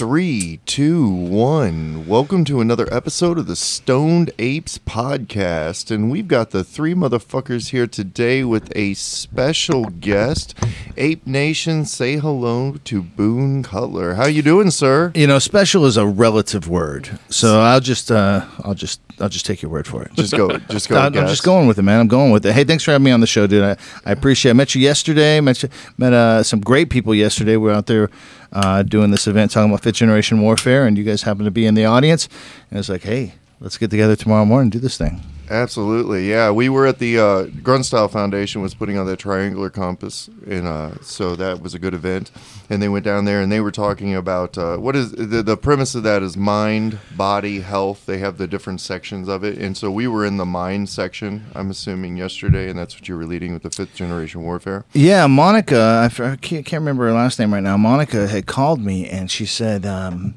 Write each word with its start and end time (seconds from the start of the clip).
Three, 0.00 0.60
two, 0.64 1.06
one. 1.06 2.06
Welcome 2.06 2.46
to 2.46 2.62
another 2.62 2.88
episode 2.90 3.36
of 3.36 3.46
the 3.46 3.54
Stoned 3.54 4.30
Apes 4.38 4.78
podcast. 4.78 5.90
And 5.90 6.10
we've 6.10 6.26
got 6.26 6.52
the 6.52 6.64
three 6.64 6.94
motherfuckers 6.94 7.68
here 7.68 7.86
today 7.86 8.42
with 8.42 8.74
a 8.74 8.94
special 8.94 9.84
guest. 9.84 10.54
Ape 10.96 11.26
Nation, 11.26 11.84
say 11.84 12.16
hello 12.16 12.76
to 12.82 13.02
Boone 13.02 13.62
Cutler. 13.62 14.14
How 14.14 14.24
you 14.24 14.40
doing, 14.40 14.70
sir? 14.70 15.12
You 15.14 15.26
know, 15.26 15.38
special 15.38 15.84
is 15.84 15.98
a 15.98 16.06
relative 16.06 16.66
word, 16.66 17.18
so 17.28 17.60
I'll 17.60 17.80
just, 17.80 18.10
uh, 18.10 18.46
I'll 18.64 18.72
just, 18.72 19.02
I'll 19.20 19.28
just 19.28 19.46
take 19.46 19.62
your 19.62 19.70
word 19.70 19.86
for 19.86 20.02
it. 20.02 20.12
Just 20.14 20.34
go, 20.36 20.56
just 20.58 20.88
go. 20.88 20.96
I'm, 20.98 21.16
I'm 21.16 21.26
just 21.28 21.42
going 21.42 21.66
with 21.66 21.78
it, 21.78 21.82
man. 21.82 22.00
I'm 22.00 22.08
going 22.08 22.30
with 22.30 22.44
it. 22.46 22.52
Hey, 22.52 22.64
thanks 22.64 22.84
for 22.84 22.92
having 22.92 23.04
me 23.04 23.10
on 23.10 23.20
the 23.20 23.26
show, 23.26 23.46
dude. 23.46 23.62
I, 23.62 23.76
I 24.04 24.12
appreciate. 24.12 24.50
it. 24.50 24.54
I 24.54 24.56
met 24.56 24.74
you 24.74 24.80
yesterday. 24.80 25.40
Met 25.40 25.62
you, 25.62 25.68
met 25.98 26.12
uh, 26.12 26.42
some 26.42 26.60
great 26.60 26.90
people 26.90 27.14
yesterday. 27.14 27.52
We 27.56 27.68
were 27.68 27.74
out 27.74 27.86
there 27.86 28.10
uh, 28.52 28.82
doing 28.82 29.10
this 29.10 29.26
event 29.26 29.50
talking 29.50 29.70
about 29.70 29.82
fifth 29.82 29.96
generation 29.96 30.40
warfare, 30.40 30.86
and 30.86 30.96
you 30.96 31.04
guys 31.04 31.22
happened 31.22 31.46
to 31.46 31.50
be 31.50 31.66
in 31.66 31.74
the 31.74 31.84
audience. 31.84 32.28
And 32.70 32.78
it's 32.78 32.88
like, 32.88 33.02
hey, 33.02 33.34
let's 33.60 33.78
get 33.78 33.90
together 33.90 34.16
tomorrow 34.16 34.44
morning 34.44 34.66
and 34.66 34.72
do 34.72 34.78
this 34.78 34.96
thing. 34.96 35.20
Absolutely, 35.50 36.30
yeah. 36.30 36.52
We 36.52 36.68
were 36.68 36.86
at 36.86 37.00
the 37.00 37.18
uh, 37.18 37.42
Grunt 37.62 37.84
Style 37.84 38.06
Foundation 38.06 38.62
was 38.62 38.72
putting 38.72 38.96
on 38.96 39.06
that 39.06 39.18
triangular 39.18 39.68
compass, 39.68 40.30
and 40.46 40.68
uh, 40.68 41.00
so 41.02 41.34
that 41.34 41.60
was 41.60 41.74
a 41.74 41.78
good 41.80 41.92
event. 41.92 42.30
And 42.70 42.80
they 42.80 42.88
went 42.88 43.04
down 43.04 43.24
there 43.24 43.40
and 43.40 43.50
they 43.50 43.58
were 43.58 43.72
talking 43.72 44.14
about 44.14 44.56
uh, 44.56 44.76
what 44.76 44.94
is 44.94 45.10
the, 45.10 45.42
the 45.42 45.56
premise 45.56 45.96
of 45.96 46.04
that 46.04 46.22
is 46.22 46.36
mind, 46.36 47.00
body, 47.16 47.60
health. 47.60 48.06
They 48.06 48.18
have 48.18 48.38
the 48.38 48.46
different 48.46 48.80
sections 48.80 49.28
of 49.28 49.42
it, 49.42 49.58
and 49.58 49.76
so 49.76 49.90
we 49.90 50.06
were 50.06 50.24
in 50.24 50.36
the 50.36 50.46
mind 50.46 50.88
section. 50.88 51.46
I'm 51.54 51.70
assuming 51.70 52.16
yesterday, 52.16 52.70
and 52.70 52.78
that's 52.78 52.94
what 52.94 53.08
you 53.08 53.16
were 53.16 53.26
leading 53.26 53.52
with 53.52 53.64
the 53.64 53.70
fifth 53.70 53.96
generation 53.96 54.42
warfare. 54.42 54.84
Yeah, 54.92 55.26
Monica, 55.26 56.08
I 56.16 56.36
can't, 56.36 56.70
remember 56.72 57.06
her 57.06 57.12
last 57.12 57.40
name 57.40 57.52
right 57.52 57.62
now. 57.62 57.76
Monica 57.76 58.28
had 58.28 58.46
called 58.46 58.80
me 58.80 59.08
and 59.08 59.30
she 59.30 59.44
said 59.46 59.84
um, 59.84 60.34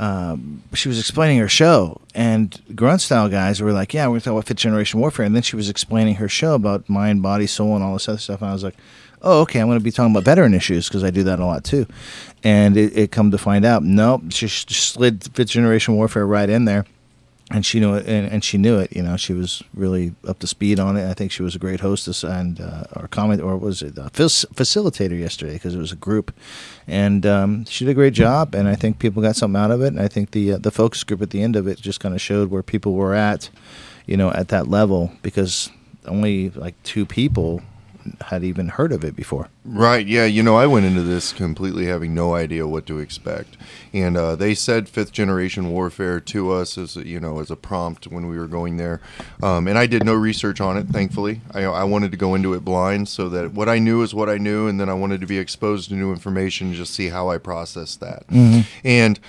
um, 0.00 0.62
she 0.72 0.88
was 0.88 0.98
explaining 0.98 1.38
her 1.38 1.48
show, 1.48 2.00
and 2.14 2.60
Grunt 2.74 3.02
Style 3.02 3.28
guys 3.28 3.60
were 3.60 3.72
like, 3.72 3.94
"Yeah, 3.94 4.08
we're 4.08 4.18
talking 4.18 4.32
about 4.32 4.46
fifth 4.46 4.56
generation 4.56 4.98
warfare," 4.98 5.26
and 5.26 5.36
then 5.36 5.42
she 5.42 5.56
was 5.56 5.68
explaining 5.68 6.16
her 6.16 6.28
show 6.28 6.54
about 6.54 6.88
mind, 6.88 7.22
body, 7.22 7.46
soul, 7.46 7.74
and 7.76 7.84
all 7.84 7.92
this 7.92 8.08
other 8.08 8.18
stuff, 8.18 8.40
and 8.40 8.50
I 8.50 8.52
was 8.52 8.64
like. 8.64 8.74
Oh, 9.22 9.42
okay. 9.42 9.60
I'm 9.60 9.66
going 9.66 9.78
to 9.78 9.84
be 9.84 9.90
talking 9.90 10.12
about 10.14 10.24
veteran 10.24 10.54
issues 10.54 10.88
because 10.88 11.04
I 11.04 11.10
do 11.10 11.22
that 11.24 11.40
a 11.40 11.44
lot 11.44 11.62
too, 11.62 11.86
and 12.42 12.74
it, 12.74 12.96
it 12.96 13.12
come 13.12 13.30
to 13.32 13.36
find 13.36 13.66
out, 13.66 13.82
nope, 13.82 14.22
she 14.30 14.48
slid 14.48 15.28
fifth 15.34 15.50
generation 15.50 15.94
warfare 15.94 16.26
right 16.26 16.48
in 16.48 16.64
there 16.64 16.86
and 17.50 17.66
she 17.66 17.80
knew 17.80 17.94
it 17.94 18.06
and, 18.06 18.30
and 18.30 18.44
she 18.44 18.58
knew 18.58 18.78
it 18.78 18.94
you 18.94 19.02
know 19.02 19.16
she 19.16 19.32
was 19.32 19.62
really 19.74 20.14
up 20.26 20.38
to 20.38 20.46
speed 20.46 20.78
on 20.78 20.96
it. 20.96 21.08
I 21.08 21.14
think 21.14 21.32
she 21.32 21.42
was 21.42 21.54
a 21.54 21.58
great 21.58 21.80
hostess 21.80 22.22
and 22.22 22.60
uh, 22.60 22.84
or 22.96 23.08
comment 23.08 23.42
or 23.42 23.56
was 23.56 23.82
it 23.82 23.98
a 23.98 24.10
facilitator 24.10 25.18
yesterday 25.18 25.54
because 25.54 25.74
it 25.74 25.78
was 25.78 25.92
a 25.92 25.96
group. 25.96 26.34
And 26.86 27.24
um, 27.26 27.64
she 27.66 27.84
did 27.84 27.92
a 27.92 27.94
great 27.94 28.14
job 28.14 28.54
and 28.54 28.68
i 28.68 28.74
think 28.74 28.98
people 28.98 29.22
got 29.22 29.36
something 29.36 29.60
out 29.60 29.70
of 29.70 29.82
it 29.82 29.88
and 29.88 30.00
i 30.00 30.08
think 30.08 30.32
the 30.32 30.52
uh, 30.52 30.58
the 30.58 30.70
focus 30.70 31.04
group 31.04 31.22
at 31.22 31.30
the 31.30 31.42
end 31.42 31.56
of 31.56 31.66
it 31.66 31.80
just 31.80 32.00
kind 32.00 32.14
of 32.14 32.20
showed 32.20 32.50
where 32.50 32.62
people 32.62 32.94
were 32.94 33.14
at 33.14 33.50
you 34.06 34.16
know 34.16 34.30
at 34.32 34.48
that 34.48 34.68
level 34.68 35.12
because 35.22 35.70
only 36.06 36.50
like 36.50 36.80
two 36.82 37.06
people 37.06 37.62
had 38.22 38.44
even 38.44 38.68
heard 38.68 38.92
of 38.92 39.04
it 39.04 39.16
before 39.16 39.48
Right. 39.64 40.06
Yeah. 40.06 40.24
You 40.24 40.42
know, 40.42 40.56
I 40.56 40.66
went 40.66 40.86
into 40.86 41.02
this 41.02 41.32
completely 41.32 41.84
having 41.84 42.14
no 42.14 42.34
idea 42.34 42.66
what 42.66 42.86
to 42.86 42.98
expect, 42.98 43.58
and 43.92 44.16
uh, 44.16 44.34
they 44.34 44.54
said 44.54 44.88
fifth 44.88 45.12
generation 45.12 45.70
warfare 45.70 46.18
to 46.18 46.50
us 46.50 46.78
as 46.78 46.96
a, 46.96 47.06
you 47.06 47.20
know 47.20 47.40
as 47.40 47.50
a 47.50 47.56
prompt 47.56 48.06
when 48.06 48.26
we 48.26 48.38
were 48.38 48.46
going 48.46 48.78
there, 48.78 49.02
um, 49.42 49.68
and 49.68 49.78
I 49.78 49.86
did 49.86 50.02
no 50.02 50.14
research 50.14 50.62
on 50.62 50.78
it. 50.78 50.88
Thankfully, 50.88 51.42
I, 51.52 51.64
I 51.64 51.84
wanted 51.84 52.10
to 52.12 52.16
go 52.16 52.34
into 52.34 52.54
it 52.54 52.64
blind 52.64 53.08
so 53.08 53.28
that 53.28 53.52
what 53.52 53.68
I 53.68 53.78
knew 53.78 54.02
is 54.02 54.14
what 54.14 54.30
I 54.30 54.38
knew, 54.38 54.66
and 54.66 54.80
then 54.80 54.88
I 54.88 54.94
wanted 54.94 55.20
to 55.20 55.26
be 55.26 55.38
exposed 55.38 55.90
to 55.90 55.94
new 55.94 56.10
information, 56.10 56.72
just 56.72 56.94
see 56.94 57.08
how 57.08 57.28
I 57.28 57.38
process 57.38 57.96
that, 57.96 58.24
and. 58.82 59.20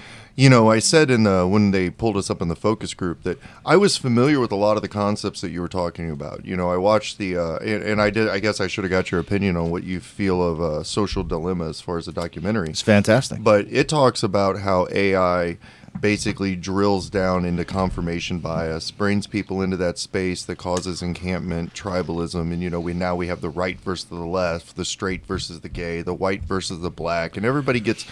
You 0.42 0.50
know, 0.50 0.72
I 0.72 0.80
said 0.80 1.12
in 1.12 1.22
the 1.22 1.46
when 1.46 1.70
they 1.70 1.92
pulled 1.92 2.18
us 2.18 2.32
up 2.32 2.42
in 2.42 2.48
the 2.48 2.56
focus 2.56 2.96
group 2.96 3.22
that 3.22 3.38
I 3.64 3.78
was 3.78 3.96
familiar 3.96 4.40
with 4.40 4.52
a 4.52 4.56
lot 4.56 4.76
of 4.76 4.82
the 4.82 4.90
concepts 4.90 5.40
that 5.42 5.52
you 5.52 5.62
were 5.62 5.68
talking 5.68 6.10
about. 6.10 6.44
You 6.44 6.58
know, 6.58 6.72
I 6.72 6.78
watched 6.78 7.20
the 7.20 7.38
uh, 7.38 7.58
and, 7.58 7.84
and 7.84 8.02
I 8.02 8.10
did. 8.10 8.28
I 8.28 8.40
guess 8.40 8.60
I 8.60 8.66
should 8.66 8.84
have 8.84 8.90
got 8.90 9.12
your 9.12 9.20
opinion 9.20 9.56
on 9.56 9.70
what 9.70 9.84
you 9.84 10.00
feel 10.00 10.42
of 10.42 10.60
uh, 10.60 10.82
social 10.82 11.24
dilemma 11.24 11.70
as 11.70 11.80
far 11.80 12.00
as 12.00 12.08
the 12.08 12.12
documentary. 12.12 12.72
it's 12.72 12.82
fantastic 12.82 13.44
But 13.44 13.68
it 13.70 13.88
talks 13.88 14.24
about 14.24 14.62
how 14.62 14.88
AI 14.90 15.60
basically 16.00 16.56
drills 16.56 17.12
down 17.12 17.46
into 17.46 17.64
confirmation 17.64 18.40
bias, 18.40 18.90
brings 18.90 19.28
people 19.28 19.62
into 19.62 19.78
that 19.78 20.00
space 20.00 20.44
that 20.46 20.58
causes 20.58 21.04
encampment, 21.04 21.76
tribalism, 21.76 22.52
and 22.52 22.64
you 22.64 22.70
know 22.72 22.80
we 22.80 22.94
now 22.96 23.16
we 23.16 23.28
have 23.28 23.42
the 23.42 23.50
right 23.52 23.80
versus 23.80 24.06
the 24.06 24.16
left, 24.16 24.76
the 24.76 24.86
straight 24.86 25.24
versus 25.24 25.62
the 25.62 25.70
gay, 25.70 26.02
the 26.02 26.16
white 26.16 26.44
versus 26.44 26.80
the 26.80 26.90
black, 26.90 27.38
and 27.38 27.46
everybody 27.46 27.80
gets 27.80 28.08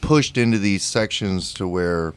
pushed 0.00 0.36
into 0.36 0.58
these 0.58 0.82
sections 0.82 1.52
to 1.54 1.66
where 1.66 2.14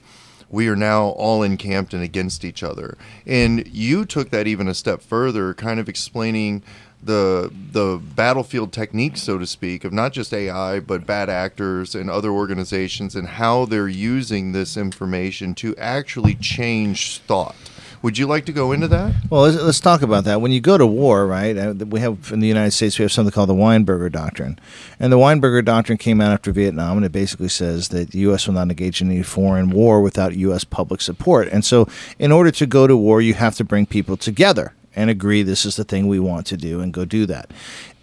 we 0.49 0.67
are 0.67 0.75
now 0.75 1.07
all 1.07 1.41
encamped 1.41 1.94
and 1.94 2.03
against 2.03 2.45
each 2.45 2.61
other. 2.61 2.95
And 3.25 3.67
you 3.67 4.05
took 4.05 4.29
that 4.29 4.45
even 4.45 4.67
a 4.67 4.75
step 4.75 5.01
further, 5.01 5.53
kind 5.53 5.79
of 5.79 5.89
explaining 5.89 6.61
the 7.01 7.51
the 7.71 7.99
battlefield 8.16 8.71
techniques, 8.71 9.23
so 9.23 9.38
to 9.38 9.45
speak, 9.45 9.83
of 9.83 9.91
not 9.91 10.13
just 10.13 10.33
AI 10.33 10.79
but 10.79 11.05
bad 11.05 11.29
actors 11.29 11.95
and 11.95 12.09
other 12.09 12.29
organizations 12.29 13.16
and 13.16 13.27
how 13.27 13.66
they're 13.66 13.88
using 13.88 14.51
this 14.51 14.77
information 14.77 15.55
to 15.55 15.75
actually 15.77 16.35
change 16.35 17.17
thought. 17.19 17.55
Would 18.03 18.17
you 18.17 18.27
like 18.27 18.45
to 18.47 18.51
go 18.51 18.73
into 18.73 18.89
that? 18.89 19.15
Well, 19.29 19.43
let's, 19.43 19.55
let's 19.55 19.79
talk 19.79 20.01
about 20.01 20.25
that. 20.25 20.41
When 20.41 20.51
you 20.51 20.59
go 20.59 20.77
to 20.77 20.85
war, 20.85 21.25
right? 21.25 21.57
uh, 21.57 21.73
We 21.73 22.01
have 22.01 22.33
in 22.33 22.41
the 22.41 22.47
United 22.49 22.71
States 22.71 22.99
we 22.99 23.03
have 23.03 23.13
something 23.13 23.31
called 23.31 23.47
the 23.47 23.53
Weinberger 23.53 24.11
Doctrine, 24.11 24.59
and 24.99 25.09
the 25.09 25.17
Weinberger 25.17 25.63
Doctrine 25.63 25.97
came 25.97 26.19
out 26.19 26.33
after 26.33 26.51
Vietnam, 26.51 26.97
and 26.97 27.05
it 27.05 27.13
basically 27.13 27.47
says 27.47 27.87
that 27.89 28.11
the 28.11 28.19
U.S. 28.19 28.45
will 28.45 28.55
not 28.55 28.67
engage 28.67 29.01
in 29.01 29.09
any 29.09 29.23
foreign 29.23 29.69
war 29.69 30.01
without 30.01 30.35
U.S. 30.35 30.65
public 30.65 30.99
support. 30.99 31.47
And 31.47 31.63
so, 31.63 31.87
in 32.19 32.33
order 32.33 32.51
to 32.51 32.65
go 32.65 32.87
to 32.87 32.97
war, 32.97 33.21
you 33.21 33.35
have 33.35 33.55
to 33.55 33.63
bring 33.63 33.85
people 33.85 34.17
together 34.17 34.73
and 34.97 35.09
agree 35.09 35.41
this 35.41 35.65
is 35.65 35.77
the 35.77 35.85
thing 35.85 36.07
we 36.07 36.19
want 36.19 36.45
to 36.47 36.57
do, 36.57 36.81
and 36.81 36.91
go 36.93 37.05
do 37.05 37.25
that. 37.27 37.51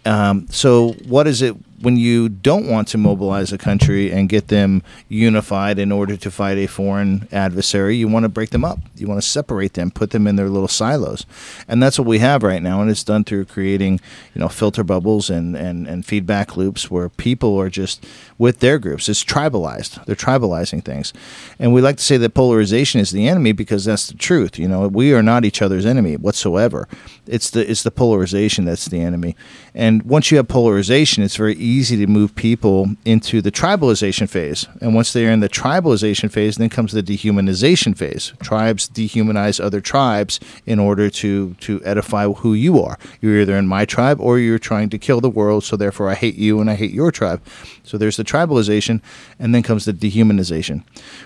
Um, 0.03 0.47
so, 0.49 0.93
what 1.07 1.27
is 1.27 1.43
it 1.43 1.55
when 1.81 1.97
you 1.97 2.29
don't 2.29 2.67
want 2.67 2.87
to 2.89 2.97
mobilize 2.97 3.51
a 3.51 3.57
country 3.57 4.11
and 4.11 4.29
get 4.29 4.47
them 4.47 4.83
unified 5.09 5.79
in 5.79 5.91
order 5.91 6.15
to 6.17 6.31
fight 6.31 6.57
a 6.57 6.67
foreign 6.67 7.27
adversary? 7.31 7.95
You 7.97 8.07
want 8.07 8.23
to 8.23 8.29
break 8.29 8.51
them 8.51 8.63
up. 8.63 8.79
You 8.95 9.07
want 9.07 9.21
to 9.21 9.27
separate 9.27 9.73
them, 9.73 9.91
put 9.91 10.11
them 10.11 10.27
in 10.27 10.35
their 10.35 10.49
little 10.49 10.67
silos, 10.67 11.25
and 11.67 11.81
that's 11.81 11.97
what 11.97 12.07
we 12.07 12.19
have 12.19 12.43
right 12.43 12.61
now. 12.61 12.81
And 12.81 12.89
it's 12.89 13.03
done 13.03 13.23
through 13.23 13.45
creating, 13.45 13.99
you 14.33 14.39
know, 14.39 14.47
filter 14.47 14.83
bubbles 14.83 15.29
and 15.29 15.55
and 15.55 15.87
and 15.87 16.05
feedback 16.05 16.55
loops 16.55 16.89
where 16.91 17.09
people 17.09 17.57
are 17.59 17.69
just 17.69 18.05
with 18.37 18.59
their 18.59 18.79
groups. 18.79 19.09
It's 19.09 19.23
tribalized. 19.23 20.03
They're 20.05 20.15
tribalizing 20.15 20.83
things, 20.83 21.13
and 21.59 21.73
we 21.73 21.81
like 21.81 21.97
to 21.97 22.03
say 22.03 22.17
that 22.17 22.33
polarization 22.33 23.01
is 23.01 23.11
the 23.11 23.27
enemy 23.27 23.51
because 23.51 23.85
that's 23.85 24.07
the 24.07 24.17
truth. 24.17 24.57
You 24.59 24.67
know, 24.67 24.87
we 24.87 25.13
are 25.13 25.23
not 25.23 25.45
each 25.45 25.61
other's 25.61 25.85
enemy 25.85 26.17
whatsoever. 26.17 26.87
It's 27.31 27.49
the 27.49 27.69
it's 27.69 27.83
the 27.83 27.91
polarization 27.91 28.65
that's 28.65 28.85
the 28.89 28.99
enemy. 28.99 29.37
And 29.73 30.03
once 30.03 30.31
you 30.31 30.37
have 30.37 30.49
polarization, 30.49 31.23
it's 31.23 31.37
very 31.37 31.55
easy 31.55 31.95
to 31.97 32.05
move 32.05 32.35
people 32.35 32.89
into 33.05 33.41
the 33.41 33.51
tribalization 33.51 34.27
phase. 34.29 34.67
And 34.81 34.93
once 34.93 35.13
they 35.13 35.25
are 35.25 35.31
in 35.31 35.39
the 35.39 35.47
tribalization 35.47 36.29
phase, 36.29 36.57
then 36.57 36.69
comes 36.69 36.91
the 36.91 37.01
dehumanization 37.01 37.97
phase. 37.97 38.33
Tribes 38.41 38.89
dehumanize 38.89 39.63
other 39.63 39.79
tribes 39.79 40.41
in 40.65 40.77
order 40.77 41.09
to 41.09 41.53
to 41.53 41.81
edify 41.85 42.27
who 42.27 42.53
you 42.53 42.83
are. 42.83 42.97
You're 43.21 43.39
either 43.39 43.55
in 43.55 43.65
my 43.65 43.85
tribe 43.85 44.19
or 44.19 44.37
you're 44.37 44.59
trying 44.59 44.89
to 44.89 44.97
kill 44.97 45.21
the 45.21 45.29
world, 45.29 45.63
so 45.63 45.77
therefore 45.77 46.09
I 46.09 46.15
hate 46.15 46.35
you 46.35 46.59
and 46.59 46.69
I 46.69 46.75
hate 46.75 46.91
your 46.91 47.11
tribe. 47.11 47.41
So 47.83 47.97
there's 47.97 48.17
the 48.17 48.25
tribalization, 48.25 49.01
and 49.39 49.55
then 49.55 49.63
comes 49.63 49.85
the 49.85 49.93
dehumanization. 49.93 50.83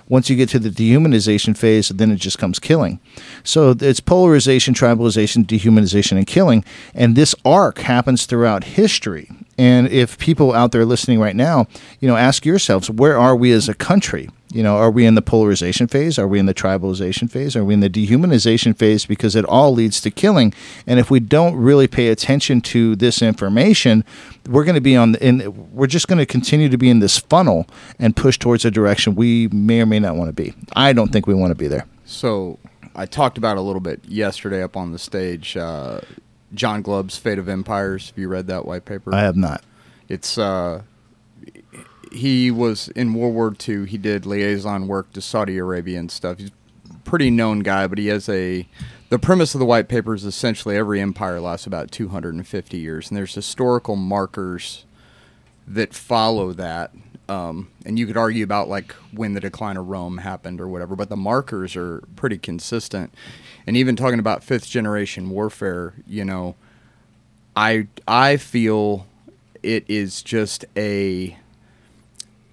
Once 0.07 0.29
you 0.29 0.35
get 0.35 0.49
to 0.49 0.59
the 0.59 0.69
dehumanization 0.69 1.57
phase, 1.57 1.89
then 1.89 2.11
it 2.11 2.17
just 2.17 2.37
comes 2.37 2.59
killing. 2.59 2.99
So 3.43 3.75
it's 3.79 3.99
polarization, 3.99 4.73
tribalization, 4.75 5.45
dehumanization, 5.45 5.94
and 5.95 6.27
killing. 6.27 6.63
And 6.93 7.15
this 7.15 7.35
arc 7.43 7.79
happens 7.79 8.25
throughout 8.25 8.63
history. 8.63 9.29
And 9.57 9.87
if 9.87 10.17
people 10.17 10.53
out 10.53 10.71
there 10.71 10.85
listening 10.85 11.19
right 11.19 11.35
now, 11.35 11.67
you 11.99 12.07
know, 12.07 12.17
ask 12.17 12.45
yourselves, 12.45 12.89
where 12.89 13.17
are 13.17 13.35
we 13.35 13.51
as 13.51 13.69
a 13.69 13.73
country? 13.73 14.29
You 14.51 14.63
know, 14.63 14.77
are 14.77 14.91
we 14.91 15.05
in 15.05 15.15
the 15.15 15.21
polarization 15.21 15.87
phase? 15.87 16.19
Are 16.19 16.27
we 16.27 16.39
in 16.39 16.45
the 16.45 16.53
tribalization 16.53 17.29
phase? 17.29 17.55
Are 17.55 17.63
we 17.63 17.73
in 17.73 17.79
the 17.79 17.89
dehumanization 17.89 18.77
phase? 18.77 19.05
Because 19.05 19.35
it 19.35 19.43
all 19.45 19.73
leads 19.73 19.99
to 20.01 20.11
killing. 20.11 20.53
And 20.87 20.99
if 20.99 21.09
we 21.09 21.19
don't 21.19 21.55
really 21.55 21.87
pay 21.87 22.07
attention 22.07 22.61
to 22.61 22.95
this 22.95 23.21
information, 23.21 24.05
we're 24.47 24.63
going 24.63 24.75
to 24.75 24.81
be 24.81 24.95
on 24.95 25.13
the, 25.13 25.25
in. 25.25 25.73
We're 25.73 25.87
just 25.87 26.07
going 26.07 26.19
to 26.19 26.25
continue 26.25 26.69
to 26.69 26.77
be 26.77 26.89
in 26.89 26.99
this 26.99 27.17
funnel 27.17 27.67
and 27.99 28.15
push 28.15 28.37
towards 28.37 28.63
a 28.65 28.71
direction 28.71 29.15
we 29.15 29.47
may 29.49 29.81
or 29.81 29.85
may 29.85 29.99
not 29.99 30.15
want 30.15 30.29
to 30.29 30.33
be. 30.33 30.53
I 30.73 30.93
don't 30.93 31.11
think 31.11 31.27
we 31.27 31.33
want 31.33 31.51
to 31.51 31.55
be 31.55 31.67
there. 31.67 31.85
So 32.05 32.59
I 32.95 33.05
talked 33.05 33.37
about 33.37 33.57
a 33.57 33.61
little 33.61 33.81
bit 33.81 34.05
yesterday 34.05 34.63
up 34.63 34.77
on 34.77 34.91
the 34.91 34.99
stage. 34.99 35.57
Uh, 35.57 36.01
John 36.53 36.81
Glubb's 36.81 37.17
Fate 37.17 37.37
of 37.37 37.49
Empires. 37.49 38.09
Have 38.09 38.17
you 38.17 38.27
read 38.27 38.47
that 38.47 38.65
white 38.65 38.85
paper? 38.85 39.13
I 39.13 39.21
have 39.21 39.35
not. 39.35 39.63
It's 40.07 40.37
uh, 40.37 40.83
he 42.11 42.51
was 42.51 42.87
in 42.89 43.13
World 43.13 43.35
War 43.35 43.53
II. 43.67 43.85
He 43.85 43.97
did 43.97 44.25
liaison 44.25 44.87
work 44.87 45.11
to 45.13 45.21
Saudi 45.21 45.57
Arabia 45.57 45.99
and 45.99 46.09
stuff. 46.09 46.37
He's 46.39 46.51
a 46.89 46.93
pretty 47.03 47.29
known 47.29 47.59
guy, 47.59 47.87
but 47.87 47.97
he 47.97 48.07
has 48.07 48.29
a. 48.29 48.67
The 49.09 49.19
premise 49.19 49.53
of 49.53 49.59
the 49.59 49.65
white 49.65 49.87
paper 49.87 50.15
is 50.15 50.23
essentially 50.23 50.75
every 50.75 50.99
empire 50.99 51.39
lasts 51.39 51.67
about 51.67 51.91
250 51.91 52.77
years, 52.77 53.09
and 53.09 53.17
there's 53.17 53.35
historical 53.35 53.95
markers 53.95 54.85
that 55.67 55.93
follow 55.93 56.53
that 56.53 56.91
Um, 57.27 57.69
and 57.85 57.97
you 57.97 58.05
could 58.05 58.17
argue 58.17 58.43
about 58.43 58.69
like 58.69 58.91
when 59.11 59.33
the 59.33 59.39
decline 59.39 59.77
of 59.77 59.87
Rome 59.87 60.19
happened 60.19 60.61
or 60.61 60.67
whatever, 60.67 60.95
but 60.95 61.09
the 61.09 61.17
markers 61.17 61.75
are 61.75 62.03
pretty 62.15 62.37
consistent. 62.37 63.13
And 63.65 63.75
even 63.75 63.95
talking 63.95 64.19
about 64.19 64.43
fifth 64.43 64.69
generation 64.69 65.29
warfare, 65.29 65.93
you 66.07 66.23
know, 66.23 66.55
I 67.55 67.87
I 68.07 68.37
feel 68.37 69.07
it 69.63 69.85
is 69.87 70.21
just 70.21 70.65
a 70.77 71.37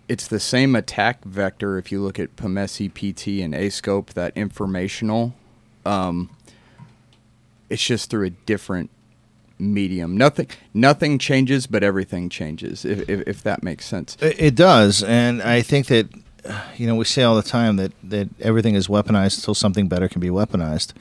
it's 0.09 0.27
the 0.27 0.41
same 0.41 0.75
attack 0.75 1.25
vector 1.25 1.79
if 1.79 1.93
you 1.93 2.03
look 2.03 2.19
at 2.19 2.37
PMESI, 2.37 2.93
PT, 2.93 3.43
and 3.43 3.55
ASCOPE, 3.55 4.09
that 4.15 4.37
informational. 4.37 5.35
Um, 5.87 6.31
it's 7.71 7.83
just 7.83 8.11
through 8.11 8.27
a 8.27 8.31
different 8.31 8.91
medium. 9.63 10.17
Nothing 10.17 10.49
nothing 10.75 11.19
changes, 11.19 11.67
but 11.67 11.83
everything 11.83 12.29
changes. 12.29 12.85
If 12.85 13.09
if, 13.09 13.27
if 13.27 13.43
that 13.43 13.63
makes 13.63 13.87
sense. 13.87 14.17
It, 14.21 14.55
does, 14.55 15.03
and 15.03 15.43
I 15.43 15.63
think 15.63 15.87
that 15.87 16.09
uh, 16.45 16.63
you 16.77 16.87
know 16.87 16.97
we 16.97 17.05
say 17.05 17.23
all 17.23 17.37
the 17.37 17.43
time 17.43 17.77
that 17.77 17.93
that 18.03 18.29
everything 18.41 18.75
is 18.75 18.89
weaponized 18.89 19.39
until 19.39 19.55
something 19.55 19.89
better 19.89 20.09
can 20.09 20.21
be 20.21 20.29
weaponized. 20.29 20.93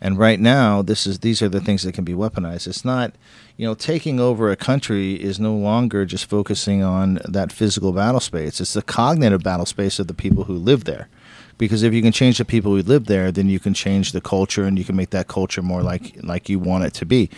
And 0.00 0.16
right 0.16 0.38
now, 0.38 0.82
this 0.82 1.06
is 1.06 1.20
these 1.20 1.42
are 1.42 1.48
the 1.48 1.60
things 1.60 1.82
that 1.82 1.92
can 1.92 2.04
be 2.04 2.12
weaponized. 2.12 2.68
It's 2.68 2.84
not, 2.84 3.14
you 3.56 3.66
know, 3.66 3.74
taking 3.74 4.20
over 4.20 4.50
a 4.50 4.56
country 4.56 5.14
is 5.14 5.40
no 5.40 5.54
longer 5.54 6.04
just 6.04 6.26
focusing 6.26 6.84
on 6.84 7.18
that 7.28 7.52
physical 7.52 7.92
battle 7.92 8.20
space. 8.20 8.60
It's 8.60 8.74
the 8.74 8.82
cognitive 8.82 9.42
battle 9.42 9.66
space 9.66 9.98
of 9.98 10.06
the 10.06 10.14
people 10.14 10.44
who 10.44 10.54
live 10.54 10.84
there 10.84 11.08
because 11.58 11.82
if 11.82 11.92
you 11.92 12.00
can 12.00 12.12
change 12.12 12.38
the 12.38 12.44
people 12.44 12.74
who 12.74 12.82
live 12.82 13.06
there, 13.06 13.30
then 13.30 13.48
you 13.48 13.60
can 13.60 13.74
change 13.74 14.12
the 14.12 14.20
culture 14.20 14.64
and 14.64 14.78
you 14.78 14.84
can 14.84 14.96
make 14.96 15.10
that 15.10 15.28
culture 15.28 15.62
more 15.62 15.82
like 15.82 16.16
like 16.22 16.48
you 16.48 16.58
want 16.58 16.84
it 16.84 16.94
to 16.94 17.04
be. 17.04 17.28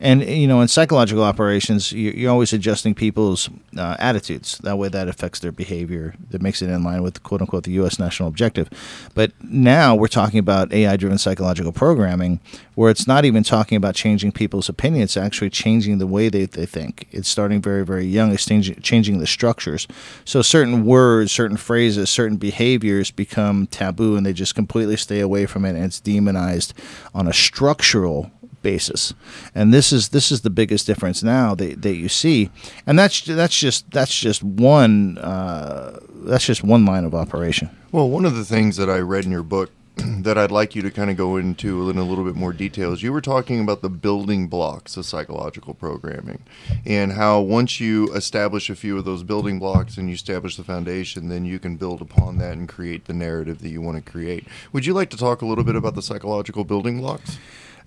And 0.00 0.24
you 0.24 0.46
know, 0.46 0.60
in 0.60 0.68
psychological 0.68 1.22
operations, 1.22 1.92
you're 1.92 2.30
always 2.30 2.52
adjusting 2.52 2.94
people's 2.94 3.48
uh, 3.76 3.96
attitudes. 3.98 4.58
That 4.58 4.78
way, 4.78 4.88
that 4.88 5.08
affects 5.08 5.40
their 5.40 5.52
behavior. 5.52 6.14
That 6.30 6.42
makes 6.42 6.62
it 6.62 6.70
in 6.70 6.82
line 6.82 7.02
with 7.02 7.22
quote 7.22 7.40
unquote 7.40 7.64
the 7.64 7.72
U.S. 7.72 7.98
national 7.98 8.28
objective. 8.28 8.68
But 9.14 9.32
now 9.42 9.94
we're 9.94 10.08
talking 10.08 10.38
about 10.38 10.72
AI-driven 10.72 11.18
psychological 11.18 11.72
programming, 11.72 12.40
where 12.74 12.90
it's 12.90 13.06
not 13.06 13.24
even 13.24 13.42
talking 13.42 13.76
about 13.76 13.94
changing 13.94 14.32
people's 14.32 14.68
opinions, 14.68 14.96
it's 15.10 15.16
actually 15.16 15.50
changing 15.50 15.98
the 15.98 16.06
way 16.06 16.28
they, 16.28 16.46
they 16.46 16.66
think. 16.66 17.06
It's 17.12 17.28
starting 17.28 17.60
very 17.60 17.84
very 17.84 18.06
young. 18.06 18.32
It's 18.32 18.46
changing, 18.46 18.80
changing 18.80 19.18
the 19.18 19.26
structures. 19.26 19.86
So 20.24 20.42
certain 20.42 20.84
words, 20.84 21.32
certain 21.32 21.56
phrases, 21.56 22.10
certain 22.10 22.36
behaviors 22.36 23.10
become 23.10 23.65
taboo 23.66 24.16
and 24.16 24.24
they 24.24 24.32
just 24.32 24.54
completely 24.54 24.96
stay 24.96 25.20
away 25.20 25.46
from 25.46 25.64
it 25.64 25.70
and 25.70 25.84
it's 25.84 26.00
demonized 26.00 26.74
on 27.14 27.26
a 27.26 27.32
structural 27.32 28.30
basis. 28.62 29.14
And 29.54 29.72
this 29.72 29.92
is 29.92 30.08
this 30.08 30.32
is 30.32 30.40
the 30.40 30.50
biggest 30.50 30.86
difference 30.86 31.22
now 31.22 31.54
that, 31.54 31.82
that 31.82 31.94
you 31.94 32.08
see. 32.08 32.50
And 32.86 32.98
that's 32.98 33.20
that's 33.22 33.56
just 33.56 33.90
that's 33.92 34.14
just 34.14 34.42
one 34.42 35.18
uh, 35.18 36.00
that's 36.24 36.46
just 36.46 36.64
one 36.64 36.84
line 36.84 37.04
of 37.04 37.14
operation. 37.14 37.70
Well, 37.92 38.10
one 38.10 38.24
of 38.24 38.34
the 38.34 38.44
things 38.44 38.76
that 38.76 38.90
I 38.90 38.98
read 38.98 39.24
in 39.24 39.30
your 39.30 39.44
book 39.44 39.70
that 40.22 40.36
I'd 40.36 40.50
like 40.50 40.74
you 40.74 40.82
to 40.82 40.90
kind 40.90 41.10
of 41.10 41.16
go 41.16 41.36
into 41.36 41.88
in 41.88 41.96
a 41.96 42.04
little 42.04 42.24
bit 42.24 42.34
more 42.34 42.52
details. 42.52 43.02
You 43.02 43.12
were 43.12 43.20
talking 43.22 43.60
about 43.60 43.80
the 43.80 43.88
building 43.88 44.46
blocks 44.46 44.96
of 44.96 45.06
psychological 45.06 45.72
programming 45.74 46.42
and 46.84 47.12
how 47.12 47.40
once 47.40 47.80
you 47.80 48.12
establish 48.14 48.68
a 48.68 48.76
few 48.76 48.98
of 48.98 49.04
those 49.04 49.22
building 49.22 49.58
blocks 49.58 49.96
and 49.96 50.08
you 50.08 50.14
establish 50.14 50.56
the 50.56 50.64
foundation, 50.64 51.28
then 51.28 51.46
you 51.46 51.58
can 51.58 51.76
build 51.76 52.02
upon 52.02 52.38
that 52.38 52.52
and 52.52 52.68
create 52.68 53.06
the 53.06 53.14
narrative 53.14 53.60
that 53.60 53.70
you 53.70 53.80
want 53.80 53.96
to 54.04 54.10
create. 54.10 54.46
Would 54.72 54.84
you 54.84 54.92
like 54.92 55.08
to 55.10 55.16
talk 55.16 55.40
a 55.40 55.46
little 55.46 55.64
bit 55.64 55.76
about 55.76 55.94
the 55.94 56.02
psychological 56.02 56.64
building 56.64 57.00
blocks? 57.00 57.38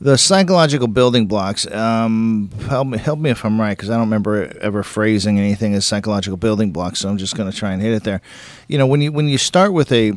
The 0.01 0.17
psychological 0.17 0.88
building 0.88 1.27
blocks. 1.27 1.69
Um, 1.69 2.50
help 2.69 2.88
me, 2.88 2.97
help 2.97 3.19
me 3.19 3.31
if 3.31 3.44
I'm 3.44 3.59
right, 3.59 3.75
because 3.75 3.89
I 3.89 3.94
don't 3.94 4.07
remember 4.07 4.57
ever 4.62 4.81
phrasing 4.81 5.38
anything 5.38 5.73
as 5.73 5.85
psychological 5.85 6.38
building 6.38 6.71
blocks. 6.71 7.00
So 7.00 7.09
I'm 7.09 7.17
just 7.17 7.35
going 7.35 7.51
to 7.51 7.55
try 7.55 7.73
and 7.73 7.81
hit 7.81 7.91
it 7.91 8.03
there. 8.05 8.21
You 8.69 8.77
know, 8.77 8.88
when 8.88 9.01
you 9.01 9.12
when 9.12 9.27
you 9.27 9.38
start 9.38 9.73
with 9.73 9.91
a 9.91 10.13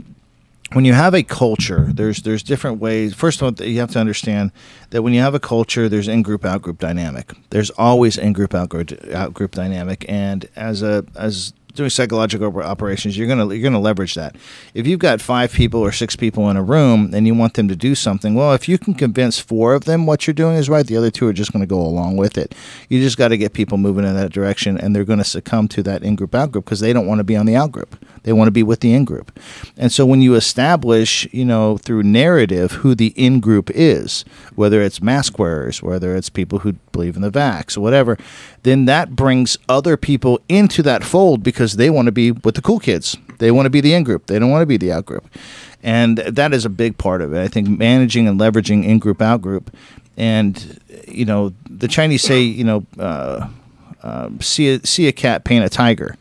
when 0.75 0.85
you 0.85 0.93
have 0.93 1.15
a 1.15 1.23
culture, 1.23 1.89
there's 1.93 2.23
there's 2.23 2.43
different 2.43 2.81
ways. 2.81 3.15
First 3.15 3.43
of 3.43 3.61
all, 3.61 3.67
you 3.67 3.81
have 3.81 3.91
to 3.93 3.99
understand 3.99 4.53
that 4.91 5.03
when 5.03 5.13
you 5.13 5.21
have 5.21 5.35
a 5.35 5.41
culture, 5.41 5.89
there's 5.89 6.09
in 6.09 6.23
group 6.23 6.45
out 6.45 6.63
group 6.63 6.79
dynamic. 6.79 7.33
There's 7.51 7.71
always 7.71 8.17
in 8.17 8.33
group 8.33 8.55
out 8.55 8.69
group 8.69 9.51
dynamic, 9.53 10.05
and 10.09 10.49
as 10.57 10.83
a 10.83 11.05
as 11.17 11.53
doing 11.75 11.91
psychological 11.91 12.57
operations, 12.63 13.17
you're 13.17 13.29
gonna 13.29 13.53
you're 13.55 13.63
gonna 13.63 13.81
leverage 13.81 14.15
that. 14.15 14.37
If 14.75 14.87
you've 14.87 14.99
got 14.99 15.21
five 15.21 15.53
people 15.53 15.81
or 15.81 15.93
six 15.93 16.17
people 16.17 16.49
in 16.51 16.57
a 16.57 16.63
room 16.63 17.13
and 17.15 17.27
you 17.27 17.35
want 17.35 17.55
them 17.55 17.69
to 17.69 17.77
do 17.77 17.95
something, 17.95 18.35
well, 18.35 18.53
if 18.53 18.69
you 18.69 18.79
can 18.79 18.95
convince 18.95 19.39
four 19.39 19.75
of 19.75 19.85
them 19.85 20.07
what 20.07 20.27
you're 20.27 20.35
doing 20.35 20.57
is 20.57 20.69
right, 20.69 20.87
the 20.87 20.97
other 20.97 21.11
two 21.11 21.27
are 21.27 21.33
just 21.33 21.53
going 21.53 21.63
to 21.63 21.67
go 21.67 21.81
along 21.81 22.17
with 22.17 22.39
it. 22.39 22.55
You 22.89 23.01
just 23.01 23.19
got 23.19 23.29
to 23.29 23.37
get 23.37 23.53
people 23.53 23.79
moving 23.79 24.05
in 24.05 24.15
that 24.17 24.33
direction, 24.33 24.79
and 24.79 24.95
they're 24.95 25.05
going 25.05 25.19
to 25.19 25.25
succumb 25.25 25.69
to 25.69 25.83
that 25.85 26.03
in 26.03 26.17
group 26.17 26.35
out 26.35 26.53
group 26.53 26.65
because 26.65 26.81
they 26.81 26.93
don't 26.93 27.07
want 27.07 27.19
to 27.19 27.25
be 27.25 27.37
on 27.37 27.47
the 27.47 27.57
out 27.57 27.73
group. 27.73 28.03
They 28.23 28.33
want 28.33 28.47
to 28.47 28.53
be 28.53 28.63
with 28.63 28.81
the 28.81 28.95
in 28.95 29.05
group. 29.05 29.39
And 29.77 29.91
so 29.91 30.07
when 30.07 30.23
you 30.23 30.35
establish, 30.35 31.27
you 31.33 31.45
know, 31.45 31.77
through 31.79 32.05
narrative 32.05 32.73
who 32.73 32.95
the 32.95 33.09
in 33.17 33.41
group 33.41 33.71
is, 33.75 34.25
whether 34.55 34.81
it's 34.81 35.03
mask 35.03 35.39
wearers, 35.39 35.83
whether 35.83 36.15
it's 36.15 36.31
people 36.31 36.61
who 36.61 36.75
believe 36.93 37.17
in 37.17 37.23
the 37.23 37.31
vax 37.31 37.77
whatever, 37.77 38.17
then 38.63 38.85
that 38.85 39.17
brings 39.17 39.59
other 39.69 39.97
people 39.97 40.41
into 40.49 40.83
that 40.83 41.05
fold 41.05 41.43
because 41.43 41.77
they 41.77 41.91
want 41.91 42.07
to 42.07 42.13
be 42.13 42.31
with 42.31 42.55
the 42.55 42.63
cool 42.63 42.79
kids. 42.79 43.17
They 43.39 43.51
want 43.51 43.67
to 43.67 43.71
be 43.71 43.81
the 43.81 43.95
in 43.95 44.05
group. 44.05 44.27
They 44.27 44.39
don't 44.39 44.51
want 44.51 44.63
to 44.63 44.67
be 44.67 44.77
the 44.77 44.93
out 44.93 45.07
group. 45.07 45.27
And 45.83 46.19
that 46.19 46.53
is 46.53 46.65
a 46.65 46.71
big 46.71 46.97
part 46.97 47.23
of 47.23 47.33
it. 47.33 47.43
I 47.43 47.49
think 47.49 47.69
managing 47.69 48.29
and 48.29 48.39
leveraging 48.39 48.85
in 48.85 49.01
group, 49.01 49.21
out 49.21 49.43
group. 49.43 49.75
And, 50.17 50.79
you 51.09 51.25
know, 51.25 51.53
the 51.69 51.89
Chinese 51.89 52.23
say, 52.23 52.43
you 52.43 52.63
know, 52.63 52.87
uh, 52.99 53.49
uh, 54.03 54.31
see, 54.41 54.75
a, 54.75 54.87
see 54.87 55.09
a 55.09 55.13
cat, 55.13 55.45
paint 55.45 55.65
a 55.65 55.69
tiger 55.69 56.17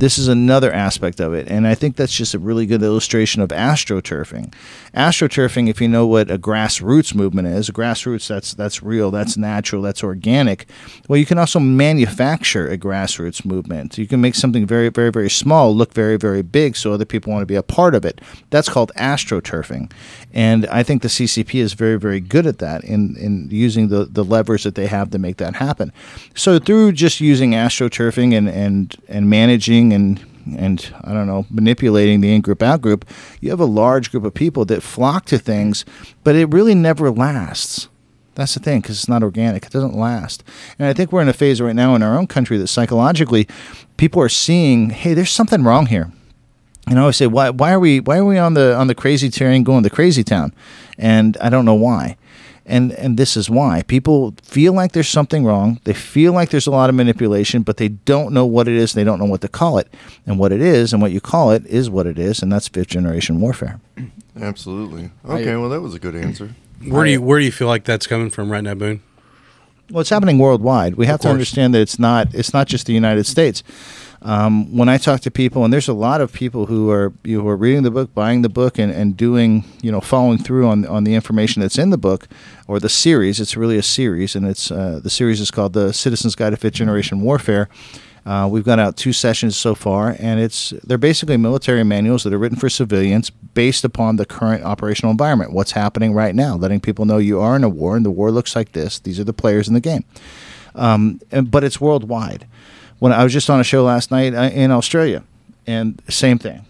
this 0.00 0.18
is 0.18 0.28
another 0.28 0.72
aspect 0.72 1.20
of 1.20 1.34
it. 1.34 1.46
And 1.48 1.66
I 1.66 1.74
think 1.74 1.94
that's 1.94 2.12
just 2.12 2.32
a 2.32 2.38
really 2.38 2.64
good 2.64 2.82
illustration 2.82 3.42
of 3.42 3.50
astroturfing. 3.50 4.52
Astroturfing, 4.94 5.68
if 5.68 5.80
you 5.80 5.88
know 5.88 6.06
what 6.06 6.30
a 6.30 6.38
grassroots 6.38 7.14
movement 7.14 7.48
is, 7.48 7.70
grassroots 7.70 8.26
that's 8.26 8.54
that's 8.54 8.82
real, 8.82 9.10
that's 9.10 9.36
natural, 9.36 9.82
that's 9.82 10.02
organic. 10.02 10.66
Well, 11.08 11.18
you 11.18 11.26
can 11.26 11.38
also 11.38 11.60
manufacture 11.60 12.68
a 12.68 12.76
grassroots 12.76 13.44
movement. 13.44 13.98
You 13.98 14.06
can 14.06 14.20
make 14.20 14.34
something 14.34 14.66
very, 14.66 14.88
very, 14.88 15.10
very 15.10 15.30
small 15.30 15.74
look 15.74 15.94
very, 15.94 16.16
very 16.16 16.42
big 16.42 16.76
so 16.76 16.92
other 16.92 17.04
people 17.04 17.32
want 17.32 17.42
to 17.42 17.46
be 17.46 17.54
a 17.54 17.62
part 17.62 17.94
of 17.94 18.04
it. 18.04 18.20
That's 18.50 18.68
called 18.68 18.92
astroturfing. 18.96 19.92
And 20.32 20.66
I 20.66 20.82
think 20.82 21.02
the 21.02 21.08
CCP 21.08 21.54
is 21.60 21.72
very, 21.72 21.98
very 21.98 22.20
good 22.20 22.46
at 22.46 22.58
that 22.58 22.84
in, 22.84 23.16
in 23.16 23.48
using 23.50 23.88
the, 23.88 24.04
the 24.04 24.24
levers 24.24 24.64
that 24.64 24.74
they 24.74 24.86
have 24.86 25.10
to 25.10 25.18
make 25.18 25.36
that 25.38 25.56
happen. 25.56 25.92
So 26.34 26.58
through 26.58 26.92
just 26.92 27.20
using 27.20 27.52
astroturfing 27.52 28.36
and, 28.36 28.48
and, 28.48 28.96
and 29.08 29.30
managing 29.30 29.92
and 29.92 30.24
and 30.56 30.92
I 31.02 31.12
don't 31.12 31.26
know 31.26 31.46
manipulating 31.50 32.20
the 32.20 32.32
in 32.32 32.40
group 32.40 32.62
out 32.62 32.80
group, 32.80 33.04
you 33.40 33.50
have 33.50 33.60
a 33.60 33.66
large 33.66 34.10
group 34.10 34.24
of 34.24 34.34
people 34.34 34.64
that 34.66 34.82
flock 34.82 35.26
to 35.26 35.38
things, 35.38 35.84
but 36.24 36.36
it 36.36 36.46
really 36.46 36.74
never 36.74 37.10
lasts. 37.10 37.88
That's 38.34 38.54
the 38.54 38.60
thing 38.60 38.80
because 38.80 38.96
it's 38.96 39.08
not 39.08 39.22
organic. 39.22 39.66
It 39.66 39.72
doesn't 39.72 39.94
last. 39.94 40.44
And 40.78 40.88
I 40.88 40.92
think 40.92 41.12
we're 41.12 41.22
in 41.22 41.28
a 41.28 41.32
phase 41.32 41.60
right 41.60 41.74
now 41.74 41.94
in 41.94 42.02
our 42.02 42.16
own 42.16 42.26
country 42.26 42.56
that 42.58 42.68
psychologically, 42.68 43.48
people 43.96 44.22
are 44.22 44.28
seeing, 44.28 44.90
hey, 44.90 45.14
there's 45.14 45.30
something 45.30 45.62
wrong 45.62 45.86
here. 45.86 46.10
And 46.86 46.98
I 46.98 47.02
always 47.02 47.16
say, 47.16 47.26
why, 47.26 47.50
why 47.50 47.72
are 47.72 47.80
we 47.80 48.00
why 48.00 48.18
are 48.18 48.24
we 48.24 48.38
on 48.38 48.54
the 48.54 48.74
on 48.74 48.86
the 48.86 48.94
crazy 48.94 49.30
train 49.30 49.62
going 49.62 49.82
to 49.82 49.90
crazy 49.90 50.24
town? 50.24 50.54
And 50.98 51.36
I 51.40 51.50
don't 51.50 51.64
know 51.64 51.74
why 51.74 52.16
and 52.66 52.92
and 52.92 53.16
this 53.16 53.36
is 53.36 53.50
why. 53.50 53.82
People 53.82 54.34
feel 54.42 54.72
like 54.72 54.92
there's 54.92 55.08
something 55.08 55.44
wrong. 55.44 55.80
They 55.84 55.94
feel 55.94 56.32
like 56.32 56.50
there's 56.50 56.66
a 56.66 56.70
lot 56.70 56.88
of 56.88 56.96
manipulation 56.96 57.62
but 57.62 57.76
they 57.76 57.88
don't 57.88 58.32
know 58.32 58.46
what 58.46 58.68
it 58.68 58.74
is. 58.74 58.92
They 58.92 59.04
don't 59.04 59.18
know 59.18 59.24
what 59.24 59.40
to 59.42 59.48
call 59.48 59.78
it. 59.78 59.92
And 60.26 60.38
what 60.38 60.52
it 60.52 60.60
is 60.60 60.92
and 60.92 61.02
what 61.02 61.12
you 61.12 61.20
call 61.20 61.50
it 61.50 61.66
is 61.66 61.90
what 61.90 62.06
it 62.06 62.18
is 62.18 62.42
and 62.42 62.52
that's 62.52 62.68
fifth 62.68 62.88
generation 62.88 63.40
warfare. 63.40 63.80
Absolutely. 64.40 65.10
Okay 65.28 65.56
well 65.56 65.68
that 65.68 65.80
was 65.80 65.94
a 65.94 65.98
good 65.98 66.14
answer. 66.14 66.54
Where 66.86 67.04
do 67.04 67.10
you 67.10 67.22
where 67.22 67.38
do 67.38 67.44
you 67.44 67.52
feel 67.52 67.68
like 67.68 67.84
that's 67.84 68.06
coming 68.06 68.30
from 68.30 68.50
right 68.50 68.64
now 68.64 68.74
boone 68.74 69.02
well 69.90 70.00
it's 70.00 70.10
happening 70.10 70.38
worldwide 70.38 70.94
we 70.94 71.06
have 71.06 71.20
to 71.20 71.28
understand 71.28 71.74
that 71.74 71.80
it's 71.80 71.98
not 71.98 72.32
it's 72.34 72.52
not 72.52 72.66
just 72.66 72.86
the 72.86 72.92
united 72.92 73.24
states 73.24 73.62
um, 74.22 74.76
when 74.76 74.88
I 74.88 74.98
talk 74.98 75.20
to 75.22 75.30
people, 75.30 75.64
and 75.64 75.72
there's 75.72 75.88
a 75.88 75.94
lot 75.94 76.20
of 76.20 76.32
people 76.32 76.66
who 76.66 76.90
are 76.90 77.12
you 77.24 77.38
know, 77.38 77.44
who 77.44 77.48
are 77.48 77.56
reading 77.56 77.84
the 77.84 77.90
book, 77.90 78.12
buying 78.14 78.42
the 78.42 78.50
book, 78.50 78.78
and, 78.78 78.92
and 78.92 79.16
doing 79.16 79.64
you 79.82 79.90
know 79.90 80.00
following 80.00 80.38
through 80.38 80.68
on 80.68 80.86
on 80.86 81.04
the 81.04 81.14
information 81.14 81.62
that's 81.62 81.78
in 81.78 81.90
the 81.90 81.98
book 81.98 82.28
or 82.68 82.78
the 82.78 82.88
series. 82.88 83.40
It's 83.40 83.56
really 83.56 83.78
a 83.78 83.82
series, 83.82 84.36
and 84.36 84.46
it's 84.46 84.70
uh, 84.70 85.00
the 85.02 85.10
series 85.10 85.40
is 85.40 85.50
called 85.50 85.72
the 85.72 85.92
Citizens 85.92 86.34
Guide 86.34 86.50
to 86.50 86.56
Fifth 86.56 86.74
Generation 86.74 87.22
Warfare. 87.22 87.68
Uh, 88.26 88.48
we've 88.50 88.64
got 88.64 88.78
out 88.78 88.96
two 88.96 89.12
sessions 89.12 89.56
so 89.56 89.74
far, 89.74 90.14
and 90.18 90.40
it's 90.40 90.70
they're 90.84 90.98
basically 90.98 91.36
military 91.36 91.82
manuals 91.84 92.22
that 92.24 92.32
are 92.32 92.38
written 92.38 92.58
for 92.58 92.68
civilians 92.68 93.30
based 93.30 93.84
upon 93.84 94.16
the 94.16 94.26
current 94.26 94.62
operational 94.62 95.10
environment. 95.10 95.52
What's 95.52 95.72
happening 95.72 96.12
right 96.12 96.34
now, 96.34 96.56
letting 96.56 96.80
people 96.80 97.04
know 97.06 97.18
you 97.18 97.40
are 97.40 97.56
in 97.56 97.64
a 97.64 97.68
war, 97.68 97.96
and 97.96 98.04
the 98.04 98.10
war 98.10 98.30
looks 98.30 98.54
like 98.54 98.72
this. 98.72 98.98
These 98.98 99.18
are 99.18 99.24
the 99.24 99.32
players 99.32 99.68
in 99.68 99.74
the 99.74 99.80
game, 99.80 100.04
um, 100.74 101.20
and, 101.30 101.50
but 101.50 101.64
it's 101.64 101.80
worldwide 101.80 102.46
when 102.98 103.12
I 103.12 103.24
was 103.24 103.32
just 103.32 103.48
on 103.48 103.58
a 103.58 103.64
show 103.64 103.82
last 103.84 104.10
night 104.10 104.34
uh, 104.34 104.50
in 104.52 104.70
Australia, 104.70 105.24
and 105.66 106.00
same 106.08 106.38
thing. 106.38 106.66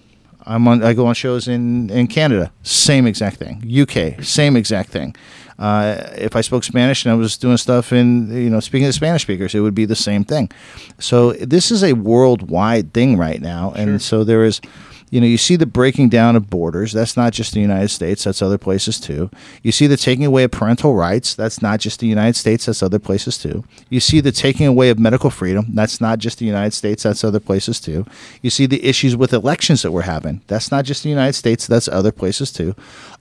I'm 0.47 0.66
on. 0.68 0.82
I 0.82 0.92
go 0.94 1.06
on 1.06 1.14
shows 1.14 1.49
in 1.49 1.90
in 1.90 2.06
Canada. 2.06 2.52
Same 2.62 3.06
exact 3.06 3.37
thing. 3.37 3.62
UK. 3.66 4.23
Same 4.25 4.56
exact 4.56 4.90
thing. 4.90 5.14
Uh, 5.59 6.09
if 6.16 6.35
I 6.37 6.40
spoke 6.40 6.64
Spanish 6.64 7.04
and 7.04 7.12
I 7.12 7.14
was 7.14 7.37
doing 7.37 7.59
stuff 7.59 7.92
in, 7.92 8.32
you 8.32 8.49
know, 8.49 8.61
speaking 8.61 8.88
to 8.88 8.92
Spanish 8.94 9.23
speakers, 9.23 9.54
it 9.54 9.61
would 9.61 9.75
be 9.75 9.85
the 9.85 9.94
same 9.94 10.25
thing. 10.25 10.50
So 10.99 11.32
this 11.32 11.70
is 11.70 11.85
a 11.85 11.92
worldwide 11.92 12.94
thing 12.94 13.18
right 13.18 13.42
now, 13.42 13.73
and 13.76 14.00
so 14.00 14.25
there 14.25 14.42
is 14.42 14.62
you 15.10 15.20
know, 15.20 15.26
you 15.26 15.36
see 15.36 15.56
the 15.56 15.66
breaking 15.66 16.08
down 16.08 16.36
of 16.36 16.48
borders. 16.48 16.92
That's 16.92 17.16
not 17.16 17.32
just 17.32 17.52
the 17.52 17.60
United 17.60 17.88
States, 17.88 18.24
that's 18.24 18.40
other 18.40 18.58
places 18.58 18.98
too. 19.00 19.30
You 19.62 19.72
see 19.72 19.86
the 19.86 19.96
taking 19.96 20.24
away 20.24 20.44
of 20.44 20.52
parental 20.52 20.94
rights. 20.94 21.34
That's 21.34 21.60
not 21.60 21.80
just 21.80 22.00
the 22.00 22.06
United 22.06 22.36
States, 22.36 22.66
that's 22.66 22.82
other 22.82 22.98
places 23.00 23.36
too. 23.36 23.64
You 23.88 24.00
see 24.00 24.20
the 24.20 24.32
taking 24.32 24.66
away 24.66 24.88
of 24.90 24.98
medical 24.98 25.30
freedom. 25.30 25.66
That's 25.70 26.00
not 26.00 26.20
just 26.20 26.38
the 26.38 26.46
United 26.46 26.72
States, 26.72 27.02
that's 27.02 27.24
other 27.24 27.40
places 27.40 27.80
too. 27.80 28.06
You 28.40 28.50
see 28.50 28.66
the 28.66 28.84
issues 28.84 29.16
with 29.16 29.32
elections 29.32 29.82
that 29.82 29.92
we're 29.92 30.02
having. 30.02 30.42
That's 30.46 30.70
not 30.70 30.84
just 30.84 31.02
the 31.02 31.10
United 31.10 31.34
States, 31.34 31.66
that's 31.66 31.88
other 31.88 32.12
places 32.12 32.52
too. 32.52 32.76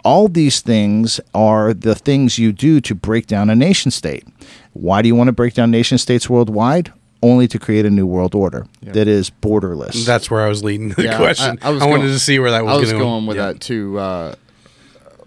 All 0.06 0.28
these 0.28 0.62
things 0.62 1.20
are 1.34 1.74
the 1.74 1.96
things 1.96 2.38
you 2.38 2.52
do 2.52 2.80
to 2.82 2.96
break 2.96 3.28
down 3.28 3.50
a 3.50 3.56
nation 3.56 3.92
state. 3.92 4.26
Why 4.74 5.02
do 5.02 5.08
you 5.08 5.16
want 5.16 5.28
to 5.28 5.34
break 5.34 5.56
down 5.56 5.72
nation 5.72 5.98
states 5.98 6.30
worldwide? 6.30 6.94
Only 7.22 7.48
to 7.50 7.60
create 7.60 7.86
a 7.86 7.90
new 7.90 8.08
world 8.08 8.34
order 8.34 8.66
that 8.82 9.08
is 9.10 9.30
borderless. 9.30 10.06
That's 10.06 10.32
where 10.32 10.42
I 10.42 10.48
was 10.48 10.64
leading 10.64 10.90
the 10.90 11.04
Yeah, 11.04 11.18
question. 11.18 11.60
I, 11.62 11.70
was 11.72 11.82
wanted 11.82 11.98
going- 12.04 12.08
to 12.14 12.20
see 12.20 12.40
where 12.40 12.52
that 12.52 12.64
was, 12.64 12.78
I 12.78 12.80
was 12.80 12.92
gonna 12.92 13.04
going 13.04 13.26
with 13.26 13.36
yeah. 13.38 13.48
that 13.48 13.60
too. 13.60 14.00
Uh, 14.00 14.36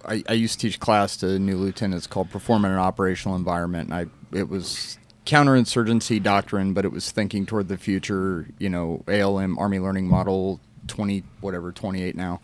I, 0.05 0.25
I 0.29 0.33
used 0.33 0.59
to 0.61 0.67
teach 0.67 0.81
class 0.81 1.19
to 1.19 1.39
new 1.39 1.57
lieutenants 1.57 2.07
called 2.07 2.31
"Perform 2.31 2.65
in 2.65 2.73
an 2.73 2.79
Operational 2.79 3.37
Environment." 3.37 3.91
And 3.91 3.95
I 3.95 4.37
it 4.37 4.49
was 4.49 4.99
counterinsurgency 5.27 6.23
doctrine, 6.23 6.73
but 6.73 6.85
it 6.85 6.93
was 6.93 7.11
thinking 7.11 7.45
toward 7.47 7.69
the 7.69 7.77
future. 7.77 8.49
You 8.59 8.71
know, 8.71 9.05
ALM 9.07 9.59
Army 9.59 9.79
Learning 9.79 10.09
Model 10.09 10.61
twenty 10.89 11.25
whatever 11.41 11.73
twenty 11.73 12.03
eight 12.03 12.17
now, 12.17 12.41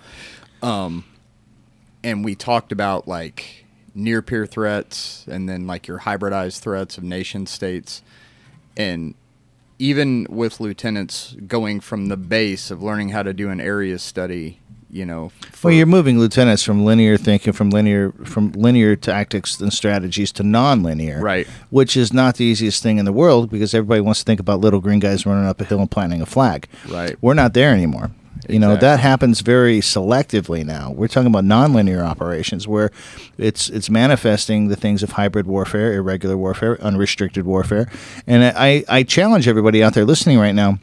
um, 0.62 1.04
and 2.04 2.24
we 2.24 2.34
talked 2.34 2.70
about 2.70 3.08
like 3.08 3.64
near 3.94 4.20
peer 4.22 4.46
threats 4.46 5.24
and 5.26 5.48
then 5.48 5.66
like 5.66 5.88
your 5.88 6.00
hybridized 6.00 6.60
threats 6.60 6.98
of 6.98 7.02
nation 7.02 7.46
states, 7.46 8.02
and 8.76 9.14
even 9.78 10.26
with 10.28 10.60
lieutenants 10.60 11.36
going 11.46 11.80
from 11.80 12.06
the 12.06 12.16
base 12.16 12.70
of 12.70 12.82
learning 12.82 13.10
how 13.10 13.22
to 13.22 13.32
do 13.32 13.48
an 13.50 13.60
area 13.60 13.98
study, 13.98 14.60
you 14.90 15.04
know, 15.04 15.30
for- 15.52 15.68
Well, 15.68 15.76
you're 15.76 15.86
moving 15.86 16.18
lieutenants 16.18 16.62
from 16.62 16.84
linear 16.84 17.16
thinking, 17.16 17.52
from 17.52 17.70
linear 17.70 18.12
from 18.24 18.52
linear 18.52 18.96
tactics 18.96 19.60
and 19.60 19.72
strategies 19.72 20.32
to 20.32 20.42
non-linear, 20.42 21.20
Right. 21.20 21.46
Which 21.70 21.96
is 21.96 22.12
not 22.12 22.36
the 22.36 22.44
easiest 22.44 22.82
thing 22.82 22.98
in 22.98 23.04
the 23.04 23.12
world 23.12 23.50
because 23.50 23.74
everybody 23.74 24.00
wants 24.00 24.20
to 24.20 24.24
think 24.24 24.40
about 24.40 24.60
little 24.60 24.80
green 24.80 24.98
guys 24.98 25.26
running 25.26 25.46
up 25.46 25.60
a 25.60 25.64
hill 25.64 25.80
and 25.80 25.90
planting 25.90 26.22
a 26.22 26.26
flag. 26.26 26.66
Right. 26.88 27.16
We're 27.20 27.34
not 27.34 27.54
there 27.54 27.72
anymore. 27.72 28.10
You 28.48 28.58
know 28.58 28.76
that 28.76 29.00
happens 29.00 29.40
very 29.40 29.80
selectively 29.80 30.64
now. 30.64 30.92
We're 30.92 31.08
talking 31.08 31.26
about 31.26 31.44
non-linear 31.44 32.02
operations 32.02 32.68
where 32.68 32.90
it's 33.36 33.68
it's 33.68 33.90
manifesting 33.90 34.68
the 34.68 34.76
things 34.76 35.02
of 35.02 35.12
hybrid 35.12 35.46
warfare, 35.46 35.94
irregular 35.94 36.36
warfare, 36.36 36.80
unrestricted 36.82 37.44
warfare, 37.46 37.88
and 38.26 38.44
I 38.44 38.84
I 38.88 39.02
challenge 39.02 39.48
everybody 39.48 39.82
out 39.82 39.94
there 39.94 40.04
listening 40.04 40.38
right 40.38 40.54
now 40.54 40.78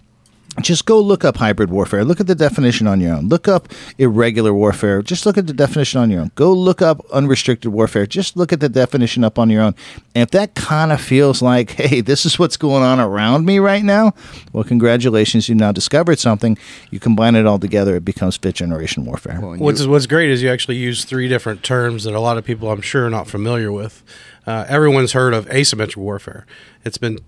just 0.62 0.86
go 0.86 1.00
look 1.02 1.26
up 1.26 1.38
hybrid 1.38 1.70
warfare. 1.70 2.04
Look 2.06 2.20
at 2.20 2.28
the 2.28 2.36
definition 2.36 2.88
on 2.88 3.02
your 3.02 3.16
own. 3.16 3.28
Look 3.28 3.48
up 3.48 3.68
irregular 3.98 4.54
warfare. 4.54 5.02
Just 5.02 5.26
look 5.26 5.38
at 5.38 5.48
the 5.48 5.54
definition 5.54 6.00
on 6.00 6.10
your 6.10 6.22
own. 6.22 6.32
Go 6.36 6.54
look 6.54 6.82
up 6.82 7.06
unrestricted 7.12 7.72
warfare. 7.72 8.06
Just 8.06 8.38
look 8.38 8.54
at 8.54 8.60
the 8.62 8.70
definition 8.70 9.24
up 9.24 9.38
on 9.38 9.50
your 9.50 9.62
own. 9.62 9.76
And 10.16 10.24
if 10.24 10.32
that 10.32 10.56
kind 10.56 10.92
of 10.92 11.02
feels 11.02 11.42
like, 11.42 11.72
hey, 11.80 12.02
this 12.02 12.26
is 12.26 12.40
what's 12.40 12.58
going 12.58 12.84
on 12.84 13.00
around 13.00 13.46
me 13.46 13.60
right 13.60 13.84
now, 13.84 14.14
well, 14.54 14.64
congratulations, 14.64 15.50
you've 15.50 15.58
now 15.58 15.72
discovered 15.72 16.20
something. 16.20 16.58
You 16.90 17.00
combine 17.00 17.36
it 17.36 17.46
all 17.46 17.60
together, 17.60 17.96
it 17.98 18.06
becomes 18.06 18.38
fifth 18.38 18.56
generation 18.56 19.06
warfare. 19.06 19.40
Well, 19.42 19.52
and 19.54 19.62
What's 19.62 19.82
you- 19.82 19.90
What's 19.90 20.08
great 20.08 20.30
is 20.30 20.42
you 20.42 20.50
actually 20.50 20.78
use 20.78 21.06
three 21.06 21.28
different 21.28 21.64
terms 21.64 22.06
that 22.06 22.14
a 22.14 22.20
lot 22.20 22.38
of 22.38 22.46
people, 22.46 22.72
I'm 22.72 22.82
sure, 22.82 23.06
are 23.08 23.10
not 23.10 23.28
familiar 23.28 23.72
with. 23.72 24.04
Uh, 24.48 24.64
everyone's 24.70 25.12
heard 25.14 25.34
of 25.34 25.48
asymmetric 25.48 25.98
warfare. 25.98 26.46
It's 26.84 26.98
been 26.98 27.20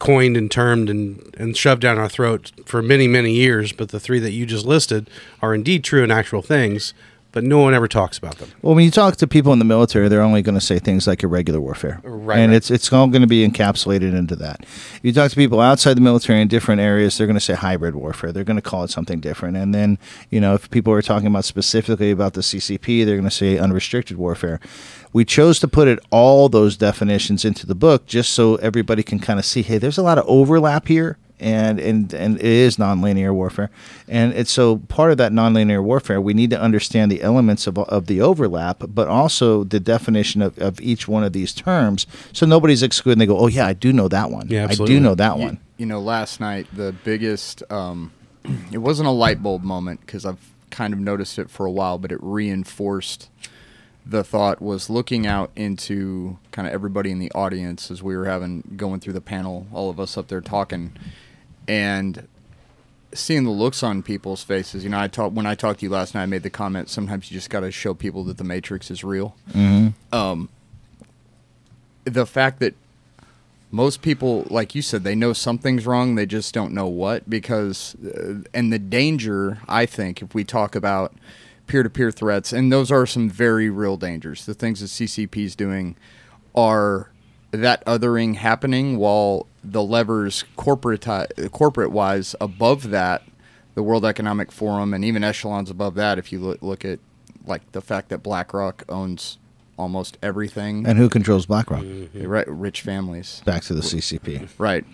coined 0.00 0.36
and 0.36 0.50
termed 0.50 0.90
and, 0.90 1.32
and 1.38 1.56
shoved 1.56 1.82
down 1.82 1.98
our 1.98 2.08
throat 2.08 2.50
for 2.66 2.82
many, 2.82 3.06
many 3.06 3.32
years. 3.32 3.72
But 3.72 3.90
the 3.90 4.00
three 4.00 4.18
that 4.18 4.32
you 4.32 4.44
just 4.46 4.66
listed 4.66 5.08
are 5.40 5.54
indeed 5.54 5.84
true 5.84 6.02
and 6.02 6.10
actual 6.10 6.42
things, 6.42 6.92
but 7.32 7.44
no 7.44 7.58
one 7.58 7.74
ever 7.74 7.88
talks 7.88 8.18
about 8.18 8.36
them. 8.38 8.50
Well, 8.62 8.74
when 8.74 8.84
you 8.84 8.90
talk 8.90 9.16
to 9.16 9.26
people 9.26 9.52
in 9.52 9.58
the 9.58 9.64
military, 9.64 10.08
they're 10.08 10.22
only 10.22 10.42
going 10.42 10.56
to 10.56 10.60
say 10.60 10.78
things 10.78 11.06
like 11.06 11.22
irregular 11.22 11.60
warfare, 11.60 12.00
Right, 12.04 12.38
And 12.38 12.50
right. 12.52 12.56
it's 12.56 12.70
it's 12.70 12.92
all 12.92 13.06
going 13.06 13.22
to 13.22 13.28
be 13.28 13.46
encapsulated 13.46 14.14
into 14.16 14.36
that. 14.36 14.60
If 14.62 15.00
you 15.02 15.12
talk 15.12 15.30
to 15.30 15.36
people 15.36 15.60
outside 15.60 15.94
the 15.94 16.00
military 16.00 16.40
in 16.40 16.48
different 16.48 16.80
areas, 16.80 17.16
they're 17.16 17.26
going 17.26 17.34
to 17.34 17.40
say 17.40 17.54
hybrid 17.54 17.94
warfare. 17.94 18.32
They're 18.32 18.44
going 18.44 18.56
to 18.56 18.62
call 18.62 18.84
it 18.84 18.90
something 18.90 19.20
different. 19.20 19.56
And 19.56 19.74
then 19.74 19.98
you 20.30 20.40
know, 20.40 20.54
if 20.54 20.70
people 20.70 20.92
are 20.92 21.02
talking 21.02 21.26
about 21.26 21.44
specifically 21.44 22.10
about 22.10 22.34
the 22.34 22.40
CCP, 22.40 23.04
they're 23.04 23.16
going 23.16 23.24
to 23.28 23.30
say 23.30 23.58
unrestricted 23.58 24.16
warfare. 24.16 24.60
We 25.12 25.24
chose 25.24 25.58
to 25.60 25.68
put 25.68 25.88
it 25.88 25.98
all 26.10 26.48
those 26.48 26.76
definitions 26.76 27.44
into 27.44 27.66
the 27.66 27.74
book 27.74 28.06
just 28.06 28.32
so 28.32 28.56
everybody 28.56 29.02
can 29.02 29.18
kind 29.18 29.38
of 29.38 29.44
see, 29.44 29.62
hey, 29.62 29.78
there's 29.78 29.98
a 29.98 30.02
lot 30.02 30.18
of 30.18 30.24
overlap 30.28 30.86
here 30.86 31.18
and 31.40 31.80
and 31.80 32.12
and 32.14 32.36
it 32.36 32.44
is 32.44 32.76
nonlinear 32.76 33.34
warfare, 33.34 33.70
and 34.08 34.32
it's 34.34 34.50
so 34.50 34.78
part 34.88 35.10
of 35.10 35.18
that 35.18 35.32
nonlinear 35.32 35.82
warfare. 35.82 36.20
We 36.20 36.34
need 36.34 36.50
to 36.50 36.60
understand 36.60 37.10
the 37.10 37.22
elements 37.22 37.66
of 37.66 37.78
of 37.78 38.06
the 38.06 38.20
overlap, 38.20 38.82
but 38.88 39.08
also 39.08 39.64
the 39.64 39.80
definition 39.80 40.42
of, 40.42 40.58
of 40.58 40.80
each 40.80 41.08
one 41.08 41.24
of 41.24 41.32
these 41.32 41.52
terms, 41.52 42.06
so 42.32 42.46
nobody's 42.46 42.82
excluded. 42.82 43.14
and 43.14 43.20
They 43.22 43.26
go, 43.26 43.38
oh 43.38 43.46
yeah, 43.46 43.66
I 43.66 43.72
do 43.72 43.92
know 43.92 44.08
that 44.08 44.30
one. 44.30 44.48
Yeah, 44.48 44.66
I 44.68 44.74
do 44.74 45.00
know 45.00 45.14
that 45.14 45.38
you, 45.38 45.44
one. 45.44 45.60
you 45.78 45.86
know, 45.86 46.00
last 46.00 46.40
night 46.40 46.66
the 46.72 46.94
biggest. 47.04 47.62
Um, 47.70 48.12
it 48.72 48.78
wasn't 48.78 49.08
a 49.08 49.12
light 49.12 49.42
bulb 49.42 49.62
moment 49.62 50.00
because 50.00 50.24
I've 50.24 50.50
kind 50.70 50.94
of 50.94 51.00
noticed 51.00 51.38
it 51.38 51.50
for 51.50 51.66
a 51.66 51.70
while, 51.70 51.98
but 51.98 52.12
it 52.12 52.18
reinforced 52.22 53.28
the 54.06 54.24
thought 54.24 54.60
was 54.60 54.90
looking 54.90 55.26
out 55.26 55.50
into 55.54 56.38
kind 56.52 56.66
of 56.66 56.74
everybody 56.74 57.10
in 57.10 57.18
the 57.18 57.30
audience 57.32 57.90
as 57.90 58.02
we 58.02 58.16
were 58.16 58.24
having 58.24 58.62
going 58.76 59.00
through 59.00 59.12
the 59.12 59.20
panel, 59.20 59.66
all 59.72 59.90
of 59.90 60.00
us 60.00 60.16
up 60.16 60.28
there 60.28 60.40
talking, 60.40 60.92
and 61.70 62.26
seeing 63.14 63.44
the 63.44 63.50
looks 63.50 63.84
on 63.84 64.02
people's 64.02 64.42
faces. 64.42 64.82
You 64.82 64.90
know, 64.90 64.98
I 64.98 65.06
talked 65.06 65.34
when 65.34 65.46
I 65.46 65.54
talked 65.54 65.80
to 65.80 65.86
you 65.86 65.90
last 65.90 66.16
night. 66.16 66.24
I 66.24 66.26
made 66.26 66.42
the 66.42 66.50
comment. 66.50 66.88
Sometimes 66.88 67.30
you 67.30 67.36
just 67.36 67.48
got 67.48 67.60
to 67.60 67.70
show 67.70 67.94
people 67.94 68.24
that 68.24 68.38
the 68.38 68.44
Matrix 68.44 68.90
is 68.90 69.04
real. 69.04 69.36
Um, 70.12 70.48
the 72.04 72.26
fact 72.26 72.58
that 72.58 72.74
most 73.70 74.02
people, 74.02 74.48
like 74.50 74.74
you 74.74 74.82
said, 74.82 75.04
they 75.04 75.14
know 75.14 75.32
something's 75.32 75.86
wrong. 75.86 76.16
They 76.16 76.26
just 76.26 76.52
don't 76.52 76.74
know 76.74 76.88
what. 76.88 77.30
Because, 77.30 77.94
uh, 78.04 78.42
and 78.52 78.72
the 78.72 78.80
danger, 78.80 79.58
I 79.68 79.86
think, 79.86 80.22
if 80.22 80.34
we 80.34 80.42
talk 80.42 80.74
about 80.74 81.14
peer 81.68 81.84
to 81.84 81.90
peer 81.90 82.10
threats, 82.10 82.52
and 82.52 82.72
those 82.72 82.90
are 82.90 83.06
some 83.06 83.30
very 83.30 83.70
real 83.70 83.96
dangers. 83.96 84.44
The 84.44 84.54
things 84.54 84.80
that 84.80 84.86
CCP 84.86 85.36
is 85.44 85.54
doing 85.54 85.94
are 86.52 87.10
that 87.52 87.84
othering 87.84 88.34
happening 88.34 88.96
while 88.98 89.46
the 89.62 89.82
levers 89.82 90.44
corporate 90.56 91.06
corporate 91.52 91.90
wise 91.90 92.34
above 92.40 92.90
that 92.90 93.22
the 93.74 93.82
World 93.82 94.04
Economic 94.04 94.50
Forum 94.50 94.92
and 94.94 95.04
even 95.04 95.22
echelons 95.22 95.70
above 95.70 95.94
that 95.94 96.18
if 96.18 96.32
you 96.32 96.40
look, 96.40 96.62
look 96.62 96.84
at 96.84 96.98
like 97.46 97.70
the 97.72 97.80
fact 97.80 98.08
that 98.10 98.22
BlackRock 98.22 98.84
owns 98.88 99.38
almost 99.78 100.18
everything. 100.22 100.86
And 100.86 100.98
who 100.98 101.08
controls 101.08 101.46
BlackRock? 101.46 101.84
right 102.14 102.46
rich 102.48 102.82
families. 102.82 103.42
Back 103.44 103.62
to 103.64 103.74
the 103.74 103.80
CCP. 103.80 104.48
right. 104.58 104.84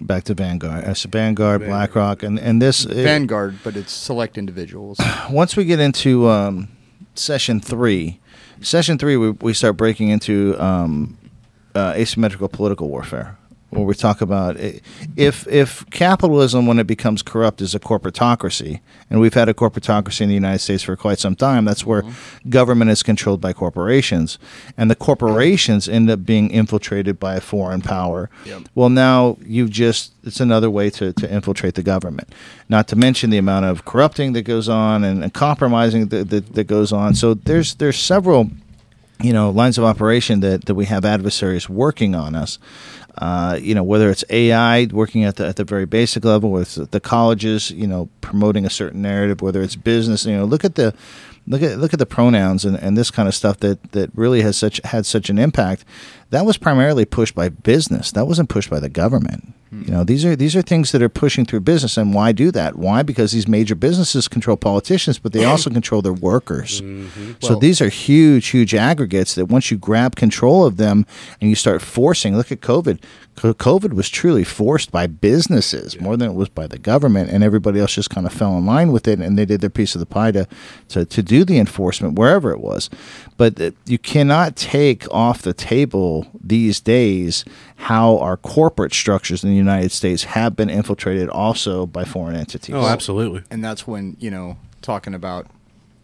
Back 0.00 0.24
to 0.24 0.34
Vanguard. 0.34 0.84
Uh, 0.84 0.94
so 0.94 1.08
Vanguard, 1.10 1.60
BlackRock, 1.66 2.22
and 2.22 2.38
and 2.38 2.62
this 2.62 2.84
it- 2.86 3.04
Vanguard 3.04 3.58
but 3.62 3.76
it's 3.76 3.92
select 3.92 4.38
individuals. 4.38 4.98
Once 5.30 5.56
we 5.56 5.64
get 5.64 5.80
into 5.80 6.28
um, 6.28 6.68
session 7.14 7.60
three, 7.60 8.18
session 8.62 8.96
three, 8.98 9.16
we, 9.18 9.30
we 9.30 9.52
start 9.52 9.76
breaking 9.76 10.08
into 10.08 10.56
um, 10.58 11.18
uh, 11.74 11.92
asymmetrical 11.94 12.48
political 12.48 12.88
warfare, 12.88 13.36
where 13.72 13.84
we 13.84 13.94
talk 13.94 14.20
about 14.20 14.56
if 15.16 15.48
if 15.48 15.88
capitalism, 15.90 16.66
when 16.66 16.78
it 16.78 16.86
becomes 16.86 17.22
corrupt, 17.22 17.62
is 17.62 17.74
a 17.74 17.80
corporatocracy, 17.80 18.80
and 19.08 19.18
we've 19.18 19.32
had 19.32 19.48
a 19.48 19.54
corporatocracy 19.54 20.20
in 20.20 20.28
the 20.28 20.34
United 20.34 20.58
States 20.58 20.82
for 20.82 20.94
quite 20.94 21.18
some 21.18 21.34
time. 21.34 21.64
That's 21.64 21.86
where 21.86 22.02
government 22.50 22.90
is 22.90 23.02
controlled 23.02 23.40
by 23.40 23.54
corporations, 23.54 24.38
and 24.76 24.90
the 24.90 24.94
corporations 24.94 25.88
end 25.88 26.10
up 26.10 26.26
being 26.26 26.50
infiltrated 26.50 27.18
by 27.18 27.36
a 27.36 27.40
foreign 27.40 27.80
power. 27.80 28.28
Yep. 28.44 28.68
Well, 28.74 28.90
now 28.90 29.38
you've 29.42 29.70
just 29.70 30.12
it's 30.22 30.40
another 30.40 30.70
way 30.70 30.90
to, 30.90 31.14
to 31.14 31.32
infiltrate 31.32 31.74
the 31.74 31.82
government. 31.82 32.32
Not 32.68 32.88
to 32.88 32.96
mention 32.96 33.30
the 33.30 33.38
amount 33.38 33.64
of 33.64 33.86
corrupting 33.86 34.34
that 34.34 34.42
goes 34.42 34.68
on 34.68 35.02
and, 35.02 35.22
and 35.22 35.32
compromising 35.32 36.08
that, 36.08 36.28
that, 36.28 36.54
that 36.54 36.64
goes 36.64 36.92
on. 36.92 37.14
So 37.14 37.32
there's 37.32 37.76
there's 37.76 37.98
several 37.98 38.50
you 39.22 39.32
know 39.32 39.50
lines 39.50 39.78
of 39.78 39.84
operation 39.84 40.40
that, 40.40 40.66
that 40.66 40.74
we 40.74 40.86
have 40.86 41.04
adversaries 41.04 41.68
working 41.68 42.14
on 42.14 42.34
us. 42.34 42.58
Uh, 43.18 43.58
you 43.60 43.74
know 43.74 43.82
whether 43.82 44.10
it's 44.10 44.24
AI 44.30 44.88
working 44.90 45.24
at 45.24 45.36
the 45.36 45.46
at 45.46 45.56
the 45.56 45.64
very 45.64 45.86
basic 45.86 46.24
level, 46.24 46.50
with 46.50 46.90
the 46.90 47.00
colleges, 47.00 47.70
you 47.70 47.86
know 47.86 48.08
promoting 48.20 48.64
a 48.64 48.70
certain 48.70 49.02
narrative, 49.02 49.42
whether 49.42 49.62
it's 49.62 49.76
business. 49.76 50.24
You 50.24 50.36
know 50.36 50.44
look 50.44 50.64
at 50.64 50.76
the 50.76 50.94
look 51.46 51.62
at 51.62 51.78
look 51.78 51.92
at 51.92 51.98
the 51.98 52.06
pronouns 52.06 52.64
and, 52.64 52.76
and 52.76 52.96
this 52.96 53.10
kind 53.10 53.28
of 53.28 53.34
stuff 53.34 53.58
that 53.58 53.92
that 53.92 54.10
really 54.14 54.42
has 54.42 54.56
such 54.56 54.80
had 54.84 55.06
such 55.06 55.28
an 55.30 55.38
impact. 55.38 55.84
That 56.32 56.46
was 56.46 56.56
primarily 56.56 57.04
pushed 57.04 57.34
by 57.34 57.50
business. 57.50 58.10
That 58.12 58.26
wasn't 58.26 58.48
pushed 58.48 58.70
by 58.70 58.80
the 58.80 58.88
government. 58.88 59.52
You 59.70 59.90
know, 59.90 60.04
these 60.04 60.22
are 60.26 60.36
these 60.36 60.54
are 60.54 60.60
things 60.60 60.92
that 60.92 61.00
are 61.00 61.08
pushing 61.08 61.46
through 61.46 61.60
business, 61.60 61.96
and 61.96 62.12
why 62.12 62.32
do 62.32 62.50
that? 62.50 62.76
Why? 62.76 63.02
Because 63.02 63.32
these 63.32 63.48
major 63.48 63.74
businesses 63.74 64.28
control 64.28 64.58
politicians, 64.58 65.18
but 65.18 65.32
they 65.32 65.46
also 65.46 65.70
control 65.70 66.02
their 66.02 66.12
workers. 66.12 66.82
So 67.40 67.48
Well- 67.52 67.58
these 67.58 67.80
are 67.80 67.88
huge, 67.88 68.48
huge 68.48 68.74
aggregates 68.74 69.34
that 69.34 69.46
once 69.46 69.70
you 69.70 69.78
grab 69.78 70.14
control 70.14 70.66
of 70.66 70.76
them 70.76 71.06
and 71.40 71.48
you 71.48 71.56
start 71.56 71.80
forcing, 71.80 72.36
look 72.36 72.52
at 72.52 72.60
COVID. 72.60 72.98
COVID 73.34 73.94
was 73.94 74.10
truly 74.10 74.44
forced 74.44 74.92
by 74.92 75.06
businesses 75.06 75.98
more 75.98 76.18
than 76.18 76.30
it 76.32 76.34
was 76.34 76.50
by 76.50 76.66
the 76.66 76.76
government, 76.78 77.30
and 77.30 77.42
everybody 77.42 77.80
else 77.80 77.94
just 77.94 78.10
kind 78.10 78.26
of 78.26 78.32
fell 78.34 78.58
in 78.58 78.66
line 78.66 78.92
with 78.92 79.08
it, 79.08 79.20
and 79.20 79.38
they 79.38 79.46
did 79.46 79.62
their 79.62 79.70
piece 79.70 79.94
of 79.94 80.00
the 80.00 80.06
pie 80.06 80.32
to 80.32 80.46
to, 80.88 81.06
to 81.06 81.22
do 81.22 81.44
the 81.44 81.58
enforcement 81.58 82.18
wherever 82.18 82.50
it 82.52 82.60
was. 82.60 82.90
But 83.38 83.58
uh, 83.58 83.70
you 83.86 83.98
cannot 83.98 84.54
take 84.56 85.10
off 85.10 85.40
the 85.40 85.54
table 85.54 86.21
these 86.42 86.80
days 86.80 87.44
how 87.76 88.18
our 88.18 88.36
corporate 88.36 88.92
structures 88.92 89.42
in 89.44 89.50
the 89.50 89.56
United 89.56 89.92
States 89.92 90.24
have 90.24 90.56
been 90.56 90.70
infiltrated 90.70 91.28
also 91.28 91.86
by 91.86 92.04
foreign 92.04 92.36
entities. 92.36 92.74
Oh, 92.74 92.86
absolutely. 92.86 93.42
and 93.50 93.64
that's 93.64 93.86
when 93.86 94.16
you 94.20 94.30
know 94.30 94.56
talking 94.80 95.14
about 95.14 95.46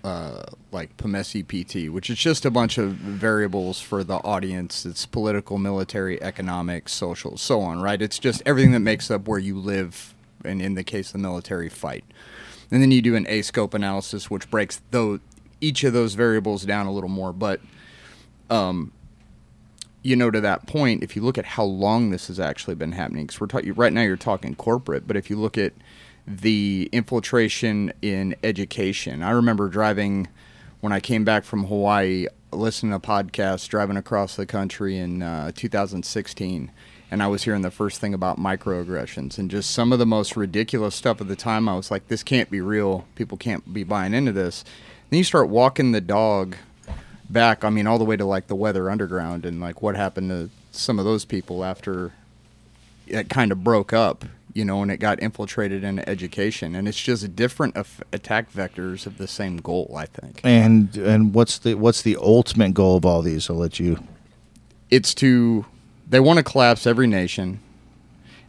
uh, 0.04 0.42
like 0.70 0.96
PMESI 0.96 1.44
PT, 1.44 1.92
which 1.92 2.08
is 2.08 2.18
just 2.18 2.44
a 2.44 2.50
bunch 2.50 2.78
of 2.78 2.92
variables 2.92 3.80
for 3.80 4.04
the 4.04 4.16
audience. 4.16 4.87
It's 4.87 5.06
political, 5.06 5.58
military, 5.58 6.22
economic, 6.22 6.88
social, 6.88 7.37
so 7.37 7.60
on. 7.60 7.80
Right? 7.80 8.00
It's 8.00 8.18
just 8.18 8.42
everything 8.46 8.72
that 8.72 8.80
makes 8.80 9.10
up 9.10 9.26
where 9.26 9.38
you 9.38 9.58
live, 9.58 10.14
and 10.44 10.62
in 10.62 10.75
the 10.75 10.84
case 10.84 11.08
of 11.08 11.12
the 11.14 11.18
military, 11.18 11.68
fight. 11.68 12.04
And 12.70 12.82
then 12.82 12.90
you 12.90 13.00
do 13.02 13.16
an 13.16 13.25
ASCOPE 13.25 13.75
analysis, 13.75 14.30
which 14.30 14.50
breaks 14.50 14.80
though 14.90 15.20
each 15.60 15.84
of 15.84 15.92
those 15.92 16.14
variables 16.14 16.64
down 16.64 16.87
a 16.87 16.92
little 16.92 17.08
more. 17.08 17.32
But 17.32 17.60
um, 18.50 18.92
you 20.02 20.17
know, 20.17 20.31
to 20.31 20.40
that 20.40 20.67
point, 20.67 21.02
if 21.02 21.17
you 21.17 21.23
look 21.23 21.38
at 21.38 21.45
how 21.45 21.64
long 21.64 22.11
this 22.11 22.28
has 22.28 22.38
actually 22.38 22.75
been 22.75 22.93
happening, 22.93 23.26
because 23.26 23.40
we're 23.40 23.47
talking 23.47 23.75
right 23.75 23.93
now, 23.93 24.02
you're 24.02 24.17
talking 24.17 24.55
corporate, 24.55 25.07
but 25.07 25.17
if 25.17 25.28
you 25.28 25.37
look 25.37 25.59
at 25.59 25.73
the 26.26 26.88
infiltration 26.93 27.93
in 28.02 28.37
education, 28.45 29.23
I 29.23 29.31
remember 29.31 29.69
driving 29.69 30.28
when 30.81 30.93
I 30.93 31.00
came 31.00 31.25
back 31.25 31.45
from 31.45 31.64
Hawaii, 31.64 32.26
listening 32.52 32.93
to 32.93 33.00
podcasts, 33.00 33.69
driving 33.69 33.97
across 33.97 34.37
the 34.37 34.47
country 34.47 34.97
in 34.97 35.23
uh, 35.23 35.50
2016, 35.55 36.71
and 37.11 37.23
I 37.23 37.26
was 37.26 37.45
hearing 37.45 37.62
the 37.62 37.71
first 37.71 38.00
thing 38.00 38.14
about 38.14 38.38
microaggressions 38.38 39.38
and 39.38 39.50
just 39.50 39.71
some 39.71 39.93
of 39.93 39.99
the 39.99 40.07
most 40.07 40.37
ridiculous 40.37 40.95
stuff 40.95 41.21
at 41.21 41.28
the 41.28 41.37
time. 41.37 41.69
I 41.69 41.75
was 41.75 41.90
like, 41.90 42.09
this 42.09 42.23
can't 42.23 42.50
be 42.50 42.61
real. 42.61 43.07
People 43.14 43.38
can't 43.38 43.73
be 43.73 43.83
buying 43.83 44.14
into 44.14 44.33
this. 44.33 44.62
Then 45.11 45.19
you 45.19 45.25
start 45.25 45.49
walking 45.49 45.93
the 45.93 46.02
dog 46.02 46.57
back 47.30 47.64
i 47.64 47.70
mean 47.70 47.87
all 47.87 47.99
the 47.99 48.04
way 48.04 48.16
to 48.16 48.25
like 48.25 48.47
the 48.47 48.54
weather 48.56 48.90
underground 48.90 49.44
and 49.44 49.61
like 49.61 49.82
what 49.82 49.94
happened 49.97 50.30
to 50.30 50.49
some 50.70 50.99
of 50.99 51.04
those 51.04 51.25
people 51.25 51.64
after 51.64 52.12
it 53.06 53.28
kind 53.28 53.52
of 53.52 53.62
broke 53.62 53.92
up 53.92 54.25
you 54.54 54.64
know 54.64 54.80
and 54.82 54.90
it 54.90 54.97
got 54.97 55.20
infiltrated 55.20 55.85
into 55.85 56.06
education 56.08 56.75
and 56.75 56.88
it's 56.88 57.00
just 57.00 57.37
different 57.37 57.76
af- 57.76 58.02
attack 58.12 58.50
vectors 58.52 59.06
of 59.06 59.18
the 59.18 59.26
same 59.28 59.58
goal 59.58 59.94
i 59.97 60.06
think 60.06 60.40
And 60.42 60.97
and 60.97 61.35
what's 61.35 61.58
the 61.58 61.75
what's 61.75 62.02
the 62.02 62.16
ultimate 62.20 62.73
goal 62.75 62.97
of 62.97 63.04
all 63.04 63.20
these? 63.23 63.50
I'll 63.50 63.56
let 63.56 63.78
you. 63.78 63.99
it's 64.90 65.12
to 65.14 65.66
they 66.08 66.20
want 66.20 66.38
to 66.38 66.42
collapse 66.42 66.87
every 66.87 67.06
nation 67.06 67.61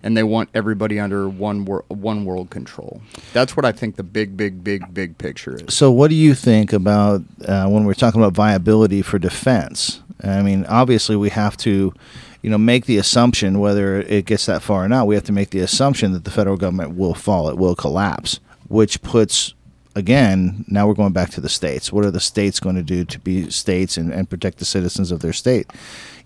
and 0.03 0.15
they 0.15 0.23
want 0.23 0.49
everybody 0.53 0.99
under 0.99 1.27
one 1.27 1.65
wor- 1.65 1.85
one 1.87 2.25
world 2.25 2.49
control 2.49 3.01
that's 3.33 3.55
what 3.55 3.65
i 3.65 3.71
think 3.71 3.95
the 3.95 4.03
big 4.03 4.35
big 4.37 4.63
big 4.63 4.93
big 4.93 5.17
picture 5.17 5.55
is 5.55 5.73
So, 5.73 5.91
what 5.91 6.09
do 6.09 6.15
you 6.15 6.33
think 6.33 6.73
about 6.73 7.21
uh, 7.45 7.67
when 7.67 7.85
we're 7.85 7.93
talking 7.93 8.21
about 8.21 8.33
viability 8.33 9.01
for 9.01 9.19
defense? 9.19 10.01
I 10.23 10.41
mean, 10.41 10.65
obviously, 10.65 11.15
we 11.15 11.29
have 11.29 11.55
to, 11.57 11.93
you 12.41 12.49
know, 12.49 12.57
make 12.57 12.85
the 12.85 12.97
assumption 12.97 13.59
whether 13.59 14.01
it 14.01 14.25
gets 14.25 14.45
that 14.47 14.61
far 14.61 14.83
or 14.83 14.89
not. 14.89 15.07
We 15.07 15.15
have 15.15 15.23
to 15.25 15.31
make 15.31 15.51
the 15.51 15.59
assumption 15.59 16.11
that 16.13 16.25
the 16.25 16.31
federal 16.31 16.57
government 16.57 16.97
will 16.97 17.13
fall, 17.13 17.49
it 17.49 17.57
will 17.57 17.75
collapse, 17.75 18.39
which 18.67 19.01
puts. 19.01 19.53
Again, 19.95 20.63
now 20.67 20.87
we're 20.87 20.93
going 20.93 21.13
back 21.13 21.31
to 21.31 21.41
the 21.41 21.49
states. 21.49 21.91
What 21.91 22.05
are 22.05 22.11
the 22.11 22.19
states 22.21 22.59
going 22.59 22.75
to 22.75 22.83
do 22.83 23.03
to 23.03 23.19
be 23.19 23.49
states 23.49 23.97
and, 23.97 24.13
and 24.13 24.29
protect 24.29 24.59
the 24.59 24.65
citizens 24.65 25.11
of 25.11 25.19
their 25.21 25.33
state? 25.33 25.67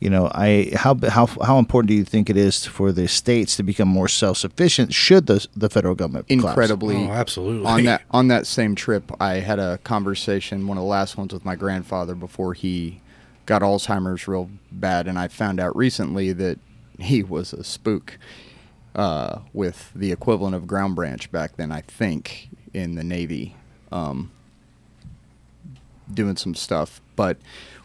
You 0.03 0.09
know, 0.09 0.29
I 0.35 0.69
how 0.75 0.97
how 1.07 1.27
how 1.27 1.57
important 1.59 1.87
do 1.87 1.93
you 1.93 2.03
think 2.03 2.29
it 2.29 2.35
is 2.35 2.65
for 2.65 2.91
the 2.91 3.07
states 3.07 3.55
to 3.55 3.63
become 3.63 3.87
more 3.87 4.09
self 4.09 4.37
sufficient? 4.37 4.93
Should 4.93 5.27
the 5.27 5.47
the 5.55 5.69
federal 5.69 5.95
government 5.95 6.27
collapse? 6.27 6.45
incredibly 6.45 6.97
Oh, 6.97 7.11
absolutely. 7.11 7.65
on 7.65 7.83
that 7.85 8.01
on 8.11 8.27
that 8.27 8.45
same 8.45 8.75
trip 8.75 9.09
i 9.21 9.35
had 9.35 9.59
a 9.59 9.77
conversation 9.85 10.67
one 10.67 10.77
of 10.77 10.81
the 10.83 10.89
last 10.89 11.15
ones 11.15 11.31
with 11.31 11.45
my 11.45 11.55
grandfather 11.55 12.15
before 12.15 12.53
he 12.53 12.99
got 13.45 13.61
alzheimer's 13.61 14.27
real 14.27 14.49
bad 14.73 15.07
and 15.07 15.17
i 15.17 15.29
found 15.29 15.57
out 15.61 15.73
recently 15.73 16.33
that 16.33 16.59
he 16.99 17.23
was 17.23 17.53
a 17.53 17.63
spook 17.63 18.19
uh, 18.95 19.39
with 19.53 19.89
the 19.95 20.11
equivalent 20.11 20.53
of 20.53 20.67
ground 20.67 20.95
branch 20.95 21.31
back 21.31 21.55
then 21.55 21.71
i 21.71 21.79
think 21.79 22.49
in 22.73 22.95
the 22.95 23.03
navy 23.05 23.55
um, 23.93 24.31
doing 26.13 26.35
some 26.35 26.53
stuff 26.53 26.99
but 27.15 27.37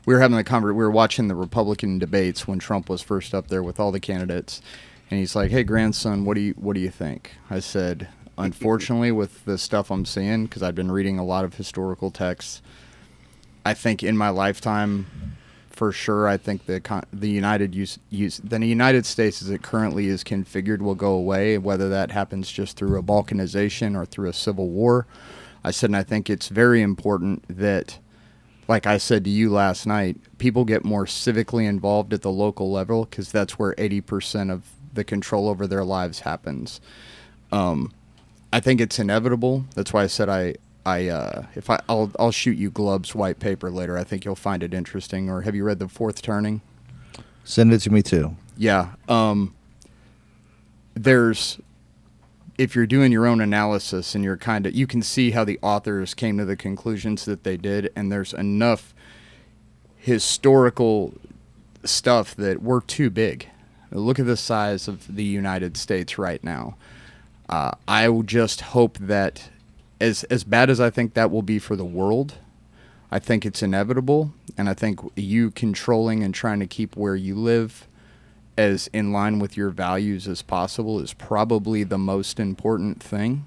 we 0.09 0.15
were 0.15 0.21
having 0.21 0.43
the 0.43 0.61
we 0.63 0.73
were 0.73 0.91
watching 0.91 1.29
the 1.29 1.35
republican 1.35 1.99
debates 1.99 2.49
when 2.49 2.59
trump 2.59 2.89
was 2.89 3.03
first 3.03 3.35
up 3.35 3.49
there 3.49 3.63
with 3.63 3.79
all 3.79 3.93
the 3.93 4.01
candidates. 4.01 4.63
And 5.11 5.21
he's 5.21 5.37
like 5.37 5.51
hey 5.51 5.65
grandson 5.65 6.25
what 6.25 6.35
do 6.35 6.41
you 6.41 6.55
what 6.55 6.73
do 6.73 6.81
you 6.81 6.89
think? 6.89 7.33
I 7.51 7.61
said 7.61 8.09
unfortunately 8.39 9.13
with 9.13 9.45
the 9.45 9.59
stuff 9.59 9.91
i'm 9.91 10.07
seeing 10.07 10.47
because 10.47 10.63
i've 10.63 10.75
been 10.75 10.91
reading 10.91 11.19
a 11.19 11.25
lot 11.25 11.45
of 11.45 11.57
historical 11.57 12.11
texts 12.11 12.63
i 13.67 13.75
think 13.75 14.03
in 14.03 14.17
my 14.17 14.31
lifetime 14.31 15.05
for 15.69 15.93
sure 15.93 16.27
i 16.27 16.39
think 16.39 16.65
the 16.65 17.05
the 17.13 17.29
united 17.29 17.75
use, 17.75 17.99
use 18.09 18.39
the 18.39 18.65
united 18.65 19.05
states 19.05 19.43
as 19.43 19.51
it 19.51 19.61
currently 19.61 20.07
is 20.07 20.25
configured 20.25 20.79
will 20.79 20.95
go 20.95 21.13
away 21.13 21.59
whether 21.59 21.91
that 21.91 22.13
happens 22.13 22.51
just 22.51 22.79
through 22.79 22.99
a 22.99 23.03
balkanization 23.03 23.95
or 23.95 24.07
through 24.07 24.31
a 24.31 24.33
civil 24.33 24.71
war. 24.71 25.07
I 25.63 25.71
said 25.71 25.91
and 25.91 25.97
i 25.99 26.03
think 26.03 26.31
it's 26.31 26.49
very 26.49 26.81
important 26.81 27.45
that 27.49 27.99
like 28.69 28.87
I 28.87 28.99
said 28.99 29.25
to 29.25 29.31
you 29.31 29.51
last 29.51 29.87
night, 29.87 30.19
people 30.37 30.67
get 30.67 30.85
more 30.85 31.07
civically 31.07 31.67
involved 31.67 32.13
at 32.13 32.21
the 32.21 32.31
local 32.31 32.71
level 32.71 33.07
because 33.07 33.33
that's 33.33 33.59
where 33.59 33.75
80% 33.75 34.53
of 34.53 34.65
the 34.93 35.05
control 35.05 35.49
over 35.49 35.67
their 35.67 35.85
lives 35.85 36.21
happens. 36.21 36.81
Um, 37.51 37.93
I 38.53 38.61
think 38.61 38.81
it's 38.81 38.99
inevitable. 38.99 39.65
That's 39.75 39.93
why 39.93 40.03
I 40.03 40.07
said 40.07 40.29
I, 40.29 40.57
I, 40.85 41.09
uh, 41.09 41.47
if 41.55 41.71
I, 41.71 41.81
I'll, 41.89 42.13
I'll 42.19 42.31
shoot 42.31 42.59
you 42.59 42.71
Glubb's 42.71 43.15
white 43.15 43.41
paper 43.41 43.71
later. 43.71 43.97
I 43.97 44.05
think 44.05 44.27
you'll 44.27 44.37
find 44.37 44.63
it 44.63 44.75
interesting. 44.75 45.31
Or 45.31 45.43
have 45.43 45.55
you 45.55 45.65
read 45.65 45.79
the 45.79 45.89
Fourth 45.89 46.21
Turning? 46.21 46.61
Send 47.45 47.73
it 47.73 47.79
to 47.81 47.91
me 47.91 48.03
too. 48.03 48.37
Yeah. 48.59 48.91
Um, 49.09 49.55
there's, 50.93 51.59
if 52.59 52.75
you're 52.75 52.87
doing 52.87 53.13
your 53.13 53.27
own 53.27 53.41
analysis 53.41 54.15
and 54.15 54.25
you're 54.25 54.37
kind 54.37 54.67
of, 54.67 54.75
you 54.75 54.87
can 54.87 55.01
see 55.01 55.31
how 55.31 55.45
the 55.45 55.59
authors 55.63 56.13
came 56.13 56.37
to 56.39 56.45
the 56.45 56.57
conclusions 56.57 57.25
that 57.25 57.45
they 57.45 57.57
did, 57.57 57.91
and 57.95 58.13
there's 58.13 58.35
enough 58.35 58.93
historical 59.97 61.15
stuff 61.85 62.35
that 62.35 62.61
we're 62.61 62.81
too 62.81 63.09
big. 63.09 63.49
Look 63.91 64.19
at 64.19 64.27
the 64.27 64.37
size 64.37 64.89
of 64.89 65.17
the 65.17 65.25
United 65.25 65.77
States 65.77 66.19
right 66.19 66.43
now. 66.45 66.77
Uh, 67.49 67.71
I 67.87 68.11
just 68.27 68.61
hope 68.61 68.99
that, 68.99 69.49
as 70.01 70.25
as 70.25 70.45
bad 70.45 70.69
as 70.69 70.81
I 70.81 70.91
think 70.91 71.15
that 71.15 71.31
will 71.31 71.43
be 71.43 71.59
for 71.59 71.77
the 71.77 71.85
world, 71.85 72.35
I 73.11 73.19
think 73.19 73.47
it's 73.47 73.63
inevitable, 73.63 74.35
and 74.59 74.69
I 74.69 74.75
think 74.75 75.01
you 75.17 75.51
controlling 75.51 76.23
and 76.23 76.35
trying 76.35 76.61
to 76.61 76.67
keep 76.67 76.97
where 76.97 77.17
you 77.17 77.35
live 77.35 77.88
as 78.59 78.89
in 78.93 79.13
line 79.13 79.39
with 79.39 79.57
your 79.57 79.71
values 79.71 80.27
as 80.29 80.43
possible 80.43 81.01
is 81.01 81.15
probably 81.15 81.85
the 81.85 81.97
most 81.99 82.41
important 82.41 83.03
thing. 83.03 83.47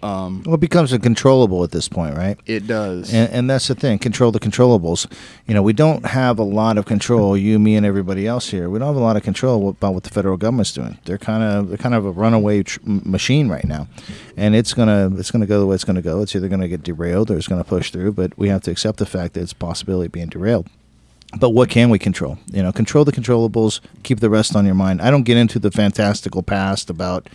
Um, 0.00 0.44
Well, 0.46 0.54
it 0.54 0.60
becomes 0.60 0.92
uncontrollable 0.92 1.64
at 1.64 1.72
this 1.72 1.88
point, 1.88 2.16
right? 2.16 2.38
it 2.46 2.68
does. 2.68 3.12
And, 3.12 3.32
and 3.32 3.50
that's 3.50 3.66
the 3.66 3.74
thing 3.74 3.98
control 3.98 4.30
the 4.30 4.38
controllables. 4.38 5.10
You 5.48 5.54
know, 5.54 5.62
we 5.62 5.72
don't 5.72 6.06
have 6.06 6.38
a 6.38 6.44
lot 6.44 6.78
of 6.78 6.84
control, 6.86 7.36
you, 7.36 7.58
me, 7.58 7.74
and 7.74 7.84
everybody 7.84 8.24
else 8.24 8.48
here. 8.50 8.70
We 8.70 8.78
don't 8.78 8.86
have 8.86 8.94
a 8.96 9.00
lot 9.00 9.16
of 9.16 9.24
control 9.24 9.70
about 9.70 9.94
what 9.94 10.04
the 10.04 10.10
federal 10.10 10.36
government's 10.36 10.72
doing. 10.72 10.98
They're 11.04 11.18
kind 11.18 11.42
of 11.42 11.68
they're 11.68 11.78
kind 11.78 11.96
of 11.96 12.04
a 12.06 12.12
runaway 12.12 12.62
tr- 12.62 12.78
machine 12.84 13.48
right 13.48 13.64
now, 13.64 13.88
and 14.36 14.54
it's 14.54 14.72
gonna 14.72 15.10
it's 15.16 15.32
gonna 15.32 15.46
go 15.46 15.58
the 15.58 15.66
way 15.66 15.74
it's 15.74 15.84
gonna 15.84 16.00
go. 16.02 16.22
It's 16.22 16.36
either 16.36 16.48
gonna 16.48 16.68
get 16.68 16.84
derailed 16.84 17.32
or 17.32 17.36
it's 17.36 17.48
gonna 17.48 17.64
push 17.64 17.90
through. 17.90 18.12
But 18.12 18.38
we 18.38 18.50
have 18.50 18.62
to 18.62 18.70
accept 18.70 18.98
the 18.98 19.06
fact 19.06 19.34
that 19.34 19.40
it's 19.40 19.52
a 19.52 19.56
possibility 19.56 20.06
of 20.06 20.12
being 20.12 20.28
derailed. 20.28 20.68
But 21.36 21.50
what 21.50 21.68
can 21.68 21.90
we 21.90 21.98
control? 21.98 22.38
You 22.52 22.62
know, 22.62 22.72
control 22.72 23.04
the 23.04 23.12
controllables. 23.12 23.80
Keep 24.02 24.20
the 24.20 24.30
rest 24.30 24.56
on 24.56 24.64
your 24.64 24.74
mind. 24.74 25.02
I 25.02 25.10
don't 25.10 25.24
get 25.24 25.36
into 25.36 25.58
the 25.58 25.70
fantastical 25.70 26.42
past 26.42 26.88
about 26.88 27.28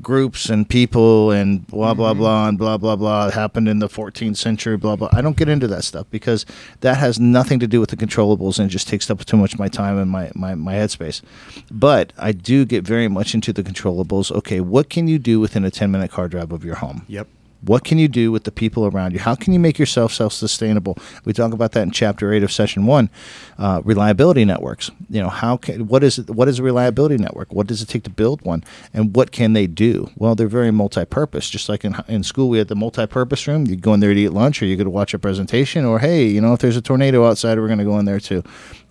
groups 0.00 0.48
and 0.48 0.68
people 0.68 1.30
and 1.30 1.66
blah 1.66 1.92
blah 1.92 2.12
mm-hmm. 2.12 2.20
blah 2.20 2.48
and 2.48 2.56
blah 2.56 2.78
blah 2.78 2.96
blah 2.96 3.26
it 3.28 3.34
happened 3.34 3.68
in 3.68 3.78
the 3.78 3.88
14th 3.88 4.38
century 4.38 4.76
blah 4.76 4.96
blah 4.96 5.08
i 5.12 5.20
don't 5.20 5.36
get 5.36 5.50
into 5.50 5.66
that 5.66 5.84
stuff 5.84 6.06
because 6.10 6.46
that 6.80 6.96
has 6.96 7.20
nothing 7.20 7.58
to 7.58 7.66
do 7.66 7.78
with 7.78 7.90
the 7.90 7.96
controllables 7.96 8.58
and 8.58 8.70
just 8.70 8.88
takes 8.88 9.10
up 9.10 9.22
too 9.24 9.36
much 9.36 9.52
of 9.52 9.58
my 9.58 9.68
time 9.68 9.98
and 9.98 10.10
my, 10.10 10.30
my, 10.34 10.54
my 10.54 10.72
headspace 10.72 11.20
but 11.70 12.12
i 12.16 12.32
do 12.32 12.64
get 12.64 12.84
very 12.84 13.06
much 13.06 13.34
into 13.34 13.52
the 13.52 13.62
controllables 13.62 14.32
okay 14.32 14.60
what 14.60 14.88
can 14.88 15.08
you 15.08 15.18
do 15.18 15.38
within 15.38 15.62
a 15.62 15.70
10 15.70 15.90
minute 15.90 16.10
car 16.10 16.26
drive 16.26 16.52
of 16.52 16.64
your 16.64 16.76
home 16.76 17.04
yep. 17.06 17.28
What 17.64 17.84
can 17.84 17.98
you 17.98 18.08
do 18.08 18.32
with 18.32 18.44
the 18.44 18.50
people 18.50 18.86
around 18.86 19.12
you? 19.12 19.20
How 19.20 19.34
can 19.34 19.52
you 19.52 19.60
make 19.60 19.78
yourself 19.78 20.12
self 20.12 20.32
sustainable? 20.32 20.96
We 21.24 21.32
talk 21.32 21.52
about 21.52 21.72
that 21.72 21.82
in 21.82 21.90
chapter 21.92 22.32
eight 22.32 22.42
of 22.42 22.50
session 22.50 22.86
one. 22.86 23.08
Uh, 23.58 23.80
reliability 23.84 24.44
networks. 24.44 24.90
You 25.08 25.22
know, 25.22 25.28
how 25.28 25.56
can 25.56 25.86
what 25.86 26.02
is 26.02 26.18
what 26.26 26.48
is 26.48 26.58
a 26.58 26.62
reliability 26.62 27.18
network? 27.18 27.52
What 27.52 27.66
does 27.68 27.80
it 27.80 27.86
take 27.86 28.02
to 28.04 28.10
build 28.10 28.42
one, 28.42 28.64
and 28.92 29.14
what 29.14 29.30
can 29.30 29.52
they 29.52 29.66
do? 29.66 30.10
Well, 30.16 30.34
they're 30.34 30.48
very 30.48 30.70
multi-purpose. 30.70 31.48
Just 31.48 31.68
like 31.68 31.84
in 31.84 31.96
in 32.08 32.22
school, 32.24 32.48
we 32.48 32.58
had 32.58 32.68
the 32.68 32.74
multi-purpose 32.76 33.46
room. 33.46 33.66
You 33.66 33.76
go 33.76 33.94
in 33.94 34.00
there 34.00 34.12
to 34.12 34.20
eat 34.20 34.30
lunch, 34.30 34.60
or 34.60 34.66
you 34.66 34.76
to 34.82 34.90
watch 34.90 35.14
a 35.14 35.18
presentation, 35.18 35.84
or 35.84 36.00
hey, 36.00 36.26
you 36.26 36.40
know, 36.40 36.54
if 36.54 36.60
there's 36.60 36.76
a 36.76 36.82
tornado 36.82 37.24
outside, 37.26 37.58
we're 37.58 37.68
going 37.68 37.78
to 37.78 37.84
go 37.84 37.98
in 37.98 38.04
there 38.04 38.20
too. 38.20 38.42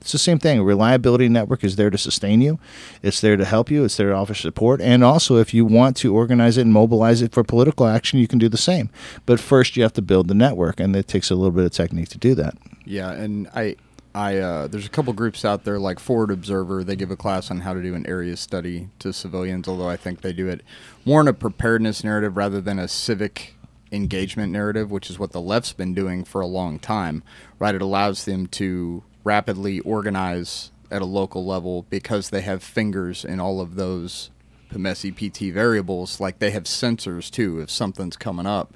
It's 0.02 0.12
the 0.12 0.18
same 0.18 0.40
thing. 0.40 0.58
A 0.58 0.64
reliability 0.64 1.30
network 1.30 1.64
is 1.64 1.76
there 1.76 1.92
to 1.92 1.98
sustain 1.98 2.42
you. 2.42 2.60
It's 3.04 3.22
there 3.22 3.38
to 3.38 3.46
help 3.46 3.70
you. 3.70 3.86
It's 3.86 3.98
there 3.98 4.10
to 4.10 4.16
offer 4.16 4.34
support. 4.34 4.82
And 4.82 5.04
also, 5.04 5.38
if 5.38 5.54
you 5.54 5.64
want 5.64 5.96
to 5.98 6.14
organize 6.14 6.58
it 6.58 6.62
and 6.62 6.74
mobilize 6.74 7.22
it 7.22 7.32
for 7.32 7.44
political 7.44 7.86
action, 7.86 8.18
you 8.18 8.28
can 8.28 8.40
do 8.40 8.50
the 8.50 8.58
same. 8.58 8.90
But 9.28 9.40
first, 9.40 9.78
you 9.78 9.84
have 9.84 9.94
to 9.94 10.02
build 10.02 10.28
the 10.28 10.34
network, 10.34 10.80
and 10.80 10.96
it 10.96 11.08
takes 11.08 11.30
a 11.30 11.36
little 11.36 11.52
bit 11.52 11.66
of 11.66 11.72
technique 11.72 12.10
to 12.10 12.18
do 12.18 12.34
that. 12.34 12.58
Yeah, 12.84 13.12
and 13.12 13.48
I, 13.54 13.76
I 14.16 14.38
uh, 14.38 14.68
there's 14.68 14.88
a 14.88 14.90
couple 14.90 15.14
groups 15.14 15.46
out 15.46 15.66
there 15.66 15.78
like 15.78 16.00
Forward 16.00 16.32
Observer. 16.32 16.84
They 16.84 16.96
give 16.96 17.12
a 17.12 17.16
class 17.16 17.52
on 17.52 17.60
how 17.60 17.76
to 17.76 17.82
do 17.84 17.94
an 17.94 18.08
area 18.08 18.36
study 18.38 18.90
to 19.00 19.14
civilians. 19.14 19.68
Although 19.68 19.90
I 19.90 19.98
think 19.98 20.22
they 20.22 20.34
do 20.34 20.48
it 20.48 20.62
more 21.06 21.22
in 21.22 21.28
a 21.28 21.34
preparedness 21.34 22.04
narrative 22.04 22.36
rather 22.36 22.60
than 22.60 22.80
a 22.80 22.88
civic 22.88 23.54
engagement 23.92 24.52
narrative, 24.52 24.90
which 24.90 25.12
is 25.12 25.20
what 25.20 25.32
the 25.32 25.42
left's 25.42 25.74
been 25.74 25.94
doing 25.94 26.24
for 26.24 26.42
a 26.42 26.48
long 26.48 26.80
time. 26.80 27.22
Right? 27.60 27.76
It 27.76 27.84
allows 27.84 28.26
them 28.26 28.48
to 28.48 29.04
rapidly 29.24 29.80
organize 29.82 30.72
at 30.90 31.02
a 31.02 31.06
local 31.06 31.46
level 31.46 31.86
because 31.90 32.30
they 32.30 32.42
have 32.42 32.62
fingers 32.62 33.24
in 33.24 33.40
all 33.40 33.62
of 33.62 33.76
those 33.76 34.30
PMESI 34.72 35.16
PT 35.16 35.54
variables. 35.54 36.20
Like 36.20 36.40
they 36.40 36.52
have 36.52 36.64
sensors 36.64 37.30
too 37.30 37.60
if 37.60 37.70
something's 37.70 38.18
coming 38.18 38.46
up. 38.46 38.74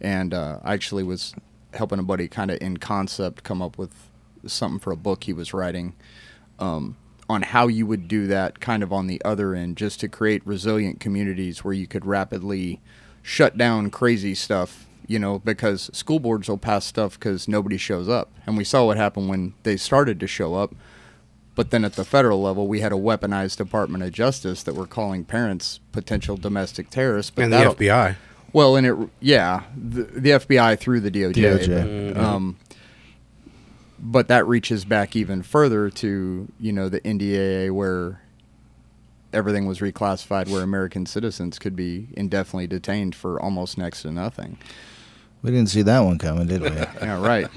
And 0.00 0.34
uh, 0.34 0.58
I 0.62 0.74
actually 0.74 1.02
was 1.04 1.34
helping 1.74 1.98
a 1.98 2.02
buddy 2.02 2.28
kind 2.28 2.50
of 2.50 2.58
in 2.60 2.78
concept 2.78 3.44
come 3.44 3.62
up 3.62 3.78
with 3.78 3.92
something 4.46 4.80
for 4.80 4.92
a 4.92 4.96
book 4.96 5.24
he 5.24 5.32
was 5.32 5.54
writing 5.54 5.94
um, 6.58 6.96
on 7.28 7.42
how 7.42 7.66
you 7.66 7.86
would 7.86 8.08
do 8.08 8.26
that 8.26 8.60
kind 8.60 8.82
of 8.82 8.92
on 8.92 9.06
the 9.06 9.22
other 9.24 9.54
end 9.54 9.76
just 9.76 10.00
to 10.00 10.08
create 10.08 10.46
resilient 10.46 11.00
communities 11.00 11.64
where 11.64 11.74
you 11.74 11.86
could 11.86 12.04
rapidly 12.04 12.80
shut 13.22 13.56
down 13.56 13.90
crazy 13.90 14.34
stuff 14.34 14.86
you 15.06 15.18
know, 15.18 15.38
because 15.40 15.90
school 15.92 16.18
boards 16.18 16.48
will 16.48 16.58
pass 16.58 16.84
stuff 16.84 17.18
because 17.18 17.48
nobody 17.48 17.76
shows 17.76 18.08
up. 18.08 18.30
And 18.46 18.56
we 18.56 18.64
saw 18.64 18.86
what 18.86 18.96
happened 18.96 19.28
when 19.28 19.54
they 19.62 19.76
started 19.76 20.18
to 20.20 20.26
show 20.26 20.54
up. 20.54 20.74
But 21.54 21.70
then 21.70 21.84
at 21.84 21.94
the 21.94 22.04
federal 22.04 22.40
level, 22.40 22.66
we 22.66 22.80
had 22.80 22.92
a 22.92 22.96
weaponized 22.96 23.58
Department 23.58 24.02
of 24.02 24.12
Justice 24.12 24.62
that 24.62 24.74
were 24.74 24.86
calling 24.86 25.24
parents 25.24 25.80
potential 25.92 26.36
domestic 26.38 26.88
terrorists. 26.88 27.30
But 27.30 27.44
and 27.44 27.52
the 27.52 27.56
FBI. 27.58 28.16
Well, 28.54 28.76
and 28.76 28.86
it, 28.86 28.96
yeah, 29.20 29.64
the, 29.76 30.02
the 30.04 30.30
FBI 30.30 30.78
through 30.78 31.00
the 31.00 31.10
DOJ. 31.10 31.34
DOJ. 31.34 31.66
But, 31.68 31.86
Mm-hmm. 31.86 32.20
um, 32.20 32.56
but 33.98 34.28
that 34.28 34.46
reaches 34.48 34.84
back 34.84 35.14
even 35.14 35.42
further 35.42 35.88
to, 35.88 36.48
you 36.58 36.72
know, 36.72 36.88
the 36.88 37.00
NDAA 37.02 37.70
where 37.70 38.20
everything 39.32 39.66
was 39.66 39.78
reclassified 39.78 40.48
where 40.48 40.62
American 40.62 41.06
citizens 41.06 41.58
could 41.58 41.76
be 41.76 42.08
indefinitely 42.16 42.66
detained 42.66 43.14
for 43.14 43.40
almost 43.40 43.78
next 43.78 44.02
to 44.02 44.10
nothing. 44.10 44.58
We 45.42 45.50
didn't 45.50 45.70
see 45.70 45.82
that 45.82 46.00
one 46.00 46.18
coming, 46.18 46.46
did 46.46 46.62
we? 46.62 46.68
Yeah, 47.02 47.20
right. 47.20 47.48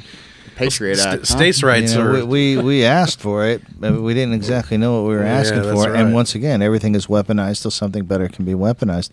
Patriot 0.56 0.96
St- 0.96 1.14
Act. 1.16 1.28
huh? 1.30 1.36
states' 1.38 1.64
rights 1.64 1.94
You 1.94 2.00
know, 2.00 2.08
are. 2.08 2.26
we, 2.26 2.56
we 2.56 2.64
we 2.64 2.86
asked 2.86 3.20
for 3.20 3.46
it, 3.46 3.62
but 3.78 4.02
we 4.02 4.14
didn't 4.14 4.36
exactly 4.36 4.78
know 4.78 5.02
what 5.02 5.10
we 5.10 5.16
were 5.16 5.24
asking 5.24 5.64
that's 5.64 5.74
for. 5.84 5.92
right. 5.92 6.00
And 6.00 6.14
once 6.14 6.34
again, 6.34 6.62
everything 6.62 6.96
is 6.96 7.08
weaponized 7.08 7.62
till 7.62 7.72
something 7.72 8.06
better 8.06 8.30
can 8.30 8.46
be 8.46 8.54
weaponized. 8.54 9.10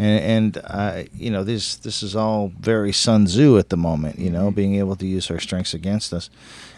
And 0.00 0.20
and 0.56 0.64
uh, 0.66 1.02
you 1.14 1.30
know 1.30 1.44
this 1.44 1.76
this 1.76 2.02
is 2.02 2.16
all 2.16 2.52
very 2.58 2.92
Sun 2.92 3.26
Tzu 3.26 3.56
at 3.56 3.68
the 3.68 3.76
moment. 3.76 4.18
You 4.18 4.30
know, 4.30 4.50
being 4.50 4.74
able 4.74 4.96
to 4.96 5.06
use 5.06 5.30
our 5.30 5.38
strengths 5.38 5.74
against 5.74 6.12
us, 6.12 6.28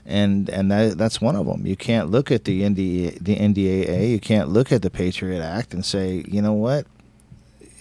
and 0.04 0.50
and 0.50 0.70
that 0.70 0.98
that's 0.98 1.18
one 1.22 1.34
of 1.34 1.46
them. 1.46 1.64
You 1.66 1.76
can't 1.76 2.10
look 2.10 2.30
at 2.30 2.44
the 2.44 2.60
NDA, 2.64 3.18
the 3.18 3.36
NDAA. 3.36 4.10
You 4.10 4.20
can't 4.20 4.50
look 4.50 4.72
at 4.72 4.82
the 4.82 4.90
Patriot 4.90 5.40
Act 5.42 5.72
and 5.72 5.86
say, 5.86 6.22
you 6.28 6.42
know 6.42 6.52
what, 6.52 6.86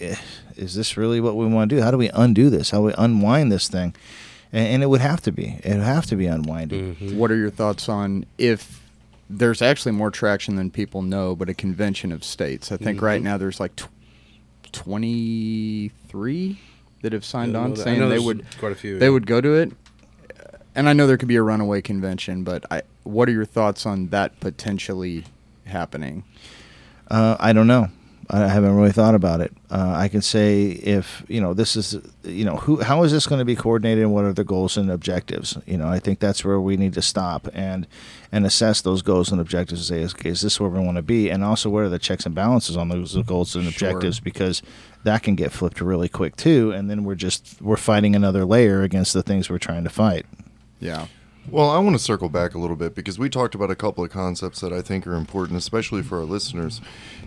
Eh, 0.00 0.16
is 0.56 0.74
this 0.74 0.96
really 0.96 1.20
what 1.20 1.36
we 1.36 1.46
want 1.46 1.70
to 1.70 1.76
do? 1.76 1.82
How 1.82 1.90
do 1.90 1.98
we 1.98 2.08
undo 2.10 2.50
this? 2.50 2.70
How 2.70 2.78
do 2.78 2.84
we 2.84 2.94
unwind 2.98 3.50
this 3.52 3.68
thing? 3.68 3.94
And, 4.52 4.66
and 4.66 4.82
it 4.82 4.86
would 4.86 5.00
have 5.00 5.20
to 5.22 5.32
be. 5.32 5.58
It 5.64 5.70
would 5.74 5.82
have 5.82 6.06
to 6.06 6.16
be 6.16 6.26
unwinded. 6.26 6.98
Mhm. 6.98 7.16
What 7.16 7.30
are 7.30 7.36
your 7.36 7.50
thoughts 7.50 7.88
on 7.88 8.24
if 8.38 8.80
there's 9.30 9.62
actually 9.62 9.92
more 9.92 10.10
traction 10.10 10.56
than 10.56 10.70
people 10.70 11.00
know, 11.02 11.34
but 11.34 11.48
a 11.48 11.54
convention 11.54 12.12
of 12.12 12.22
states? 12.24 12.70
I 12.72 12.76
think 12.76 13.00
right 13.00 13.20
Mhm. 13.20 13.24
now 13.24 13.38
there's 13.38 13.58
like 13.60 13.74
tw- 13.76 13.88
23 14.72 16.58
that 17.02 17.12
have 17.12 17.24
signed 17.24 17.56
I 17.56 17.60
on 17.60 17.70
that- 17.74 17.80
I 17.80 17.84
saying 17.84 18.08
they 18.08 18.18
would 18.18 18.44
quite 18.58 18.72
a 18.72 18.74
few. 18.76 18.98
they 18.98 19.06
yeah. 19.06 19.10
would 19.10 19.26
go 19.26 19.40
to 19.40 19.54
it. 19.54 19.72
And 20.74 20.88
I 20.88 20.94
know 20.94 21.06
there 21.06 21.18
could 21.18 21.28
be 21.28 21.36
a 21.36 21.42
runaway 21.42 21.82
convention, 21.82 22.44
but 22.44 22.64
I, 22.70 22.80
what 23.02 23.28
are 23.28 23.32
your 23.32 23.44
thoughts 23.44 23.84
on 23.84 24.08
that 24.08 24.40
potentially 24.40 25.24
happening? 25.66 26.24
Uh, 27.10 27.36
I 27.38 27.52
don't 27.52 27.66
know. 27.66 27.88
I 28.34 28.48
haven't 28.48 28.74
really 28.74 28.92
thought 28.92 29.14
about 29.14 29.42
it. 29.42 29.52
Uh, 29.70 29.92
I 29.94 30.08
can 30.08 30.22
say 30.22 30.70
if 30.70 31.22
you 31.28 31.38
know 31.38 31.52
this 31.52 31.76
is 31.76 31.98
you 32.24 32.46
know 32.46 32.56
who 32.56 32.80
how 32.80 33.02
is 33.02 33.12
this 33.12 33.26
going 33.26 33.40
to 33.40 33.44
be 33.44 33.54
coordinated 33.54 34.02
and 34.04 34.12
what 34.14 34.24
are 34.24 34.32
the 34.32 34.42
goals 34.42 34.78
and 34.78 34.90
objectives? 34.90 35.58
You 35.66 35.76
know, 35.76 35.86
I 35.86 35.98
think 35.98 36.18
that's 36.18 36.42
where 36.42 36.58
we 36.58 36.78
need 36.78 36.94
to 36.94 37.02
stop 37.02 37.46
and 37.52 37.86
and 38.32 38.46
assess 38.46 38.80
those 38.80 39.02
goals 39.02 39.30
and 39.30 39.38
objectives 39.38 39.90
and 39.90 39.98
say 39.98 40.02
is, 40.02 40.14
is 40.24 40.40
this 40.40 40.58
where 40.58 40.70
we 40.70 40.80
want 40.80 40.96
to 40.96 41.02
be 41.02 41.28
and 41.28 41.44
also 41.44 41.68
what 41.68 41.82
are 41.84 41.90
the 41.90 41.98
checks 41.98 42.24
and 42.24 42.34
balances 42.34 42.74
on 42.74 42.88
those 42.88 43.14
goals 43.24 43.54
and 43.54 43.64
Sure. 43.64 43.90
objectives 43.90 44.18
because 44.18 44.62
that 45.04 45.22
can 45.22 45.34
get 45.34 45.52
flipped 45.52 45.82
really 45.82 46.08
quick 46.08 46.34
too 46.36 46.72
and 46.72 46.88
then 46.88 47.04
we're 47.04 47.14
just 47.14 47.60
we're 47.60 47.76
fighting 47.76 48.16
another 48.16 48.46
layer 48.46 48.82
against 48.82 49.12
the 49.12 49.22
things 49.22 49.50
we're 49.50 49.58
trying 49.58 49.84
to 49.84 49.90
fight. 49.90 50.24
Yeah. 50.80 51.06
Well, 51.50 51.68
I 51.68 51.78
want 51.80 51.96
to 51.96 52.02
circle 52.02 52.28
back 52.28 52.54
a 52.54 52.58
little 52.58 52.76
bit 52.76 52.94
because 52.94 53.18
we 53.18 53.28
talked 53.28 53.56
about 53.56 53.70
a 53.70 53.74
couple 53.74 54.04
of 54.04 54.10
concepts 54.10 54.60
that 54.60 54.72
I 54.72 54.80
think 54.80 55.06
are 55.08 55.16
important, 55.16 55.58
especially 55.58 56.00
for 56.02 56.18
our 56.18 56.24
listeners. 56.24 56.80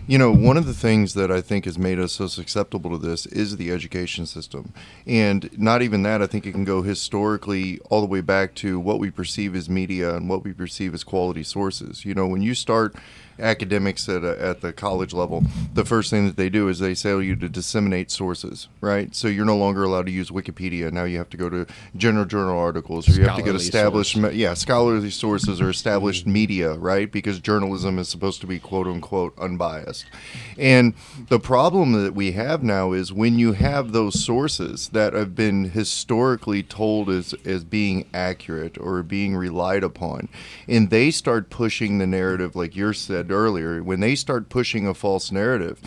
You 0.06 0.16
know, 0.16 0.32
one 0.32 0.56
of 0.56 0.64
the 0.64 0.72
things 0.72 1.12
that 1.14 1.30
I 1.30 1.42
think 1.42 1.66
has 1.66 1.78
made 1.78 2.00
us 2.00 2.14
so 2.14 2.26
susceptible 2.26 2.90
to 2.92 2.98
this 2.98 3.26
is 3.26 3.58
the 3.58 3.70
education 3.70 4.24
system. 4.24 4.72
And 5.06 5.50
not 5.58 5.82
even 5.82 6.02
that, 6.04 6.22
I 6.22 6.26
think 6.26 6.46
it 6.46 6.52
can 6.52 6.64
go 6.64 6.80
historically 6.80 7.78
all 7.90 8.00
the 8.00 8.06
way 8.06 8.22
back 8.22 8.54
to 8.56 8.80
what 8.80 8.98
we 8.98 9.10
perceive 9.10 9.54
as 9.54 9.68
media 9.68 10.16
and 10.16 10.30
what 10.30 10.44
we 10.44 10.54
perceive 10.54 10.94
as 10.94 11.04
quality 11.04 11.42
sources. 11.42 12.06
You 12.06 12.14
know, 12.14 12.26
when 12.26 12.40
you 12.40 12.54
start 12.54 12.96
academics 13.38 14.08
at, 14.08 14.24
a, 14.24 14.42
at 14.42 14.60
the 14.60 14.72
college 14.72 15.12
level, 15.12 15.42
the 15.74 15.84
first 15.84 16.10
thing 16.10 16.26
that 16.26 16.36
they 16.36 16.48
do 16.48 16.68
is 16.68 16.78
they 16.78 16.94
tell 16.94 17.22
you 17.22 17.36
to 17.36 17.48
disseminate 17.48 18.10
sources, 18.10 18.68
right? 18.80 19.14
So 19.14 19.28
you're 19.28 19.44
no 19.44 19.56
longer 19.56 19.84
allowed 19.84 20.06
to 20.06 20.12
use 20.12 20.30
Wikipedia. 20.30 20.92
Now 20.92 21.04
you 21.04 21.18
have 21.18 21.30
to 21.30 21.36
go 21.36 21.48
to 21.48 21.66
general 21.96 22.24
journal 22.24 22.58
articles, 22.58 23.08
or 23.08 23.12
you 23.12 23.26
have 23.26 23.36
to 23.36 23.42
get 23.42 23.54
established, 23.54 24.14
source. 24.14 24.34
yeah, 24.34 24.54
scholarly 24.54 25.10
sources 25.10 25.60
or 25.60 25.70
established 25.70 26.24
mm-hmm. 26.24 26.32
media, 26.32 26.74
right? 26.74 27.10
Because 27.10 27.40
journalism 27.40 27.98
is 27.98 28.08
supposed 28.08 28.40
to 28.40 28.46
be 28.46 28.58
quote 28.58 28.86
unquote 28.86 29.38
unbiased. 29.38 30.06
And 30.58 30.94
the 31.28 31.40
problem 31.40 31.92
that 32.04 32.14
we 32.14 32.32
have 32.32 32.62
now 32.62 32.92
is 32.92 33.12
when 33.12 33.38
you 33.38 33.52
have 33.52 33.92
those 33.92 34.24
sources 34.24 34.88
that 34.90 35.12
have 35.12 35.34
been 35.34 35.70
historically 35.70 36.62
told 36.62 37.10
as, 37.10 37.34
as 37.44 37.64
being 37.64 38.08
accurate 38.14 38.78
or 38.78 39.02
being 39.02 39.36
relied 39.36 39.84
upon, 39.84 40.28
and 40.66 40.90
they 40.90 41.10
start 41.10 41.50
pushing 41.50 41.98
the 41.98 42.06
narrative, 42.06 42.56
like 42.56 42.74
you 42.74 42.86
said 42.92 43.25
earlier, 43.30 43.82
when 43.82 44.00
they 44.00 44.14
start 44.14 44.48
pushing 44.48 44.86
a 44.86 44.94
false 44.94 45.30
narrative, 45.30 45.80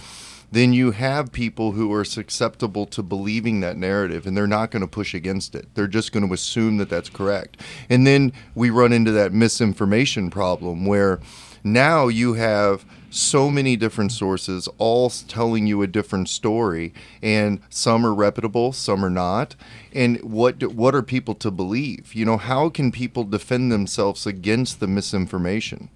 then 0.52 0.74
you 0.74 0.92
have 0.92 1.32
people 1.32 1.74
who 1.74 1.94
are 1.94 2.04
susceptible 2.04 2.86
to 2.88 3.04
believing 3.04 3.60
that 3.60 3.78
narrative 3.78 4.26
and 4.26 4.36
they're 4.36 4.48
not 4.48 4.72
going 4.72 4.82
to 4.82 4.88
push 4.88 5.14
against 5.14 5.54
it. 5.54 5.68
They're 5.76 5.88
just 5.88 6.12
going 6.12 6.28
to 6.28 6.34
assume 6.34 6.78
that 6.78 6.90
that's 6.90 7.10
correct. 7.10 7.62
And 7.90 8.06
then 8.08 8.34
we 8.56 8.70
run 8.70 8.92
into 8.92 9.12
that 9.12 9.32
misinformation 9.32 10.30
problem 10.30 10.86
where 10.86 11.20
now 11.64 12.08
you 12.08 12.34
have 12.34 12.86
so 13.10 13.50
many 13.50 13.76
different 13.76 14.12
sources 14.12 14.68
all 14.78 15.10
telling 15.10 15.68
you 15.68 15.82
a 15.82 15.88
different 15.88 16.30
story 16.30 16.94
and 17.24 17.60
some 17.70 18.06
are 18.06 18.14
reputable 18.14 18.72
some 18.72 19.04
are 19.04 19.10
not 19.10 19.56
and 19.92 20.22
what 20.22 20.60
do- 20.60 20.70
what 20.70 20.94
are 20.94 21.02
people 21.02 21.34
to 21.34 21.50
believe 21.50 22.14
you 22.14 22.24
know 22.24 22.38
how 22.38 22.70
can 22.70 22.92
people 22.92 23.24
defend 23.24 23.72
themselves 23.72 24.28
against 24.28 24.80
the 24.80 24.88
misinformation 24.88 25.90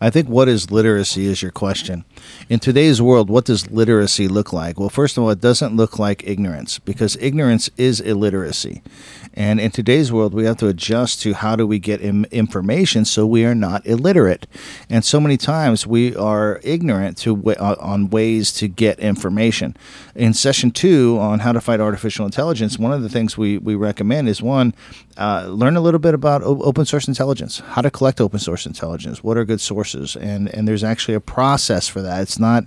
I 0.00 0.10
think 0.10 0.28
what 0.28 0.48
is 0.48 0.70
literacy 0.70 1.26
is 1.26 1.42
your 1.42 1.50
question. 1.50 2.04
In 2.48 2.58
today's 2.58 3.00
world, 3.00 3.30
what 3.30 3.44
does 3.44 3.70
literacy 3.70 4.28
look 4.28 4.52
like? 4.52 4.78
Well, 4.78 4.88
first 4.88 5.16
of 5.16 5.22
all, 5.22 5.30
it 5.30 5.40
doesn't 5.40 5.76
look 5.76 5.98
like 5.98 6.26
ignorance 6.26 6.78
because 6.78 7.16
ignorance 7.20 7.70
is 7.76 8.00
illiteracy. 8.00 8.82
And 9.34 9.60
in 9.60 9.70
today's 9.70 10.12
world, 10.12 10.34
we 10.34 10.44
have 10.44 10.56
to 10.58 10.66
adjust 10.68 11.22
to 11.22 11.34
how 11.34 11.54
do 11.56 11.66
we 11.66 11.78
get 11.78 12.02
Im- 12.02 12.24
information 12.26 13.04
so 13.04 13.26
we 13.26 13.44
are 13.44 13.54
not 13.54 13.86
illiterate. 13.86 14.46
And 14.88 15.04
so 15.04 15.20
many 15.20 15.36
times 15.36 15.86
we 15.86 16.16
are 16.16 16.60
ignorant 16.64 17.16
to 17.18 17.34
wa- 17.34 17.54
uh, 17.58 17.76
on 17.80 18.10
ways 18.10 18.52
to 18.54 18.68
get 18.68 18.98
information. 18.98 19.76
In 20.14 20.34
session 20.34 20.70
two 20.72 21.18
on 21.20 21.40
how 21.40 21.52
to 21.52 21.60
fight 21.60 21.80
artificial 21.80 22.26
intelligence, 22.26 22.78
one 22.78 22.92
of 22.92 23.02
the 23.02 23.08
things 23.08 23.38
we, 23.38 23.58
we 23.58 23.74
recommend 23.74 24.28
is 24.28 24.42
one, 24.42 24.74
uh, 25.20 25.46
learn 25.48 25.76
a 25.76 25.82
little 25.82 26.00
bit 26.00 26.14
about 26.14 26.42
open 26.42 26.86
source 26.86 27.06
intelligence, 27.06 27.60
how 27.60 27.82
to 27.82 27.90
collect 27.90 28.22
open 28.22 28.38
source 28.38 28.64
intelligence, 28.64 29.22
what 29.22 29.36
are 29.36 29.44
good 29.44 29.60
sources, 29.60 30.16
and 30.16 30.48
and 30.54 30.66
there's 30.66 30.82
actually 30.82 31.14
a 31.14 31.20
process 31.20 31.86
for 31.86 32.00
that. 32.00 32.22
It's 32.22 32.38
not 32.38 32.64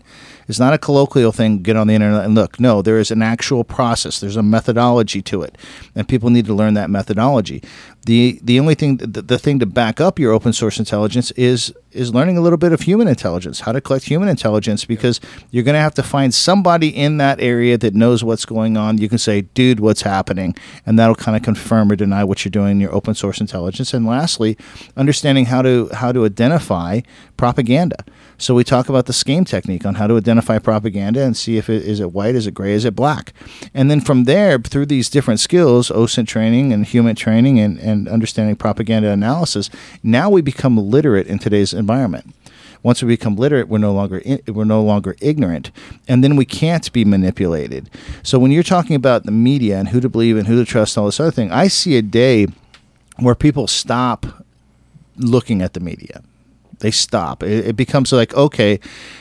it's 0.47 0.59
not 0.59 0.71
a 0.71 0.77
colloquial 0.77 1.31
thing. 1.31 1.63
Get 1.63 1.75
on 1.75 1.87
the 1.87 1.95
internet 1.95 2.23
and 2.23 2.35
look. 2.35 2.59
No, 2.59 2.83
there 2.83 2.99
is 2.99 3.09
an 3.09 3.23
actual 3.23 3.63
process. 3.63 4.19
There's 4.19 4.35
a 4.35 4.43
methodology 4.43 5.21
to 5.23 5.41
it, 5.41 5.57
and 5.95 6.07
people 6.07 6.29
need 6.29 6.45
to 6.45 6.53
learn 6.53 6.75
that 6.75 6.91
methodology. 6.91 7.63
The 8.05 8.39
The 8.43 8.59
only 8.59 8.75
thing, 8.75 8.97
the, 8.97 9.21
the 9.21 9.37
thing 9.37 9.59
to 9.59 9.65
back 9.65 10.01
up 10.01 10.19
your 10.19 10.31
open 10.33 10.53
source 10.53 10.79
intelligence 10.79 11.31
is 11.31 11.73
is 11.91 12.13
learning 12.13 12.37
a 12.37 12.41
little 12.41 12.57
bit 12.57 12.71
of 12.73 12.81
human 12.81 13.07
intelligence, 13.07 13.61
how 13.61 13.71
to 13.71 13.79
collect 13.79 14.05
human 14.05 14.27
intelligence, 14.27 14.83
because 14.83 15.21
you're 15.51 15.63
going 15.63 15.75
to 15.75 15.79
have 15.79 15.93
to 15.93 16.01
find 16.01 16.33
somebody 16.33 16.89
in 16.89 17.17
that 17.17 17.39
area 17.39 17.77
that 17.77 17.93
knows 17.93 18.23
what's 18.23 18.45
going 18.45 18.77
on. 18.77 18.97
You 18.97 19.07
can 19.07 19.19
say, 19.19 19.41
"Dude, 19.53 19.79
what's 19.79 20.01
happening," 20.01 20.55
and 20.85 20.97
that'll 20.97 21.15
kind 21.15 21.37
of 21.37 21.43
confirm 21.43 21.91
or 21.91 21.95
deny 21.95 22.23
what 22.23 22.43
you're 22.43 22.49
doing 22.49 22.71
in 22.71 22.81
your 22.81 22.93
open 22.93 23.13
source 23.13 23.39
intelligence. 23.39 23.93
And 23.93 24.05
lastly, 24.05 24.57
understanding 24.97 25.45
how 25.45 25.61
to 25.61 25.89
how 25.93 26.11
to 26.11 26.25
identify 26.25 27.01
propaganda. 27.37 28.03
So 28.43 28.53
we 28.53 28.65
talk 28.65 28.89
about 28.89 29.05
the 29.05 29.13
SCAME 29.13 29.45
technique 29.45 29.85
on 29.85 29.95
how 29.95 30.05
to 30.05 30.17
identify 30.17 30.59
propaganda 30.59 31.23
and 31.23 31.37
see 31.37 31.55
if 31.55 31.69
it 31.69 31.83
is 31.83 32.01
it 32.01 32.11
white, 32.11 32.35
is 32.35 32.45
it 32.45 32.53
gray, 32.53 32.73
is 32.73 32.83
it 32.83 32.93
black, 32.93 33.31
and 33.73 33.89
then 33.89 34.01
from 34.01 34.25
there 34.25 34.59
through 34.59 34.87
these 34.87 35.09
different 35.09 35.39
skills, 35.39 35.89
OSINT 35.89 36.27
training 36.27 36.73
and 36.73 36.85
human 36.85 37.15
training 37.15 37.57
and, 37.57 37.79
and 37.79 38.09
understanding 38.09 38.57
propaganda 38.57 39.11
analysis, 39.11 39.69
now 40.03 40.29
we 40.29 40.41
become 40.41 40.77
literate 40.77 41.25
in 41.27 41.39
today's 41.39 41.73
environment. 41.73 42.35
Once 42.83 43.01
we 43.01 43.07
become 43.07 43.37
literate, 43.37 43.69
we're 43.69 43.77
no 43.77 43.93
longer 43.93 44.17
in, 44.17 44.41
we're 44.49 44.65
no 44.65 44.83
longer 44.83 45.15
ignorant, 45.21 45.71
and 46.09 46.21
then 46.21 46.35
we 46.35 46.43
can't 46.43 46.91
be 46.91 47.05
manipulated. 47.05 47.89
So 48.23 48.39
when 48.39 48.51
you're 48.51 48.61
talking 48.61 48.97
about 48.97 49.23
the 49.23 49.31
media 49.31 49.79
and 49.79 49.87
who 49.87 50.01
to 50.01 50.09
believe 50.09 50.35
and 50.35 50.47
who 50.47 50.57
to 50.57 50.69
trust, 50.69 50.97
and 50.97 51.03
all 51.03 51.07
this 51.07 51.21
other 51.21 51.31
thing, 51.31 51.49
I 51.49 51.69
see 51.69 51.95
a 51.95 52.01
day 52.01 52.47
where 53.19 53.35
people 53.35 53.67
stop 53.67 54.25
looking 55.15 55.61
at 55.61 55.75
the 55.75 55.79
media 55.79 56.21
they 56.79 56.91
stop. 56.91 57.43
It, 57.43 57.67
it 57.67 57.75
becomes 57.75 58.11
like, 58.11 58.33
okay, 58.33 58.79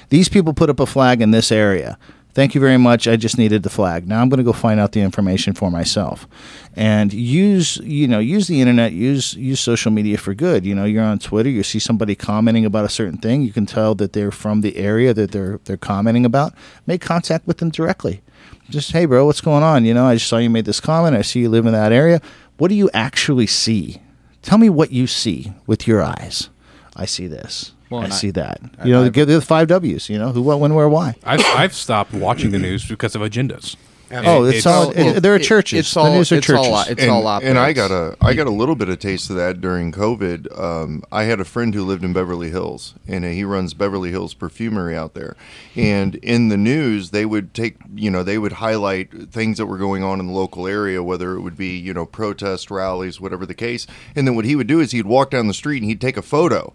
these 0.08 0.28
people 0.28 0.52
put 0.52 0.70
up 0.70 0.80
a 0.80 0.86
flag 0.86 1.20
in 1.20 1.30
this 1.30 1.52
area. 1.52 1.98
Thank 2.34 2.54
you 2.54 2.62
very 2.62 2.78
much. 2.78 3.06
I 3.06 3.16
just 3.16 3.36
needed 3.36 3.62
the 3.62 3.68
flag. 3.68 4.08
Now 4.08 4.22
I'm 4.22 4.30
going 4.30 4.38
to 4.38 4.44
go 4.44 4.54
find 4.54 4.80
out 4.80 4.92
the 4.92 5.02
information 5.02 5.52
for 5.52 5.70
myself, 5.70 6.26
and 6.74 7.12
use 7.12 7.76
you 7.84 8.08
know 8.08 8.20
use 8.20 8.48
the 8.48 8.62
internet, 8.62 8.92
use 8.92 9.34
use 9.34 9.60
social 9.60 9.90
media 9.90 10.16
for 10.16 10.32
good. 10.32 10.64
You 10.64 10.74
know, 10.74 10.86
you're 10.86 11.04
on 11.04 11.18
Twitter, 11.18 11.50
you 11.50 11.62
see 11.62 11.78
somebody 11.78 12.14
commenting 12.14 12.64
about 12.64 12.86
a 12.86 12.88
certain 12.88 13.18
thing, 13.18 13.42
you 13.42 13.52
can 13.52 13.66
tell 13.66 13.94
that 13.96 14.14
they're 14.14 14.30
from 14.30 14.62
the 14.62 14.78
area 14.78 15.12
that 15.12 15.32
they're 15.32 15.60
they're 15.64 15.76
commenting 15.76 16.24
about. 16.24 16.54
Make 16.86 17.02
contact 17.02 17.46
with 17.46 17.58
them 17.58 17.68
directly. 17.68 18.22
Just 18.70 18.92
hey, 18.92 19.04
bro, 19.04 19.26
what's 19.26 19.42
going 19.42 19.62
on? 19.62 19.84
You 19.84 19.92
know, 19.92 20.06
I 20.06 20.14
just 20.14 20.28
saw 20.28 20.38
you 20.38 20.48
made 20.48 20.64
this 20.64 20.80
comment. 20.80 21.14
I 21.14 21.20
see 21.20 21.40
you 21.40 21.50
live 21.50 21.66
in 21.66 21.72
that 21.72 21.92
area. 21.92 22.22
What 22.56 22.68
do 22.68 22.74
you 22.74 22.88
actually 22.94 23.46
see? 23.46 24.00
Tell 24.40 24.56
me 24.56 24.70
what 24.70 24.90
you 24.90 25.06
see 25.06 25.52
with 25.66 25.86
your 25.86 26.02
eyes. 26.02 26.48
I 26.96 27.06
see 27.06 27.26
this. 27.26 27.72
Well, 27.90 28.02
I 28.02 28.08
see 28.08 28.30
that. 28.30 28.60
You 28.84 28.92
know, 28.92 29.10
give 29.10 29.28
the 29.28 29.40
five 29.42 29.68
W's. 29.68 30.08
You 30.08 30.18
know, 30.18 30.32
who, 30.32 30.40
what, 30.40 30.60
when, 30.60 30.74
where, 30.74 30.88
why. 30.88 31.14
I've, 31.24 31.44
I've 31.54 31.74
stopped 31.74 32.14
watching 32.14 32.50
the 32.50 32.58
news 32.58 32.88
because 32.88 33.14
of 33.14 33.20
agendas. 33.20 33.76
Oh, 34.12 34.44
it's, 34.44 34.58
it's 34.58 34.66
all. 34.66 34.90
It, 34.90 35.20
there 35.20 35.34
are 35.34 35.38
churches. 35.38 35.80
It's 35.80 35.96
all. 35.96 36.04
The 36.04 36.16
news 36.16 36.32
are 36.32 36.36
it's 36.36 36.46
churches. 36.46 36.66
all. 36.66 36.80
It's 36.82 37.00
and, 37.00 37.10
all 37.10 37.26
And 37.42 37.58
I 37.58 37.72
got 37.72 37.90
a. 37.90 38.16
I 38.20 38.34
got 38.34 38.46
a 38.46 38.50
little 38.50 38.74
bit 38.74 38.88
of 38.88 38.98
taste 38.98 39.30
of 39.30 39.36
that 39.36 39.60
during 39.60 39.92
COVID. 39.92 40.58
Um, 40.58 41.02
I 41.10 41.24
had 41.24 41.40
a 41.40 41.44
friend 41.44 41.74
who 41.74 41.84
lived 41.84 42.04
in 42.04 42.12
Beverly 42.12 42.50
Hills, 42.50 42.94
and 43.08 43.24
he 43.24 43.44
runs 43.44 43.74
Beverly 43.74 44.10
Hills 44.10 44.34
Perfumery 44.34 44.96
out 44.96 45.14
there. 45.14 45.36
And 45.74 46.16
in 46.16 46.48
the 46.48 46.56
news, 46.58 47.10
they 47.10 47.24
would 47.24 47.54
take. 47.54 47.76
You 47.94 48.10
know, 48.10 48.22
they 48.22 48.38
would 48.38 48.52
highlight 48.52 49.30
things 49.30 49.58
that 49.58 49.66
were 49.66 49.78
going 49.78 50.02
on 50.02 50.20
in 50.20 50.26
the 50.26 50.32
local 50.32 50.66
area, 50.66 51.02
whether 51.02 51.34
it 51.34 51.40
would 51.40 51.56
be 51.56 51.78
you 51.78 51.94
know 51.94 52.04
protest 52.04 52.70
rallies, 52.70 53.20
whatever 53.20 53.46
the 53.46 53.54
case. 53.54 53.86
And 54.14 54.26
then 54.26 54.34
what 54.34 54.44
he 54.44 54.56
would 54.56 54.66
do 54.66 54.80
is 54.80 54.92
he'd 54.92 55.06
walk 55.06 55.30
down 55.30 55.48
the 55.48 55.54
street 55.54 55.78
and 55.78 55.88
he'd 55.88 56.00
take 56.00 56.16
a 56.16 56.22
photo 56.22 56.72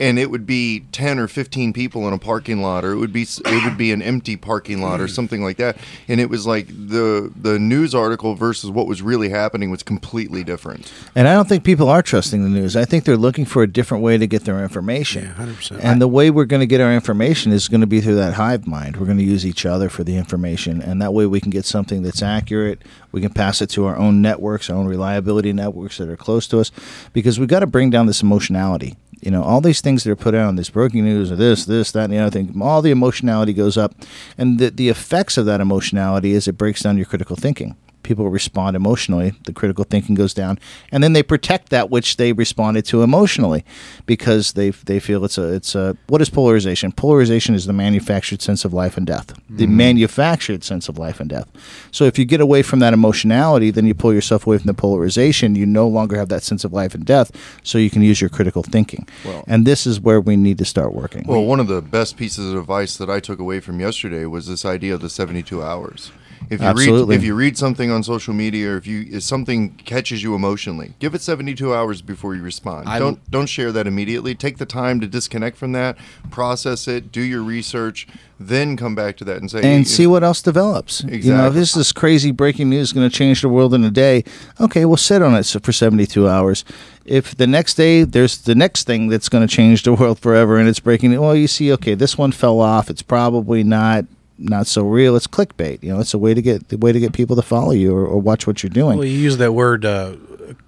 and 0.00 0.18
it 0.18 0.30
would 0.30 0.46
be 0.46 0.80
10 0.92 1.18
or 1.18 1.28
15 1.28 1.74
people 1.74 2.08
in 2.08 2.14
a 2.14 2.18
parking 2.18 2.62
lot 2.62 2.84
or 2.84 2.92
it 2.92 2.96
would 2.96 3.12
be 3.12 3.22
it 3.22 3.64
would 3.64 3.76
be 3.76 3.92
an 3.92 4.00
empty 4.00 4.34
parking 4.34 4.80
lot 4.80 5.00
or 5.00 5.06
something 5.20 5.44
like 5.44 5.58
that. 5.58 5.76
And 6.08 6.20
it 6.20 6.30
was 6.30 6.46
like 6.46 6.66
the 6.68 7.30
the 7.36 7.58
news 7.58 7.94
article 7.94 8.34
versus 8.34 8.70
what 8.70 8.86
was 8.86 9.02
really 9.02 9.28
happening 9.28 9.70
was 9.70 9.82
completely 9.82 10.42
different. 10.42 10.90
And 11.14 11.28
i 11.28 11.34
don't 11.34 11.48
think 11.48 11.62
people 11.62 11.88
are 11.88 12.02
trusting 12.02 12.42
the 12.42 12.48
news. 12.48 12.74
I 12.74 12.86
think 12.86 13.04
they're 13.04 13.16
looking 13.16 13.44
for 13.44 13.62
a 13.62 13.66
different 13.66 14.02
way 14.02 14.16
to 14.16 14.26
get 14.26 14.44
their 14.44 14.62
information. 14.62 15.24
Yeah, 15.24 15.46
100%. 15.46 15.80
and 15.82 16.00
the 16.00 16.08
way 16.08 16.30
we're 16.30 16.46
going 16.46 16.60
to 16.60 16.66
get 16.66 16.80
our 16.80 16.92
information 16.92 17.52
is 17.52 17.68
going 17.68 17.82
to 17.82 17.86
be 17.86 18.00
through 18.00 18.16
that 18.16 18.34
hive 18.34 18.66
mind. 18.66 18.96
We're 18.96 19.06
going 19.06 19.18
to 19.18 19.24
use 19.24 19.44
each 19.44 19.66
other 19.66 19.90
for 19.90 20.02
the 20.02 20.16
information 20.16 20.80
and 20.80 21.02
that 21.02 21.12
way 21.12 21.26
we 21.26 21.40
can 21.40 21.50
get 21.50 21.66
something 21.66 22.02
that's 22.02 22.22
accurate. 22.22 22.80
We 23.12 23.20
can 23.20 23.32
pass 23.32 23.60
it 23.60 23.68
to 23.70 23.84
our 23.84 23.96
own 23.96 24.22
networks 24.22 24.70
our 24.70 24.76
own 24.76 24.86
reliability 24.86 25.52
networks 25.52 25.98
that 25.98 26.08
are 26.08 26.16
close 26.16 26.46
to 26.48 26.60
us 26.60 26.70
because 27.12 27.38
we've 27.38 27.48
got 27.48 27.60
to 27.60 27.66
bring 27.66 27.90
down 27.90 28.06
this 28.06 28.22
emotionality 28.22 28.96
you 29.20 29.30
know, 29.30 29.42
all 29.42 29.60
these 29.60 29.80
things 29.80 30.04
that 30.04 30.10
are 30.10 30.16
put 30.16 30.34
out 30.34 30.48
on 30.48 30.56
this 30.56 30.70
breaking 30.70 31.04
news 31.04 31.30
or 31.30 31.36
this, 31.36 31.64
this, 31.64 31.92
that, 31.92 32.04
and 32.04 32.12
the 32.12 32.18
other 32.18 32.30
thing, 32.30 32.60
all 32.62 32.82
the 32.82 32.90
emotionality 32.90 33.52
goes 33.52 33.76
up. 33.76 33.94
And 34.38 34.58
the, 34.58 34.70
the 34.70 34.88
effects 34.88 35.36
of 35.36 35.46
that 35.46 35.60
emotionality 35.60 36.32
is 36.32 36.48
it 36.48 36.58
breaks 36.58 36.82
down 36.82 36.96
your 36.96 37.06
critical 37.06 37.36
thinking 37.36 37.76
people 38.02 38.28
respond 38.28 38.76
emotionally, 38.76 39.32
the 39.44 39.52
critical 39.52 39.84
thinking 39.84 40.14
goes 40.14 40.34
down, 40.34 40.58
and 40.90 41.02
then 41.02 41.12
they 41.12 41.22
protect 41.22 41.70
that 41.70 41.90
which 41.90 42.16
they 42.16 42.32
responded 42.32 42.84
to 42.86 43.02
emotionally 43.02 43.64
because 44.06 44.52
they 44.52 44.70
they 44.70 45.00
feel 45.00 45.24
it's 45.24 45.38
a 45.38 45.54
it's 45.54 45.74
a 45.74 45.96
what 46.08 46.20
is 46.20 46.30
polarization? 46.30 46.92
Polarization 46.92 47.54
is 47.54 47.66
the 47.66 47.72
manufactured 47.72 48.42
sense 48.42 48.64
of 48.64 48.72
life 48.72 48.96
and 48.96 49.06
death, 49.06 49.28
mm-hmm. 49.28 49.56
the 49.56 49.66
manufactured 49.66 50.64
sense 50.64 50.88
of 50.88 50.98
life 50.98 51.20
and 51.20 51.30
death. 51.30 51.48
So 51.90 52.04
if 52.04 52.18
you 52.18 52.24
get 52.24 52.40
away 52.40 52.62
from 52.62 52.78
that 52.80 52.92
emotionality, 52.92 53.70
then 53.70 53.86
you 53.86 53.94
pull 53.94 54.12
yourself 54.12 54.46
away 54.46 54.58
from 54.58 54.66
the 54.66 54.74
polarization. 54.74 55.54
You 55.54 55.66
no 55.66 55.88
longer 55.88 56.16
have 56.16 56.28
that 56.28 56.42
sense 56.42 56.64
of 56.64 56.72
life 56.72 56.94
and 56.94 57.04
death, 57.04 57.30
so 57.62 57.78
you 57.78 57.90
can 57.90 58.02
use 58.02 58.20
your 58.20 58.30
critical 58.30 58.62
thinking. 58.62 59.06
Well, 59.24 59.44
and 59.46 59.66
this 59.66 59.86
is 59.86 60.00
where 60.00 60.20
we 60.20 60.36
need 60.36 60.58
to 60.58 60.64
start 60.64 60.94
working. 60.94 61.24
Well, 61.26 61.44
one 61.44 61.60
of 61.60 61.66
the 61.66 61.82
best 61.82 62.16
pieces 62.16 62.52
of 62.52 62.58
advice 62.58 62.96
that 62.96 63.10
I 63.10 63.20
took 63.20 63.38
away 63.38 63.60
from 63.60 63.80
yesterday 63.80 64.24
was 64.26 64.46
this 64.46 64.64
idea 64.64 64.94
of 64.94 65.00
the 65.00 65.10
72 65.10 65.62
hours. 65.62 66.12
If 66.50 66.60
you 66.60 66.66
Absolutely. 66.66 67.14
read 67.14 67.20
if 67.20 67.24
you 67.24 67.34
read 67.36 67.56
something 67.56 67.92
on 67.92 68.02
social 68.02 68.34
media 68.34 68.72
or 68.72 68.76
if 68.76 68.84
you 68.84 69.06
if 69.08 69.22
something 69.22 69.70
catches 69.76 70.20
you 70.24 70.34
emotionally, 70.34 70.94
give 70.98 71.14
it 71.14 71.22
72 71.22 71.72
hours 71.72 72.02
before 72.02 72.34
you 72.34 72.42
respond. 72.42 72.88
I 72.88 72.98
don't 72.98 73.30
don't 73.30 73.46
share 73.46 73.70
that 73.70 73.86
immediately. 73.86 74.34
Take 74.34 74.58
the 74.58 74.66
time 74.66 74.98
to 74.98 75.06
disconnect 75.06 75.56
from 75.56 75.70
that, 75.72 75.96
process 76.32 76.88
it, 76.88 77.12
do 77.12 77.20
your 77.20 77.42
research, 77.42 78.08
then 78.40 78.76
come 78.76 78.96
back 78.96 79.16
to 79.18 79.24
that 79.26 79.36
and 79.36 79.48
say 79.48 79.62
and 79.62 79.86
see 79.86 80.08
what 80.08 80.24
else 80.24 80.42
develops. 80.42 81.04
Exactly. 81.04 81.28
You 81.28 81.36
know, 81.36 81.46
if 81.46 81.54
this 81.54 81.76
is 81.76 81.92
crazy 81.92 82.32
breaking 82.32 82.68
news 82.68 82.92
going 82.92 83.08
to 83.08 83.16
change 83.16 83.42
the 83.42 83.48
world 83.48 83.72
in 83.72 83.84
a 83.84 83.90
day, 83.90 84.24
okay, 84.60 84.84
we'll 84.84 84.96
sit 84.96 85.22
on 85.22 85.36
it 85.36 85.46
for 85.62 85.70
72 85.70 86.28
hours. 86.28 86.64
If 87.04 87.36
the 87.36 87.46
next 87.46 87.74
day 87.74 88.02
there's 88.02 88.38
the 88.38 88.56
next 88.56 88.88
thing 88.88 89.06
that's 89.06 89.28
going 89.28 89.46
to 89.46 89.54
change 89.54 89.84
the 89.84 89.94
world 89.94 90.18
forever 90.18 90.56
and 90.56 90.68
it's 90.68 90.80
breaking, 90.80 91.16
well, 91.20 91.36
you 91.36 91.46
see, 91.46 91.72
okay, 91.74 91.94
this 91.94 92.18
one 92.18 92.32
fell 92.32 92.60
off. 92.60 92.90
It's 92.90 93.02
probably 93.02 93.62
not 93.62 94.04
not 94.40 94.66
so 94.66 94.84
real. 94.84 95.16
It's 95.16 95.26
clickbait. 95.26 95.82
You 95.82 95.94
know, 95.94 96.00
it's 96.00 96.14
a 96.14 96.18
way 96.18 96.34
to 96.34 96.42
get 96.42 96.68
the 96.68 96.78
way 96.78 96.92
to 96.92 97.00
get 97.00 97.12
people 97.12 97.36
to 97.36 97.42
follow 97.42 97.72
you 97.72 97.94
or, 97.94 98.06
or 98.06 98.20
watch 98.20 98.46
what 98.46 98.62
you're 98.62 98.70
doing. 98.70 98.98
Well, 98.98 99.06
you 99.06 99.18
use 99.18 99.36
that 99.38 99.52
word 99.52 99.84
uh, 99.84 100.16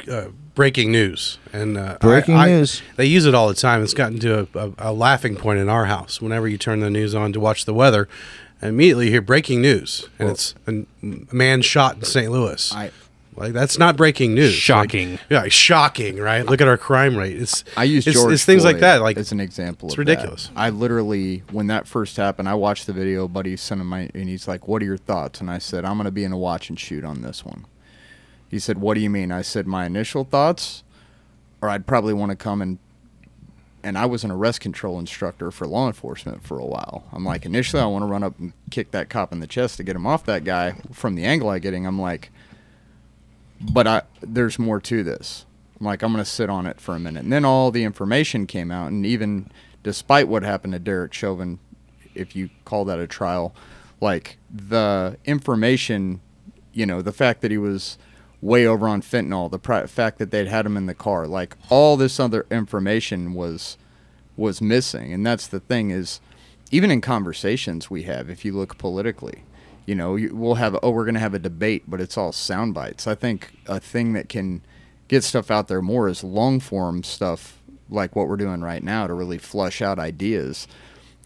uh, 0.09 0.27
breaking 0.55 0.93
news 0.93 1.39
and 1.53 1.77
uh, 1.77 1.97
breaking 2.01 2.37
I, 2.37 2.49
news. 2.49 2.81
I, 2.81 2.97
they 2.97 3.07
use 3.07 3.27
it 3.27 3.35
all 3.35 3.49
the 3.49 3.55
time. 3.55 3.83
It's 3.83 3.95
gotten 3.95 4.19
to 4.21 4.41
a, 4.41 4.59
a, 4.59 4.73
a, 4.79 4.93
laughing 4.93 5.37
point 5.37 5.59
in 5.59 5.69
our 5.69 5.87
house. 5.87 6.21
Whenever 6.21 6.47
you 6.49 6.59
turn 6.59 6.81
the 6.81 6.91
news 6.91 7.15
on 7.15 7.33
to 7.33 7.41
watch 7.41 7.65
the 7.65 7.75
weather, 7.75 8.09
immediately 8.61 9.07
you 9.07 9.13
hear 9.13 9.23
breaking 9.23 9.63
news, 9.63 10.09
and 10.19 10.27
well, 10.27 10.35
it's 10.35 10.55
a 10.67 10.85
man 11.35 11.63
shot 11.63 11.97
in 11.97 12.05
St. 12.05 12.31
Louis. 12.31 12.73
I, 12.73 12.91
like 13.35 13.53
that's 13.53 13.79
not 13.79 13.97
breaking 13.97 14.35
news. 14.35 14.53
Shocking. 14.53 15.13
Like, 15.13 15.21
yeah, 15.31 15.49
shocking, 15.49 16.19
right? 16.19 16.45
Look 16.45 16.61
at 16.61 16.69
our 16.69 16.77
crime 16.77 17.17
rate. 17.17 17.41
It's 17.41 17.65
I 17.77 17.85
use 17.85 18.07
it's, 18.07 18.17
George 18.17 18.35
it's 18.35 18.45
things 18.45 18.63
Floyd 18.63 18.75
like 18.75 18.81
that. 18.81 19.01
Like 19.01 19.17
it's 19.17 19.33
an 19.33 19.41
example. 19.41 19.89
It's 19.89 19.99
ridiculous. 19.99 20.49
That. 20.49 20.59
I 20.59 20.71
literally, 20.71 21.43
when 21.51 21.69
that 21.69 21.87
first 21.87 22.17
happened, 22.17 22.49
I 22.49 22.55
watched 22.55 22.87
the 22.87 22.93
video. 22.93 23.29
Buddy 23.29 23.57
sent 23.57 23.81
him 23.81 23.87
my, 23.87 24.11
and 24.15 24.29
he's 24.29 24.47
like, 24.47 24.69
"What 24.69 24.83
are 24.83 24.85
your 24.85 24.99
thoughts?" 24.99 25.41
And 25.41 25.51
I 25.51 25.59
said, 25.59 25.85
"I'm 25.85 25.97
going 25.97 26.05
to 26.05 26.11
be 26.11 26.25
in 26.25 26.33
a 26.33 26.39
watch 26.39 26.69
and 26.69 26.79
shoot 26.79 27.05
on 27.05 27.23
this 27.23 27.45
one." 27.45 27.65
He 28.49 28.59
said, 28.59 28.79
"What 28.79 28.95
do 28.95 29.01
you 29.01 29.11
mean?" 29.11 29.33
I 29.33 29.43
said, 29.43 29.67
"My 29.67 29.87
initial 29.87 30.25
thoughts, 30.25 30.83
or 31.63 31.71
I'd 31.71 31.87
probably 31.87 32.13
want 32.13 32.31
to 32.31 32.37
come 32.37 32.61
and." 32.61 32.79
And 33.85 33.99
I 33.99 34.07
was 34.07 34.23
an 34.23 34.31
arrest 34.31 34.61
control 34.61 35.01
instructor 35.01 35.51
for 35.51 35.67
law 35.67 35.89
enforcement 35.89 36.45
for 36.45 36.57
a 36.57 36.65
while. 36.65 37.03
I'm 37.13 37.25
like, 37.25 37.45
initially, 37.45 37.83
I 37.83 37.87
want 37.87 38.05
to 38.05 38.07
run 38.07 38.23
up 38.23 38.39
and 38.39 38.53
kick 38.71 38.93
that 38.93 39.09
cop 39.09 39.33
in 39.33 39.41
the 39.41 39.47
chest 39.49 39.77
to 39.79 39.83
get 39.83 39.97
him 39.97 40.07
off 40.07 40.25
that 40.27 40.45
guy 40.45 40.77
from 40.93 41.17
the 41.17 41.25
angle 41.25 41.51
I'm 41.51 41.59
getting. 41.59 41.85
I'm 41.85 42.01
like, 42.01 42.31
but 43.63 43.87
I 43.87 44.03
there's 44.21 44.59
more 44.59 44.81
to 44.81 45.03
this. 45.03 45.47
I'm 45.79 45.87
like, 45.87 46.03
I'm 46.03 46.15
to 46.15 46.25
sit 46.25 46.49
on 46.49 46.67
it 46.67 46.81
for 46.81 46.95
a 46.95 47.01
minute. 47.01 47.25
And 47.25 47.33
then 47.33 47.45
all 47.45 47.71
the 47.71 47.85
information 47.85 48.47
came 48.47 48.71
out, 48.71 48.93
and 48.93 49.05
even 49.05 49.51
despite 49.83 50.29
what 50.29 50.43
happened 50.43 50.75
to 50.75 50.79
Derek 50.79 51.13
Chauvin, 51.13 51.59
if 52.15 52.37
you 52.37 52.51
call 52.65 52.85
that 52.85 53.01
a 53.01 53.07
trial, 53.07 53.55
like 54.01 54.37
the 54.53 55.17
information, 55.25 56.21
you 56.73 56.87
know, 56.87 57.03
the 57.03 57.13
fact 57.13 57.41
that 57.41 57.51
he 57.51 57.59
was 57.59 57.99
way 58.41 58.67
over 58.67 58.87
on 58.87 59.03
fentanyl, 59.03 59.51
the 59.51 59.59
pr- 59.59 59.87
fact 59.87 60.19
that 60.19 60.31
they'd 60.31 60.49
had 60.49 60.67
him 60.67 60.77
in 60.77 60.87
the 60.87 60.95
car, 60.95 61.27
like 61.27 61.57
all 61.69 61.97
this 61.97 62.21
other 62.21 62.47
information 62.51 63.35
was 63.35 63.77
was 64.37 64.61
missing. 64.63 65.13
And 65.13 65.27
that's 65.27 65.47
the 65.47 65.61
thing 65.61 65.91
is, 65.91 66.21
even 66.71 66.91
in 66.91 67.01
conversations 67.01 67.91
we 67.91 68.05
have, 68.05 68.31
if 68.31 68.45
you 68.45 68.53
look 68.53 68.79
politically, 68.79 69.45
you 69.87 69.95
know, 69.95 70.19
we'll 70.33 70.55
have 70.55 70.77
oh 70.83 70.91
we're 70.91 71.05
going 71.05 71.15
to 71.15 71.21
have 71.21 71.35
a 71.35 71.39
debate, 71.39 71.85
but 71.87 72.01
it's 72.01 72.17
all 72.17 72.33
sound 72.33 72.75
bites. 72.75 73.07
I 73.07 73.15
think 73.15 73.53
a 73.67 73.81
thing 73.81 74.13
that 74.13 74.29
can 74.29 74.63
get 75.09 75.25
stuff 75.25 75.51
out 75.51 75.69
there 75.69 75.83
more 75.83 76.09
is 76.09 76.25
long 76.25 76.61
form 76.61 77.03
stuff 77.03 77.61
like 77.89 78.17
what 78.17 78.29
we're 78.29 78.37
doing 78.37 78.63
right 78.63 78.83
now 78.83 79.07
to 79.07 79.15
really 79.15 79.39
flush 79.39 79.83
out 79.83 79.99
ideas. 79.99 80.67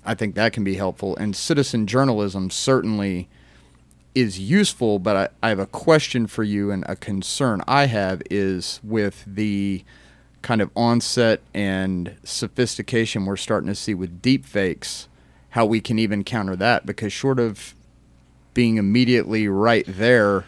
I 0.04 0.14
think 0.14 0.34
that 0.34 0.52
can 0.52 0.64
be 0.64 0.74
helpful. 0.74 1.16
And 1.16 1.34
citizen 1.36 1.86
journalism 1.86 2.50
certainly 2.50 3.28
is 4.14 4.38
useful, 4.38 4.98
but 4.98 5.16
I, 5.16 5.46
I 5.46 5.48
have 5.50 5.58
a 5.58 5.66
question 5.66 6.26
for 6.26 6.42
you 6.42 6.70
and 6.70 6.84
a 6.88 6.96
concern 6.96 7.60
I 7.68 7.86
have 7.86 8.22
is 8.30 8.80
with 8.82 9.24
the 9.26 9.84
kind 10.42 10.62
of 10.62 10.70
onset 10.76 11.40
and 11.52 12.16
sophistication 12.24 13.26
we're 13.26 13.36
starting 13.36 13.68
to 13.68 13.74
see 13.74 13.94
with 13.94 14.22
deep 14.22 14.46
fakes, 14.46 15.08
how 15.50 15.66
we 15.66 15.80
can 15.80 15.98
even 15.98 16.24
counter 16.24 16.56
that 16.56 16.86
because 16.86 17.12
short 17.12 17.38
of 17.38 17.74
being 18.56 18.78
immediately 18.78 19.46
right 19.46 19.84
there, 19.86 20.44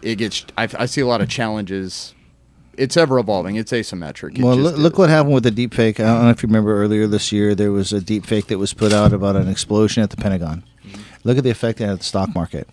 it 0.00 0.16
gets. 0.16 0.46
I, 0.56 0.68
I 0.78 0.86
see 0.86 1.02
a 1.02 1.06
lot 1.06 1.20
of 1.20 1.28
challenges. 1.28 2.14
It's 2.78 2.96
ever 2.96 3.18
evolving. 3.18 3.56
It's 3.56 3.72
asymmetric. 3.72 4.38
It 4.38 4.42
well, 4.42 4.56
look, 4.56 4.76
look 4.76 4.98
what 4.98 5.08
happened 5.10 5.34
with 5.34 5.44
the 5.44 5.50
deep 5.50 5.72
fake. 5.72 6.00
I 6.00 6.04
don't 6.04 6.24
know 6.24 6.30
if 6.30 6.42
you 6.42 6.48
remember 6.48 6.82
earlier 6.82 7.06
this 7.06 7.32
year, 7.32 7.54
there 7.54 7.72
was 7.72 7.92
a 7.92 8.00
deep 8.00 8.26
fake 8.26 8.46
that 8.48 8.58
was 8.58 8.74
put 8.74 8.92
out 8.92 9.12
about 9.12 9.36
an 9.36 9.48
explosion 9.48 10.02
at 10.02 10.10
the 10.10 10.16
Pentagon. 10.16 10.64
Mm-hmm. 10.84 11.00
Look 11.24 11.38
at 11.38 11.44
the 11.44 11.50
effect 11.50 11.80
it 11.80 11.86
had 11.86 12.00
the 12.00 12.04
stock 12.04 12.34
market. 12.34 12.68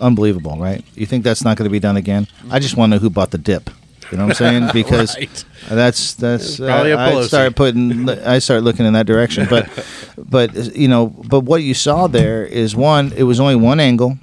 Unbelievable, 0.00 0.56
right? 0.58 0.84
You 0.94 1.06
think 1.06 1.24
that's 1.24 1.44
not 1.44 1.56
going 1.56 1.64
to 1.64 1.72
be 1.72 1.80
done 1.80 1.96
again? 1.96 2.26
I 2.50 2.58
just 2.58 2.76
want 2.76 2.90
to 2.90 2.96
know 2.96 3.00
who 3.00 3.10
bought 3.10 3.30
the 3.30 3.38
dip. 3.38 3.70
You 4.10 4.18
know 4.18 4.26
what 4.26 4.40
I'm 4.40 4.60
saying? 4.62 4.70
Because 4.72 5.16
Right. 5.16 5.44
that's 5.68 6.14
that's 6.14 6.60
uh, 6.60 6.66
I 6.98 7.22
started 7.22 7.56
putting 7.56 8.08
I 8.08 8.38
started 8.38 8.64
looking 8.64 8.86
in 8.86 8.92
that 8.92 9.06
direction. 9.06 9.46
But 9.48 9.68
but 10.18 10.54
you 10.76 10.88
know, 10.88 11.06
but 11.06 11.40
what 11.40 11.62
you 11.62 11.74
saw 11.74 12.06
there 12.06 12.44
is 12.44 12.76
one. 12.76 13.12
It 13.16 13.22
was 13.24 13.40
only 13.40 13.56
one 13.56 13.80
angle. 13.80 14.18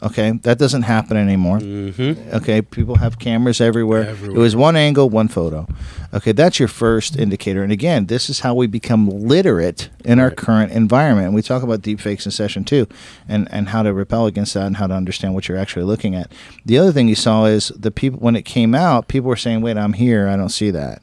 Okay, 0.00 0.30
that 0.42 0.58
doesn't 0.58 0.82
happen 0.82 1.16
anymore. 1.16 1.58
Mm-hmm. 1.58 2.36
Okay, 2.36 2.62
people 2.62 2.98
have 2.98 3.18
cameras 3.18 3.60
everywhere. 3.60 4.06
Everywhere. 4.06 4.36
It 4.36 4.40
was 4.40 4.54
one 4.54 4.76
angle, 4.76 5.10
one 5.10 5.26
photo. 5.26 5.66
Okay, 6.14 6.30
that's 6.30 6.60
your 6.60 6.68
first 6.68 7.16
indicator. 7.16 7.64
And 7.64 7.72
again, 7.72 8.06
this 8.06 8.30
is 8.30 8.40
how 8.40 8.54
we 8.54 8.68
become 8.68 9.08
literate 9.08 9.88
in 10.04 10.20
our 10.20 10.30
current 10.30 10.70
environment. 10.70 11.26
And 11.26 11.34
we 11.34 11.42
talk 11.42 11.64
about 11.64 11.80
deepfakes 11.80 12.26
in 12.26 12.30
session 12.30 12.64
two 12.64 12.86
and, 13.28 13.48
and 13.50 13.70
how 13.70 13.82
to 13.82 13.92
repel 13.92 14.26
against 14.26 14.54
that 14.54 14.68
and 14.68 14.76
how 14.76 14.86
to 14.86 14.94
understand 14.94 15.34
what 15.34 15.48
you're 15.48 15.58
actually 15.58 15.84
looking 15.84 16.14
at. 16.14 16.30
The 16.64 16.78
other 16.78 16.92
thing 16.92 17.08
you 17.08 17.16
saw 17.16 17.46
is 17.46 17.68
the 17.76 17.90
people, 17.90 18.20
when 18.20 18.36
it 18.36 18.44
came 18.44 18.76
out, 18.76 19.08
people 19.08 19.28
were 19.28 19.36
saying, 19.36 19.62
wait, 19.62 19.76
I'm 19.76 19.94
here. 19.94 20.28
I 20.28 20.36
don't 20.36 20.48
see 20.48 20.70
that. 20.70 21.02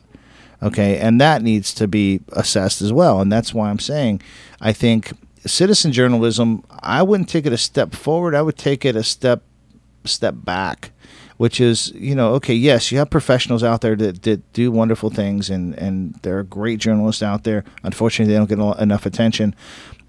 Okay, 0.64 0.98
and 1.00 1.20
that 1.20 1.42
needs 1.42 1.74
to 1.74 1.88
be 1.88 2.22
assessed 2.30 2.82
as 2.82 2.94
well. 2.94 3.20
And 3.20 3.30
that's 3.30 3.54
why 3.54 3.70
I'm 3.70 3.80
saying 3.80 4.22
I 4.62 4.72
think 4.72 5.12
citizen 5.46 5.92
journalism, 5.92 6.64
I 6.82 7.04
wouldn't 7.04 7.30
take 7.30 7.46
it 7.46 7.54
a 7.54 7.58
step 7.58 7.94
forward, 7.94 8.36
I 8.36 8.42
would 8.42 8.58
take 8.58 8.86
it 8.86 8.96
a 8.96 9.04
step 9.04 9.44
step 10.04 10.36
back, 10.38 10.92
which 11.38 11.60
is, 11.60 11.92
you 11.96 12.16
know, 12.16 12.34
okay, 12.34 12.54
yes, 12.54 12.92
you 12.92 12.98
have 13.00 13.10
professionals 13.10 13.64
out 13.64 13.82
there 13.82 13.96
that, 13.96 14.22
that 14.24 14.54
do 14.54 14.72
wonderful 14.72 15.10
things, 15.10 15.50
and, 15.50 15.74
and 15.76 16.16
there 16.22 16.38
are 16.38 16.44
great 16.44 16.80
journalists 16.80 17.24
out 17.24 17.44
there. 17.44 17.64
Unfortunately, 17.84 18.32
they 18.32 18.38
don't 18.38 18.50
get 18.50 18.60
lot- 18.60 18.80
enough 18.80 19.06
attention. 19.06 19.56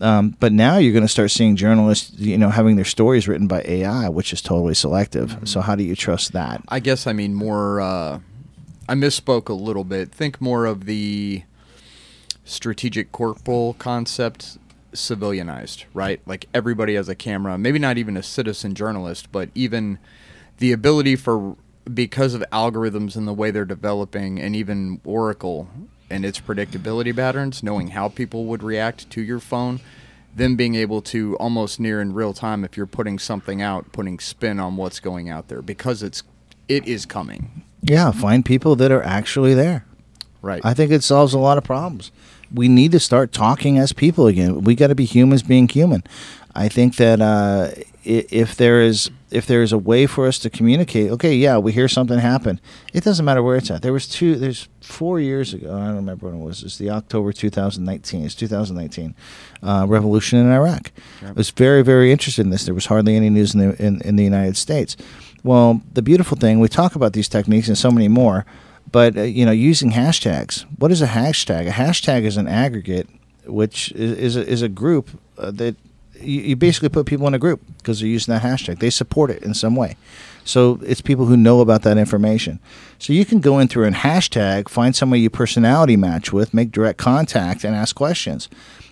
Um, 0.00 0.36
but 0.40 0.52
now 0.52 0.76
you're 0.76 0.92
going 0.92 1.04
to 1.04 1.08
start 1.08 1.30
seeing 1.30 1.56
journalists, 1.56 2.18
you 2.18 2.36
know, 2.36 2.50
having 2.50 2.76
their 2.76 2.84
stories 2.84 3.26
written 3.26 3.46
by 3.46 3.62
AI, 3.62 4.10
which 4.10 4.32
is 4.32 4.42
totally 4.42 4.74
selective. 4.74 5.38
So 5.44 5.62
how 5.62 5.74
do 5.74 5.82
you 5.82 5.96
trust 5.96 6.32
that? 6.32 6.62
I 6.68 6.80
guess 6.80 7.06
I 7.06 7.14
mean 7.14 7.34
more. 7.34 7.80
Uh, 7.80 8.20
I 8.88 8.94
misspoke 8.94 9.48
a 9.48 9.54
little 9.54 9.84
bit. 9.84 10.12
Think 10.12 10.38
more 10.38 10.66
of 10.66 10.84
the 10.84 11.44
strategic 12.44 13.10
corporal 13.10 13.74
concept 13.74 14.58
civilianized, 14.98 15.84
right? 15.94 16.20
Like 16.26 16.48
everybody 16.52 16.94
has 16.94 17.08
a 17.08 17.14
camera, 17.14 17.56
maybe 17.58 17.78
not 17.78 17.98
even 17.98 18.16
a 18.16 18.22
citizen 18.22 18.74
journalist, 18.74 19.30
but 19.32 19.50
even 19.54 19.98
the 20.58 20.72
ability 20.72 21.16
for 21.16 21.56
because 21.92 22.34
of 22.34 22.42
algorithms 22.52 23.16
and 23.16 23.28
the 23.28 23.32
way 23.32 23.50
they're 23.50 23.64
developing 23.64 24.40
and 24.40 24.56
even 24.56 25.00
Oracle 25.04 25.68
and 26.10 26.24
its 26.24 26.40
predictability 26.40 27.14
patterns, 27.14 27.62
knowing 27.62 27.88
how 27.88 28.08
people 28.08 28.46
would 28.46 28.62
react 28.62 29.08
to 29.10 29.22
your 29.22 29.40
phone, 29.40 29.80
them 30.34 30.56
being 30.56 30.74
able 30.74 31.00
to 31.00 31.36
almost 31.36 31.80
near 31.80 32.00
in 32.00 32.12
real 32.12 32.32
time 32.32 32.64
if 32.64 32.76
you're 32.76 32.86
putting 32.86 33.18
something 33.18 33.62
out, 33.62 33.92
putting 33.92 34.18
spin 34.18 34.60
on 34.60 34.76
what's 34.76 35.00
going 35.00 35.30
out 35.30 35.48
there 35.48 35.62
because 35.62 36.02
it's 36.02 36.22
it 36.68 36.86
is 36.86 37.06
coming. 37.06 37.62
Yeah, 37.82 38.10
find 38.10 38.44
people 38.44 38.74
that 38.76 38.90
are 38.90 39.02
actually 39.02 39.54
there. 39.54 39.84
Right. 40.42 40.60
I 40.64 40.74
think 40.74 40.90
it 40.92 41.02
solves 41.02 41.32
a 41.32 41.38
lot 41.38 41.58
of 41.58 41.64
problems. 41.64 42.10
We 42.52 42.68
need 42.68 42.92
to 42.92 43.00
start 43.00 43.32
talking 43.32 43.78
as 43.78 43.92
people 43.92 44.26
again. 44.26 44.62
We 44.62 44.74
got 44.74 44.88
to 44.88 44.94
be 44.94 45.04
humans 45.04 45.42
being 45.42 45.68
human. 45.68 46.02
I 46.54 46.68
think 46.68 46.96
that 46.96 47.20
uh, 47.20 47.70
if 48.04 48.56
there 48.56 48.80
is 48.80 49.10
if 49.30 49.46
there 49.46 49.62
is 49.62 49.72
a 49.72 49.78
way 49.78 50.06
for 50.06 50.26
us 50.26 50.38
to 50.38 50.48
communicate, 50.48 51.10
okay, 51.10 51.34
yeah, 51.34 51.58
we 51.58 51.72
hear 51.72 51.88
something 51.88 52.18
happen. 52.18 52.60
It 52.94 53.04
doesn't 53.04 53.24
matter 53.24 53.42
where 53.42 53.56
it's 53.56 53.70
at. 53.70 53.82
There 53.82 53.92
was 53.92 54.08
two. 54.08 54.36
There's 54.36 54.68
four 54.80 55.20
years 55.20 55.52
ago. 55.52 55.74
I 55.74 55.86
don't 55.86 55.96
remember 55.96 56.26
when 56.26 56.40
it 56.40 56.44
was. 56.44 56.62
It's 56.62 56.78
the 56.78 56.90
October 56.90 57.32
2019. 57.32 58.24
It's 58.24 58.34
2019 58.34 59.14
uh, 59.62 59.86
revolution 59.88 60.38
in 60.38 60.50
Iraq. 60.50 60.92
I 61.22 61.32
was 61.32 61.50
very 61.50 61.82
very 61.82 62.10
interested 62.12 62.46
in 62.46 62.50
this. 62.50 62.64
There 62.64 62.74
was 62.74 62.86
hardly 62.86 63.16
any 63.16 63.28
news 63.28 63.54
in 63.54 63.60
the 63.60 63.84
in, 63.84 64.00
in 64.02 64.16
the 64.16 64.24
United 64.24 64.56
States. 64.56 64.96
Well, 65.42 65.82
the 65.92 66.02
beautiful 66.02 66.36
thing 66.36 66.60
we 66.60 66.68
talk 66.68 66.94
about 66.94 67.12
these 67.12 67.28
techniques 67.28 67.68
and 67.68 67.76
so 67.76 67.90
many 67.90 68.08
more 68.08 68.46
but 68.90 69.16
uh, 69.16 69.22
you 69.22 69.44
know 69.44 69.52
using 69.52 69.92
hashtags 69.92 70.64
what 70.78 70.90
is 70.90 71.02
a 71.02 71.06
hashtag 71.06 71.68
a 71.68 71.70
hashtag 71.70 72.22
is 72.22 72.36
an 72.36 72.48
aggregate 72.48 73.08
which 73.46 73.92
is, 73.92 74.12
is, 74.12 74.36
a, 74.36 74.46
is 74.46 74.62
a 74.62 74.68
group 74.68 75.10
uh, 75.38 75.50
that 75.50 75.76
you, 76.20 76.40
you 76.40 76.56
basically 76.56 76.88
put 76.88 77.06
people 77.06 77.26
in 77.26 77.34
a 77.34 77.38
group 77.38 77.60
because 77.78 78.00
they're 78.00 78.08
using 78.08 78.32
that 78.32 78.42
hashtag 78.42 78.78
they 78.78 78.90
support 78.90 79.30
it 79.30 79.42
in 79.42 79.54
some 79.54 79.76
way 79.76 79.96
so 80.44 80.80
it's 80.84 81.00
people 81.00 81.26
who 81.26 81.36
know 81.36 81.60
about 81.60 81.82
that 81.82 81.98
information 81.98 82.58
so 82.98 83.12
you 83.12 83.24
can 83.24 83.40
go 83.40 83.58
in 83.58 83.68
through 83.68 83.84
and 83.84 83.96
hashtag 83.96 84.68
find 84.68 84.94
somebody 84.96 85.22
you 85.22 85.30
personality 85.30 85.96
match 85.96 86.32
with 86.32 86.54
make 86.54 86.70
direct 86.70 86.98
contact 86.98 87.64
and 87.64 87.74
ask 87.74 87.94
questions 87.94 88.48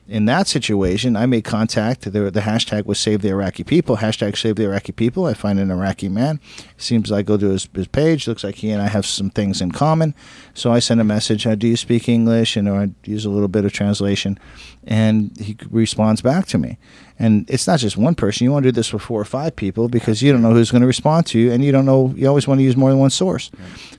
in 0.06 0.26
that 0.26 0.46
situation, 0.46 1.16
I 1.16 1.26
made 1.26 1.44
contact. 1.44 2.02
The, 2.02 2.30
the 2.30 2.40
hashtag 2.40 2.84
was 2.84 2.98
Save 2.98 3.22
the 3.22 3.30
Iraqi 3.30 3.64
People. 3.64 3.98
Hashtag 3.98 4.36
Save 4.36 4.56
the 4.56 4.64
Iraqi 4.64 4.92
People. 4.92 5.24
I 5.24 5.34
find 5.34 5.58
an 5.58 5.70
Iraqi 5.70 6.08
man. 6.08 6.40
Seems 6.84 7.10
I 7.10 7.22
go 7.22 7.36
to 7.38 7.48
his, 7.48 7.66
his 7.74 7.86
page. 7.86 8.28
Looks 8.28 8.44
like 8.44 8.56
he 8.56 8.70
and 8.70 8.82
I 8.82 8.88
have 8.88 9.06
some 9.06 9.30
things 9.30 9.60
in 9.60 9.72
common. 9.72 10.14
So 10.52 10.70
I 10.70 10.80
send 10.80 11.00
a 11.00 11.04
message. 11.04 11.46
Uh, 11.46 11.54
Do 11.54 11.66
you 11.66 11.76
speak 11.76 12.08
English? 12.08 12.56
And 12.56 12.68
or 12.68 12.80
I 12.82 12.90
use 13.04 13.24
a 13.24 13.30
little 13.30 13.48
bit 13.48 13.64
of 13.64 13.72
translation, 13.72 14.38
and 14.86 15.36
he 15.40 15.56
responds 15.70 16.20
back 16.20 16.46
to 16.48 16.58
me. 16.58 16.76
And 17.18 17.48
it's 17.48 17.66
not 17.66 17.78
just 17.78 17.96
one 17.96 18.14
person. 18.14 18.44
You 18.44 18.52
want 18.52 18.64
to 18.64 18.72
do 18.72 18.74
this 18.74 18.92
with 18.92 19.02
four 19.02 19.20
or 19.20 19.24
five 19.24 19.56
people 19.56 19.88
because 19.88 20.20
you 20.20 20.30
don't 20.32 20.42
know 20.42 20.52
who's 20.52 20.70
going 20.70 20.82
to 20.82 20.86
respond 20.86 21.26
to 21.26 21.38
you, 21.38 21.52
and 21.52 21.64
you 21.64 21.72
don't 21.72 21.86
know. 21.86 22.12
You 22.16 22.28
always 22.28 22.46
want 22.46 22.58
to 22.58 22.64
use 22.64 22.76
more 22.76 22.90
than 22.90 22.98
one 22.98 23.10
source. 23.10 23.50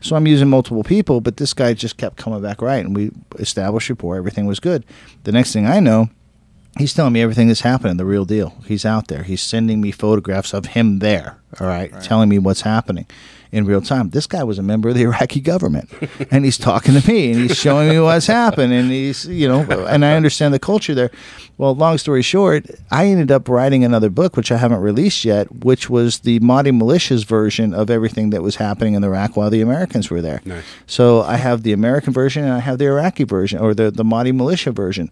So 0.01 0.15
I'm 0.15 0.27
using 0.27 0.49
multiple 0.49 0.83
people, 0.83 1.21
but 1.21 1.37
this 1.37 1.53
guy 1.53 1.73
just 1.73 1.97
kept 1.97 2.17
coming 2.17 2.41
back 2.41 2.61
right, 2.61 2.85
and 2.85 2.95
we 2.95 3.11
established 3.39 3.89
rapport. 3.89 4.15
Everything 4.17 4.45
was 4.45 4.59
good. 4.59 4.85
The 5.23 5.31
next 5.31 5.53
thing 5.53 5.65
I 5.65 5.79
know, 5.79 6.09
he's 6.77 6.93
telling 6.93 7.13
me 7.13 7.21
everything 7.21 7.47
that's 7.47 7.61
happening, 7.61 7.97
the 7.97 8.05
real 8.05 8.25
deal. 8.25 8.55
He's 8.65 8.85
out 8.85 9.07
there. 9.07 9.23
He's 9.23 9.41
sending 9.41 9.81
me 9.81 9.91
photographs 9.91 10.53
of 10.53 10.67
him 10.67 10.99
there. 10.99 11.37
All 11.59 11.67
right, 11.67 11.91
telling 12.01 12.27
me 12.29 12.37
what's 12.37 12.61
happening 12.61 13.05
in 13.51 13.65
real 13.65 13.81
time. 13.81 14.09
This 14.09 14.27
guy 14.27 14.43
was 14.43 14.59
a 14.59 14.63
member 14.63 14.89
of 14.89 14.95
the 14.95 15.03
Iraqi 15.09 15.39
government, 15.39 15.89
and 16.29 16.43
he's 16.43 16.57
talking 16.57 16.99
to 16.99 17.07
me, 17.09 17.31
and 17.31 17.41
he's 17.43 17.57
showing 17.57 17.87
me 17.87 17.99
what's 17.99 18.27
happened, 18.27 18.73
and 18.73 18.91
he's 18.91 19.25
you 19.25 19.47
know, 19.47 19.61
and 19.61 20.03
I 20.03 20.15
understand 20.15 20.53
the 20.53 20.59
culture 20.59 20.93
there. 20.93 21.11
Well, 21.57 21.73
long 21.73 21.97
story 21.97 22.21
short, 22.21 22.65
I 22.91 23.05
ended 23.05 23.31
up 23.31 23.47
writing 23.47 23.85
another 23.85 24.09
book, 24.09 24.35
which 24.35 24.51
I 24.51 24.57
haven't 24.57 24.81
released 24.81 25.23
yet, 25.23 25.63
which 25.63 25.89
was 25.89 26.19
the 26.19 26.39
Mahdi 26.39 26.71
militia's 26.71 27.23
version 27.23 27.73
of 27.73 27.89
everything 27.89 28.31
that 28.31 28.41
was 28.41 28.57
happening 28.57 28.93
in 28.93 29.03
Iraq 29.05 29.37
while 29.37 29.49
the 29.49 29.61
Americans 29.61 30.09
were 30.09 30.21
there. 30.21 30.41
Nice. 30.43 30.65
So 30.85 31.21
I 31.21 31.37
have 31.37 31.63
the 31.63 31.71
American 31.71 32.11
version 32.11 32.43
and 32.43 32.51
I 32.51 32.59
have 32.59 32.77
the 32.77 32.87
Iraqi 32.87 33.23
version 33.23 33.59
or 33.59 33.73
the, 33.73 33.89
the 33.89 34.03
Mahdi 34.03 34.33
militia 34.33 34.73
version. 34.73 35.09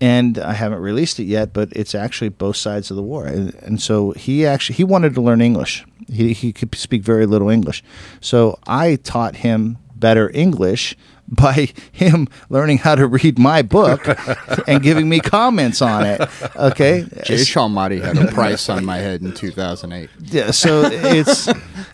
And 0.00 0.38
I 0.38 0.52
haven't 0.52 0.78
released 0.78 1.18
it 1.18 1.24
yet, 1.24 1.52
but 1.52 1.70
it's 1.72 1.94
actually 1.94 2.28
both 2.28 2.56
sides 2.56 2.90
of 2.90 2.96
the 2.96 3.02
war. 3.02 3.26
And, 3.26 3.54
and 3.56 3.82
so 3.82 4.12
he 4.12 4.46
actually 4.46 4.76
he 4.76 4.84
wanted 4.84 5.14
to 5.14 5.20
learn 5.20 5.40
English. 5.40 5.84
He, 6.08 6.32
he 6.32 6.52
could 6.52 6.74
speak 6.76 7.02
very 7.02 7.26
little 7.26 7.48
English. 7.48 7.82
So 8.20 8.58
I 8.66 8.96
taught 8.96 9.36
him 9.36 9.78
better 9.96 10.30
English 10.32 10.96
by 11.28 11.68
him 11.92 12.26
learning 12.48 12.78
how 12.78 12.94
to 12.94 13.06
read 13.06 13.38
my 13.38 13.60
book 13.60 14.06
and 14.68 14.82
giving 14.82 15.08
me 15.08 15.20
comments 15.20 15.82
on 15.82 16.06
it. 16.06 16.20
Okay. 16.56 17.02
Jaish 17.02 17.54
al-Mahdi 17.54 18.00
had 18.00 18.16
a 18.16 18.28
price 18.32 18.68
on 18.70 18.84
my 18.84 18.96
head 18.96 19.20
in 19.20 19.34
2008. 19.34 20.08
Yeah, 20.22 20.52
so 20.52 20.84
it's 20.84 21.48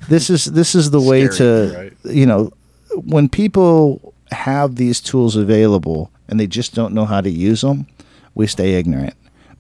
this 0.09 0.31
is 0.31 0.45
this 0.45 0.77
is 0.77 0.91
the 0.93 1.01
way 1.01 1.27
Scary, 1.27 1.71
to 1.71 1.77
right? 1.77 2.15
you 2.15 2.27
know 2.27 2.53
when 2.95 3.29
people 3.29 4.15
have 4.31 4.77
these 4.77 5.01
tools 5.01 5.35
available 5.35 6.13
and 6.29 6.39
they 6.39 6.47
just 6.47 6.75
don't 6.75 6.95
know 6.95 7.05
how 7.05 7.21
to 7.21 7.31
use 7.31 7.63
them, 7.63 7.87
we 8.35 8.47
stay 8.47 8.75
ignorant. 8.75 9.15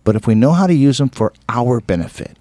But 0.05 0.17
if 0.17 0.27
we 0.27 0.35
know 0.35 0.53
how 0.53 0.67
to 0.67 0.75
use 0.75 0.99
them 0.99 1.09
for 1.09 1.33
our 1.49 1.81
benefit, 1.81 2.37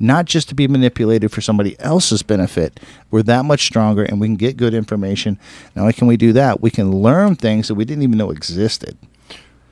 not 0.00 0.24
just 0.24 0.48
to 0.48 0.54
be 0.54 0.66
manipulated 0.66 1.30
for 1.30 1.40
somebody 1.40 1.78
else's 1.80 2.22
benefit, 2.22 2.80
we're 3.10 3.22
that 3.22 3.44
much 3.44 3.64
stronger 3.66 4.02
and 4.02 4.20
we 4.20 4.26
can 4.26 4.36
get 4.36 4.56
good 4.56 4.74
information. 4.74 5.38
Not 5.74 5.82
only 5.82 5.92
can 5.92 6.08
we 6.08 6.16
do 6.16 6.32
that, 6.32 6.60
we 6.60 6.70
can 6.70 6.90
learn 6.90 7.36
things 7.36 7.68
that 7.68 7.74
we 7.74 7.84
didn't 7.84 8.02
even 8.02 8.18
know 8.18 8.30
existed. 8.30 8.98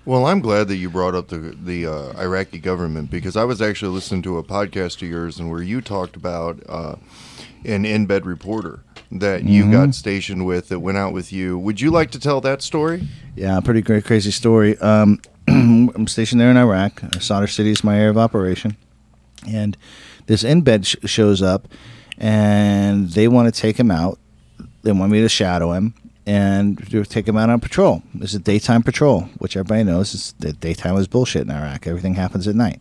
Well, 0.05 0.27
I'm 0.27 0.40
glad 0.40 0.66
that 0.68 0.77
you 0.77 0.90
brought 0.90 1.14
up 1.14 1.29
the 1.29 1.38
the 1.38 1.87
uh, 1.87 2.20
Iraqi 2.20 2.59
government 2.59 3.09
because 3.09 3.37
I 3.37 3.45
was 3.45 3.62
actually 3.62 3.93
listening 3.93 4.22
to 4.22 4.39
a 4.39 4.43
podcast 4.43 4.97
of 4.97 5.09
yours 5.09 5.39
and 5.39 5.49
where 5.49 5.62
you 5.62 5.80
talked 5.80 6.16
about, 6.16 6.61
uh, 6.68 6.97
an 7.64 7.84
embed 7.84 8.24
reporter 8.24 8.80
that 9.12 9.45
you 9.45 9.70
got 9.70 9.95
stationed 9.95 10.45
with 10.45 10.68
that 10.70 10.80
went 10.80 10.99
out 10.99 11.12
with 11.12 11.32
you. 11.32 11.57
Would 11.59 11.80
you 11.80 11.91
like 11.93 12.11
to 12.12 12.18
tell 12.18 12.41
that 12.41 12.62
story? 12.62 13.07
Yeah, 13.36 13.61
pretty 13.61 13.82
great, 13.82 14.05
crazy 14.05 14.32
story. 14.32 14.76
Um, 14.78 15.20
I'm 15.49 16.07
stationed 16.07 16.40
there 16.40 16.51
in 16.51 16.57
Iraq. 16.57 17.01
Sadr 17.20 17.47
City 17.47 17.70
is 17.70 17.84
my 17.84 17.97
area 17.97 18.11
of 18.11 18.18
operation, 18.18 18.76
and 19.49 19.76
this 20.26 20.43
embed 20.43 20.86
sh- 20.86 21.11
shows 21.11 21.43
up, 21.43 21.68
and 22.18 23.11
they 23.11 23.28
want 23.28 23.53
to 23.53 23.61
take 23.61 23.78
him 23.78 23.90
out. 23.90 24.18
They 24.82 24.93
want 24.93 25.12
me 25.12 25.20
to 25.20 25.28
shadow 25.28 25.72
him 25.72 25.95
and 26.26 26.78
take 27.09 27.26
him 27.26 27.36
out 27.36 27.51
on 27.51 27.61
patrol. 27.61 28.03
It's 28.20 28.34
a 28.34 28.38
daytime 28.38 28.82
patrol, 28.82 29.22
which 29.38 29.57
everybody 29.57 29.84
knows 29.84 30.14
is 30.14 30.34
the 30.38 30.53
daytime 30.53 30.97
is 30.97 31.09
bullshit 31.09 31.43
in 31.43 31.51
Iraq. 31.51 31.86
Everything 31.86 32.14
happens 32.14 32.47
at 32.47 32.55
night. 32.55 32.80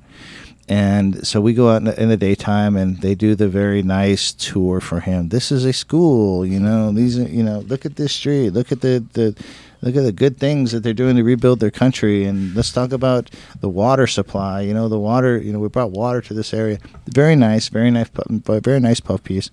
And 0.70 1.26
so 1.28 1.41
we 1.41 1.53
go 1.53 1.70
out 1.70 1.78
in 1.78 1.84
the, 1.86 2.01
in 2.01 2.09
the 2.09 2.18
daytime, 2.18 2.78
and 2.78 3.01
they 3.01 3.16
do 3.16 3.36
the 3.36 3.49
very 3.49 3.82
nice 3.82 4.32
tour 4.32 4.80
for 4.80 4.99
him. 4.99 5.30
This 5.30 5.51
is 5.51 5.66
a 5.66 5.74
school, 5.74 6.45
you 6.45 6.59
know. 6.59 6.91
These, 6.91 7.20
are, 7.20 7.28
you 7.28 7.43
know, 7.43 7.59
look 7.59 7.86
at 7.86 7.95
this 7.95 8.14
street. 8.14 8.51
Look 8.51 8.72
at 8.72 8.82
the, 8.82 9.03
the 9.14 9.36
look 9.82 9.95
at 9.95 10.03
the 10.03 10.11
good 10.11 10.38
things 10.38 10.71
that 10.71 10.84
they're 10.84 10.93
doing 10.93 11.15
to 11.15 11.23
rebuild 11.23 11.59
their 11.59 11.71
country. 11.71 12.25
And 12.25 12.55
let's 12.55 12.71
talk 12.71 12.91
about 12.91 13.29
the 13.59 13.69
water 13.69 14.07
supply. 14.07 14.61
You 14.61 14.73
know, 14.73 14.88
the 14.88 14.99
water. 14.99 15.38
You 15.38 15.53
know, 15.53 15.59
we 15.59 15.69
brought 15.69 15.91
water 15.91 16.21
to 16.21 16.34
this 16.34 16.53
area. 16.53 16.79
Very 17.07 17.36
nice, 17.36 17.69
very 17.69 17.91
nice, 17.91 18.09
very 18.09 18.79
nice 18.79 18.99
puff 18.99 19.23
piece. 19.23 19.49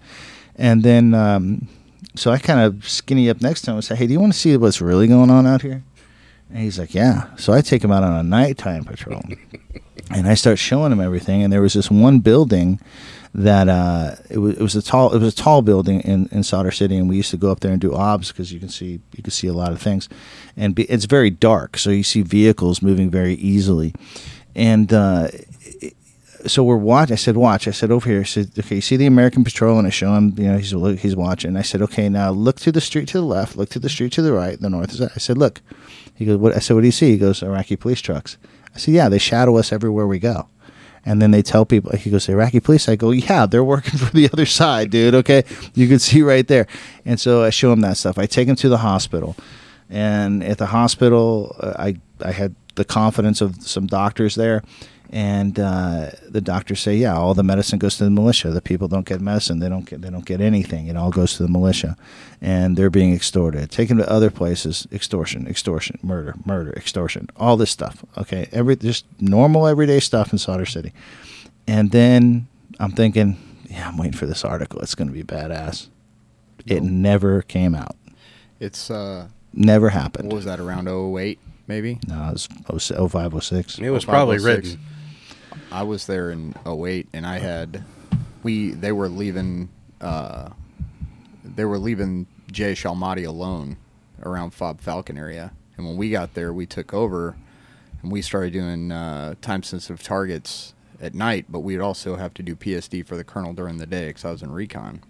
And 0.56 0.82
then, 0.82 1.14
um, 1.14 1.68
so 2.14 2.30
I 2.30 2.38
kind 2.38 2.60
of 2.60 2.88
skinny 2.88 3.30
up 3.30 3.40
next 3.40 3.62
to 3.62 3.70
him 3.70 3.76
and 3.76 3.84
say, 3.84 3.96
"Hey, 3.96 4.06
do 4.06 4.12
you 4.12 4.20
want 4.20 4.32
to 4.32 4.38
see 4.38 4.56
what's 4.56 4.80
really 4.80 5.06
going 5.06 5.30
on 5.30 5.46
out 5.46 5.62
here?" 5.62 5.82
And 6.50 6.58
he's 6.58 6.78
like, 6.78 6.94
"Yeah." 6.94 7.26
So 7.36 7.52
I 7.52 7.60
take 7.60 7.84
him 7.84 7.92
out 7.92 8.02
on 8.02 8.12
a 8.12 8.22
nighttime 8.22 8.84
patrol, 8.84 9.22
and 10.10 10.28
I 10.28 10.34
start 10.34 10.58
showing 10.58 10.92
him 10.92 11.00
everything. 11.00 11.42
And 11.42 11.52
there 11.52 11.62
was 11.62 11.74
this 11.74 11.90
one 11.90 12.18
building 12.18 12.80
that 13.34 13.68
uh, 13.68 14.16
it 14.30 14.38
was 14.38 14.54
it 14.54 14.62
was 14.62 14.76
a 14.76 14.82
tall 14.82 15.14
it 15.14 15.20
was 15.20 15.34
a 15.34 15.36
tall 15.36 15.62
building 15.62 16.00
in, 16.00 16.28
in 16.32 16.42
Sadr 16.42 16.70
City, 16.70 16.96
and 16.96 17.08
we 17.08 17.16
used 17.16 17.30
to 17.30 17.36
go 17.36 17.50
up 17.50 17.60
there 17.60 17.72
and 17.72 17.80
do 17.80 17.94
obs 17.94 18.32
because 18.32 18.52
you 18.52 18.60
can 18.60 18.68
see 18.68 19.00
you 19.16 19.22
can 19.22 19.30
see 19.30 19.46
a 19.46 19.52
lot 19.52 19.72
of 19.72 19.80
things, 19.80 20.08
and 20.56 20.74
be, 20.74 20.84
it's 20.84 21.04
very 21.04 21.30
dark, 21.30 21.76
so 21.78 21.90
you 21.90 22.02
see 22.02 22.22
vehicles 22.22 22.82
moving 22.82 23.10
very 23.10 23.34
easily, 23.34 23.94
and. 24.54 24.92
Uh, 24.92 25.28
so 26.46 26.62
we're 26.62 26.76
watch. 26.76 27.10
I 27.10 27.16
said, 27.16 27.36
watch. 27.36 27.66
I 27.66 27.72
said, 27.72 27.90
over 27.90 28.08
here. 28.08 28.20
I 28.20 28.22
said, 28.22 28.52
okay, 28.56 28.76
you 28.76 28.80
see 28.80 28.96
the 28.96 29.06
American 29.06 29.42
Patrol, 29.42 29.76
and 29.76 29.88
I 29.88 29.90
show 29.90 30.14
him. 30.14 30.34
You 30.38 30.52
know, 30.52 30.56
he's 30.56 30.70
he's 31.02 31.16
watching. 31.16 31.56
I 31.56 31.62
said, 31.62 31.82
okay, 31.82 32.08
now 32.08 32.30
look 32.30 32.60
to 32.60 32.70
the 32.70 32.80
street 32.80 33.08
to 33.08 33.18
the 33.18 33.24
left, 33.24 33.56
look 33.56 33.70
to 33.70 33.80
the 33.80 33.88
street 33.88 34.12
to 34.12 34.22
the 34.22 34.32
right, 34.32 34.58
the 34.58 34.70
north. 34.70 35.00
I 35.00 35.18
said, 35.18 35.36
look. 35.36 35.60
He 36.14 36.24
goes, 36.24 36.38
what? 36.38 36.54
I 36.54 36.58
said, 36.58 36.74
what 36.74 36.80
do 36.80 36.86
you 36.86 36.92
see? 36.92 37.10
He 37.10 37.18
goes, 37.18 37.42
Iraqi 37.42 37.76
police 37.76 38.00
trucks. 38.00 38.38
I 38.74 38.78
said, 38.78 38.94
yeah, 38.94 39.08
they 39.08 39.18
shadow 39.18 39.56
us 39.56 39.72
everywhere 39.72 40.06
we 40.06 40.18
go. 40.18 40.48
And 41.08 41.22
then 41.22 41.30
they 41.30 41.40
tell 41.40 41.64
people, 41.64 41.96
he 41.96 42.10
goes, 42.10 42.28
Iraqi 42.28 42.60
police. 42.60 42.86
I 42.86 42.94
go, 42.94 43.12
yeah, 43.12 43.46
they're 43.46 43.64
working 43.64 43.98
for 43.98 44.12
the 44.14 44.28
other 44.30 44.44
side, 44.44 44.90
dude. 44.90 45.14
Okay, 45.14 45.42
you 45.74 45.88
can 45.88 45.98
see 45.98 46.20
right 46.20 46.46
there. 46.46 46.66
And 47.06 47.18
so 47.18 47.42
I 47.42 47.48
show 47.50 47.72
him 47.72 47.80
that 47.80 47.96
stuff. 47.96 48.18
I 48.18 48.26
take 48.26 48.46
him 48.46 48.56
to 48.56 48.68
the 48.68 48.76
hospital, 48.76 49.34
and 49.88 50.44
at 50.44 50.58
the 50.58 50.66
hospital, 50.66 51.56
uh, 51.60 51.72
I 51.78 51.96
I 52.22 52.32
had 52.32 52.54
the 52.74 52.84
confidence 52.84 53.40
of 53.40 53.56
some 53.62 53.86
doctors 53.86 54.34
there, 54.34 54.62
and 55.10 55.58
uh, 55.58 56.10
the 56.28 56.40
doctors 56.40 56.80
say, 56.80 56.96
yeah, 56.96 57.16
all 57.16 57.34
the 57.34 57.42
medicine 57.42 57.78
goes 57.78 57.96
to 57.98 58.04
the 58.04 58.10
militia. 58.10 58.50
The 58.50 58.60
people 58.60 58.88
don't 58.88 59.06
get 59.06 59.20
medicine; 59.20 59.58
they 59.58 59.68
don't 59.68 59.84
get 59.88 60.02
they 60.02 60.10
don't 60.10 60.24
get 60.24 60.40
anything. 60.40 60.86
It 60.86 60.96
all 60.96 61.10
goes 61.10 61.36
to 61.36 61.42
the 61.42 61.48
militia, 61.48 61.96
and 62.40 62.76
they're 62.76 62.90
being 62.90 63.14
extorted. 63.14 63.70
Taken 63.70 63.96
to 63.98 64.10
other 64.10 64.30
places, 64.30 64.86
extortion, 64.92 65.46
extortion, 65.46 65.98
murder, 66.02 66.34
murder, 66.44 66.72
extortion, 66.72 67.28
all 67.36 67.56
this 67.56 67.70
stuff. 67.70 68.04
Okay, 68.16 68.48
every 68.52 68.76
just 68.76 69.06
normal 69.20 69.66
everyday 69.66 70.00
stuff 70.00 70.32
in 70.32 70.38
Sadr 70.38 70.66
City, 70.66 70.92
and 71.66 71.90
then 71.90 72.46
I'm 72.78 72.92
thinking, 72.92 73.36
yeah, 73.70 73.88
I'm 73.88 73.96
waiting 73.96 74.16
for 74.16 74.26
this 74.26 74.44
article. 74.44 74.80
It's 74.80 74.94
going 74.94 75.08
to 75.08 75.14
be 75.14 75.22
badass. 75.24 75.88
It 76.66 76.82
never 76.82 77.42
came 77.42 77.74
out. 77.74 77.96
It's 78.60 78.90
uh, 78.90 79.28
Never 79.54 79.86
what 79.86 79.94
happened. 79.94 80.32
was 80.32 80.44
that 80.44 80.60
around 80.60 80.88
08 80.88 81.38
maybe? 81.66 81.98
No, 82.06 82.28
it 82.34 82.72
was 82.72 82.88
05, 82.90 83.42
06. 83.44 83.78
It 83.78 83.90
was 83.90 84.04
05, 84.04 84.12
probably 84.12 84.38
06. 84.38 84.44
written. 84.44 84.80
I 85.70 85.82
was 85.82 86.06
there 86.06 86.30
in 86.30 86.54
08 86.66 87.08
and 87.12 87.26
I 87.26 87.38
had 87.38 87.84
we 88.42 88.70
they 88.70 88.92
were 88.92 89.08
leaving 89.08 89.68
uh 90.00 90.50
they 91.44 91.64
were 91.64 91.78
leaving 91.78 92.26
Jaish 92.52 92.84
al-Mahdi 92.84 93.24
alone 93.24 93.76
around 94.22 94.50
FOB 94.50 94.80
Falcon 94.80 95.18
area. 95.18 95.52
And 95.76 95.86
when 95.86 95.96
we 95.96 96.10
got 96.10 96.34
there 96.34 96.52
we 96.52 96.66
took 96.66 96.94
over 96.94 97.36
and 98.02 98.12
we 98.12 98.22
started 98.22 98.52
doing 98.52 98.92
uh, 98.92 99.34
time 99.40 99.62
sensitive 99.62 100.02
targets 100.02 100.74
at 101.00 101.14
night, 101.14 101.46
but 101.48 101.60
we'd 101.60 101.80
also 101.80 102.16
have 102.16 102.34
to 102.34 102.42
do 102.42 102.54
PSD 102.54 103.06
for 103.06 103.16
the 103.16 103.24
colonel 103.24 103.52
during 103.52 103.78
the 103.78 103.86
day 103.86 104.08
because 104.08 104.24
I 104.24 104.30
was 104.30 104.42
in 104.42 104.52
recon. 104.52 105.02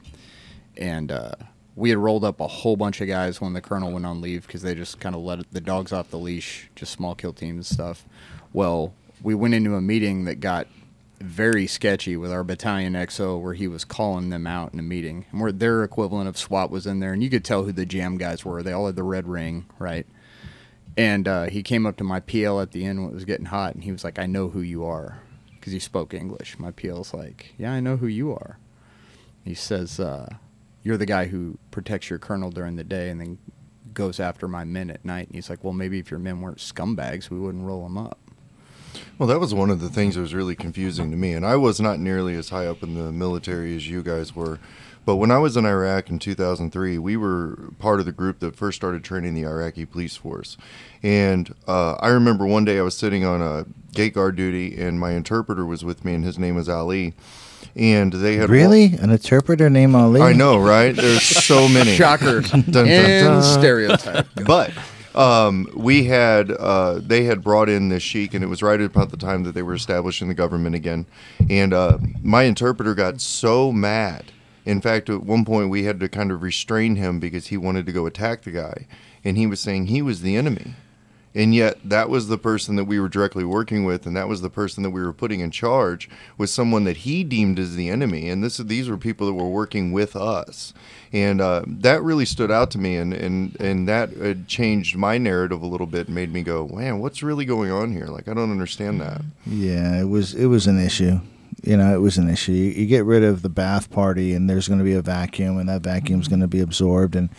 And 0.76 1.11
uh, 1.11 1.32
we 1.76 1.90
had 1.90 1.98
rolled 1.98 2.24
up 2.24 2.40
a 2.40 2.46
whole 2.46 2.76
bunch 2.76 3.00
of 3.00 3.09
guys 3.09 3.40
when 3.40 3.52
the 3.52 3.61
colonel 3.61 3.92
went 3.92 4.06
on 4.06 4.20
leave 4.20 4.46
because 4.46 4.62
they 4.62 4.74
just 4.74 5.00
kind 5.00 5.14
of 5.14 5.22
let 5.22 5.50
the 5.52 5.61
dogs 5.61 5.92
off 5.92 6.11
the 6.11 6.18
leash, 6.18 6.70
just 6.74 6.92
small 6.92 7.14
kill 7.14 7.32
teams 7.32 7.70
and 7.70 7.78
stuff. 7.78 8.04
Well, 8.52 8.94
we 9.22 9.34
went 9.34 9.54
into 9.54 9.74
a 9.74 9.80
meeting 9.80 10.24
that 10.24 10.40
got 10.40 10.66
very 11.20 11.66
sketchy 11.66 12.16
with 12.16 12.30
our 12.30 12.44
battalion 12.44 12.92
XO 12.92 13.40
where 13.40 13.54
he 13.54 13.66
was 13.66 13.84
calling 13.84 14.30
them 14.30 14.46
out 14.46 14.72
in 14.72 14.78
a 14.78 14.82
meeting. 14.84 15.26
And 15.32 15.40
where 15.40 15.52
their 15.52 15.82
equivalent 15.82 16.28
of 16.28 16.38
SWAT 16.38 16.70
was 16.70 16.86
in 16.86 17.00
there, 17.00 17.12
and 17.12 17.22
you 17.22 17.30
could 17.30 17.44
tell 17.44 17.64
who 17.64 17.72
the 17.72 17.86
jam 17.86 18.18
guys 18.18 18.44
were. 18.44 18.62
They 18.62 18.72
all 18.72 18.86
had 18.86 18.96
the 18.96 19.02
red 19.02 19.26
ring, 19.26 19.66
right? 19.78 20.06
And 20.96 21.28
uh, 21.28 21.44
he 21.44 21.62
came 21.62 21.86
up 21.86 21.96
to 21.98 22.04
my 22.04 22.20
PL 22.20 22.60
at 22.60 22.72
the 22.72 22.84
end 22.84 23.00
when 23.00 23.10
it 23.10 23.14
was 23.14 23.24
getting 23.24 23.46
hot, 23.46 23.74
and 23.74 23.84
he 23.84 23.92
was 23.92 24.04
like, 24.04 24.18
"I 24.18 24.26
know 24.26 24.48
who 24.48 24.60
you 24.60 24.84
are," 24.84 25.20
because 25.52 25.72
he 25.72 25.78
spoke 25.78 26.12
English. 26.12 26.58
My 26.58 26.72
PL's 26.72 27.14
like, 27.14 27.54
"Yeah, 27.56 27.72
I 27.72 27.80
know 27.80 27.96
who 27.96 28.08
you 28.08 28.32
are." 28.32 28.58
He 29.44 29.54
says, 29.54 30.00
uh, 30.00 30.28
"You're 30.82 30.96
the 30.96 31.06
guy 31.06 31.26
who 31.26 31.58
protects 31.70 32.10
your 32.10 32.18
colonel 32.18 32.50
during 32.50 32.76
the 32.76 32.84
day, 32.84 33.10
and 33.10 33.20
then 33.20 33.38
goes 33.94 34.18
after 34.18 34.48
my 34.48 34.64
men 34.64 34.90
at 34.90 35.04
night." 35.04 35.28
And 35.28 35.36
he's 35.36 35.48
like, 35.48 35.62
"Well, 35.62 35.72
maybe 35.72 36.00
if 36.00 36.10
your 36.10 36.18
men 36.18 36.40
weren't 36.40 36.58
scumbags, 36.58 37.30
we 37.30 37.38
wouldn't 37.38 37.64
roll 37.64 37.84
them 37.84 37.96
up." 37.96 38.18
Well, 39.18 39.28
that 39.28 39.40
was 39.40 39.53
one 39.55 39.70
of 39.70 39.80
the 39.80 39.88
things 39.88 40.14
that 40.14 40.20
was 40.20 40.34
really 40.34 40.55
confusing 40.55 41.11
to 41.11 41.16
me. 41.16 41.32
And 41.32 41.44
I 41.44 41.57
was 41.57 41.80
not 41.80 41.99
nearly 41.99 42.34
as 42.34 42.51
high 42.51 42.66
up 42.66 42.82
in 42.82 42.94
the 42.94 43.12
military 43.12 43.74
as 43.76 43.88
you 43.88 44.03
guys 44.03 44.34
were. 44.34 44.59
But 45.05 45.16
when 45.16 45.30
I 45.30 45.38
was 45.38 45.57
in 45.57 45.64
Iraq 45.64 46.11
in 46.11 46.18
2003, 46.18 46.99
we 46.99 47.16
were 47.16 47.70
part 47.78 47.99
of 47.99 48.05
the 48.05 48.12
group 48.12 48.40
that 48.40 48.55
first 48.55 48.76
started 48.76 49.03
training 49.03 49.34
the 49.34 49.44
Iraqi 49.44 49.86
police 49.86 50.16
force. 50.16 50.59
And 51.03 51.55
uh, 51.66 51.94
I 51.94 52.09
remember 52.09 52.44
one 52.46 52.66
day 52.66 52.78
I 52.78 52.82
was 52.82 52.94
sitting 52.96 53.24
on 53.24 53.40
a 53.40 53.64
gate 53.94 54.12
guard 54.12 54.36
duty, 54.36 54.78
and 54.78 55.01
my 55.01 55.12
interpreter 55.12 55.64
was 55.64 55.82
with 55.82 56.05
me, 56.05 56.12
and 56.14 56.24
his 56.24 56.38
name 56.38 56.57
was 56.57 56.68
Ali. 56.68 57.14
And 57.74 58.12
they 58.12 58.36
had 58.36 58.51
Really? 58.51 58.86
An 59.01 59.09
interpreter 59.11 59.70
named 59.70 59.94
Ali? 59.94 60.20
I 60.20 60.32
know, 60.34 60.59
right? 60.59 60.94
There's 60.94 61.22
so 61.22 61.68
many. 61.68 61.94
Shocker 61.96 62.40
Dun, 62.42 62.62
dun, 62.62 62.86
and 62.86 63.24
dun. 63.24 63.42
stereotype. 63.42 64.26
but 64.44 64.72
um, 65.18 65.68
we 65.74 66.04
had 66.04 66.52
uh, 66.52 67.00
they 67.02 67.24
had 67.24 67.42
brought 67.42 67.68
in 67.68 67.88
this 67.88 68.04
sheik, 68.04 68.34
and 68.34 68.44
it 68.44 68.46
was 68.46 68.62
right 68.62 68.80
about 68.80 69.10
the 69.10 69.16
time 69.16 69.42
that 69.42 69.52
they 69.52 69.62
were 69.62 69.74
establishing 69.74 70.28
the 70.28 70.34
government 70.34 70.76
again. 70.76 71.06
And 71.50 71.74
uh, 71.74 71.98
my 72.22 72.44
interpreter 72.44 72.94
got 72.94 73.20
so 73.20 73.72
mad. 73.72 74.26
In 74.64 74.80
fact, 74.80 75.10
at 75.10 75.24
one 75.24 75.44
point 75.44 75.70
we 75.70 75.84
had 75.84 75.98
to 76.00 76.08
kind 76.08 76.30
of 76.30 76.42
restrain 76.42 76.96
him 76.96 77.18
because 77.18 77.48
he 77.48 77.56
wanted 77.56 77.84
to 77.86 77.92
go 77.92 78.06
attack 78.06 78.42
the 78.42 78.52
guy, 78.52 78.86
and 79.24 79.36
he 79.36 79.46
was 79.46 79.58
saying 79.60 79.86
he 79.86 80.02
was 80.02 80.22
the 80.22 80.36
enemy. 80.36 80.74
And 81.39 81.55
yet, 81.55 81.78
that 81.84 82.11
was 82.11 82.26
the 82.26 82.36
person 82.36 82.74
that 82.74 82.86
we 82.86 82.99
were 82.99 83.09
directly 83.09 83.45
working 83.45 83.84
with, 83.84 84.07
and 84.07 84.16
that 84.16 84.26
was 84.26 84.41
the 84.41 84.51
person 84.51 84.82
that 84.82 84.91
we 84.91 85.01
were 85.01 85.12
putting 85.12 85.39
in 85.39 85.53
charge 85.53 86.11
was 86.36 86.53
someone 86.53 86.82
that 86.82 86.99
he 86.99 87.22
deemed 87.22 87.61
as 87.61 87.76
the 87.76 87.89
enemy. 87.89 88.28
And 88.28 88.43
this, 88.43 88.57
these 88.57 88.91
were 88.91 88.97
people 88.97 89.28
that 89.28 89.34
were 89.34 89.49
working 89.49 89.93
with 89.93 90.16
us, 90.16 90.74
and 91.12 91.41
uh, 91.41 91.62
that 91.64 92.03
really 92.03 92.24
stood 92.24 92.51
out 92.51 92.72
to 92.72 92.78
me, 92.78 92.97
and 92.97 93.14
and 93.14 93.57
and 93.61 93.86
that 93.86 94.20
uh, 94.20 94.34
changed 94.49 94.97
my 94.97 95.16
narrative 95.16 95.62
a 95.62 95.66
little 95.66 95.86
bit, 95.86 96.07
and 96.07 96.14
made 96.16 96.32
me 96.32 96.43
go, 96.43 96.66
"Man, 96.66 96.99
what's 96.99 97.22
really 97.22 97.45
going 97.45 97.70
on 97.70 97.93
here? 97.93 98.07
Like, 98.07 98.26
I 98.26 98.34
don't 98.34 98.51
understand 98.51 99.01
that." 99.01 99.20
Yeah, 99.47 100.01
it 100.01 100.09
was 100.09 100.34
it 100.34 100.47
was 100.47 100.66
an 100.66 100.84
issue. 100.84 101.20
You 101.62 101.76
know, 101.76 101.95
it 101.95 102.01
was 102.01 102.18
an 102.18 102.28
issue. 102.28 102.53
You, 102.53 102.70
you 102.70 102.86
get 102.86 103.05
rid 103.05 103.22
of 103.22 103.43
the 103.43 103.51
Ba'ath 103.51 103.91
party, 103.91 104.32
and 104.34 104.51
there's 104.51 104.66
going 104.66 104.78
to 104.78 104.84
be 104.84 104.95
a 104.95 105.03
vacuum, 105.03 105.57
and 105.59 105.68
that 105.68 105.82
vacuum's 105.82 106.26
going 106.26 106.41
to 106.41 106.49
be 106.49 106.61
absorbed, 106.61 107.14
and 107.14 107.30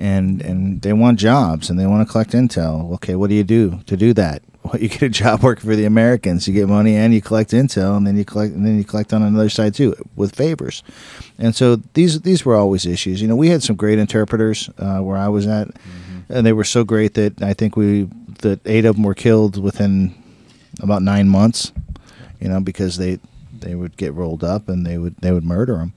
and 0.00 0.40
and 0.40 0.80
they 0.82 0.92
want 0.92 1.18
jobs, 1.18 1.68
and 1.70 1.78
they 1.78 1.86
want 1.86 2.06
to 2.06 2.10
collect 2.10 2.32
intel. 2.32 2.92
Okay, 2.94 3.14
what 3.14 3.28
do 3.28 3.36
you 3.36 3.44
do 3.44 3.80
to 3.86 3.96
do 3.96 4.12
that? 4.14 4.42
Well, 4.62 4.76
you 4.78 4.90
get 4.90 5.00
a 5.00 5.08
job 5.08 5.42
working 5.42 5.70
for 5.70 5.74
the 5.74 5.86
Americans. 5.86 6.46
You 6.46 6.52
get 6.52 6.68
money, 6.68 6.94
and 6.94 7.14
you 7.14 7.22
collect 7.22 7.52
intel, 7.52 7.96
and 7.96 8.06
then 8.06 8.18
you 8.18 8.26
collect, 8.26 8.54
and 8.54 8.66
then 8.66 8.76
you 8.76 8.84
collect 8.84 9.14
on 9.14 9.22
another 9.22 9.48
side 9.48 9.74
too 9.74 9.94
with 10.16 10.36
favors. 10.36 10.82
And 11.38 11.56
so 11.56 11.76
these 11.94 12.20
these 12.20 12.44
were 12.44 12.56
always 12.56 12.84
issues. 12.84 13.22
You 13.22 13.28
know, 13.28 13.36
we 13.36 13.48
had 13.48 13.62
some 13.62 13.74
great 13.74 13.98
interpreters 13.98 14.68
uh, 14.76 14.98
where 14.98 15.16
I 15.16 15.28
was 15.28 15.46
at, 15.46 15.68
and 16.28 16.44
they 16.44 16.52
were 16.52 16.64
so 16.64 16.84
great 16.84 17.14
that 17.14 17.40
I 17.42 17.54
think 17.54 17.74
we 17.74 18.10
that 18.40 18.60
eight 18.66 18.84
of 18.84 18.96
them 18.96 19.04
were 19.04 19.14
killed 19.14 19.56
within 19.56 20.14
about 20.82 21.00
nine 21.02 21.30
months. 21.30 21.72
You 22.38 22.48
know, 22.48 22.60
because 22.60 22.98
they 22.98 23.18
they 23.60 23.74
would 23.74 23.96
get 23.96 24.14
rolled 24.14 24.42
up 24.44 24.68
and 24.68 24.86
they 24.86 24.98
would 24.98 25.16
they 25.18 25.32
would 25.32 25.44
murder 25.44 25.76
them, 25.76 25.92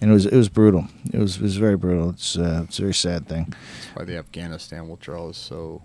and 0.00 0.10
it 0.10 0.14
was 0.14 0.26
it 0.26 0.36
was 0.36 0.48
brutal. 0.48 0.86
It 1.12 1.18
was 1.18 1.36
it 1.36 1.42
was 1.42 1.56
very 1.56 1.76
brutal. 1.76 2.10
It's 2.10 2.36
uh, 2.36 2.62
it's 2.64 2.78
a 2.78 2.82
very 2.82 2.94
sad 2.94 3.28
thing. 3.28 3.54
That's 3.80 3.96
why 3.96 4.04
the 4.04 4.16
Afghanistan 4.16 4.88
withdrawal 4.88 5.30
is 5.30 5.36
so 5.36 5.82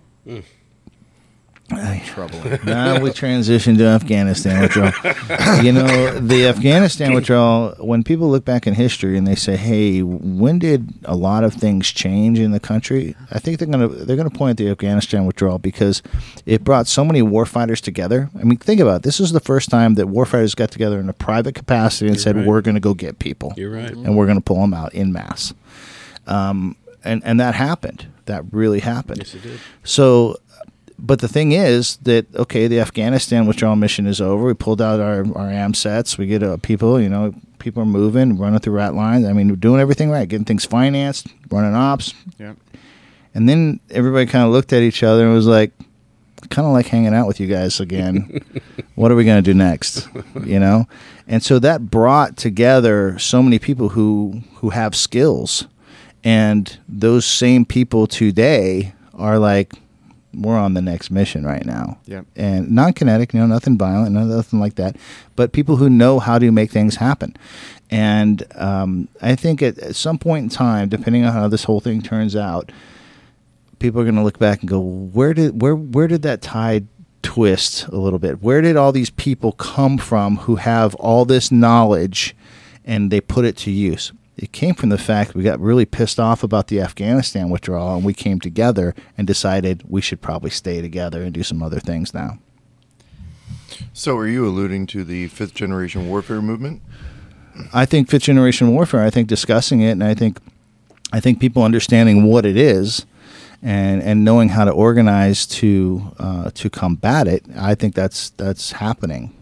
troubling. 1.68 2.58
now 2.64 3.00
we 3.00 3.10
transition 3.10 3.76
to 3.78 3.84
Afghanistan 3.84 4.62
withdrawal. 4.62 4.92
you 5.62 5.72
know, 5.72 6.20
the 6.20 6.46
Afghanistan 6.46 7.14
withdrawal, 7.14 7.74
when 7.78 8.04
people 8.04 8.30
look 8.30 8.44
back 8.44 8.66
in 8.66 8.74
history 8.74 9.16
and 9.16 9.26
they 9.26 9.34
say, 9.34 9.56
hey, 9.56 10.02
when 10.02 10.58
did 10.58 10.92
a 11.04 11.16
lot 11.16 11.44
of 11.44 11.54
things 11.54 11.90
change 11.90 12.38
in 12.38 12.52
the 12.52 12.60
country? 12.60 13.16
I 13.30 13.38
think 13.38 13.58
they're 13.58 13.68
going 13.68 13.88
to 13.88 14.04
they're 14.04 14.16
going 14.16 14.28
to 14.28 14.36
point 14.36 14.60
at 14.60 14.64
the 14.64 14.70
Afghanistan 14.70 15.26
withdrawal 15.26 15.58
because 15.58 16.02
it 16.46 16.64
brought 16.64 16.86
so 16.86 17.04
many 17.04 17.22
warfighters 17.22 17.80
together. 17.80 18.30
I 18.38 18.44
mean, 18.44 18.58
think 18.58 18.80
about 18.80 18.96
it. 18.96 19.02
This 19.02 19.20
is 19.20 19.32
the 19.32 19.40
first 19.40 19.70
time 19.70 19.94
that 19.94 20.06
warfighters 20.06 20.54
got 20.54 20.70
together 20.70 21.00
in 21.00 21.08
a 21.08 21.14
private 21.14 21.54
capacity 21.54 22.06
and 22.06 22.16
You're 22.16 22.22
said, 22.22 22.36
right. 22.36 22.46
we're 22.46 22.60
going 22.60 22.76
to 22.76 22.80
go 22.80 22.94
get 22.94 23.18
people. 23.18 23.54
You're 23.56 23.70
right. 23.70 23.90
And 23.90 24.16
we're 24.16 24.26
going 24.26 24.38
to 24.38 24.44
pull 24.44 24.60
them 24.60 24.74
out 24.74 24.94
in 24.94 25.12
mass. 25.12 25.54
Um, 26.26 26.76
and, 27.04 27.22
and 27.24 27.38
that 27.38 27.54
happened. 27.54 28.06
That 28.26 28.44
really 28.50 28.80
happened. 28.80 29.18
Yes, 29.18 29.34
it 29.34 29.42
did. 29.42 29.60
So, 29.82 30.38
but 31.06 31.20
the 31.20 31.28
thing 31.28 31.52
is 31.52 31.96
that 31.98 32.26
okay, 32.34 32.66
the 32.66 32.80
Afghanistan 32.80 33.46
withdrawal 33.46 33.76
mission 33.76 34.06
is 34.06 34.20
over. 34.20 34.44
We 34.46 34.54
pulled 34.54 34.80
out 34.80 35.00
our 35.00 35.24
our 35.36 35.50
AM 35.50 35.74
sets. 35.74 36.16
We 36.18 36.26
get 36.26 36.42
uh, 36.42 36.56
people, 36.58 37.00
you 37.00 37.08
know, 37.08 37.34
people 37.58 37.82
are 37.82 37.86
moving, 37.86 38.38
running 38.38 38.58
through 38.60 38.74
rat 38.74 38.94
lines. 38.94 39.26
I 39.26 39.32
mean, 39.32 39.48
we're 39.48 39.56
doing 39.56 39.80
everything 39.80 40.10
right, 40.10 40.28
getting 40.28 40.44
things 40.46 40.64
financed, 40.64 41.26
running 41.50 41.74
ops, 41.74 42.14
Yep. 42.38 42.56
and 43.34 43.48
then 43.48 43.80
everybody 43.90 44.26
kind 44.26 44.44
of 44.44 44.50
looked 44.52 44.72
at 44.72 44.82
each 44.82 45.02
other 45.02 45.24
and 45.24 45.34
was 45.34 45.46
like, 45.46 45.72
kind 46.50 46.66
of 46.66 46.72
like 46.72 46.86
hanging 46.86 47.14
out 47.14 47.26
with 47.26 47.38
you 47.40 47.46
guys 47.46 47.80
again. 47.80 48.40
what 48.94 49.10
are 49.10 49.14
we 49.14 49.24
going 49.24 49.42
to 49.42 49.50
do 49.52 49.56
next? 49.56 50.08
You 50.44 50.58
know? 50.60 50.86
And 51.26 51.42
so 51.42 51.58
that 51.58 51.90
brought 51.90 52.36
together 52.36 53.18
so 53.18 53.42
many 53.42 53.58
people 53.58 53.90
who 53.90 54.42
who 54.56 54.70
have 54.70 54.94
skills. 54.94 55.66
And 56.22 56.78
those 56.88 57.26
same 57.26 57.64
people 57.66 58.06
today 58.06 58.94
are 59.12 59.38
like 59.38 59.74
we're 60.36 60.58
on 60.58 60.74
the 60.74 60.82
next 60.82 61.10
mission 61.10 61.44
right 61.44 61.64
now. 61.64 61.98
Yep. 62.06 62.26
And 62.36 62.70
non-kinetic, 62.70 63.32
you 63.32 63.40
know, 63.40 63.46
nothing 63.46 63.78
violent, 63.78 64.12
nothing 64.12 64.60
like 64.60 64.74
that, 64.76 64.96
but 65.36 65.52
people 65.52 65.76
who 65.76 65.88
know 65.88 66.18
how 66.18 66.38
to 66.38 66.50
make 66.50 66.70
things 66.70 66.96
happen. 66.96 67.36
And 67.90 68.42
um, 68.54 69.08
I 69.20 69.34
think 69.34 69.62
at, 69.62 69.78
at 69.78 69.96
some 69.96 70.18
point 70.18 70.44
in 70.44 70.48
time, 70.48 70.88
depending 70.88 71.24
on 71.24 71.32
how 71.32 71.48
this 71.48 71.64
whole 71.64 71.80
thing 71.80 72.02
turns 72.02 72.34
out, 72.34 72.72
people 73.78 74.00
are 74.00 74.04
going 74.04 74.16
to 74.16 74.22
look 74.22 74.38
back 74.38 74.60
and 74.60 74.68
go, 74.68 74.80
where 74.80 75.34
did 75.34 75.60
where 75.60 75.76
where 75.76 76.08
did 76.08 76.22
that 76.22 76.42
tide 76.42 76.86
twist 77.22 77.86
a 77.88 77.96
little 77.96 78.18
bit? 78.18 78.42
Where 78.42 78.60
did 78.60 78.76
all 78.76 78.92
these 78.92 79.10
people 79.10 79.52
come 79.52 79.98
from 79.98 80.36
who 80.38 80.56
have 80.56 80.94
all 80.96 81.24
this 81.24 81.52
knowledge 81.52 82.34
and 82.84 83.10
they 83.10 83.20
put 83.20 83.44
it 83.44 83.56
to 83.58 83.70
use? 83.70 84.12
It 84.36 84.52
came 84.52 84.74
from 84.74 84.88
the 84.88 84.98
fact 84.98 85.34
we 85.34 85.44
got 85.44 85.60
really 85.60 85.84
pissed 85.84 86.18
off 86.18 86.42
about 86.42 86.66
the 86.66 86.80
Afghanistan 86.80 87.50
withdrawal 87.50 87.96
and 87.96 88.04
we 88.04 88.14
came 88.14 88.40
together 88.40 88.94
and 89.16 89.26
decided 89.26 89.84
we 89.88 90.00
should 90.00 90.20
probably 90.20 90.50
stay 90.50 90.82
together 90.82 91.22
and 91.22 91.32
do 91.32 91.42
some 91.42 91.62
other 91.62 91.78
things 91.78 92.12
now. 92.12 92.38
So, 93.92 94.16
are 94.16 94.26
you 94.26 94.46
alluding 94.46 94.86
to 94.88 95.04
the 95.04 95.28
fifth 95.28 95.54
generation 95.54 96.08
warfare 96.08 96.42
movement? 96.42 96.82
I 97.72 97.86
think 97.86 98.08
fifth 98.08 98.22
generation 98.22 98.72
warfare. 98.72 99.02
I 99.02 99.10
think 99.10 99.28
discussing 99.28 99.80
it, 99.80 99.92
and 99.92 100.04
I 100.04 100.14
think, 100.14 100.38
I 101.12 101.20
think 101.20 101.40
people 101.40 101.62
understanding 101.62 102.24
what 102.24 102.44
it 102.44 102.56
is, 102.56 103.06
and 103.62 104.02
and 104.02 104.24
knowing 104.24 104.50
how 104.50 104.64
to 104.64 104.70
organize 104.70 105.46
to 105.46 106.12
uh, 106.18 106.50
to 106.54 106.70
combat 106.70 107.26
it. 107.28 107.44
I 107.56 107.74
think 107.74 107.94
that's 107.94 108.30
that's 108.30 108.72
happening. 108.72 109.34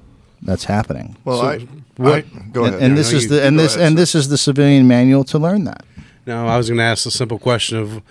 That's 0.43 0.64
happening. 0.64 1.16
Well, 1.24 1.38
So 1.40 1.47
I, 1.47 1.59
what- 1.97 2.14
I 2.14 2.20
go 2.53 2.64
and, 2.64 2.74
ahead. 2.74 2.82
and 2.82 2.90
Yeah, 2.93 2.97
this 2.97 3.12
no, 3.12 3.18
is 3.18 3.28
the 3.28 3.47
and 3.47 3.59
this 3.59 3.74
ahead, 3.76 3.86
and 3.88 3.97
sir. 3.97 4.01
this 4.03 4.14
is 4.14 4.28
the 4.28 4.38
civilian 4.38 4.88
manual 4.88 5.24
to 5.24 5.38
learn 5.38 5.64
that. 5.64 5.84
No, 6.26 6.47
I 6.47 6.57
was 6.57 6.68
going 6.68 6.78
to 6.78 6.84
ask 6.84 7.05
the 7.05 7.11
simple 7.11 7.38
question 7.38 7.78
of 7.78 8.03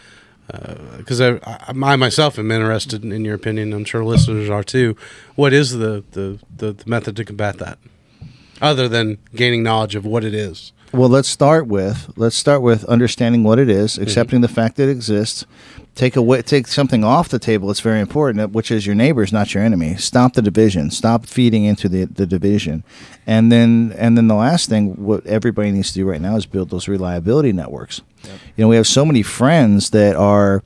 uh, 0.54 0.76
because 0.98 1.22
I, 1.22 1.36
I, 1.44 1.72
I 1.72 1.96
myself 1.96 2.38
am 2.38 2.52
interested 2.52 3.04
in, 3.04 3.12
in 3.14 3.24
your 3.24 3.36
opinion. 3.36 3.72
I'm 3.74 3.86
sure 3.86 4.04
listeners 4.04 4.50
are 4.50 4.64
too. 4.64 4.98
What 5.36 5.54
is 5.54 5.72
the, 5.72 6.04
the, 6.12 6.40
the, 6.58 6.74
the 6.74 6.84
method 6.90 7.16
to 7.18 7.24
combat 7.26 7.58
that, 7.60 7.78
other 8.62 8.90
than 8.90 9.18
gaining 9.34 9.64
knowledge 9.64 9.96
of 9.96 10.06
what 10.06 10.24
it 10.26 10.34
is? 10.34 10.74
Well, 10.94 11.10
let's 11.10 11.30
start 11.30 11.68
with 11.68 12.12
let's 12.18 12.36
start 12.36 12.62
with 12.62 12.84
understanding 12.86 13.44
what 13.44 13.60
it 13.60 13.70
is, 13.70 13.94
mm-hmm. 13.94 14.04
accepting 14.04 14.42
the 14.42 14.48
fact 14.48 14.76
that 14.76 14.90
it 14.90 14.92
exists. 14.92 15.46
Take 15.96 16.16
away 16.16 16.42
take 16.42 16.68
something 16.68 17.04
off 17.04 17.30
the 17.30 17.40
table. 17.40 17.70
It's 17.70 17.80
very 17.80 18.00
important, 18.00 18.42
uh, 18.42 18.48
which 18.48 18.72
is 18.72 18.86
your 18.86 18.96
neighbor 18.96 19.24
is 19.24 19.32
not 19.32 19.54
your 19.54 19.64
enemy. 19.64 19.96
Stop 19.96 20.34
the 20.34 20.42
division. 20.42 20.90
Stop 20.92 21.26
feeding 21.26 21.66
into 21.66 21.90
the, 21.90 22.06
the 22.06 22.26
division, 22.26 22.84
and 23.28 23.52
then 23.52 23.94
and 23.98 24.18
then 24.18 24.28
the 24.28 24.36
last 24.36 24.70
thing, 24.70 24.96
what 24.96 25.26
everybody 25.26 25.72
needs 25.72 25.90
to 25.90 25.96
do 25.96 26.10
right 26.10 26.22
now 26.22 26.36
is 26.36 26.46
build 26.46 26.70
those 26.70 26.88
reliability 26.88 27.52
networks. 27.52 28.02
You 28.56 28.64
know, 28.64 28.68
we 28.68 28.76
have 28.76 28.88
so 28.88 29.06
many 29.06 29.22
friends 29.22 29.90
that 29.90 30.16
are 30.16 30.62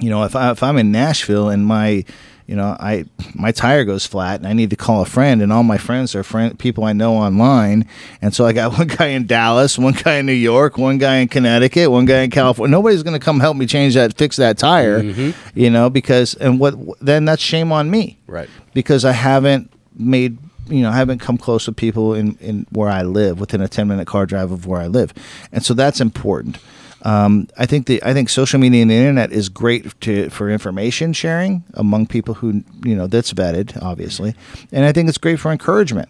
you 0.00 0.10
know, 0.10 0.24
if 0.24 0.34
I 0.34 0.50
if 0.50 0.62
I'm 0.62 0.78
in 0.78 0.92
Nashville 0.92 1.48
and 1.48 1.66
my 1.66 2.04
you 2.46 2.56
know, 2.56 2.76
I 2.78 3.04
my 3.34 3.52
tire 3.52 3.84
goes 3.84 4.06
flat 4.06 4.40
and 4.40 4.48
I 4.48 4.52
need 4.52 4.70
to 4.70 4.76
call 4.76 5.02
a 5.02 5.06
friend 5.06 5.42
and 5.42 5.52
all 5.52 5.62
my 5.62 5.78
friends 5.78 6.14
are 6.14 6.22
friend 6.22 6.58
people 6.58 6.84
I 6.84 6.92
know 6.92 7.14
online. 7.14 7.86
And 8.20 8.34
so 8.34 8.44
I 8.44 8.52
got 8.52 8.72
one 8.78 8.88
guy 8.88 9.06
in 9.06 9.26
Dallas, 9.26 9.78
one 9.78 9.94
guy 9.94 10.16
in 10.16 10.26
New 10.26 10.32
York, 10.32 10.78
one 10.78 10.98
guy 10.98 11.16
in 11.16 11.28
Connecticut, 11.28 11.90
one 11.90 12.04
guy 12.04 12.22
in 12.22 12.30
California. 12.30 12.70
Nobody's 12.70 13.02
going 13.02 13.18
to 13.18 13.24
come 13.24 13.40
help 13.40 13.56
me 13.56 13.66
change 13.66 13.94
that 13.94 14.16
fix 14.16 14.36
that 14.36 14.58
tire, 14.58 15.02
mm-hmm. 15.02 15.58
you 15.58 15.70
know, 15.70 15.90
because 15.90 16.34
and 16.34 16.58
what 16.58 16.74
then 17.00 17.24
that's 17.24 17.42
shame 17.42 17.72
on 17.72 17.90
me. 17.90 18.18
Right. 18.26 18.48
Because 18.74 19.04
I 19.04 19.12
haven't 19.12 19.72
made 19.96 20.38
you 20.68 20.82
know, 20.82 20.90
I 20.90 20.96
haven't 20.96 21.18
come 21.18 21.36
close 21.36 21.66
with 21.66 21.76
people 21.76 22.14
in, 22.14 22.36
in 22.36 22.66
where 22.70 22.88
I 22.88 23.02
live, 23.02 23.40
within 23.40 23.60
a 23.60 23.68
ten 23.68 23.88
minute 23.88 24.06
car 24.06 24.26
drive 24.26 24.52
of 24.52 24.66
where 24.66 24.80
I 24.80 24.86
live, 24.86 25.12
and 25.50 25.64
so 25.64 25.74
that's 25.74 26.00
important. 26.00 26.58
Um, 27.04 27.48
I 27.58 27.66
think 27.66 27.86
the 27.86 28.02
I 28.04 28.12
think 28.12 28.28
social 28.28 28.60
media 28.60 28.82
and 28.82 28.90
the 28.90 28.94
internet 28.94 29.32
is 29.32 29.48
great 29.48 30.00
to 30.02 30.30
for 30.30 30.48
information 30.48 31.12
sharing 31.12 31.64
among 31.74 32.06
people 32.06 32.34
who 32.34 32.62
you 32.84 32.94
know 32.94 33.06
that's 33.06 33.32
vetted, 33.32 33.80
obviously, 33.82 34.34
and 34.70 34.84
I 34.84 34.92
think 34.92 35.08
it's 35.08 35.18
great 35.18 35.40
for 35.40 35.50
encouragement. 35.50 36.08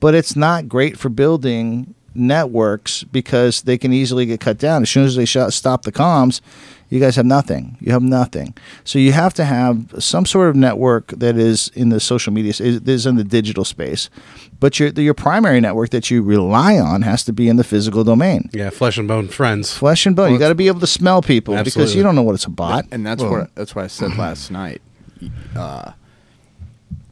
But 0.00 0.14
it's 0.14 0.36
not 0.36 0.68
great 0.68 0.98
for 0.98 1.08
building 1.08 1.94
networks 2.18 3.04
because 3.04 3.62
they 3.62 3.78
can 3.78 3.92
easily 3.92 4.26
get 4.26 4.40
cut 4.40 4.58
down 4.58 4.82
as 4.82 4.90
soon 4.90 5.04
as 5.04 5.16
they 5.16 5.24
shut, 5.24 5.52
stop 5.52 5.82
the 5.82 5.92
comms. 5.92 6.40
You 6.90 7.00
guys 7.00 7.16
have 7.16 7.26
nothing. 7.26 7.76
You 7.80 7.92
have 7.92 8.02
nothing. 8.02 8.54
So 8.82 8.98
you 8.98 9.12
have 9.12 9.34
to 9.34 9.44
have 9.44 9.92
some 9.98 10.24
sort 10.24 10.48
of 10.48 10.56
network 10.56 11.08
that 11.08 11.36
is 11.36 11.68
in 11.74 11.90
the 11.90 12.00
social 12.00 12.32
media, 12.32 12.48
is, 12.50 12.60
is 12.60 13.04
in 13.04 13.16
the 13.16 13.24
digital 13.24 13.62
space, 13.66 14.08
but 14.58 14.80
your 14.80 14.88
your 14.90 15.12
primary 15.12 15.60
network 15.60 15.90
that 15.90 16.10
you 16.10 16.22
rely 16.22 16.78
on 16.78 17.02
has 17.02 17.24
to 17.24 17.32
be 17.34 17.46
in 17.50 17.56
the 17.56 17.64
physical 17.64 18.04
domain 18.04 18.48
Yeah, 18.54 18.70
flesh 18.70 18.96
and 18.96 19.06
bone 19.06 19.28
friends. 19.28 19.70
flesh 19.70 20.06
and 20.06 20.16
bone. 20.16 20.32
you 20.32 20.38
got 20.38 20.48
to 20.48 20.54
be 20.54 20.66
able 20.68 20.80
to 20.80 20.86
smell 20.86 21.20
people 21.20 21.62
because 21.62 21.94
you 21.94 22.02
don't 22.02 22.14
know 22.14 22.22
what 22.22 22.34
it's 22.34 22.46
about. 22.46 22.86
And 22.90 23.04
that's 23.04 23.22
Well- 23.22 23.32
what 23.32 23.54
that's 23.54 23.74
what 23.74 23.84
I 23.84 23.88
said 23.88 24.16
last 24.16 24.50
night. 24.62 24.80
Uh, 25.54 25.92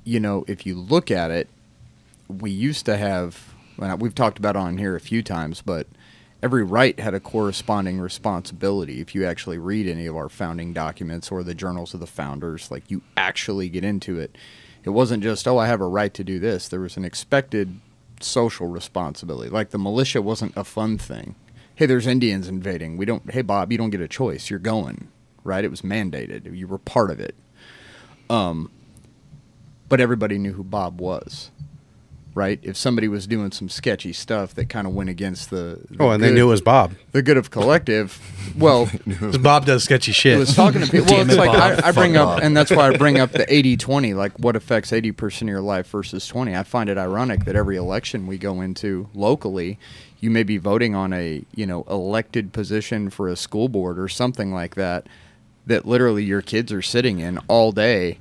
you 0.04 0.20
know, 0.20 0.44
if 0.48 0.64
you 0.64 0.76
look 0.76 1.10
at 1.10 1.30
it, 1.30 1.48
we 2.28 2.50
used 2.50 2.86
to 2.86 2.96
have. 2.96 3.52
We've 3.78 4.14
talked 4.14 4.38
about 4.38 4.56
on 4.56 4.78
here 4.78 4.96
a 4.96 5.00
few 5.00 5.22
times, 5.22 5.62
but 5.62 5.86
every 6.42 6.62
right 6.62 6.98
had 6.98 7.14
a 7.14 7.20
corresponding 7.20 8.00
responsibility. 8.00 9.00
If 9.00 9.14
you 9.14 9.24
actually 9.24 9.58
read 9.58 9.86
any 9.86 10.06
of 10.06 10.16
our 10.16 10.28
founding 10.28 10.72
documents 10.72 11.30
or 11.30 11.42
the 11.42 11.54
journals 11.54 11.94
of 11.94 12.00
the 12.00 12.06
founders, 12.06 12.70
like 12.70 12.90
you 12.90 13.02
actually 13.16 13.68
get 13.68 13.84
into 13.84 14.18
it, 14.18 14.36
it 14.84 14.90
wasn't 14.90 15.22
just 15.22 15.46
oh 15.48 15.58
I 15.58 15.66
have 15.66 15.80
a 15.80 15.88
right 15.88 16.14
to 16.14 16.24
do 16.24 16.38
this. 16.38 16.68
There 16.68 16.80
was 16.80 16.96
an 16.96 17.04
expected 17.04 17.80
social 18.20 18.66
responsibility. 18.66 19.50
Like 19.50 19.70
the 19.70 19.78
militia 19.78 20.22
wasn't 20.22 20.56
a 20.56 20.64
fun 20.64 20.98
thing. 20.98 21.34
Hey, 21.74 21.86
there's 21.86 22.06
Indians 22.06 22.48
invading. 22.48 22.96
We 22.96 23.04
don't. 23.04 23.30
Hey, 23.30 23.42
Bob, 23.42 23.70
you 23.70 23.78
don't 23.78 23.90
get 23.90 24.00
a 24.00 24.08
choice. 24.08 24.48
You're 24.48 24.58
going. 24.58 25.08
Right? 25.44 25.64
It 25.64 25.70
was 25.70 25.82
mandated. 25.82 26.56
You 26.56 26.66
were 26.66 26.78
part 26.78 27.10
of 27.10 27.20
it. 27.20 27.36
Um, 28.28 28.70
but 29.88 30.00
everybody 30.00 30.38
knew 30.38 30.54
who 30.54 30.64
Bob 30.64 31.00
was. 31.00 31.50
Right? 32.36 32.60
If 32.62 32.76
somebody 32.76 33.08
was 33.08 33.26
doing 33.26 33.50
some 33.50 33.70
sketchy 33.70 34.12
stuff 34.12 34.54
that 34.56 34.68
kind 34.68 34.86
of 34.86 34.94
went 34.94 35.08
against 35.08 35.48
the, 35.48 35.80
the 35.90 35.96
Oh, 35.98 36.10
and 36.10 36.22
they 36.22 36.30
knew 36.34 36.46
it 36.46 36.50
was 36.50 36.60
Bob. 36.60 36.92
the 37.12 37.22
good 37.22 37.38
of 37.38 37.50
collective. 37.50 38.20
Well, 38.58 38.86
'Cause 39.18 39.38
Bob 39.38 39.64
does 39.64 39.84
sketchy 39.84 40.12
shit. 40.12 40.38
was 40.38 40.54
talking 40.54 40.82
to 40.82 40.86
people. 40.90 41.06
Well, 41.16 41.22
it's 41.24 41.32
it, 41.32 41.38
like 41.38 41.48
I, 41.48 41.88
I 41.88 41.92
bring 41.92 42.12
Fuck 42.12 42.20
up, 42.22 42.28
Bob. 42.36 42.42
and 42.42 42.54
that's 42.54 42.70
why 42.70 42.88
I 42.88 42.96
bring 42.98 43.18
up 43.18 43.32
the 43.32 43.46
80-20, 43.46 44.14
like 44.14 44.38
what 44.38 44.54
affects 44.54 44.92
eighty 44.92 45.12
percent 45.12 45.48
of 45.48 45.52
your 45.54 45.62
life 45.62 45.88
versus 45.88 46.26
twenty. 46.26 46.54
I 46.54 46.62
find 46.62 46.90
it 46.90 46.98
ironic 46.98 47.46
that 47.46 47.56
every 47.56 47.76
election 47.78 48.26
we 48.26 48.36
go 48.36 48.60
into 48.60 49.08
locally, 49.14 49.78
you 50.20 50.30
may 50.30 50.42
be 50.42 50.58
voting 50.58 50.94
on 50.94 51.14
a 51.14 51.42
you 51.54 51.64
know 51.66 51.84
elected 51.88 52.52
position 52.52 53.08
for 53.08 53.28
a 53.28 53.36
school 53.36 53.70
board 53.70 53.98
or 53.98 54.08
something 54.08 54.52
like 54.52 54.74
that, 54.74 55.06
that 55.66 55.86
literally 55.86 56.22
your 56.22 56.42
kids 56.42 56.70
are 56.70 56.82
sitting 56.82 57.18
in 57.18 57.38
all 57.48 57.72
day, 57.72 58.18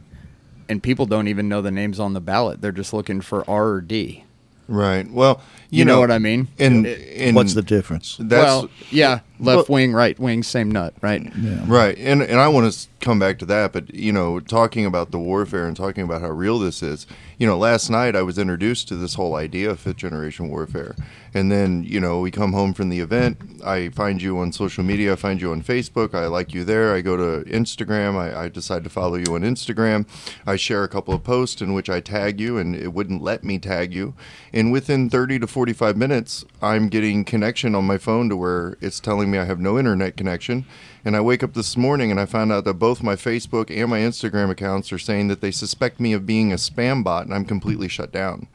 and 0.67 0.81
people 0.81 1.05
don't 1.05 1.27
even 1.27 1.47
know 1.47 1.61
the 1.61 1.71
names 1.71 1.99
on 1.99 2.13
the 2.13 2.21
ballot. 2.21 2.61
They're 2.61 2.71
just 2.71 2.93
looking 2.93 3.21
for 3.21 3.49
R 3.49 3.69
or 3.69 3.81
D. 3.81 4.23
Right. 4.67 5.09
Well, 5.09 5.41
you, 5.75 5.79
You, 5.79 5.85
know, 5.85 5.99
what 5.99 6.11
I 6.11 6.19
mean? 6.19 6.47
And, 6.59 6.85
It- 6.85 7.21
and 7.21 7.35
What's 7.35 7.53
the 7.53 7.61
difference? 7.61 8.17
That's 8.19 8.43
well, 8.45 8.69
yeah, 8.91 9.19
left 9.39 9.69
wing, 9.69 9.93
right 9.93 10.17
wing, 10.19 10.43
same 10.43 10.69
nut, 10.71 10.93
right? 11.01 11.21
Right, 11.65 11.97
and 11.97 12.21
and 12.21 12.39
I 12.39 12.47
want 12.47 12.71
to 12.71 12.87
come 12.99 13.19
back 13.19 13.37
to 13.39 13.45
that, 13.45 13.71
but 13.71 13.93
you 13.93 14.11
know, 14.11 14.39
talking 14.39 14.85
about 14.85 15.11
the 15.11 15.19
warfare 15.19 15.67
and 15.67 15.77
talking 15.77 16.03
about 16.03 16.21
how 16.21 16.29
real 16.29 16.57
this 16.59 16.81
is. 16.81 17.05
You 17.37 17.45
know, 17.45 17.57
last 17.57 17.89
night 17.89 18.15
I 18.15 18.21
was 18.23 18.37
introduced 18.37 18.87
to 18.87 18.95
this 18.95 19.13
whole 19.15 19.35
idea 19.35 19.69
of 19.69 19.79
fifth 19.79 19.97
generation 19.97 20.49
warfare, 20.49 20.95
and 21.33 21.51
then 21.51 21.83
you 21.83 21.99
know 21.99 22.19
we 22.19 22.31
come 22.31 22.53
home 22.53 22.73
from 22.73 22.89
the 22.89 22.99
event. 22.99 23.37
I 23.63 23.89
find 23.89 24.21
you 24.21 24.37
on 24.39 24.51
social 24.51 24.83
media. 24.83 25.13
I 25.13 25.15
find 25.15 25.41
you 25.41 25.51
on 25.51 25.61
Facebook. 25.61 26.13
I 26.13 26.27
like 26.27 26.53
you 26.53 26.63
there. 26.63 26.93
I 26.95 27.01
go 27.01 27.15
to 27.17 27.49
Instagram. 27.49 28.15
I, 28.15 28.43
I 28.45 28.47
decide 28.49 28.83
to 28.85 28.89
follow 28.89 29.15
you 29.15 29.35
on 29.35 29.41
Instagram. 29.41 30.05
I 30.45 30.55
share 30.55 30.83
a 30.83 30.87
couple 30.87 31.13
of 31.13 31.23
posts 31.23 31.61
in 31.61 31.73
which 31.73 31.89
I 31.89 31.99
tag 31.99 32.39
you, 32.39 32.57
and 32.57 32.75
it 32.75 32.93
wouldn't 32.93 33.21
let 33.21 33.43
me 33.43 33.59
tag 33.59 33.93
you. 33.93 34.13
And 34.53 34.71
within 34.71 35.09
30 35.09 35.39
to 35.39 35.47
45 35.65 35.97
minutes, 35.97 36.45
I'm 36.61 36.89
getting 36.89 37.25
connection 37.25 37.73
on 37.73 37.85
my 37.85 37.97
phone 37.97 38.29
to 38.29 38.37
where 38.37 38.77
it's 38.81 38.99
telling 38.99 39.31
me 39.31 39.39
I 39.39 39.45
have 39.45 39.59
no 39.59 39.79
internet 39.79 40.15
connection. 40.15 40.63
And 41.03 41.15
I 41.15 41.21
wake 41.21 41.41
up 41.41 41.55
this 41.55 41.75
morning 41.75 42.11
and 42.11 42.19
I 42.19 42.27
found 42.27 42.51
out 42.51 42.65
that 42.65 42.75
both 42.75 43.01
my 43.01 43.15
Facebook 43.15 43.75
and 43.75 43.89
my 43.89 43.97
Instagram 43.97 44.51
accounts 44.51 44.93
are 44.93 44.99
saying 44.99 45.27
that 45.29 45.41
they 45.41 45.49
suspect 45.49 45.99
me 45.99 46.13
of 46.13 46.27
being 46.27 46.53
a 46.53 46.57
spam 46.57 47.03
bot 47.03 47.25
and 47.25 47.33
I'm 47.33 47.45
completely 47.45 47.87
shut 47.87 48.11
down. 48.11 48.45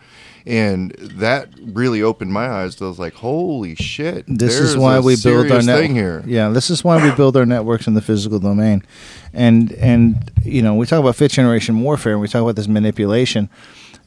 And 0.46 0.92
that 0.92 1.48
really 1.60 2.00
opened 2.00 2.32
my 2.32 2.48
eyes. 2.48 2.80
I 2.80 2.84
was 2.86 2.98
like, 3.00 3.14
"Holy 3.14 3.74
shit!" 3.74 4.24
This 4.26 4.58
is 4.58 4.74
why 4.74 4.98
we 5.00 5.16
build 5.16 5.36
our 5.36 5.48
serious 5.48 5.66
net- 5.66 5.78
thing 5.80 5.94
here. 5.94 6.22
Yeah, 6.26 6.48
this 6.48 6.70
is 6.70 6.82
why 6.82 7.02
we 7.04 7.10
build 7.16 7.36
our 7.36 7.44
networks 7.44 7.86
in 7.86 7.92
the 7.92 8.00
physical 8.00 8.38
domain, 8.38 8.82
and 9.34 9.70
and 9.72 10.30
you 10.42 10.62
know 10.62 10.74
we 10.74 10.86
talk 10.86 10.98
about 10.98 11.16
fifth 11.16 11.32
generation 11.32 11.82
warfare 11.82 12.12
and 12.12 12.22
we 12.22 12.28
talk 12.28 12.40
about 12.40 12.56
this 12.56 12.68
manipulation. 12.68 13.50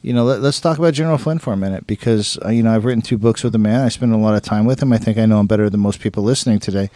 You 0.04 0.12
know, 0.12 0.24
let, 0.24 0.42
us 0.42 0.60
talk 0.60 0.76
about 0.76 0.92
General 0.92 1.16
Flynn 1.16 1.38
for 1.38 1.54
a 1.54 1.56
minute 1.56 1.86
because 1.86 2.38
uh, 2.44 2.50
you 2.50 2.62
know 2.62 2.74
I've 2.74 2.84
written 2.84 3.00
two 3.00 3.16
books 3.16 3.42
with 3.42 3.54
the 3.54 3.58
man. 3.58 3.80
I 3.80 3.88
spend 3.88 4.12
a 4.12 4.18
lot 4.18 4.34
of 4.34 4.42
time 4.42 4.66
with 4.66 4.82
him. 4.82 4.92
I 4.92 4.98
think 4.98 5.16
I 5.16 5.24
know 5.24 5.40
him 5.40 5.46
better 5.46 5.70
than 5.70 5.80
most 5.80 6.00
people 6.00 6.22
listening 6.22 6.58
today. 6.58 6.90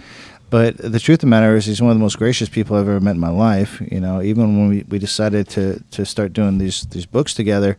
But 0.50 0.76
the 0.76 1.00
truth 1.00 1.16
of 1.16 1.20
the 1.22 1.26
matter 1.28 1.56
is, 1.56 1.64
he's 1.64 1.80
one 1.80 1.90
of 1.90 1.96
the 1.96 2.02
most 2.02 2.18
gracious 2.18 2.50
people 2.50 2.76
I've 2.76 2.86
ever 2.86 3.00
met 3.00 3.12
in 3.12 3.18
my 3.18 3.30
life. 3.30 3.80
You 3.90 4.00
know, 4.00 4.20
even 4.20 4.58
when 4.58 4.68
we, 4.68 4.84
we 4.90 4.98
decided 4.98 5.48
to, 5.50 5.82
to 5.92 6.04
start 6.04 6.34
doing 6.34 6.58
these 6.58 6.82
these 6.82 7.06
books 7.06 7.32
together, 7.32 7.78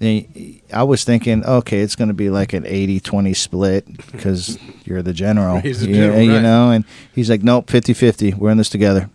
I 0.00 0.84
was 0.84 1.02
thinking, 1.02 1.44
okay, 1.44 1.80
it's 1.80 1.96
going 1.96 2.06
to 2.06 2.14
be 2.14 2.30
like 2.30 2.52
an 2.52 2.62
80-20 2.62 3.34
split 3.34 4.12
because 4.12 4.58
you're 4.84 5.02
the 5.02 5.12
general. 5.12 5.58
He's 5.60 5.80
the 5.80 5.88
you, 5.88 5.94
general, 5.94 6.20
you 6.20 6.34
right. 6.34 6.42
know, 6.42 6.70
and 6.70 6.84
he's 7.12 7.28
like, 7.28 7.42
nope, 7.42 7.66
50-50. 7.66 8.34
We're 8.34 8.50
in 8.50 8.58
this 8.58 8.70
together. 8.70 9.10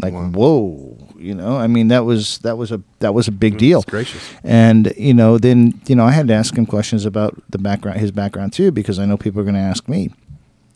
Like, 0.00 0.14
Wow. 0.14 0.28
whoa, 0.28 1.03
you 1.24 1.34
know. 1.34 1.56
I 1.56 1.66
mean, 1.66 1.88
that 1.88 2.04
was 2.04 2.38
that 2.38 2.58
was 2.58 2.70
a 2.70 2.80
that 3.00 3.14
was 3.14 3.26
a 3.26 3.32
big 3.32 3.54
mm, 3.54 3.58
deal. 3.58 3.80
That's 3.80 3.90
gracious. 3.90 4.34
And 4.44 4.92
you 4.96 5.14
know, 5.14 5.38
then 5.38 5.80
you 5.86 5.96
know, 5.96 6.04
I 6.04 6.10
had 6.12 6.28
to 6.28 6.34
ask 6.34 6.56
him 6.56 6.66
questions 6.66 7.04
about 7.04 7.40
the 7.50 7.58
background, 7.58 8.00
his 8.00 8.12
background 8.12 8.52
too, 8.52 8.70
because 8.70 8.98
I 8.98 9.06
know 9.06 9.16
people 9.16 9.40
are 9.40 9.44
going 9.44 9.54
to 9.54 9.60
ask 9.60 9.88
me. 9.88 10.10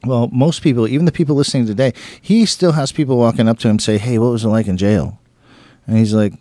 Well, 0.04 0.28
most 0.32 0.62
people, 0.62 0.86
even 0.86 1.06
the 1.06 1.12
people 1.12 1.34
listening 1.34 1.66
today, 1.66 1.92
he 2.20 2.46
still 2.46 2.72
has 2.72 2.92
people 2.92 3.18
walking 3.18 3.48
up 3.48 3.58
to 3.60 3.68
him 3.68 3.78
say, 3.78 3.98
"Hey, 3.98 4.18
what 4.18 4.30
was 4.30 4.44
it 4.44 4.48
like 4.48 4.68
in 4.68 4.76
jail?" 4.76 5.18
And 5.86 5.98
he's 5.98 6.14
like, 6.14 6.34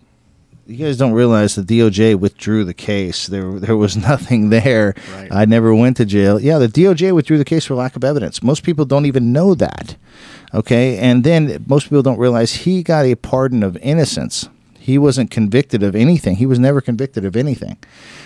"You 0.68 0.86
guys 0.86 0.98
don't 0.98 1.14
realize 1.14 1.56
the 1.56 1.64
DOJ 1.64 2.20
withdrew 2.20 2.66
the 2.66 2.76
case. 2.76 3.28
There, 3.28 3.60
there 3.60 3.76
was 3.76 3.98
nothing 4.12 4.52
there. 4.52 4.94
Right. 5.14 5.32
I 5.32 5.46
never 5.46 5.74
went 5.74 5.98
to 5.98 6.06
jail. 6.06 6.40
Yeah, 6.40 6.60
the 6.60 6.68
DOJ 6.68 7.14
withdrew 7.16 7.40
the 7.40 7.46
case 7.46 7.66
for 7.66 7.74
lack 7.74 7.96
of 7.96 8.04
evidence. 8.04 8.44
Most 8.44 8.64
people 8.64 8.86
don't 8.86 9.08
even 9.08 9.34
know 9.34 9.56
that. 9.56 9.96
Okay, 10.54 10.98
and 10.98 11.24
then 11.24 11.66
most 11.68 11.86
people 11.86 12.04
don't 12.04 12.20
realize 12.20 12.54
he 12.54 12.82
got 12.82 13.06
a 13.06 13.16
pardon 13.16 13.64
of 13.64 13.76
innocence. 13.78 14.48
He 14.80 14.98
wasn't 14.98 15.30
convicted 15.30 15.84
of 15.84 15.96
anything. 15.96 16.38
He 16.38 16.46
was 16.46 16.60
never 16.60 16.80
convicted 16.80 17.26
of 17.26 17.36
anything. 17.36 17.78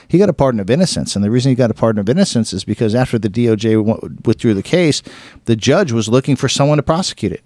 He 0.08 0.20
got 0.20 0.30
a 0.30 0.34
pardon 0.34 0.60
of 0.60 0.70
innocence, 0.70 1.16
and 1.16 1.26
the 1.26 1.32
reason 1.32 1.50
he 1.50 1.56
got 1.56 1.72
a 1.72 1.74
pardon 1.74 2.00
of 2.00 2.08
innocence 2.08 2.54
is 2.54 2.64
because 2.64 2.94
after 2.94 3.18
the 3.18 3.30
DOJ 3.30 4.26
withdrew 4.26 4.54
the 4.54 4.62
case, 4.62 5.02
the 5.46 5.56
judge 5.56 5.92
was 5.92 6.08
looking 6.08 6.36
for 6.36 6.48
someone 6.48 6.78
to 6.78 6.84
prosecute 6.84 7.32
it. 7.32 7.44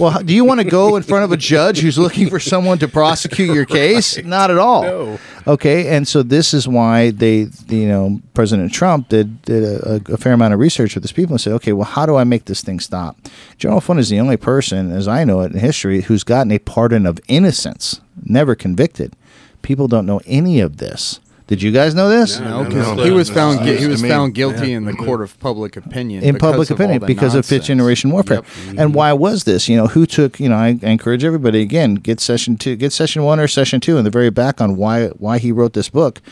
Well, 0.00 0.22
do 0.22 0.34
you 0.34 0.46
want 0.46 0.60
to 0.60 0.64
go 0.66 0.96
in 0.96 1.02
front 1.02 1.24
of 1.24 1.32
a 1.32 1.36
judge 1.36 1.80
who's 1.80 1.98
looking 1.98 2.30
for 2.30 2.40
someone 2.40 2.78
to 2.78 2.88
prosecute 2.88 3.54
your 3.54 3.66
case? 3.66 4.16
Not 4.24 4.50
at 4.50 4.56
all. 4.56 4.82
No. 4.82 5.18
Okay, 5.46 5.94
and 5.94 6.08
so 6.08 6.22
this 6.22 6.54
is 6.54 6.66
why 6.66 7.10
they, 7.10 7.48
you 7.68 7.86
know, 7.86 8.22
President 8.32 8.72
Trump 8.72 9.10
did, 9.10 9.42
did 9.42 9.62
a, 9.62 10.00
a 10.10 10.16
fair 10.16 10.32
amount 10.32 10.54
of 10.54 10.58
research 10.58 10.94
with 10.94 11.04
his 11.04 11.12
people 11.12 11.34
and 11.34 11.40
said, 11.40 11.52
okay, 11.52 11.74
well, 11.74 11.84
how 11.84 12.06
do 12.06 12.16
I 12.16 12.24
make 12.24 12.46
this 12.46 12.62
thing 12.62 12.80
stop? 12.80 13.18
General 13.58 13.82
Flynn 13.82 13.98
is 13.98 14.08
the 14.08 14.20
only 14.20 14.38
person, 14.38 14.90
as 14.90 15.06
I 15.06 15.24
know 15.24 15.42
it 15.42 15.52
in 15.52 15.58
history, 15.58 16.00
who's 16.00 16.24
gotten 16.24 16.50
a 16.50 16.58
pardon 16.58 17.04
of 17.04 17.20
innocence, 17.28 18.00
never 18.24 18.54
convicted. 18.54 19.14
People 19.60 19.86
don't 19.86 20.06
know 20.06 20.22
any 20.24 20.60
of 20.60 20.78
this. 20.78 21.20
Did 21.50 21.62
you 21.62 21.72
guys 21.72 21.96
know 21.96 22.08
this? 22.08 22.38
No, 22.38 22.62
No, 22.62 22.64
because 22.64 22.96
no, 22.96 23.02
he 23.04 23.10
was 23.10 23.28
found 23.28 23.58
no, 23.58 23.64
gui- 23.66 23.74
no. 23.74 23.80
he 23.80 23.86
was 23.88 24.00
found 24.02 24.34
guilty 24.34 24.72
in 24.72 24.84
the 24.84 24.92
court 24.94 25.20
of 25.20 25.38
public 25.40 25.76
opinion. 25.76 26.22
in 26.22 26.34
because 26.34 26.52
public 26.52 26.70
of 26.70 26.80
all 26.80 26.84
opinion 26.86 27.00
the 27.00 27.06
because 27.06 27.34
of 27.34 27.44
fifth 27.44 27.50
nonsense. 27.62 27.66
generation 27.66 28.10
warfare. 28.12 28.36
Yep. 28.36 28.44
Mm-hmm. 28.44 28.78
And 28.78 28.94
why 28.94 29.12
was 29.12 29.42
this? 29.44 29.68
You 29.68 29.76
know, 29.76 29.88
who 29.88 30.06
took? 30.06 30.38
You 30.38 30.48
know, 30.48 30.54
I, 30.56 30.78
I 30.82 30.86
encourage 30.90 31.24
everybody 31.24 31.60
again 31.60 31.96
get 31.96 32.20
session 32.20 32.56
two, 32.56 32.76
get 32.76 32.92
session 32.92 33.24
one 33.24 33.40
or 33.40 33.48
session 33.48 33.80
two 33.80 33.98
in 33.98 34.04
the 34.04 34.10
very 34.10 34.30
back 34.30 34.60
on 34.60 34.76
why 34.76 35.08
why 35.08 35.38
he 35.38 35.50
wrote 35.52 35.72
this 35.72 35.88
book. 35.90 36.22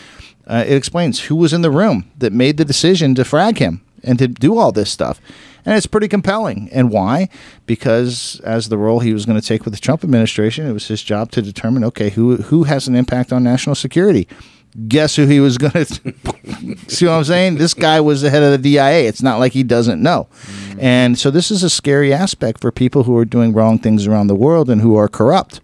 Uh, 0.46 0.64
it 0.66 0.74
explains 0.76 1.20
who 1.24 1.34
was 1.36 1.52
in 1.52 1.62
the 1.62 1.70
room 1.70 2.10
that 2.16 2.32
made 2.32 2.56
the 2.56 2.64
decision 2.64 3.14
to 3.16 3.24
frag 3.24 3.58
him 3.58 3.82
and 4.04 4.18
to 4.20 4.28
do 4.28 4.56
all 4.56 4.70
this 4.72 4.88
stuff. 4.90 5.20
And 5.66 5.76
it's 5.76 5.86
pretty 5.86 6.08
compelling. 6.08 6.70
And 6.72 6.90
why? 6.90 7.28
Because 7.66 8.40
as 8.44 8.68
the 8.68 8.78
role 8.78 9.00
he 9.00 9.12
was 9.12 9.26
going 9.26 9.38
to 9.38 9.46
take 9.46 9.64
with 9.66 9.74
the 9.74 9.80
Trump 9.80 10.02
administration, 10.04 10.66
it 10.66 10.72
was 10.72 10.88
his 10.88 11.02
job 11.02 11.30
to 11.32 11.42
determine 11.42 11.84
okay, 11.84 12.10
who 12.10 12.36
who 12.36 12.62
has 12.64 12.86
an 12.88 12.94
impact 12.94 13.32
on 13.32 13.42
national 13.42 13.74
security. 13.74 14.26
Guess 14.86 15.16
who 15.16 15.26
he 15.26 15.40
was 15.40 15.58
going 15.58 15.72
to 15.72 15.84
see 16.88 17.06
what 17.06 17.12
I'm 17.12 17.24
saying? 17.24 17.56
This 17.56 17.74
guy 17.74 18.00
was 18.00 18.22
the 18.22 18.30
head 18.30 18.42
of 18.42 18.50
the 18.50 18.58
DIA. 18.58 19.08
It's 19.08 19.22
not 19.22 19.38
like 19.38 19.52
he 19.52 19.62
doesn't 19.62 20.02
know. 20.02 20.28
And 20.78 21.18
so 21.18 21.30
this 21.30 21.50
is 21.50 21.62
a 21.62 21.70
scary 21.70 22.12
aspect 22.12 22.60
for 22.60 22.70
people 22.70 23.04
who 23.04 23.16
are 23.16 23.24
doing 23.24 23.52
wrong 23.52 23.78
things 23.78 24.06
around 24.06 24.28
the 24.28 24.34
world 24.34 24.70
and 24.70 24.80
who 24.80 24.96
are 24.96 25.08
corrupt. 25.08 25.60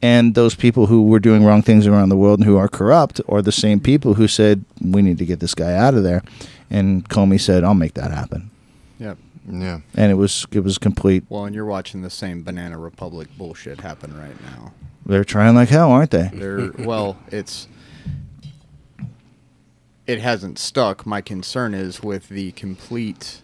And 0.00 0.34
those 0.34 0.54
people 0.54 0.86
who 0.86 1.02
were 1.02 1.18
doing 1.18 1.44
wrong 1.44 1.62
things 1.62 1.86
around 1.86 2.10
the 2.10 2.16
world 2.16 2.38
and 2.38 2.46
who 2.46 2.56
are 2.56 2.68
corrupt 2.68 3.20
are 3.28 3.42
the 3.42 3.52
same 3.52 3.80
people 3.80 4.14
who 4.14 4.28
said, 4.28 4.64
we 4.80 5.02
need 5.02 5.18
to 5.18 5.26
get 5.26 5.40
this 5.40 5.54
guy 5.54 5.74
out 5.74 5.94
of 5.94 6.02
there. 6.02 6.22
And 6.70 7.08
Comey 7.08 7.40
said, 7.40 7.64
I'll 7.64 7.74
make 7.74 7.94
that 7.94 8.10
happen. 8.10 8.50
Yep. 8.98 9.18
Yeah. 9.50 9.80
And 9.94 10.10
it 10.10 10.16
was 10.16 10.46
it 10.50 10.60
was 10.60 10.78
complete. 10.78 11.24
Well, 11.28 11.44
and 11.44 11.54
you're 11.54 11.64
watching 11.64 12.02
the 12.02 12.10
same 12.10 12.42
Banana 12.42 12.78
Republic 12.78 13.28
bullshit 13.38 13.80
happen 13.80 14.16
right 14.18 14.40
now. 14.42 14.72
They're 15.04 15.24
trying 15.24 15.54
like 15.54 15.68
hell, 15.68 15.92
aren't 15.92 16.10
they? 16.10 16.30
They're 16.32 16.72
well, 16.78 17.16
it's 17.30 17.68
it 20.06 20.20
hasn't 20.20 20.58
stuck. 20.58 21.04
My 21.06 21.20
concern 21.20 21.74
is 21.74 22.02
with 22.02 22.28
the 22.28 22.52
complete. 22.52 23.40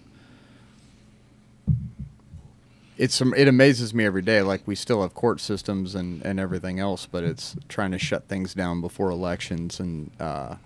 It's 2.99 3.21
it 3.21 3.49
amazes 3.49 3.95
me 3.95 4.05
every 4.05 4.23
day. 4.23 4.43
Like 4.43 4.63
we 4.67 4.75
still 4.75 5.03
have 5.03 5.15
court 5.15 5.41
systems 5.41 5.95
and 5.95 6.23
and 6.25 6.39
everything 6.39 6.79
else, 6.79 7.07
but 7.07 7.25
it's 7.25 7.57
trying 7.69 7.91
to 7.93 7.99
shut 7.99 8.29
things 8.29 8.55
down 8.55 8.81
before 8.81 9.11
elections 9.11 9.81
and 9.81 10.11
uh, 10.21 10.57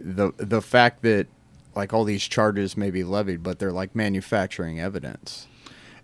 the 0.00 0.32
the 0.36 0.62
fact 0.62 1.02
that 1.02 1.26
like 1.74 1.92
all 1.92 2.04
these 2.04 2.22
charges 2.22 2.76
may 2.76 2.90
be 2.90 3.04
levied, 3.04 3.42
but 3.42 3.58
they're 3.58 3.72
like 3.72 3.94
manufacturing 3.94 4.80
evidence. 4.80 5.46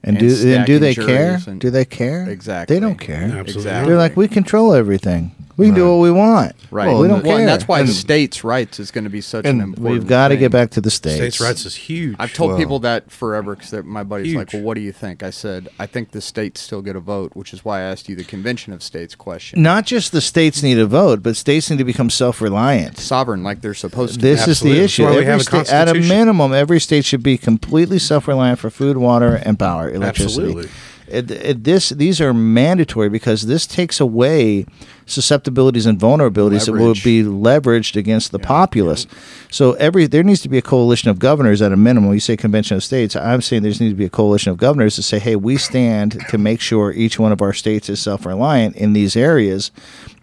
And, 0.03 0.19
And 0.19 0.29
do 0.29 0.55
and 0.55 0.67
do 0.67 0.79
they 0.79 0.95
care? 0.95 1.41
and- 1.47 1.59
Do 1.61 1.71
they 1.71 1.87
care? 1.87 2.29
Exactly. 2.29 2.77
They 2.77 2.81
don't 2.81 2.99
care. 2.99 3.23
Absolutely. 3.23 3.53
Exactly. 3.55 3.89
They're 3.89 3.97
like, 3.99 4.17
we 4.19 4.29
control 4.29 4.75
everything. 4.75 5.35
We 5.57 5.67
can 5.67 5.75
do 5.75 5.89
what 5.97 6.03
we 6.03 6.11
want. 6.11 6.53
Right. 6.71 6.87
we 6.89 7.07
don't 7.07 7.23
well, 7.23 7.23
care. 7.23 7.39
and 7.39 7.49
that's 7.49 7.69
why 7.69 7.81
And- 7.81 7.89
states' 7.89 8.43
rights 8.43 8.81
is 8.81 8.91
going 8.91 9.05
to 9.05 9.11
be 9.11 9.21
such 9.21 9.45
an 9.45 9.53
and 9.53 9.63
important. 9.63 9.93
We've 10.01 10.07
got 10.09 10.29
to 10.29 10.35
thing. 10.35 10.41
get 10.41 10.51
back 10.53 10.71
to 10.71 10.81
the 10.81 10.91
states. 10.91 11.17
States' 11.17 11.41
rights 11.41 11.65
is 11.65 11.77
huge. 11.77 12.17
I've 12.19 12.33
told 12.33 12.51
Well- 12.51 12.59
people 12.59 12.79
that 12.81 13.11
forever 13.11 13.55
because 13.55 13.85
my 13.85 14.03
buddy's 14.03 14.35
like, 14.35 14.53
"Well, 14.53 14.63
what 14.63 14.75
do 14.75 14.81
you 14.81 14.91
think?" 14.93 15.23
I 15.23 15.31
said, 15.31 15.69
"I 15.79 15.87
think 15.87 16.11
the 16.11 16.21
states 16.21 16.61
still 16.61 16.83
get 16.83 16.97
a 16.97 17.01
vote," 17.01 17.33
which 17.35 17.53
is 17.53 17.65
why 17.65 17.79
I 17.79 17.83
asked 17.83 18.09
you 18.09 18.17
the 18.17 18.25
convention 18.25 18.73
of 18.73 18.83
states 18.83 19.15
question. 19.15 19.63
Not 19.63 19.87
just 19.87 20.11
the 20.13 20.21
states 20.21 20.63
need 20.63 20.79
a 20.79 20.87
vote, 20.87 21.23
but 21.23 21.37
states 21.37 21.71
need 21.71 21.79
to 21.79 21.85
become 21.85 22.11
self-reliant. 22.11 22.99
sovereign, 22.99 23.43
like 23.45 23.61
they're 23.61 23.75
supposed 23.75 24.15
to. 24.15 24.19
Be. 24.21 24.23
This 24.29 24.43
is 24.43 24.49
Absolutely. 24.49 24.75
the 24.79 24.81
That's 24.83 24.93
issue. 24.93 25.03
why 25.05 25.11
we 25.11 25.17
Every 25.19 25.27
have 25.27 25.41
a 25.41 25.45
state, 25.45 25.73
at 25.73 25.89
a 25.89 25.93
constitution. 25.93 26.09
minimum, 26.19 26.53
every 26.53 26.81
state 26.81 27.05
should 27.05 27.23
be 27.23 27.39
completely 27.39 27.99
self-reliant 27.99 28.59
for 28.59 28.71
food, 28.71 28.97
water, 28.97 29.35
and 29.45 29.59
power, 29.59 29.89
electricity. 29.91 30.43
Absolutely. 30.49 30.71
It, 31.07 31.31
it, 31.31 31.65
this 31.65 31.91
these 31.91 32.19
are 32.21 32.33
mandatory 32.33 33.11
because 33.11 33.43
this 33.43 33.67
takes 33.67 34.01
away 34.01 34.65
susceptibilities 35.05 35.85
and 35.85 35.99
vulnerabilities 35.99 36.65
that 36.65 36.73
will 36.73 36.95
be 36.95 37.23
leveraged 37.23 37.95
against 37.95 38.33
the 38.33 38.39
populace. 38.39 39.07
So 39.51 39.75
every 39.75 40.07
there 40.07 40.23
needs 40.23 40.41
to 40.43 40.49
be 40.49 40.57
a 40.57 40.63
coalition 40.63 41.11
of 41.11 41.19
governors 41.19 41.61
at 41.61 41.73
a 41.73 41.77
minimum. 41.77 42.15
You 42.15 42.21
say 42.21 42.39
convention 42.39 42.79
of 42.79 42.85
states. 42.85 43.15
I'm 43.17 43.43
saying 43.43 43.63
there 43.63 43.69
needs 43.69 43.91
to 43.91 43.95
be 43.95 44.07
a 44.07 44.11
coalition 44.11 44.51
of 44.51 44.57
governors 44.57 44.95
to 44.97 45.03
say, 45.03 45.19
hey, 45.19 45.37
we 45.37 45.59
stand 45.59 46.19
to 46.31 46.39
make 46.39 46.63
sure 46.63 46.91
each 46.93 47.19
one 47.19 47.33
of 47.33 47.43
our 47.43 47.53
states 47.53 47.91
is 47.91 48.01
self-reliant 48.01 48.75
in 48.77 48.95
these 48.95 49.15
areas, 49.15 49.71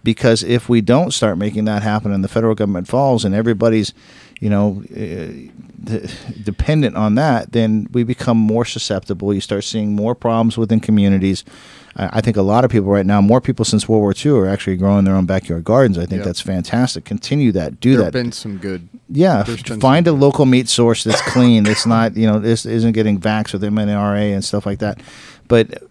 because 0.04 0.42
if 0.42 0.68
we 0.68 0.82
don't 0.82 1.14
start 1.14 1.38
making 1.38 1.66
that 1.66 1.84
happen 1.84 2.12
and 2.12 2.24
the 2.24 2.28
federal 2.28 2.56
government 2.56 2.88
falls 2.88 3.24
and 3.24 3.36
everybody's 3.36 3.94
you 4.42 4.50
know, 4.50 4.84
uh, 4.96 5.98
dependent 6.44 6.96
on 6.96 7.16
that, 7.16 7.52
then 7.54 7.88
we 7.94 8.04
become 8.04 8.38
more 8.38 8.66
susceptible. 8.66 9.34
You 9.34 9.42
start 9.42 9.64
seeing 9.64 9.96
more 9.96 10.16
problems 10.16 10.58
within 10.58 10.80
communities. 10.80 11.44
I, 11.96 12.22
think 12.22 12.38
a 12.38 12.42
lot 12.42 12.64
of 12.64 12.72
people 12.72 12.90
right 12.90 13.06
now, 13.06 13.20
more 13.20 13.42
people 13.42 13.66
since 13.66 13.88
World 13.90 14.02
War 14.02 14.14
II, 14.26 14.32
are 14.32 14.48
actually 14.48 14.78
growing 14.78 15.04
their 15.04 15.14
own 15.16 15.26
backyard 15.26 15.66
gardens. 15.66 15.98
I 15.98 16.06
think 16.06 16.20
Yeah. 16.20 16.26
that's 16.26 16.40
fantastic. 16.40 17.04
Continue 17.04 17.52
that. 17.52 17.80
Do 17.82 17.96
There 17.98 18.06
that. 18.06 18.14
been 18.14 18.32
some 18.32 18.58
good. 18.58 18.88
Yeah, 19.10 19.44
find 19.44 20.08
a 20.08 20.14
local 20.14 20.46
meat 20.46 20.70
source 20.70 21.04
that's 21.04 21.22
clean. 21.22 21.64
That's 21.66 21.86
not 21.86 22.16
you 22.16 22.26
know 22.28 22.40
this 22.40 22.66
isn't 22.66 22.94
getting 22.94 23.20
vaxxed 23.20 23.52
with 23.54 23.64
MNRA 23.64 24.34
and 24.34 24.44
stuff 24.44 24.66
like 24.66 24.80
that. 24.80 25.02
But 25.50 25.84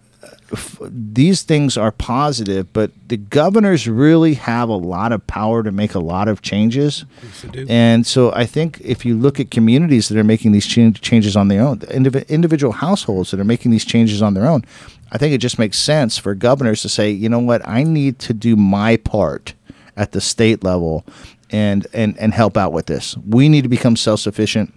f- 0.53 0.79
these 0.83 1.43
things 1.43 1.77
are 1.77 1.93
positive. 1.93 2.73
But 2.73 2.91
the 3.09 3.17
governors 3.17 3.89
really 3.89 4.35
have 4.35 4.69
a 4.69 4.77
lot 4.77 5.13
of 5.13 5.27
power 5.27 5.63
to 5.63 5.73
make 5.73 5.95
a 5.95 6.01
lot 6.01 6.29
of 6.29 6.43
changes. 6.43 7.05
Yes. 7.53 7.67
And 7.69 8.07
so 8.07 8.33
I 8.33 8.47
think 8.47 8.81
if 8.81 9.05
you 9.05 9.17
look 9.17 9.41
at 9.41 9.51
communities 9.51 10.09
that 10.09 10.19
are 10.19 10.25
making 10.25 10.53
these 10.53 10.67
chan- 10.67 10.95
changes 10.95 11.37
on 11.37 11.49
their 11.49 11.63
own, 11.63 11.79
the 11.79 11.87
indiv- 11.87 12.29
individual 12.29 12.73
households 12.73 13.31
that 13.31 13.41
are 13.41 13.45
making 13.45 13.71
these 13.71 13.85
changes 13.85 14.23
on 14.23 14.35
their 14.35 14.47
own, 14.47 14.65
I 15.13 15.19
think 15.19 15.35
it 15.35 15.39
just 15.39 15.59
makes 15.59 15.79
sense 15.79 16.19
for 16.19 16.35
governors 16.35 16.83
to 16.83 16.89
say, 16.89 17.11
you 17.11 17.29
know 17.29 17.41
what, 17.41 17.67
I 17.67 17.83
need 17.83 18.19
to 18.21 18.33
do 18.33 18.55
my 18.57 18.97
part 18.97 19.55
at 19.97 20.13
the 20.13 20.21
state 20.21 20.63
level 20.63 21.05
and 21.51 21.87
and 21.93 22.17
and 22.19 22.33
help 22.33 22.57
out 22.57 22.73
with 22.73 22.87
this. 22.87 23.17
We 23.29 23.49
need 23.49 23.63
to 23.63 23.69
become 23.69 23.97
self-sufficient 23.97 24.73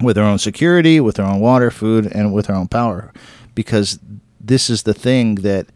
with 0.00 0.18
our 0.18 0.24
own 0.24 0.38
security, 0.38 1.00
with 1.00 1.20
our 1.20 1.32
own 1.32 1.40
water, 1.40 1.70
food, 1.70 2.06
and 2.06 2.34
with 2.34 2.50
our 2.50 2.56
own 2.56 2.68
power, 2.68 3.12
because 3.54 3.98
this 4.48 4.68
is 4.68 4.82
the 4.82 4.94
thing 4.94 5.36
that 5.36 5.66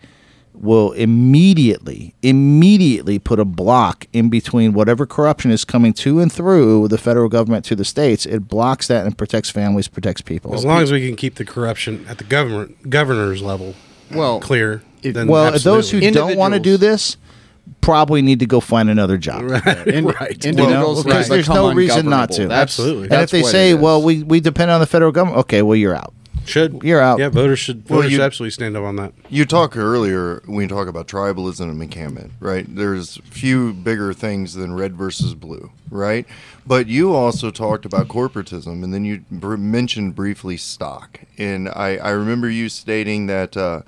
will 0.55 0.93
immediately, 0.93 2.15
immediately 2.23 3.19
put 3.19 3.41
a 3.41 3.45
block 3.45 4.07
in 4.13 4.29
between 4.29 4.75
whatever 4.75 5.07
corruption 5.07 5.51
is 5.51 5.65
coming 5.65 5.93
to 5.95 6.21
and 6.21 6.31
through 6.31 6.89
the 6.89 6.99
federal 6.99 7.29
government 7.29 7.65
to 7.65 7.75
the 7.75 7.85
states. 7.85 8.27
It 8.27 8.49
blocks 8.49 8.87
that 8.89 9.07
and 9.07 9.17
protects 9.17 9.51
families, 9.51 9.89
protects 9.89 10.21
people. 10.21 10.55
As 10.55 10.65
long 10.65 10.83
as 10.83 10.93
we 10.93 11.07
can 11.07 11.17
keep 11.17 11.37
the 11.37 11.45
corruption 11.45 12.05
at 12.09 12.19
the 12.19 12.25
government 12.25 12.91
governor's 12.91 13.43
level 13.43 13.75
Well, 14.11 14.41
clear, 14.41 14.83
if- 15.03 15.15
then 15.15 15.27
well, 15.27 15.59
those 15.59 15.91
who 15.91 16.01
don't 16.11 16.37
want 16.37 16.55
to 16.55 16.61
do 16.61 16.77
this 16.77 17.17
probably 17.81 18.23
need 18.23 18.41
to 18.41 18.47
go 18.47 18.61
find 18.61 18.91
another 18.91 19.17
job. 19.17 19.43
in- 19.87 20.05
right. 20.07 20.45
individuals 20.45 21.03
because 21.05 21.29
that 21.29 21.35
there's 21.35 21.49
no 21.49 21.73
reason 21.73 22.09
not 22.11 22.31
to. 22.33 22.43
That's- 22.43 22.79
Absolutely. 22.79 23.05
And 23.05 23.23
if 23.23 23.31
they 23.31 23.43
say, 23.43 23.75
"Well, 23.75 24.03
we, 24.03 24.23
we 24.23 24.41
depend 24.41 24.71
on 24.71 24.81
the 24.81 24.87
federal 24.87 25.13
government," 25.13 25.39
okay, 25.41 25.63
well 25.63 25.77
you're 25.77 25.95
out. 25.95 26.13
Should 26.45 26.83
You're 26.83 27.01
out. 27.01 27.19
Yeah, 27.19 27.29
voters 27.29 27.59
should 27.59 27.89
Well, 27.89 27.99
voters 28.01 28.13
you- 28.13 28.19
should 28.19 28.25
absolutely 28.25 28.51
stand 28.51 28.77
up 28.77 28.85
on 28.85 28.97
that. 28.97 29.13
You 29.29 29.45
talk 29.45 29.77
earlier 29.77 30.43
when 30.47 30.63
you 30.63 30.69
talk 30.69 30.89
about 30.89 31.07
tribalism 31.09 31.71
and 31.71 31.83
encampment, 31.83 32.33
right? 32.41 32.67
There's 32.69 33.19
few 33.31 33.73
bigger 33.73 34.13
things 34.13 34.55
than 34.55 34.75
red 34.75 34.95
versus 34.97 35.35
blue, 35.35 35.71
right? 35.91 36.27
But 36.67 36.87
you 36.87 37.13
also 37.15 37.51
talked 37.51 37.85
about 37.85 38.09
corporatism, 38.09 38.83
and 38.85 38.93
then 38.95 39.05
you 39.05 39.23
br- 39.31 39.57
mentioned 39.57 40.15
briefly 40.15 40.57
stock. 40.57 41.21
And 41.39 41.69
I, 41.69 41.97
I 41.97 42.11
remember 42.11 42.49
you 42.51 42.69
stating 42.69 43.27
that, 43.27 43.57
uh, 43.57 43.83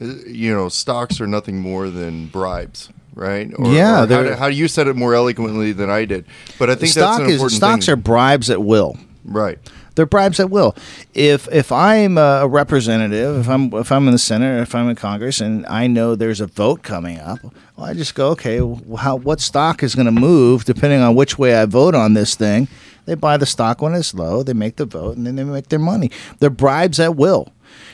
you 0.00 0.52
know, 0.54 0.68
stocks 0.68 1.20
are 1.20 1.26
nothing 1.26 1.60
more 1.60 1.90
than 1.90 2.26
bribes. 2.26 2.90
Right? 3.16 3.52
Or, 3.56 3.72
Yeah, 3.72 3.92
or 3.92 3.94
how, 3.98 4.06
they're- 4.06 4.24
do- 4.30 4.34
how 4.34 4.46
you 4.48 4.66
said 4.66 4.88
it 4.88 4.96
more 4.96 5.14
eloquently 5.14 5.70
than 5.70 5.88
I 5.88 6.04
did, 6.04 6.24
but 6.58 6.68
I 6.68 6.74
think 6.74 6.90
Stock 6.90 7.18
that's 7.18 7.20
an 7.20 7.26
is 7.26 7.32
important 7.34 7.56
stocks 7.56 7.86
thing. 7.86 7.92
are 7.92 7.96
bribes 7.96 8.50
at 8.50 8.60
will. 8.60 8.96
right. 9.24 9.56
They're 9.94 10.06
bribes 10.06 10.40
at 10.40 10.50
will. 10.50 10.74
If 11.12 11.48
if 11.52 11.70
I'm 11.70 12.18
a 12.18 12.46
representative, 12.46 13.38
if 13.38 13.48
I'm 13.48 13.72
if 13.74 13.92
I'm 13.92 14.06
in 14.06 14.12
the 14.12 14.18
Senate, 14.18 14.60
if 14.62 14.74
I'm 14.74 14.88
in 14.88 14.96
Congress, 14.96 15.40
and 15.40 15.64
I 15.66 15.86
know 15.86 16.14
there's 16.14 16.40
a 16.40 16.46
vote 16.46 16.82
coming 16.82 17.18
up, 17.18 17.38
well, 17.76 17.86
I 17.86 17.94
just 17.94 18.14
go, 18.14 18.28
okay, 18.30 18.60
well, 18.60 18.96
how 18.96 19.16
what 19.16 19.40
stock 19.40 19.82
is 19.82 19.94
going 19.94 20.06
to 20.06 20.12
move 20.12 20.64
depending 20.64 21.00
on 21.00 21.14
which 21.14 21.38
way 21.38 21.54
I 21.54 21.64
vote 21.66 21.94
on 21.94 22.14
this 22.14 22.34
thing? 22.34 22.68
They 23.06 23.14
buy 23.14 23.36
the 23.36 23.46
stock 23.46 23.82
when 23.82 23.94
it's 23.94 24.14
low, 24.14 24.42
they 24.42 24.54
make 24.54 24.76
the 24.76 24.86
vote, 24.86 25.16
and 25.16 25.26
then 25.26 25.36
they 25.36 25.44
make 25.44 25.68
their 25.68 25.78
money. 25.78 26.10
They're 26.38 26.50
bribes 26.50 26.98
at 26.98 27.16
will. 27.16 27.52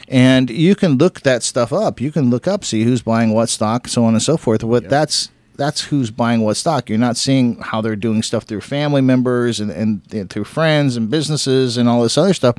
And 0.08 0.50
you 0.50 0.74
can 0.74 0.98
look 0.98 1.22
that 1.22 1.42
stuff 1.42 1.72
up. 1.72 2.00
You 2.00 2.12
can 2.12 2.30
look 2.30 2.46
up, 2.46 2.64
see 2.64 2.84
who's 2.84 3.02
buying 3.02 3.32
what 3.32 3.48
stock, 3.48 3.88
so 3.88 4.04
on 4.04 4.14
and 4.14 4.22
so 4.22 4.36
forth. 4.36 4.62
What 4.62 4.88
that's 4.88 5.30
that's 5.60 5.82
who's 5.82 6.10
buying 6.10 6.40
what 6.40 6.56
stock. 6.56 6.88
You're 6.88 6.98
not 6.98 7.18
seeing 7.18 7.56
how 7.56 7.82
they're 7.82 7.94
doing 7.94 8.22
stuff 8.22 8.44
through 8.44 8.62
family 8.62 9.02
members 9.02 9.60
and, 9.60 9.70
and, 9.70 10.00
and 10.10 10.30
through 10.30 10.44
friends 10.44 10.96
and 10.96 11.10
businesses 11.10 11.76
and 11.76 11.86
all 11.86 12.02
this 12.02 12.16
other 12.16 12.32
stuff. 12.32 12.56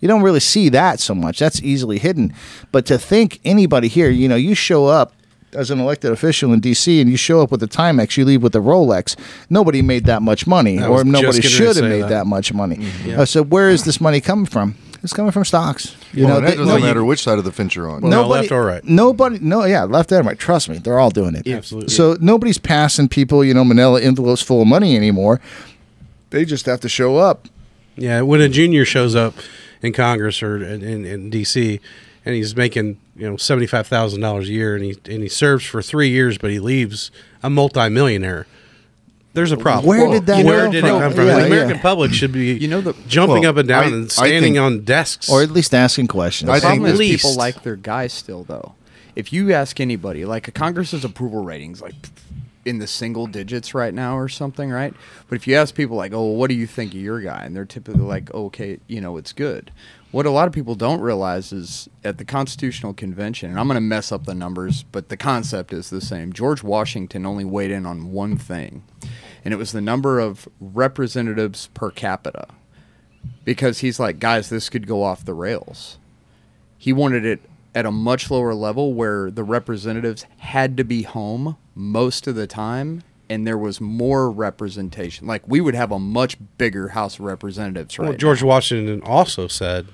You 0.00 0.08
don't 0.08 0.22
really 0.22 0.38
see 0.38 0.68
that 0.68 1.00
so 1.00 1.14
much. 1.14 1.38
That's 1.38 1.62
easily 1.62 1.98
hidden. 1.98 2.34
But 2.70 2.84
to 2.86 2.98
think 2.98 3.40
anybody 3.42 3.88
here, 3.88 4.10
you 4.10 4.28
know, 4.28 4.36
you 4.36 4.54
show 4.54 4.84
up 4.84 5.14
as 5.54 5.70
an 5.70 5.80
elected 5.80 6.12
official 6.12 6.52
in 6.52 6.60
D.C. 6.60 7.00
and 7.00 7.10
you 7.10 7.16
show 7.16 7.40
up 7.40 7.50
with 7.50 7.62
a 7.62 7.68
Timex, 7.68 8.18
you 8.18 8.26
leave 8.26 8.42
with 8.42 8.54
a 8.54 8.60
Rolex. 8.60 9.18
Nobody 9.48 9.80
made 9.80 10.04
that 10.04 10.20
much 10.20 10.46
money, 10.46 10.78
or 10.78 11.04
nobody 11.04 11.40
should 11.40 11.76
have 11.76 11.88
made 11.88 12.02
that. 12.02 12.08
that, 12.10 12.26
much 12.26 12.52
money. 12.52 12.86
Yeah. 13.04 13.22
Uh, 13.22 13.24
so 13.24 13.42
where 13.42 13.70
is 13.70 13.84
this 13.84 13.98
money 13.98 14.20
coming 14.20 14.46
from? 14.46 14.74
It's 15.02 15.12
coming 15.12 15.32
from 15.32 15.44
stocks. 15.44 15.96
You 16.12 16.24
well, 16.26 16.34
know, 16.34 16.36
and 16.38 16.46
that 16.46 16.50
they- 16.52 16.56
doesn't 16.58 16.80
no, 16.80 16.86
matter 16.86 17.04
which 17.04 17.22
side 17.22 17.38
of 17.38 17.44
the 17.44 17.52
fence 17.52 17.74
you're 17.74 17.90
on. 17.90 18.08
No, 18.08 18.26
left 18.26 18.52
or 18.52 18.64
right. 18.64 18.84
Nobody, 18.84 19.38
no, 19.40 19.64
yeah, 19.64 19.82
left 19.84 20.12
and 20.12 20.24
right. 20.26 20.38
Trust 20.38 20.68
me, 20.68 20.78
they're 20.78 20.98
all 21.00 21.10
doing 21.10 21.34
it. 21.34 21.46
Absolutely. 21.46 21.90
So 21.90 22.16
nobody's 22.20 22.58
passing 22.58 23.08
people, 23.08 23.44
you 23.44 23.52
know, 23.52 23.64
Manila 23.64 24.00
envelopes 24.00 24.42
full 24.42 24.62
of 24.62 24.68
money 24.68 24.96
anymore. 24.96 25.40
They 26.30 26.44
just 26.44 26.66
have 26.66 26.80
to 26.80 26.88
show 26.88 27.16
up. 27.16 27.48
Yeah, 27.96 28.22
when 28.22 28.40
a 28.40 28.48
junior 28.48 28.84
shows 28.84 29.14
up 29.14 29.34
in 29.82 29.92
Congress 29.92 30.42
or 30.42 30.56
in, 30.62 30.82
in, 30.82 31.04
in 31.04 31.30
D.C. 31.30 31.78
and 32.24 32.34
he's 32.34 32.56
making 32.56 32.98
you 33.16 33.28
know 33.28 33.36
seventy 33.36 33.66
five 33.66 33.86
thousand 33.86 34.20
dollars 34.20 34.48
a 34.48 34.52
year 34.52 34.74
and 34.74 34.84
he 34.84 34.96
and 35.10 35.22
he 35.22 35.28
serves 35.28 35.64
for 35.66 35.82
three 35.82 36.08
years, 36.08 36.38
but 36.38 36.50
he 36.50 36.58
leaves 36.58 37.10
a 37.42 37.50
multimillionaire. 37.50 38.46
There's 39.34 39.52
a 39.52 39.56
problem. 39.56 39.86
Where 39.86 40.08
did 40.10 40.26
that 40.26 40.44
Where 40.44 40.68
did 40.70 40.80
from? 40.84 40.96
it 40.96 40.98
come 41.00 41.12
from? 41.14 41.26
Yeah, 41.26 41.38
the 41.40 41.46
American 41.46 41.76
yeah. 41.76 41.82
public 41.82 42.12
should 42.12 42.32
be 42.32 42.52
You 42.54 42.68
know 42.68 42.80
the- 42.82 42.94
jumping 43.08 43.42
Well, 43.42 43.50
up 43.50 43.56
and 43.56 43.68
down 43.68 43.84
I- 43.84 43.86
and 43.88 44.12
standing 44.12 44.54
think- 44.54 44.58
on 44.58 44.80
desks. 44.84 45.28
Or 45.30 45.42
at 45.42 45.50
least 45.50 45.74
asking 45.74 46.08
questions. 46.08 46.50
I 46.50 46.60
The 46.60 46.66
think 46.68 46.86
is 46.86 46.92
at 46.94 46.98
people 46.98 47.34
like 47.36 47.62
their 47.62 47.76
guys 47.76 48.12
still 48.12 48.44
though. 48.44 48.74
If 49.16 49.32
you 49.32 49.52
ask 49.52 49.80
anybody, 49.80 50.24
like 50.24 50.48
a 50.48 50.52
Congress's 50.52 51.04
approval 51.04 51.44
ratings, 51.44 51.80
like 51.80 51.94
in 52.64 52.78
the 52.78 52.86
single 52.86 53.26
digits 53.26 53.74
right 53.74 53.92
now 53.92 54.16
or 54.16 54.28
something, 54.28 54.70
right? 54.70 54.94
But 55.28 55.36
if 55.36 55.46
you 55.46 55.56
ask 55.56 55.74
people 55.74 55.96
like, 55.96 56.12
"Oh, 56.14 56.26
what 56.26 56.48
do 56.48 56.54
you 56.54 56.66
think 56.66 56.92
of 56.94 57.00
your 57.00 57.20
guy?" 57.20 57.42
and 57.44 57.56
they're 57.56 57.64
typically 57.64 58.02
like, 58.02 58.32
"Okay, 58.32 58.78
you 58.86 59.00
know, 59.00 59.16
it's 59.16 59.32
good." 59.32 59.70
What 60.12 60.26
a 60.26 60.30
lot 60.30 60.46
of 60.46 60.52
people 60.52 60.74
don't 60.74 61.00
realize 61.00 61.52
is 61.52 61.88
at 62.04 62.18
the 62.18 62.24
Constitutional 62.24 62.92
Convention, 62.92 63.50
and 63.50 63.58
I'm 63.58 63.66
going 63.66 63.76
to 63.76 63.80
mess 63.80 64.12
up 64.12 64.26
the 64.26 64.34
numbers, 64.34 64.84
but 64.92 65.08
the 65.08 65.16
concept 65.16 65.72
is 65.72 65.88
the 65.90 66.02
same. 66.02 66.32
George 66.34 66.62
Washington 66.62 67.24
only 67.24 67.44
weighed 67.46 67.70
in 67.70 67.86
on 67.86 68.12
one 68.12 68.36
thing, 68.36 68.82
and 69.44 69.52
it 69.52 69.56
was 69.56 69.72
the 69.72 69.80
number 69.80 70.18
of 70.18 70.48
representatives 70.60 71.68
per 71.74 71.90
capita. 71.90 72.46
Because 73.44 73.80
he's 73.80 74.00
like, 74.00 74.18
guys, 74.18 74.48
this 74.48 74.68
could 74.68 74.86
go 74.86 75.02
off 75.02 75.24
the 75.24 75.34
rails 75.34 75.98
he 76.82 76.92
wanted 76.92 77.24
it 77.24 77.40
at 77.76 77.86
a 77.86 77.92
much 77.92 78.28
lower 78.28 78.52
level 78.54 78.92
where 78.92 79.30
the 79.30 79.44
representatives 79.44 80.26
had 80.38 80.76
to 80.76 80.82
be 80.82 81.02
home 81.02 81.56
most 81.76 82.26
of 82.26 82.34
the 82.34 82.44
time 82.44 83.04
and 83.30 83.46
there 83.46 83.56
was 83.56 83.80
more 83.80 84.28
representation 84.28 85.28
like 85.28 85.46
we 85.46 85.60
would 85.60 85.76
have 85.76 85.92
a 85.92 85.98
much 86.00 86.36
bigger 86.58 86.88
house 86.88 87.20
of 87.20 87.24
representatives 87.24 88.00
right 88.00 88.08
well, 88.08 88.18
George 88.18 88.42
Washington 88.42 89.00
also 89.02 89.46
said, 89.46 89.86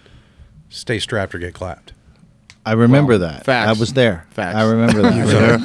"Stay 0.70 0.98
strapped 0.98 1.34
or 1.34 1.38
get 1.38 1.52
clapped." 1.52 1.92
I 2.66 2.72
remember 2.72 3.12
Well, 3.18 3.20
that. 3.30 3.44
facts. 3.46 3.68
I 3.68 3.80
was 3.80 3.92
there. 3.94 4.26
Facts. 4.30 4.56
I 4.56 4.64
remember 4.70 5.02
that. 5.02 5.60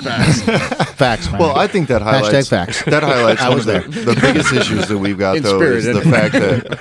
facts. 0.96 1.30
man. 1.30 1.40
Well, 1.40 1.58
I 1.58 1.68
think 1.68 1.90
that 1.90 2.02
highlights 2.02 2.48
Hashtag 2.48 2.50
facts. 2.50 2.84
That 2.86 3.04
highlights 3.04 3.42
I 3.44 3.50
one 3.50 3.58
was 3.58 3.68
of 3.68 3.92
the, 3.94 4.00
the 4.14 4.20
biggest 4.22 4.54
issues 4.54 4.88
that 4.88 4.98
we've 4.98 5.18
got 5.18 5.38
In 5.38 5.44
though 5.44 5.58
spirit, 5.60 5.78
is 5.80 5.86
the 5.86 5.98
it? 6.00 6.04
fact 6.04 6.34
that 6.34 6.80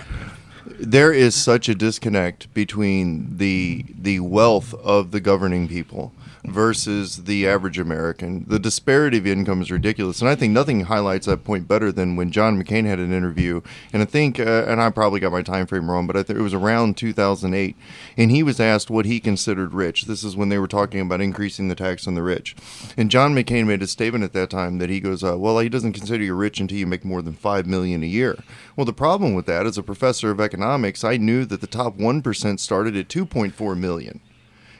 there 0.83 1.13
is 1.13 1.35
such 1.35 1.69
a 1.69 1.75
disconnect 1.75 2.53
between 2.55 3.37
the 3.39 3.85
the 3.97 4.19
wealth 4.21 4.75
of 4.75 5.13
the 5.13 5.21
governing 5.21 5.69
people 5.69 6.13
versus 6.45 7.25
the 7.25 7.47
average 7.47 7.79
American. 7.79 8.45
The 8.49 8.59
disparity 8.59 9.19
of 9.19 9.27
income 9.27 9.63
is 9.63 9.71
ridiculous, 9.71 10.21
and 10.21 10.29
I 10.29 10.35
think 10.35 10.53
nothing 10.53 10.83
highlights 10.83 11.27
that 11.27 11.45
point 11.45 11.69
better 11.69 11.93
than 11.93 12.17
when 12.17 12.33
John 12.33 12.61
McCain 12.61 12.85
had 12.85 12.99
an 12.99 13.13
interview. 13.13 13.61
And 13.93 14.03
I 14.03 14.07
think, 14.07 14.41
uh, 14.41 14.65
and 14.67 14.81
I 14.81 14.91
probably 14.91 15.21
got 15.21 15.33
my 15.33 15.43
time 15.43 15.67
frame 15.67 15.91
wrong, 15.91 16.07
but 16.07 16.17
I 16.17 16.23
think 16.23 16.39
it 16.39 16.43
was 16.43 16.55
around 16.55 16.97
2008, 16.97 17.77
and 18.17 18.31
he 18.31 18.43
was 18.43 18.59
asked 18.59 18.91
what 18.91 19.07
he 19.07 19.21
considered 19.21 19.73
rich. 19.73 20.07
This 20.07 20.25
is 20.25 20.37
when 20.37 20.49
they 20.49 20.59
were 20.59 20.69
talking 20.69 21.01
about 21.01 21.21
increasing 21.21 21.69
the 21.69 21.75
tax 21.75 22.09
on 22.09 22.15
the 22.15 22.23
rich, 22.23 22.57
and 22.97 23.11
John 23.11 23.35
McCain 23.35 23.67
made 23.67 23.83
a 23.83 23.87
statement 23.87 24.25
at 24.25 24.33
that 24.33 24.51
time 24.51 24.79
that 24.79 24.91
he 24.91 25.01
goes, 25.01 25.23
uh, 25.23 25.39
"Well, 25.39 25.59
he 25.61 25.69
doesn't 25.69 25.93
consider 25.93 26.25
you 26.25 26.35
rich 26.35 26.59
until 26.59 26.79
you 26.79 26.87
make 26.87 27.05
more 27.05 27.23
than 27.23 27.35
five 27.35 27.67
million 27.67 28.03
a 28.03 28.07
year." 28.07 28.39
Well, 28.77 28.85
the 28.85 28.93
problem 28.93 29.35
with 29.35 29.47
that, 29.47 29.67
as 29.67 29.77
a 29.77 29.83
professor 29.83 30.31
of 30.31 30.41
economics, 30.41 31.05
I 31.05 31.17
knew 31.17 31.45
that 31.45 31.61
the 31.61 31.67
top 31.67 31.97
one 31.97 32.23
percent 32.23 32.61
started 32.61 32.97
at 32.97 33.09
2.4 33.09 33.77
million 33.79 34.21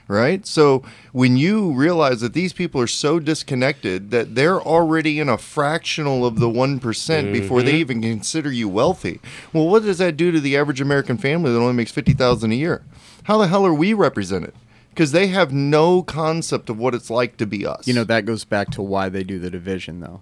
right? 0.07 0.45
So 0.45 0.83
when 1.11 1.37
you 1.37 1.71
realize 1.71 2.21
that 2.21 2.33
these 2.33 2.53
people 2.53 2.81
are 2.81 2.87
so 2.87 3.19
disconnected 3.19 4.11
that 4.11 4.35
they're 4.35 4.61
already 4.61 5.19
in 5.19 5.29
a 5.29 5.37
fractional 5.37 6.25
of 6.25 6.39
the 6.39 6.49
one 6.49 6.77
before 6.77 7.61
they 7.61 7.71
mm-hmm. 7.71 7.77
even 7.77 8.01
consider 8.01 8.51
you 8.51 8.67
wealthy. 8.67 9.19
Well, 9.51 9.67
what 9.67 9.83
does 9.83 9.99
that 9.99 10.17
do 10.17 10.31
to 10.31 10.39
the 10.39 10.57
average 10.57 10.81
American 10.81 11.17
family 11.17 11.51
that 11.51 11.59
only 11.59 11.73
makes 11.73 11.91
fifty 11.91 12.13
thousand 12.13 12.51
a 12.51 12.55
year? 12.55 12.83
How 13.23 13.37
the 13.37 13.47
hell 13.47 13.65
are 13.65 13.73
we 13.73 13.93
represented? 13.93 14.53
Because 14.89 15.11
they 15.11 15.27
have 15.27 15.51
no 15.51 16.03
concept 16.03 16.69
of 16.69 16.77
what 16.77 16.93
it's 16.93 17.09
like 17.09 17.37
to 17.37 17.47
be 17.47 17.65
us. 17.65 17.87
you 17.87 17.93
know 17.93 18.03
that 18.03 18.25
goes 18.25 18.43
back 18.43 18.69
to 18.71 18.81
why 18.81 19.09
they 19.09 19.23
do 19.23 19.39
the 19.39 19.49
division 19.49 20.01
though 20.01 20.21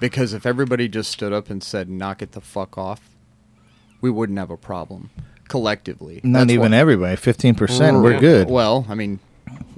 because 0.00 0.32
if 0.32 0.44
everybody 0.46 0.88
just 0.88 1.10
stood 1.10 1.32
up 1.32 1.50
and 1.50 1.62
said 1.62 1.88
knock 1.88 2.22
it 2.22 2.32
the 2.32 2.40
fuck 2.40 2.76
off 2.78 3.00
we 4.00 4.10
wouldn't 4.10 4.38
have 4.38 4.50
a 4.50 4.56
problem 4.56 5.10
collectively. 5.48 6.20
Not 6.22 6.40
That's 6.40 6.50
even 6.52 6.72
why- 6.72 6.78
everybody. 6.78 7.16
Fifteen 7.16 7.54
percent, 7.54 8.02
we're 8.02 8.20
good. 8.20 8.48
Well, 8.48 8.86
I 8.88 8.94
mean, 8.94 9.18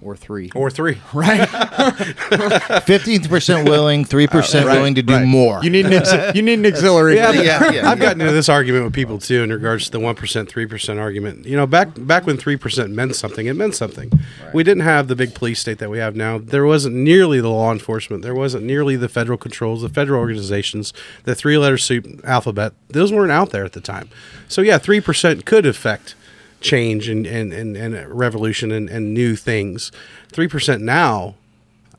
or 0.03 0.17
three. 0.17 0.51
Or 0.55 0.71
three. 0.71 0.99
right 1.13 1.47
Fifteen 2.85 3.23
percent 3.23 3.69
willing, 3.69 4.05
three 4.05 4.27
percent 4.27 4.65
uh, 4.65 4.69
Right, 4.69 4.77
willing 4.77 4.95
to 4.95 5.03
do 5.03 5.15
right. 5.15 5.27
more. 5.27 5.63
You 5.63 5.71
need 5.71 5.87
an 5.87 5.93
ex- 5.93 6.13
you 6.35 6.43
need 6.43 6.59
an 6.59 6.67
auxiliary. 6.67 7.17
Yeah, 7.17 7.33
Yeah, 7.33 7.71
yeah, 7.73 7.91
I've 7.91 7.99
gotten 7.99 8.21
into 8.21 8.33
this 8.33 8.49
argument 8.49 8.85
with 8.85 8.95
people 8.95 9.19
too 9.19 9.43
in 9.43 9.53
regards 9.53 9.87
to 9.87 9.91
the 9.93 10.01
one 10.01 10.15
percent, 10.15 10.49
three 10.49 10.67
percent 10.67 10.99
argument. 10.99 11.47
You 11.47 11.57
know, 11.57 11.67
back 11.67 11.89
back 11.97 12.27
when 12.27 12.37
three 12.37 12.57
percent 12.57 12.91
meant 12.91 13.15
something, 13.17 13.47
it 13.47 13.55
meant 13.55 13.75
something. 13.75 14.11
We 14.55 14.65
didn't 14.65 14.83
have 14.85 15.09
the 15.09 15.17
big 15.17 15.35
police 15.35 15.61
state 15.61 15.79
that 15.79 15.91
we 15.91 15.99
have 15.99 16.17
now. 16.17 16.39
There 16.39 16.65
wasn't 16.65 16.97
nearly 16.97 17.41
the 17.41 17.51
law 17.51 17.73
enforcement. 17.73 18.23
There 18.23 18.35
wasn't 18.35 18.65
nearly 18.65 18.97
the 18.97 19.09
federal 19.09 19.39
controls, 19.39 19.83
the 19.83 19.89
federal 19.89 20.21
organizations, 20.21 20.93
the 21.25 21.35
three 21.35 21.59
letter 21.59 21.79
soup 21.79 22.07
alphabet. 22.25 22.73
Those 22.89 23.13
weren't 23.13 23.33
out 23.33 23.51
there 23.51 23.65
at 23.65 23.73
the 23.73 23.81
time. 23.81 24.09
So 24.49 24.63
yeah, 24.63 24.79
three 24.79 25.01
percent 25.01 25.45
could 25.45 25.67
affect 25.67 26.15
change 26.61 27.09
and 27.09 27.27
and, 27.27 27.53
and, 27.53 27.77
and 27.77 28.09
revolution 28.09 28.71
and, 28.71 28.89
and 28.89 29.15
new 29.15 29.37
things. 29.37 29.91
Three 30.29 30.49
percent 30.49 30.83
now, 30.83 31.35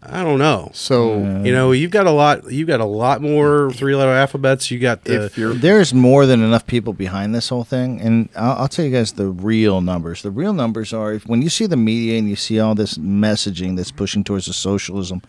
I 0.04 0.24
don't 0.24 0.40
know. 0.40 0.72
So 0.74 1.20
You 1.44 1.54
know, 1.54 1.72
you've 1.72 1.92
got 1.92 2.08
a 2.08 2.12
lot. 2.12 2.52
You've 2.52 2.68
got 2.68 2.80
a 2.80 2.86
lot 2.86 3.22
more 3.22 3.72
three-letter 3.72 4.12
alphabets. 4.12 4.72
You 4.72 4.80
got 4.80 5.04
the 5.04 5.26
if 5.26 5.38
you're 5.38 5.54
There's 5.54 5.94
more 5.94 6.26
than 6.26 6.42
enough 6.42 6.66
people 6.66 6.94
behind 6.94 7.36
this 7.36 7.50
whole 7.50 7.64
thing, 7.64 8.02
and 8.02 8.28
I'll, 8.36 8.64
I'll 8.64 8.68
tell 8.68 8.84
you 8.84 8.92
guys 8.92 9.14
the 9.14 9.28
real 9.28 9.80
numbers. 9.82 10.24
The 10.24 10.32
real 10.32 10.54
numbers 10.54 10.92
are 10.92 11.14
if, 11.14 11.28
when 11.28 11.44
you 11.44 11.50
see 11.50 11.68
the 11.68 11.78
media 11.78 12.18
and 12.18 12.28
you 12.28 12.36
see 12.36 12.60
all 12.60 12.74
this 12.74 12.96
messaging 12.98 13.78
that's 13.78 13.92
pushing 13.92 14.24
towards 14.24 14.48
the 14.48 14.54
socialism. 14.54 15.22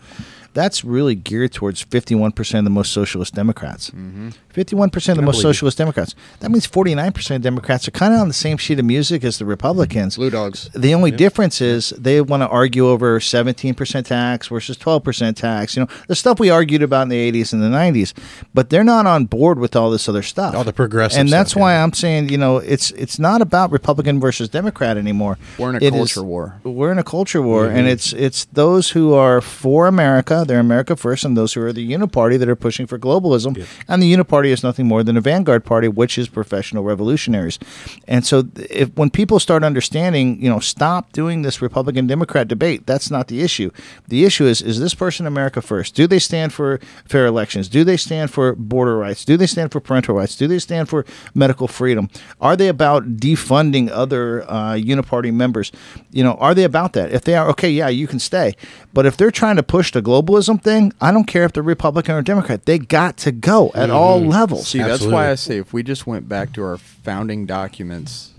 That's 0.55 0.85
really 0.85 1.15
geared 1.15 1.51
towards 1.51 1.83
51% 1.83 2.59
of 2.59 2.63
the 2.63 2.69
most 2.69 2.93
socialist 2.93 3.33
Democrats. 3.33 3.89
Mm-hmm. 3.89 4.29
51% 4.53 5.09
of 5.09 5.15
the 5.17 5.21
most 5.23 5.41
socialist 5.41 5.77
Democrats. 5.77 6.15
That 6.41 6.51
means 6.51 6.67
49% 6.67 7.35
of 7.37 7.41
Democrats 7.41 7.87
are 7.87 7.91
kind 7.91 8.13
of 8.13 8.19
on 8.21 8.27
the 8.27 8.33
same 8.33 8.57
sheet 8.57 8.79
of 8.79 8.85
music 8.85 9.23
as 9.23 9.39
the 9.39 9.45
Republicans. 9.45 10.15
blue 10.17 10.29
dogs. 10.29 10.69
The 10.73 10.93
only 10.93 11.11
difference 11.11 11.59
is 11.61 11.89
they 11.97 12.21
want 12.21 12.43
to 12.43 12.47
argue 12.47 12.87
over 12.87 13.19
17% 13.19 14.05
tax 14.05 14.47
versus 14.47 14.77
12% 14.77 15.35
tax. 15.35 15.75
You 15.75 15.81
know, 15.83 15.87
the 16.07 16.15
stuff 16.15 16.39
we 16.39 16.49
argued 16.49 16.83
about 16.83 17.03
in 17.03 17.09
the 17.09 17.31
80s 17.31 17.53
and 17.53 17.61
the 17.61 17.67
90s, 17.67 18.13
but 18.53 18.69
they're 18.69 18.83
not 18.83 19.05
on 19.07 19.25
board 19.25 19.57
with 19.59 19.75
all 19.75 19.89
this 19.89 20.07
other 20.07 20.21
stuff. 20.21 20.55
All 20.55 20.63
the 20.63 20.73
progressive 20.73 21.19
And 21.19 21.29
that's 21.29 21.51
stuff, 21.51 21.61
why 21.61 21.73
yeah. 21.73 21.83
I'm 21.83 21.93
saying, 21.93 22.29
you 22.29 22.37
know, 22.37 22.57
it's 22.57 22.91
it's 22.91 23.17
not 23.19 23.41
about 23.41 23.71
Republican 23.71 24.19
versus 24.19 24.49
Democrat 24.49 24.97
anymore. 24.97 25.37
We're 25.57 25.69
in 25.71 25.75
a 25.75 25.79
It 25.79 25.93
is- 25.93 26.13
culture 26.13 26.23
war. 26.23 26.59
We're 26.63 26.91
in 26.91 26.99
a 26.99 27.03
culture 27.03 27.41
war 27.41 27.63
Mm-hmm. 27.67 27.77
and 27.77 27.87
it's 27.87 28.13
it's 28.13 28.45
those 28.45 28.91
who 28.91 29.13
are 29.13 29.41
for 29.41 29.87
America, 29.87 30.43
they're 30.47 30.59
America 30.59 30.95
first 30.95 31.23
and 31.25 31.37
those 31.37 31.53
who 31.53 31.61
are 31.61 31.71
the 31.73 31.85
uniparty 31.91 32.37
that 32.39 32.49
are 32.49 32.55
pushing 32.55 32.85
for 32.87 32.99
globalism. 32.99 33.65
And 33.87 34.01
the 34.03 34.13
uniparty 34.13 34.42
is 34.51 34.63
nothing 34.63 34.87
more 34.87 35.03
than 35.03 35.17
a 35.17 35.21
vanguard 35.21 35.65
party 35.65 35.87
which 35.87 36.17
is 36.17 36.27
professional 36.27 36.83
revolutionaries. 36.83 37.59
And 38.07 38.25
so 38.25 38.43
if 38.69 38.93
when 38.95 39.09
people 39.09 39.39
start 39.39 39.63
understanding, 39.63 40.41
you 40.41 40.49
know, 40.49 40.59
stop 40.59 41.11
doing 41.11 41.41
this 41.41 41.61
Republican 41.61 42.07
Democrat 42.07 42.47
debate, 42.47 42.85
that's 42.85 43.09
not 43.09 43.27
the 43.27 43.41
issue. 43.41 43.71
The 44.07 44.25
issue 44.25 44.45
is 44.45 44.61
is 44.61 44.79
this 44.79 44.93
person 44.93 45.25
America 45.25 45.61
first? 45.61 45.95
Do 45.95 46.07
they 46.07 46.19
stand 46.19 46.53
for 46.53 46.79
fair 47.05 47.25
elections? 47.25 47.67
Do 47.67 47.83
they 47.83 47.97
stand 47.97 48.31
for 48.31 48.55
border 48.55 48.97
rights? 48.97 49.25
Do 49.25 49.37
they 49.37 49.47
stand 49.47 49.71
for 49.71 49.79
parental 49.79 50.15
rights? 50.15 50.35
Do 50.35 50.47
they 50.47 50.59
stand 50.59 50.89
for 50.89 51.05
medical 51.33 51.67
freedom? 51.67 52.09
Are 52.41 52.55
they 52.55 52.67
about 52.67 53.17
defunding 53.17 53.89
other 53.91 54.43
uh, 54.49 54.73
uniparty 54.73 55.33
members? 55.33 55.71
You 56.11 56.23
know, 56.23 56.35
are 56.35 56.53
they 56.53 56.63
about 56.63 56.93
that? 56.93 57.11
If 57.11 57.23
they 57.23 57.35
are, 57.35 57.47
okay, 57.49 57.69
yeah, 57.69 57.89
you 57.89 58.07
can 58.07 58.19
stay. 58.19 58.55
But 58.93 59.05
if 59.05 59.17
they're 59.17 59.31
trying 59.31 59.55
to 59.55 59.63
push 59.63 59.91
the 59.91 60.01
globalism 60.01 60.61
thing, 60.61 60.93
I 61.01 61.11
don't 61.11 61.25
care 61.25 61.43
if 61.43 61.53
they're 61.53 61.63
Republican 61.63 62.15
or 62.15 62.21
Democrat. 62.21 62.65
They 62.65 62.79
got 62.79 63.17
to 63.17 63.31
go 63.31 63.71
at 63.73 63.89
all 63.89 64.21
levels. 64.33 64.67
See, 64.67 64.79
that's 64.79 65.05
why 65.05 65.29
I 65.29 65.35
say 65.35 65.57
if 65.57 65.73
we 65.73 65.83
just 65.83 66.07
went 66.07 66.27
back 66.27 66.53
to 66.53 66.63
our 66.63 66.77
founding 66.77 67.45
documents, 67.45 68.33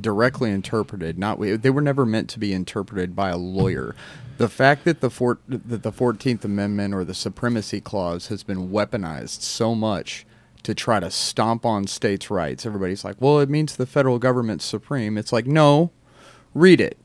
directly 0.00 0.50
interpreted, 0.50 1.18
not 1.18 1.38
we, 1.38 1.56
they 1.56 1.70
were 1.70 1.80
never 1.80 2.04
meant 2.04 2.28
to 2.30 2.38
be 2.38 2.52
interpreted 2.52 3.14
by 3.14 3.30
a 3.30 3.36
lawyer. 3.36 3.94
The 4.38 4.48
fact 4.48 4.84
that 4.84 5.00
the 5.00 5.10
four, 5.10 5.38
that 5.48 5.82
the 5.82 5.92
Fourteenth 5.92 6.44
Amendment 6.44 6.92
or 6.94 7.04
the 7.04 7.14
Supremacy 7.14 7.80
Clause 7.80 8.28
has 8.28 8.42
been 8.42 8.70
weaponized 8.70 9.42
so 9.42 9.74
much 9.74 10.26
to 10.64 10.74
try 10.74 10.98
to 10.98 11.10
stomp 11.10 11.64
on 11.64 11.86
states' 11.86 12.30
rights, 12.30 12.66
everybody's 12.66 13.04
like, 13.04 13.16
"Well, 13.20 13.38
it 13.38 13.48
means 13.48 13.76
the 13.76 13.86
federal 13.86 14.18
government's 14.18 14.64
supreme." 14.64 15.16
It's 15.16 15.32
like, 15.32 15.46
no, 15.46 15.92
read 16.52 16.80
it. 16.80 16.98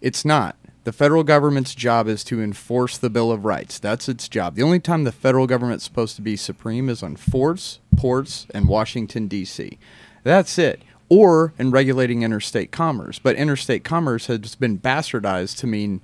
It's 0.00 0.24
not. 0.24 0.56
The 0.84 0.92
federal 0.92 1.24
government's 1.24 1.74
job 1.74 2.08
is 2.08 2.24
to 2.24 2.42
enforce 2.42 2.96
the 2.96 3.10
Bill 3.10 3.30
of 3.30 3.44
Rights. 3.44 3.78
That's 3.78 4.08
its 4.08 4.28
job. 4.28 4.54
The 4.54 4.62
only 4.62 4.80
time 4.80 5.04
the 5.04 5.12
federal 5.12 5.46
government's 5.46 5.84
supposed 5.84 6.16
to 6.16 6.22
be 6.22 6.36
supreme 6.36 6.88
is 6.88 7.02
on 7.02 7.16
forts, 7.16 7.80
ports, 7.96 8.46
and 8.54 8.66
Washington, 8.66 9.28
D.C. 9.28 9.78
That's 10.24 10.58
it. 10.58 10.82
Or 11.10 11.52
in 11.58 11.70
regulating 11.70 12.22
interstate 12.22 12.70
commerce. 12.72 13.18
But 13.18 13.36
interstate 13.36 13.84
commerce 13.84 14.26
has 14.26 14.54
been 14.54 14.78
bastardized 14.78 15.58
to 15.58 15.66
mean 15.66 16.00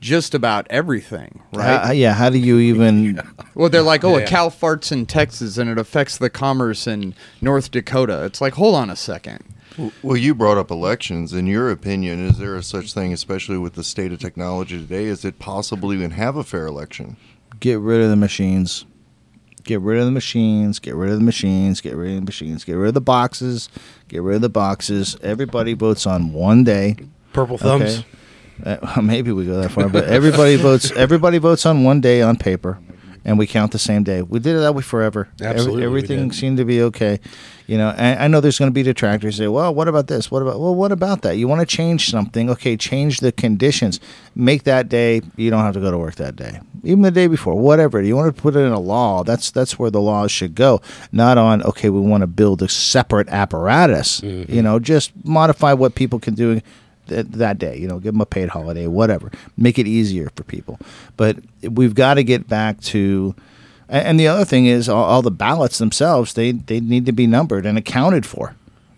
just 0.00 0.34
about 0.34 0.66
everything, 0.70 1.42
right? 1.52 1.80
How- 1.86 1.92
yeah, 1.92 2.12
how 2.14 2.30
do 2.30 2.38
you 2.38 2.58
even? 2.58 3.20
Well, 3.54 3.70
they're 3.70 3.80
like, 3.80 4.04
oh, 4.04 4.18
Yeah. 4.18 4.24
a 4.24 4.28
cow 4.28 4.48
farts 4.50 4.92
in 4.92 5.06
Texas 5.06 5.56
and 5.56 5.70
it 5.70 5.78
affects 5.78 6.18
the 6.18 6.28
commerce 6.28 6.86
in 6.86 7.14
North 7.40 7.70
Dakota. 7.70 8.24
It's 8.26 8.40
like, 8.42 8.52
hold 8.52 8.74
on 8.74 8.90
a 8.90 8.96
second. 8.96 9.42
Well, 10.02 10.16
you 10.16 10.34
brought 10.34 10.58
up 10.58 10.70
elections. 10.70 11.32
In 11.32 11.46
your 11.46 11.70
opinion, 11.70 12.26
is 12.26 12.38
there 12.38 12.56
a 12.56 12.62
such 12.62 12.92
thing, 12.92 13.12
especially 13.12 13.58
with 13.58 13.74
the 13.74 13.84
state 13.84 14.12
of 14.12 14.18
technology 14.18 14.78
today, 14.78 15.04
is 15.04 15.24
it 15.24 15.38
possible 15.38 15.90
to 15.90 15.94
even 15.94 16.12
have 16.12 16.36
a 16.36 16.44
fair 16.44 16.66
election? 16.66 17.16
Get 17.60 17.78
rid 17.80 18.00
of 18.00 18.10
the 18.10 18.16
machines. 18.16 18.84
Get 19.64 19.80
rid 19.80 19.98
of 19.98 20.04
the 20.04 20.12
machines. 20.12 20.78
Get 20.78 20.94
rid 20.94 21.10
of 21.10 21.18
the 21.18 21.24
machines. 21.24 21.80
Get 21.80 21.96
rid 21.96 22.10
of 22.10 22.16
the 22.16 22.24
machines. 22.24 22.64
Get 22.64 22.74
rid 22.74 22.88
of 22.88 22.94
the 22.94 23.00
boxes. 23.00 23.68
Get 24.08 24.22
rid 24.22 24.36
of 24.36 24.42
the 24.42 24.48
boxes. 24.48 25.16
Everybody 25.22 25.74
votes 25.74 26.06
on 26.06 26.32
one 26.32 26.62
day. 26.64 26.96
purple 27.32 27.58
thumbs. 27.58 27.98
Okay. 27.98 28.06
Uh, 28.64 29.00
maybe 29.02 29.32
we 29.32 29.44
go 29.44 29.60
that 29.60 29.70
far, 29.70 29.88
but 29.88 30.04
everybody 30.04 30.56
votes. 30.56 30.90
Everybody 30.92 31.38
votes 31.38 31.66
on 31.66 31.84
one 31.84 32.00
day 32.00 32.22
on 32.22 32.36
paper, 32.36 32.78
and 33.26 33.36
we 33.38 33.46
count 33.46 33.72
the 33.72 33.78
same 33.78 34.04
day. 34.04 34.22
We 34.22 34.38
did 34.38 34.54
it 34.54 34.60
that 34.60 34.74
way 34.74 34.82
forever. 34.82 35.28
Absolutely, 35.42 35.80
we 35.80 35.86
everything 35.86 36.30
seemed 36.30 36.58
to 36.58 36.64
be 36.64 36.80
okay. 36.80 37.18
You 37.66 37.76
know, 37.76 37.88
I 37.88 38.28
know 38.28 38.40
there's 38.40 38.60
going 38.60 38.70
to 38.70 38.74
be 38.74 38.84
detractors 38.84 39.36
say, 39.36 39.48
"Well, 39.48 39.74
what 39.74 39.88
about 39.88 40.06
this? 40.06 40.30
What 40.30 40.42
about 40.42 40.60
well, 40.60 40.76
what 40.76 40.92
about 40.92 41.22
that? 41.22 41.36
You 41.36 41.48
want 41.48 41.60
to 41.60 41.66
change 41.66 42.08
something? 42.08 42.48
Okay, 42.48 42.76
change 42.76 43.18
the 43.18 43.32
conditions. 43.32 43.98
Make 44.36 44.62
that 44.62 44.88
day. 44.88 45.22
You 45.34 45.50
don't 45.50 45.64
have 45.64 45.74
to 45.74 45.80
go 45.80 45.90
to 45.90 45.98
work 45.98 46.14
that 46.14 46.36
day, 46.36 46.60
even 46.84 47.02
the 47.02 47.10
day 47.10 47.26
before. 47.26 47.56
Whatever. 47.56 48.00
You 48.00 48.14
want 48.14 48.34
to 48.34 48.40
put 48.40 48.54
it 48.54 48.60
in 48.60 48.70
a 48.70 48.78
law. 48.78 49.24
That's 49.24 49.50
that's 49.50 49.76
where 49.76 49.90
the 49.90 50.00
laws 50.00 50.30
should 50.30 50.54
go. 50.54 50.80
Not 51.10 51.36
on 51.36 51.64
okay, 51.64 51.90
we 51.90 51.98
want 51.98 52.20
to 52.20 52.28
build 52.28 52.62
a 52.62 52.68
separate 52.68 53.28
apparatus. 53.28 54.20
Mm-hmm. 54.20 54.52
You 54.52 54.62
know, 54.62 54.78
just 54.78 55.10
modify 55.24 55.72
what 55.72 55.96
people 55.96 56.20
can 56.20 56.34
do 56.34 56.60
that 57.06 57.58
day. 57.58 57.76
You 57.76 57.88
know, 57.88 57.98
give 57.98 58.14
them 58.14 58.20
a 58.20 58.26
paid 58.26 58.48
holiday, 58.48 58.86
whatever. 58.86 59.30
Make 59.56 59.78
it 59.78 59.86
easier 59.86 60.30
for 60.34 60.44
people. 60.44 60.78
But 61.16 61.38
we've 61.62 61.94
got 61.94 62.14
to 62.14 62.24
get 62.24 62.48
back 62.48 62.80
to. 62.82 63.34
And 63.88 64.18
the 64.18 64.26
other 64.26 64.44
thing 64.44 64.66
is, 64.66 64.88
all, 64.88 65.04
all 65.04 65.22
the 65.22 65.30
ballots 65.30 65.78
themselves 65.78 66.34
they 66.34 66.52
they 66.52 66.80
need 66.80 67.06
to 67.06 67.12
be 67.12 67.26
numbered 67.26 67.66
and 67.66 67.78
accounted 67.78 68.26
for. 68.26 68.54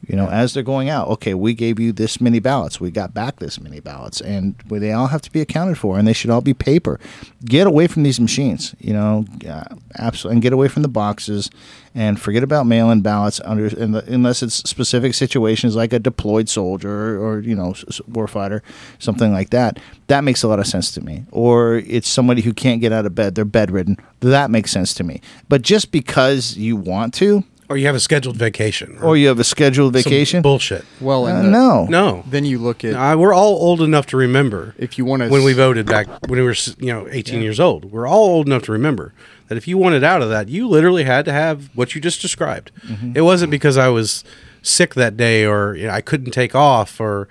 You 0.08 0.16
know, 0.16 0.28
as 0.28 0.54
they're 0.54 0.62
going 0.62 0.88
out, 0.88 1.08
okay, 1.08 1.34
we 1.34 1.52
gave 1.52 1.78
you 1.78 1.92
this 1.92 2.18
many 2.18 2.38
ballots, 2.38 2.80
we 2.80 2.90
got 2.90 3.12
back 3.12 3.40
this 3.40 3.60
many 3.60 3.78
ballots, 3.78 4.22
and 4.22 4.54
they 4.66 4.90
all 4.90 5.08
have 5.08 5.20
to 5.20 5.30
be 5.30 5.42
accounted 5.42 5.76
for, 5.76 5.98
and 5.98 6.08
they 6.08 6.14
should 6.14 6.30
all 6.30 6.40
be 6.40 6.54
paper. 6.54 6.98
Get 7.44 7.66
away 7.66 7.88
from 7.88 8.04
these 8.04 8.18
machines, 8.18 8.74
you 8.78 8.94
know, 8.94 9.26
uh, 9.46 9.64
absolutely, 9.98 10.36
and 10.36 10.42
get 10.42 10.54
away 10.54 10.68
from 10.68 10.80
the 10.80 10.88
boxes, 10.88 11.50
and 11.94 12.18
forget 12.18 12.42
about 12.42 12.66
mail-in 12.66 13.02
ballots 13.02 13.38
under 13.44 13.66
in 13.66 13.92
the, 13.92 14.02
unless 14.10 14.42
it's 14.42 14.54
specific 14.54 15.12
situations 15.12 15.76
like 15.76 15.92
a 15.92 15.98
deployed 15.98 16.48
soldier 16.48 17.22
or, 17.22 17.40
you 17.40 17.54
know, 17.54 17.72
warfighter, 18.10 18.62
something 18.98 19.30
like 19.30 19.50
that. 19.50 19.78
That 20.06 20.24
makes 20.24 20.42
a 20.42 20.48
lot 20.48 20.58
of 20.58 20.66
sense 20.66 20.90
to 20.92 21.02
me. 21.02 21.26
Or 21.30 21.76
it's 21.76 22.08
somebody 22.08 22.40
who 22.40 22.54
can't 22.54 22.80
get 22.80 22.92
out 22.92 23.04
of 23.04 23.14
bed; 23.14 23.34
they're 23.34 23.44
bedridden. 23.44 23.98
That 24.20 24.50
makes 24.50 24.70
sense 24.70 24.94
to 24.94 25.04
me. 25.04 25.20
But 25.50 25.60
just 25.60 25.92
because 25.92 26.56
you 26.56 26.76
want 26.76 27.12
to, 27.14 27.44
Or 27.70 27.76
you 27.76 27.86
have 27.86 27.94
a 27.94 28.00
scheduled 28.00 28.36
vacation. 28.36 28.98
or 29.02 29.16
you 29.16 29.28
have 29.28 29.38
a 29.38 29.44
scheduled 29.44 29.94
Some 29.94 30.02
vacation, 30.02 30.40
bullshit. 30.42 30.84
Well, 31.00 31.26
uh, 31.26 31.42
the- 31.42 31.48
no, 31.50 31.86
No. 31.86 32.24
Then 32.26 32.44
you 32.46 32.58
look 32.58 32.82
at 32.84 32.94
Uh, 32.94 33.16
we're 33.18 33.34
all 33.34 33.56
old 33.56 33.82
enough 33.82 34.06
to 34.06 34.16
remember 34.16 34.74
if 34.78 34.96
you 34.96 35.04
want 35.04 35.22
to 35.22 35.28
when 35.28 35.44
we 35.44 35.52
voted 35.52 35.84
back 35.86 36.06
when 36.28 36.38
we 36.40 36.44
were 36.44 36.54
you 36.78 36.92
know 36.92 37.06
18 37.10 37.42
years 37.42 37.60
old. 37.60 37.86
We're 37.92 38.06
all 38.08 38.24
old 38.30 38.46
enough 38.46 38.62
to 38.64 38.72
remember 38.72 39.12
that 39.48 39.56
if 39.58 39.68
you 39.68 39.76
wanted 39.78 40.02
out 40.02 40.22
of 40.22 40.28
that, 40.30 40.48
you 40.48 40.66
literally 40.68 41.04
had 41.04 41.24
to 41.26 41.32
have 41.32 41.68
what 41.74 41.94
you 41.94 42.00
just 42.00 42.22
described. 42.22 42.70
Mm-hmm. 42.86 43.12
It 43.14 43.20
wasn't 43.22 43.50
because 43.50 43.76
I 43.76 43.88
was 43.88 44.24
sick 44.62 44.94
that 44.94 45.16
day 45.16 45.44
or 45.44 45.74
you 45.76 45.86
know, 45.86 45.92
I 45.92 46.00
couldn't 46.00 46.32
take 46.32 46.54
off 46.54 47.00
or 47.00 47.28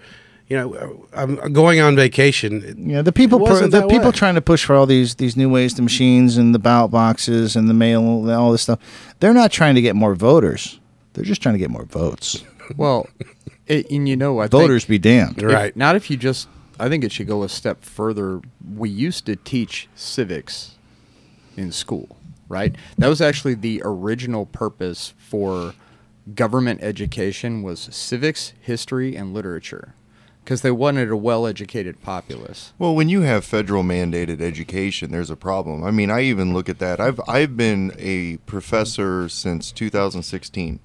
you 0.47 0.55
know 0.57 1.05
I'm 1.13 1.51
going 1.53 1.79
on 1.79 1.95
vacation. 1.95 2.89
Yeah, 2.89 3.01
the 3.01 3.11
people, 3.11 3.45
It 3.47 3.71
the 3.71 3.87
people 3.87 4.07
way. 4.07 4.11
trying 4.11 4.35
to 4.35 4.41
push 4.41 4.63
for 4.65 4.75
all 4.75 4.85
these 4.85 5.15
these 5.15 5.35
new 5.35 5.49
ways, 5.49 5.75
the 5.75 5.81
machines 5.81 6.37
and 6.37 6.53
the 6.55 6.59
ballot 6.59 6.91
boxes 6.91 7.55
and 7.55 7.69
the 7.69 7.73
mail, 7.73 8.01
and 8.01 8.31
all 8.31 8.51
this 8.51 8.61
stuff. 8.63 8.79
They're 9.19 9.33
not 9.33 9.51
trying 9.51 9.75
to 9.75 9.81
get 9.81 9.95
more 9.95 10.15
voters. 10.15 10.79
They're 11.13 11.25
just 11.25 11.41
trying 11.41 11.53
to 11.55 11.59
get 11.59 11.69
more 11.69 11.85
votes. 11.85 12.43
well, 12.77 13.07
it, 13.65 13.89
and 13.91 14.07
you 14.07 14.15
know, 14.15 14.39
I 14.39 14.47
Voters 14.47 14.83
think 14.83 14.89
be 15.03 15.09
damned. 15.09 15.37
if- 15.39 15.43
Right. 15.51 15.75
not 15.75 15.95
if 15.95 16.09
you 16.09 16.17
just. 16.17 16.47
I 16.79 16.89
think 16.89 17.03
it 17.03 17.11
should 17.11 17.25
go 17.27 17.41
a 17.41 17.49
step 17.49 17.83
further. 17.83 18.39
We 18.75 18.87
used 18.89 19.25
to 19.25 19.35
teach 19.35 19.89
civics 19.95 20.75
in 21.57 21.71
school, 21.71 22.17
right? 22.49 22.75
That 22.99 23.07
was 23.07 23.19
actually 23.19 23.55
the 23.55 23.81
original 23.83 24.45
purpose 24.45 25.15
for 25.17 25.73
government 26.35 26.83
education 26.83 27.63
was 27.63 27.79
civics, 27.91 28.53
history, 28.61 29.15
and 29.15 29.33
literature, 29.33 29.95
because 30.47 30.61
they 30.61 30.71
wanted 30.71 31.11
a 31.11 31.17
well-educated 31.17 32.01
populace. 32.01 32.71
Well, 32.79 32.95
when 32.95 33.09
you 33.09 33.23
have 33.23 33.43
federal 33.43 33.83
mandated 33.83 34.39
education, 34.39 35.11
there's 35.11 35.29
a 35.29 35.35
problem. 35.35 35.83
I 35.83 35.91
mean, 35.91 36.09
I 36.09 36.21
even 36.21 36.53
look 36.53 36.69
at 36.69 36.79
that. 36.79 37.01
I've 37.01 37.19
I've 37.27 37.57
been 37.57 37.91
a 37.97 38.37
professor 38.45 39.27
since 39.27 39.73
2016. 39.73 40.79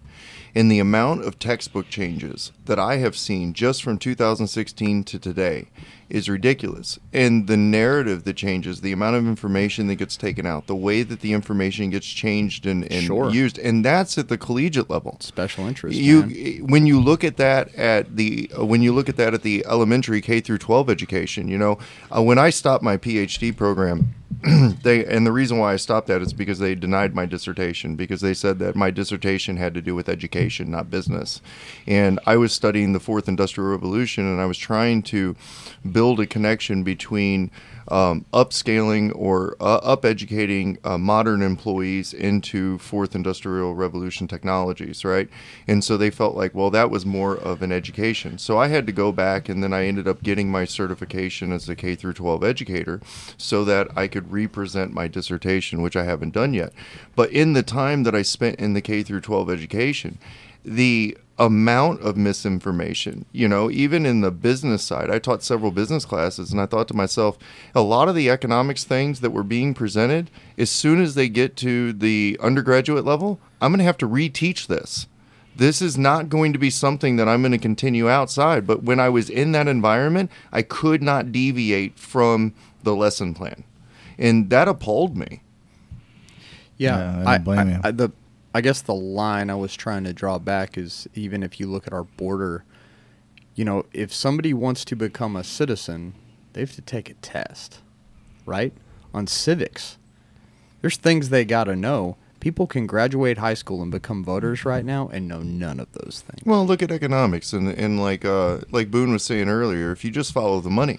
And 0.55 0.71
the 0.71 0.79
amount 0.81 1.25
of 1.25 1.39
textbook 1.39 1.89
changes 1.89 2.53
that 2.67 2.79
I 2.79 2.97
have 2.97 3.17
seen 3.17 3.55
just 3.55 3.83
from 3.83 3.97
2016 3.99 5.05
to 5.05 5.19
today 5.19 5.69
is 6.11 6.29
ridiculous. 6.29 6.99
And 7.11 7.47
the 7.47 7.57
narrative 7.57 8.25
that 8.25 8.37
changes, 8.37 8.83
the 8.83 8.93
amount 8.93 9.17
of 9.17 9.27
information 9.27 9.87
that 9.87 9.95
gets 9.95 10.15
taken 10.15 10.45
out, 10.45 10.67
the 10.67 10.77
way 10.77 11.03
that 11.05 11.21
the 11.21 11.33
information 11.33 11.89
gets 11.89 12.07
changed 12.07 12.67
and, 12.67 12.85
and 12.93 13.05
Sure. 13.05 13.31
used, 13.31 13.59
and 13.59 13.83
that's 13.83 14.19
at 14.19 14.29
the 14.29 14.37
collegiate 14.37 14.91
level 14.91 15.17
Special 15.21 15.67
interest. 15.67 15.97
you 15.97 16.27
man. 16.27 16.67
when 16.67 16.87
you 16.87 17.01
look 17.01 17.25
at 17.25 17.39
that 17.39 17.75
at 17.75 18.17
the 18.17 18.51
uh, 18.59 18.67
when 18.67 18.83
you 18.83 18.93
look 18.93 19.09
at 19.09 19.17
that 19.17 19.33
at 19.33 19.43
the 19.43 19.65
elementary 19.67 20.21
K 20.21 20.41
through 20.41 20.59
12 20.59 20.91
education, 20.91 21.49
you 21.49 21.57
know, 21.57 21.79
uh, 22.15 22.23
when 22.23 22.37
I 22.39 22.51
stopped 22.51 22.85
my 22.85 22.99
PhD 22.99 23.57
program, 23.57 24.15
they 24.83 25.05
and 25.05 25.25
the 25.25 25.33
reason 25.33 25.59
why 25.59 25.73
I 25.73 25.77
stopped 25.77 26.09
that 26.09 26.21
is 26.21 26.33
because 26.33 26.59
they 26.59 26.75
denied 26.75 27.15
my 27.15 27.27
dissertation 27.27 27.95
because 27.95 28.21
they 28.21 28.35
said 28.35 28.59
that 28.59 28.75
my 28.75 28.91
dissertation 28.91 29.57
had 29.57 29.73
to 29.75 29.81
do 29.81 29.95
with 29.95 30.09
education, 30.09 30.71
not 30.71 30.91
business. 30.91 31.41
And 31.87 32.19
I 32.27 32.37
was 32.37 32.53
studying 32.53 32.93
the 32.93 33.01
fourth 33.01 33.29
industrial 33.29 33.71
revolution 33.71 34.27
and 34.27 34.41
I 34.41 34.47
was 34.47 34.59
trying 34.59 35.03
to 35.05 35.37
build 35.91 36.19
a 36.19 36.27
connection 36.27 36.83
between 36.83 37.53
um, 37.89 38.25
upscaling 38.33 39.13
or 39.15 39.57
uh, 39.61 39.77
up 39.77 40.05
educating 40.05 40.79
uh, 40.85 40.99
modern 40.99 41.43
employees 41.43 42.13
into 42.13 42.79
fourth 42.79 43.15
industrial 43.15 43.75
revolution 43.75 44.29
technologies, 44.29 45.05
right? 45.05 45.29
And 45.67 45.83
so 45.83 45.97
they 45.97 46.11
felt 46.11 46.37
like, 46.37 46.55
well, 46.55 46.71
that 46.71 46.91
was 46.91 47.05
more 47.05 47.37
of 47.37 47.63
an 47.63 47.73
education. 47.73 48.39
So 48.39 48.59
I 48.59 48.69
had 48.69 48.87
to 48.87 48.93
go 48.93 49.13
back, 49.13 49.49
and 49.49 49.63
then 49.63 49.73
I 49.73 49.87
ended 49.87 50.07
up 50.07 50.23
getting 50.23 50.51
my 50.51 50.65
certification 50.65 51.53
as 51.53 51.69
a 51.69 51.77
K 51.77 51.95
through 51.95 52.15
12 52.15 52.45
educator, 52.45 53.01
so 53.37 53.65
that 53.65 53.89
I 53.97 54.09
could 54.09 54.33
represent 54.33 54.93
my 54.93 55.09
dissertation, 55.09 55.83
which 55.83 55.97
I 55.97 56.05
haven't 56.05 56.35
done 56.35 56.55
yet. 56.55 56.73
But 57.17 57.31
in 57.31 57.53
the 57.53 57.63
time 57.63 58.05
that 58.05 58.15
I 58.15 58.23
spent 58.23 58.59
in 58.59 58.75
the 58.75 58.81
K 58.81 59.03
through 59.03 59.21
12 59.21 59.51
education, 59.51 60.19
the 60.65 61.17
amount 61.43 62.01
of 62.03 62.17
misinformation, 62.17 63.25
you 63.33 63.49
know, 63.49 63.69
even 63.69 64.07
in 64.07 64.21
the 64.21 64.31
business 64.31 64.85
side, 64.85 65.11
I 65.11 65.19
taught 65.19 65.43
several 65.43 65.73
business 65.73 66.05
classes 66.05 66.53
and 66.53 66.61
I 66.61 66.67
thought 66.67 66.87
to 66.89 66.95
myself, 66.95 67.37
a 67.75 67.81
lot 67.81 68.09
of 68.09 68.15
the 68.15 68.31
economics 68.31 68.85
things 68.85 69.21
that 69.21 69.31
were 69.31 69.43
being 69.43 69.75
presented, 69.75 70.31
as 70.57 70.71
soon 70.71 71.03
as 71.03 71.17
they 71.17 71.29
get 71.29 71.57
to 71.57 71.93
the 71.93 72.39
undergraduate 72.41 73.05
level, 73.05 73.41
I'm 73.61 73.73
going 73.73 73.81
to 73.81 73.85
have 73.85 73.99
to 73.99 74.09
reteach 74.09 74.69
this. 74.69 75.09
This 75.57 75.83
is 75.83 75.99
not 75.99 76.29
going 76.29 76.53
to 76.53 76.61
be 76.61 76.71
something 76.71 77.17
that 77.17 77.29
I'm 77.29 77.43
going 77.43 77.51
to 77.53 77.59
continue 77.59 78.09
outside. 78.09 78.65
But 78.65 78.85
when 78.85 79.01
I 79.01 79.09
was 79.09 79.29
in 79.29 79.51
that 79.53 79.67
environment, 79.67 80.31
I 80.53 80.63
could 80.63 81.03
not 81.03 81.33
deviate 81.33 81.99
from 81.99 82.55
the 82.85 82.95
lesson 82.95 83.35
plan. 83.35 83.65
And 84.17 84.49
that 84.51 84.69
appalled 84.69 85.17
me. 85.17 85.43
Yeah, 86.79 86.99
Yeah, 86.99 87.29
I 87.29 87.39
don't 87.39 87.45
blame 87.45 87.69
you. 87.71 87.81
I, 87.83 87.91
the 87.91 88.13
I 88.55 88.61
guess 88.61 88.83
the 88.83 88.95
line 88.95 89.51
I 89.51 89.55
was 89.55 89.75
trying 89.75 90.05
to 90.05 90.13
draw 90.13 90.39
back 90.39 90.77
is 90.77 91.09
even 91.15 91.43
if 91.43 91.59
you 91.59 91.67
look 91.67 91.87
at 91.87 91.93
our 91.93 92.05
border, 92.05 92.65
you 93.55 93.65
know, 93.65 93.87
if 93.93 94.13
somebody 94.13 94.53
wants 94.53 94.85
to 94.87 94.97
become 94.97 95.37
a 95.37 95.45
citizen, 95.45 96.15
they 96.53 96.61
have 96.61 96.75
to 96.75 96.83
take 96.83 97.09
a 97.09 97.15
test, 97.15 97.81
right? 98.45 98.73
On 99.15 99.27
civics, 99.27 99.99
there's 100.81 100.97
things 100.97 101.29
they 101.29 101.45
got 101.45 101.65
to 101.65 101.77
know. 101.77 102.17
People 102.41 102.67
can 102.67 102.87
graduate 102.87 103.39
high 103.39 103.55
school 103.55 103.83
and 103.83 103.91
become 103.91 104.25
voters 104.25 104.65
right 104.65 104.85
now 104.85 105.09
and 105.09 105.29
know 105.29 105.41
none 105.43 105.79
of 105.79 105.93
those 105.93 106.25
things. 106.27 106.45
Well, 106.45 106.67
look 106.67 106.83
at 106.83 106.91
economics, 106.91 107.53
and 107.53 107.69
and 107.69 108.01
like 108.01 108.25
uh, 108.25 108.59
like 108.71 108.91
Boone 108.91 109.13
was 109.13 109.23
saying 109.23 109.49
earlier, 109.49 109.93
if 109.93 110.05
you 110.05 110.11
just 110.11 110.33
follow 110.33 110.61
the 110.61 110.71
money, 110.71 110.99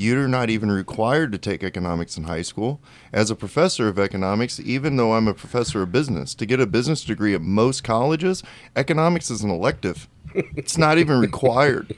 you're 0.00 0.28
not 0.28 0.48
even 0.48 0.70
required 0.70 1.30
to 1.32 1.38
take 1.38 1.62
economics 1.62 2.16
in 2.16 2.24
high 2.24 2.42
school. 2.42 2.80
As 3.12 3.30
a 3.30 3.36
professor 3.36 3.86
of 3.86 3.98
economics, 3.98 4.58
even 4.58 4.96
though 4.96 5.12
I'm 5.12 5.28
a 5.28 5.34
professor 5.34 5.82
of 5.82 5.92
business, 5.92 6.34
to 6.36 6.46
get 6.46 6.58
a 6.58 6.66
business 6.66 7.04
degree 7.04 7.34
at 7.34 7.42
most 7.42 7.84
colleges, 7.84 8.42
economics 8.74 9.30
is 9.30 9.42
an 9.42 9.50
elective. 9.50 10.08
It's 10.32 10.78
not 10.78 10.96
even 10.98 11.18
required. 11.18 11.96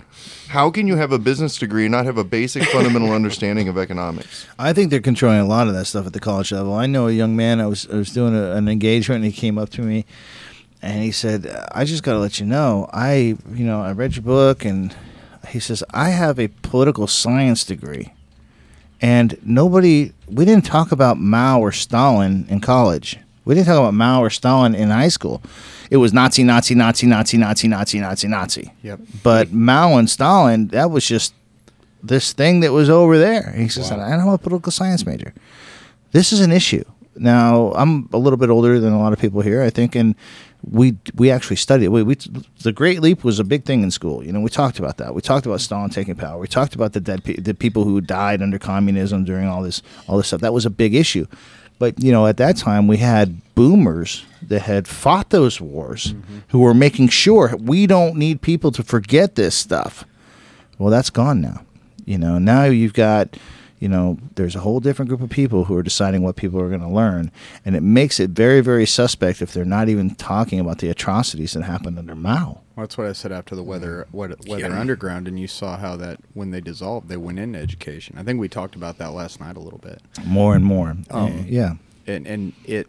How 0.48 0.70
can 0.70 0.86
you 0.86 0.96
have 0.96 1.12
a 1.12 1.18
business 1.18 1.58
degree 1.58 1.84
and 1.84 1.92
not 1.92 2.06
have 2.06 2.16
a 2.18 2.24
basic 2.24 2.64
fundamental 2.64 3.12
understanding 3.12 3.68
of 3.68 3.76
economics? 3.76 4.46
I 4.58 4.72
think 4.72 4.90
they're 4.90 5.00
controlling 5.00 5.40
a 5.40 5.46
lot 5.46 5.68
of 5.68 5.74
that 5.74 5.84
stuff 5.84 6.06
at 6.06 6.12
the 6.12 6.20
college 6.20 6.50
level. 6.50 6.72
I 6.72 6.86
know 6.86 7.08
a 7.08 7.12
young 7.12 7.36
man. 7.36 7.60
I 7.60 7.66
was 7.66 7.86
I 7.92 7.96
was 7.96 8.12
doing 8.12 8.34
a, 8.34 8.52
an 8.52 8.68
engagement, 8.68 9.22
and 9.22 9.32
he 9.32 9.38
came 9.38 9.58
up 9.58 9.68
to 9.70 9.82
me, 9.82 10.06
and 10.80 11.02
he 11.02 11.12
said, 11.12 11.46
"I 11.72 11.84
just 11.84 12.02
got 12.02 12.14
to 12.14 12.18
let 12.18 12.40
you 12.40 12.46
know, 12.46 12.88
I 12.92 13.36
you 13.52 13.66
know 13.66 13.82
I 13.82 13.92
read 13.92 14.16
your 14.16 14.22
book, 14.22 14.64
and 14.64 14.96
he 15.52 15.60
says 15.60 15.84
I 15.92 16.10
have 16.10 16.38
a 16.38 16.48
political 16.48 17.06
science 17.06 17.64
degree, 17.64 18.12
and 19.00 19.38
nobody 19.44 20.12
we 20.28 20.44
didn't 20.44 20.64
talk 20.64 20.92
about 20.92 21.18
Mao 21.18 21.60
or 21.60 21.72
Stalin 21.72 22.46
in 22.48 22.60
college. 22.60 23.18
We 23.44 23.54
didn't 23.54 23.66
talk 23.66 23.78
about 23.78 23.94
Mao 23.94 24.22
or 24.22 24.30
Stalin 24.30 24.74
in 24.74 24.88
high 24.88 25.08
school. 25.08 25.42
It 25.90 25.98
was 25.98 26.12
Nazi, 26.12 26.42
Nazi, 26.42 26.74
Nazi, 26.74 27.06
Nazi, 27.06 27.36
Nazi, 27.36 27.68
Nazi, 27.68 28.00
Nazi, 28.00 28.28
Nazi. 28.28 28.72
Yep. 28.82 29.00
But 29.22 29.52
Mao 29.52 29.98
and 29.98 30.08
Stalin, 30.08 30.68
that 30.68 30.90
was 30.90 31.06
just 31.06 31.34
this 32.02 32.32
thing 32.32 32.60
that 32.60 32.72
was 32.72 32.88
over 32.88 33.18
there. 33.18 33.52
He 33.56 33.68
says, 33.68 33.90
I'm 33.90 34.28
a 34.28 34.38
political 34.38 34.72
science 34.72 35.04
major. 35.04 35.34
This 36.12 36.32
is 36.32 36.40
an 36.40 36.52
issue. 36.52 36.84
Now, 37.16 37.72
I'm 37.74 38.08
a 38.12 38.18
little 38.18 38.38
bit 38.38 38.48
older 38.48 38.80
than 38.80 38.92
a 38.92 38.98
lot 38.98 39.12
of 39.12 39.18
people 39.18 39.42
here, 39.42 39.62
I 39.62 39.70
think, 39.70 39.94
and 39.94 40.14
we 40.70 40.96
we 41.14 41.30
actually 41.30 41.56
studied 41.56 41.86
it. 41.86 41.88
We, 41.88 42.02
we 42.02 42.16
the 42.62 42.72
Great 42.72 43.00
Leap 43.00 43.24
was 43.24 43.38
a 43.38 43.44
big 43.44 43.64
thing 43.64 43.82
in 43.82 43.90
school. 43.90 44.24
You 44.24 44.32
know, 44.32 44.40
we 44.40 44.50
talked 44.50 44.78
about 44.78 44.98
that. 44.98 45.14
We 45.14 45.20
talked 45.20 45.46
about 45.46 45.60
Stalin 45.60 45.90
taking 45.90 46.14
power. 46.14 46.38
We 46.38 46.46
talked 46.46 46.74
about 46.74 46.92
the 46.92 47.00
dead 47.00 47.24
pe- 47.24 47.36
the 47.36 47.54
people 47.54 47.84
who 47.84 48.00
died 48.00 48.42
under 48.42 48.58
communism 48.58 49.24
during 49.24 49.48
all 49.48 49.62
this 49.62 49.82
all 50.06 50.16
this 50.16 50.28
stuff. 50.28 50.40
That 50.40 50.52
was 50.52 50.66
a 50.66 50.70
big 50.70 50.94
issue. 50.94 51.26
But 51.78 52.00
you 52.00 52.12
know, 52.12 52.26
at 52.28 52.36
that 52.36 52.56
time, 52.56 52.86
we 52.86 52.98
had 52.98 53.40
boomers 53.56 54.24
that 54.42 54.62
had 54.62 54.86
fought 54.86 55.30
those 55.30 55.60
wars, 55.60 56.12
mm-hmm. 56.12 56.38
who 56.48 56.60
were 56.60 56.74
making 56.74 57.08
sure 57.08 57.56
we 57.58 57.86
don't 57.86 58.16
need 58.16 58.40
people 58.40 58.70
to 58.72 58.82
forget 58.84 59.34
this 59.34 59.54
stuff. 59.56 60.04
Well, 60.78 60.90
that's 60.90 61.10
gone 61.10 61.40
now. 61.40 61.64
You 62.04 62.18
know, 62.18 62.38
now 62.38 62.64
you've 62.64 62.94
got, 62.94 63.36
you 63.82 63.88
know, 63.88 64.16
there's 64.36 64.54
a 64.54 64.60
whole 64.60 64.78
different 64.78 65.08
group 65.08 65.20
of 65.20 65.28
people 65.28 65.64
who 65.64 65.76
are 65.76 65.82
deciding 65.82 66.22
what 66.22 66.36
people 66.36 66.60
are 66.60 66.68
going 66.68 66.82
to 66.82 66.88
learn, 66.88 67.32
and 67.64 67.74
it 67.74 67.82
makes 67.82 68.20
it 68.20 68.30
very, 68.30 68.60
very 68.60 68.86
suspect 68.86 69.42
if 69.42 69.52
they're 69.52 69.64
not 69.64 69.88
even 69.88 70.14
talking 70.14 70.60
about 70.60 70.78
the 70.78 70.88
atrocities 70.88 71.54
that 71.54 71.64
happened 71.64 71.98
under 71.98 72.14
Mao. 72.14 72.60
Well, 72.76 72.86
that's 72.86 72.96
what 72.96 73.08
I 73.08 73.12
said 73.12 73.32
after 73.32 73.56
the 73.56 73.62
weather 73.64 74.06
weather, 74.12 74.36
weather 74.46 74.72
underground, 74.72 75.26
and 75.26 75.36
you 75.36 75.48
saw 75.48 75.76
how 75.76 75.96
that 75.96 76.20
when 76.32 76.52
they 76.52 76.60
dissolved, 76.60 77.08
they 77.08 77.16
went 77.16 77.40
into 77.40 77.58
education. 77.58 78.16
I 78.16 78.22
think 78.22 78.38
we 78.38 78.48
talked 78.48 78.76
about 78.76 78.98
that 78.98 79.14
last 79.14 79.40
night 79.40 79.56
a 79.56 79.60
little 79.60 79.80
bit. 79.80 80.00
More 80.24 80.54
and 80.54 80.64
more. 80.64 80.96
Um, 81.10 81.44
yeah. 81.48 81.74
and 82.06 82.24
and 82.24 82.52
it 82.64 82.86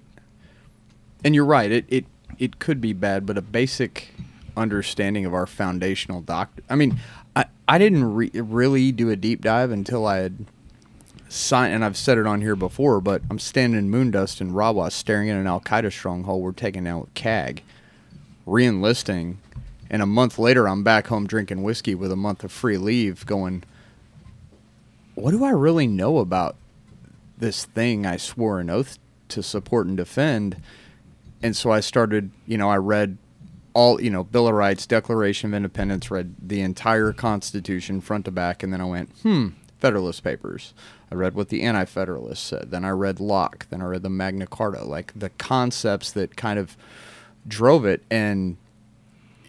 and 1.23 1.33
you're 1.33 1.43
right 1.43 1.71
it 1.71 1.85
it 1.87 2.05
it 2.37 2.59
could 2.59 2.79
be 2.79 2.93
bad 2.93 3.25
but 3.25 3.35
a 3.37 3.41
basic 3.41 4.13
understanding 4.55 5.25
of 5.25 5.33
our 5.33 5.47
foundational 5.47 6.21
doc 6.21 6.51
i 6.69 6.75
mean 6.75 6.99
i 7.35 7.45
i 7.67 7.77
didn't 7.77 8.13
re- 8.13 8.31
really 8.33 8.91
do 8.91 9.09
a 9.09 9.15
deep 9.15 9.41
dive 9.41 9.71
until 9.71 10.05
i 10.05 10.17
had 10.17 10.45
signed 11.33 11.73
and 11.73 11.83
i've 11.83 11.97
said 11.97 12.17
it 12.17 12.27
on 12.27 12.41
here 12.41 12.55
before 12.55 13.01
but 13.01 13.21
i'm 13.29 13.39
standing 13.39 13.79
in 13.79 13.89
moondust 13.89 14.39
in 14.39 14.51
rawa 14.51 14.91
staring 14.91 15.29
at 15.29 15.37
an 15.37 15.47
al-qaeda 15.47 15.91
stronghold 15.91 16.41
we're 16.41 16.51
taking 16.51 16.87
out 16.87 17.09
cag 17.13 17.63
re-enlisting 18.45 19.39
and 19.89 20.01
a 20.01 20.05
month 20.05 20.37
later 20.37 20.67
i'm 20.67 20.83
back 20.83 21.07
home 21.07 21.25
drinking 21.25 21.63
whiskey 21.63 21.95
with 21.95 22.11
a 22.11 22.15
month 22.15 22.43
of 22.43 22.51
free 22.51 22.77
leave 22.77 23.25
going 23.25 23.63
what 25.15 25.31
do 25.31 25.43
i 25.43 25.49
really 25.49 25.87
know 25.87 26.19
about 26.19 26.55
this 27.43 27.65
thing 27.65 28.05
I 28.05 28.17
swore 28.17 28.59
an 28.59 28.69
oath 28.69 28.97
to 29.29 29.43
support 29.43 29.85
and 29.85 29.97
defend. 29.97 30.57
And 31.41 31.55
so 31.55 31.71
I 31.71 31.81
started, 31.81 32.31
you 32.45 32.57
know, 32.57 32.69
I 32.69 32.77
read 32.77 33.17
all, 33.73 34.01
you 34.01 34.09
know, 34.09 34.23
Bill 34.23 34.47
of 34.47 34.53
Rights, 34.53 34.85
Declaration 34.85 35.49
of 35.49 35.57
Independence, 35.57 36.09
read 36.09 36.35
the 36.41 36.61
entire 36.61 37.11
Constitution 37.11 37.99
front 37.99 38.25
to 38.25 38.31
back, 38.31 38.63
and 38.63 38.71
then 38.71 38.79
I 38.79 38.85
went, 38.85 39.09
hmm, 39.23 39.49
Federalist 39.79 40.23
Papers. 40.23 40.73
I 41.13 41.15
read 41.15 41.35
what 41.35 41.49
the 41.49 41.61
Anti 41.61 41.85
Federalists 41.85 42.43
said. 42.43 42.71
Then 42.71 42.83
I 42.83 42.89
read 42.89 43.19
Locke. 43.19 43.67
Then 43.69 43.83
I 43.83 43.85
read 43.85 44.01
the 44.01 44.09
Magna 44.09 44.47
Carta, 44.47 44.83
like 44.83 45.13
the 45.15 45.29
concepts 45.29 46.11
that 46.13 46.35
kind 46.35 46.57
of 46.57 46.75
drove 47.47 47.85
it. 47.85 48.01
And, 48.09 48.57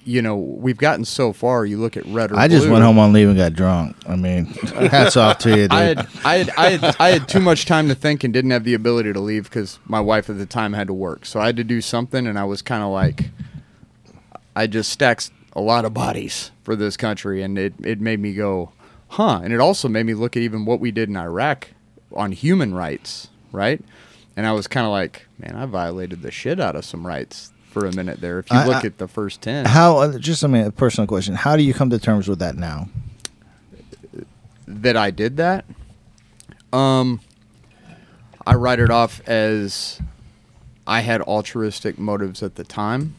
you 0.04 0.20
know, 0.20 0.36
we've 0.36 0.76
gotten 0.76 1.06
so 1.06 1.32
far. 1.32 1.64
You 1.64 1.78
look 1.78 1.96
at 1.96 2.04
red 2.04 2.32
or 2.32 2.36
I 2.36 2.48
just 2.48 2.68
went 2.68 2.84
home 2.84 2.98
on 2.98 3.14
leave 3.14 3.28
and 3.28 3.36
got 3.38 3.54
drunk. 3.54 3.96
I 4.06 4.14
mean, 4.14 4.44
hats 4.90 5.16
off 5.16 5.38
to 5.38 5.48
you, 5.48 5.56
dude. 5.68 5.72
I 5.72 5.82
had, 5.84 6.08
I 6.22 6.36
had, 6.36 6.50
I 6.50 6.70
had, 6.70 6.96
I 7.00 7.08
had 7.12 7.28
too 7.30 7.40
much 7.40 7.64
time 7.64 7.88
to 7.88 7.94
think 7.94 8.24
and 8.24 8.34
didn't 8.34 8.50
have 8.50 8.64
the 8.64 8.74
ability 8.74 9.14
to 9.14 9.20
leave 9.20 9.44
because 9.44 9.78
my 9.86 10.00
wife 10.02 10.28
at 10.28 10.36
the 10.36 10.44
time 10.44 10.74
had 10.74 10.88
to 10.88 10.94
work. 10.94 11.24
So 11.24 11.40
I 11.40 11.46
had 11.46 11.56
to 11.56 11.64
do 11.64 11.80
something, 11.80 12.26
and 12.26 12.38
I 12.38 12.44
was 12.44 12.60
kind 12.60 12.82
of 12.82 12.90
like, 12.90 13.30
I 14.54 14.66
just 14.66 14.92
stacked 14.92 15.30
a 15.54 15.62
lot 15.62 15.86
of 15.86 15.94
bodies 15.94 16.50
for 16.62 16.76
this 16.76 16.98
country, 16.98 17.42
and 17.42 17.56
it 17.56 17.72
it 17.82 18.02
made 18.02 18.20
me 18.20 18.34
go, 18.34 18.72
huh? 19.16 19.40
And 19.42 19.52
it 19.52 19.60
also 19.60 19.88
made 19.88 20.06
me 20.06 20.14
look 20.14 20.36
at 20.36 20.42
even 20.42 20.64
what 20.64 20.80
we 20.80 20.90
did 20.90 21.08
in 21.08 21.16
Iraq 21.16 21.68
on 22.14 22.32
human 22.32 22.74
rights, 22.74 23.28
right? 23.52 23.80
And 24.36 24.46
I 24.46 24.52
was 24.52 24.66
kind 24.66 24.84
of 24.84 24.90
like, 24.92 25.26
man, 25.38 25.54
I 25.56 25.66
violated 25.66 26.22
the 26.22 26.30
shit 26.30 26.58
out 26.60 26.74
of 26.76 26.84
some 26.84 27.06
rights 27.06 27.52
for 27.70 27.86
a 27.86 27.92
minute 27.92 28.20
there. 28.20 28.38
If 28.40 28.50
you 28.50 28.58
I- 28.58 28.66
look 28.66 28.84
I- 28.84 28.86
at 28.88 28.98
the 28.98 29.08
first 29.08 29.40
ten, 29.42 29.64
How? 29.66 29.98
uh, 29.98 30.18
Just 30.18 30.44
I 30.44 30.48
mean, 30.48 30.64
a 30.66 30.70
personal 30.72 31.06
question. 31.06 31.34
How 31.34 31.56
do 31.56 31.62
you 31.62 31.74
come 31.74 31.90
to 31.90 31.98
terms 31.98 32.28
with 32.28 32.38
that 32.40 32.56
now? 32.56 32.88
that 34.66 34.96
I 34.96 35.10
did 35.10 35.36
that, 35.36 35.66
um, 36.72 37.20
I 38.46 38.54
write 38.54 38.80
it 38.80 38.90
off 38.90 39.20
as 39.28 40.00
I 40.86 41.00
had 41.00 41.20
altruistic 41.20 41.98
motives 41.98 42.42
at 42.42 42.54
the 42.54 42.64
time, 42.64 43.14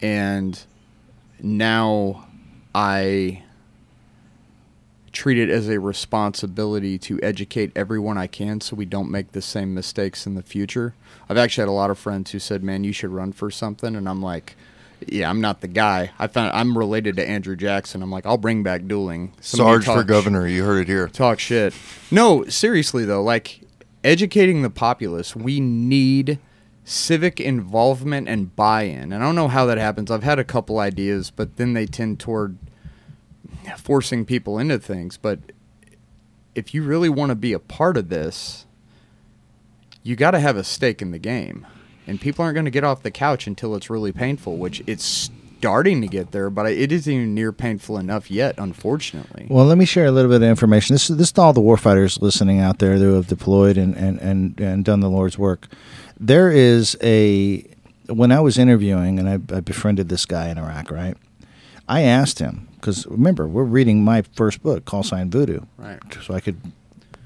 and 0.00 0.58
now 1.42 2.28
I 2.74 3.42
treat 5.12 5.38
it 5.38 5.50
as 5.50 5.68
a 5.68 5.80
responsibility 5.80 6.98
to 6.98 7.18
educate 7.22 7.72
everyone 7.74 8.18
I 8.18 8.26
can 8.26 8.60
so 8.60 8.76
we 8.76 8.84
don't 8.84 9.10
make 9.10 9.32
the 9.32 9.42
same 9.42 9.74
mistakes 9.74 10.26
in 10.26 10.34
the 10.34 10.42
future. 10.42 10.94
I've 11.28 11.38
actually 11.38 11.62
had 11.62 11.68
a 11.68 11.72
lot 11.72 11.90
of 11.90 11.98
friends 11.98 12.30
who 12.30 12.38
said, 12.38 12.62
"Man, 12.62 12.84
you 12.84 12.92
should 12.92 13.10
run 13.10 13.32
for 13.32 13.50
something," 13.50 13.94
and 13.96 14.08
I'm 14.08 14.22
like. 14.22 14.56
Yeah, 15.06 15.30
I'm 15.30 15.40
not 15.40 15.60
the 15.60 15.68
guy. 15.68 16.10
I 16.18 16.26
found 16.26 16.50
I'm 16.52 16.76
related 16.76 17.14
to 17.18 17.28
Andrew 17.28 17.54
Jackson. 17.54 18.02
I'm 18.02 18.10
like, 18.10 18.26
I'll 18.26 18.36
bring 18.36 18.64
back 18.64 18.88
dueling. 18.88 19.32
Somebody 19.40 19.84
Sarge 19.84 19.96
for 19.96 20.02
governor. 20.02 20.48
You 20.48 20.64
heard 20.64 20.80
it 20.80 20.88
here. 20.88 21.06
talk 21.06 21.38
shit. 21.38 21.72
No, 22.10 22.44
seriously 22.46 23.04
though, 23.04 23.22
like 23.22 23.60
educating 24.02 24.62
the 24.62 24.70
populace, 24.70 25.36
we 25.36 25.60
need 25.60 26.40
civic 26.82 27.38
involvement 27.38 28.28
and 28.28 28.56
buy-in. 28.56 29.12
And 29.12 29.14
I 29.14 29.18
don't 29.20 29.36
know 29.36 29.48
how 29.48 29.66
that 29.66 29.78
happens. 29.78 30.10
I've 30.10 30.22
had 30.22 30.38
a 30.38 30.44
couple 30.44 30.78
ideas, 30.78 31.30
but 31.30 31.56
then 31.58 31.74
they 31.74 31.86
tend 31.86 32.18
toward 32.18 32.58
forcing 33.76 34.24
people 34.24 34.58
into 34.58 34.78
things. 34.78 35.16
But 35.16 35.38
if 36.54 36.74
you 36.74 36.82
really 36.82 37.08
want 37.08 37.30
to 37.30 37.36
be 37.36 37.52
a 37.52 37.58
part 37.58 37.96
of 37.96 38.08
this, 38.08 38.66
you 40.02 40.16
got 40.16 40.32
to 40.32 40.40
have 40.40 40.56
a 40.56 40.64
stake 40.64 41.02
in 41.02 41.10
the 41.10 41.18
game. 41.18 41.66
And 42.06 42.20
people 42.20 42.42
aren't 42.42 42.54
going 42.54 42.64
to 42.64 42.70
get 42.70 42.84
off 42.84 43.02
the 43.02 43.10
couch 43.10 43.46
until 43.46 43.74
it's 43.74 43.90
really 43.90 44.12
painful, 44.12 44.56
which 44.56 44.82
it's 44.86 45.30
starting 45.58 46.00
to 46.00 46.06
get 46.06 46.30
there, 46.30 46.50
but 46.50 46.66
it 46.70 46.92
isn't 46.92 47.12
even 47.12 47.34
near 47.34 47.52
painful 47.52 47.98
enough 47.98 48.30
yet, 48.30 48.54
unfortunately. 48.58 49.46
Well, 49.50 49.66
let 49.66 49.76
me 49.76 49.84
share 49.84 50.06
a 50.06 50.10
little 50.10 50.30
bit 50.30 50.42
of 50.42 50.48
information. 50.48 50.94
This, 50.94 51.08
this 51.08 51.28
is 51.28 51.32
to 51.32 51.40
all 51.40 51.52
the 51.52 51.60
warfighters 51.60 52.22
listening 52.22 52.60
out 52.60 52.78
there 52.78 52.96
who 52.96 53.14
have 53.14 53.26
deployed 53.26 53.76
and, 53.76 53.96
and, 53.96 54.18
and, 54.20 54.58
and 54.60 54.84
done 54.84 55.00
the 55.00 55.10
Lord's 55.10 55.36
work. 55.36 55.66
There 56.18 56.50
is 56.50 56.96
a, 57.02 57.66
when 58.06 58.30
I 58.30 58.40
was 58.40 58.56
interviewing 58.56 59.18
and 59.18 59.28
I, 59.28 59.56
I 59.56 59.60
befriended 59.60 60.08
this 60.08 60.26
guy 60.26 60.48
in 60.48 60.58
Iraq, 60.58 60.90
right? 60.90 61.16
I 61.88 62.02
asked 62.02 62.38
him, 62.38 62.67
because 62.80 63.06
remember, 63.06 63.46
we're 63.46 63.64
reading 63.64 64.04
my 64.04 64.22
first 64.22 64.62
book, 64.62 64.84
Call 64.84 65.02
Sign 65.02 65.30
Voodoo. 65.30 65.60
Right. 65.76 65.98
So 66.22 66.34
I 66.34 66.40
could 66.40 66.60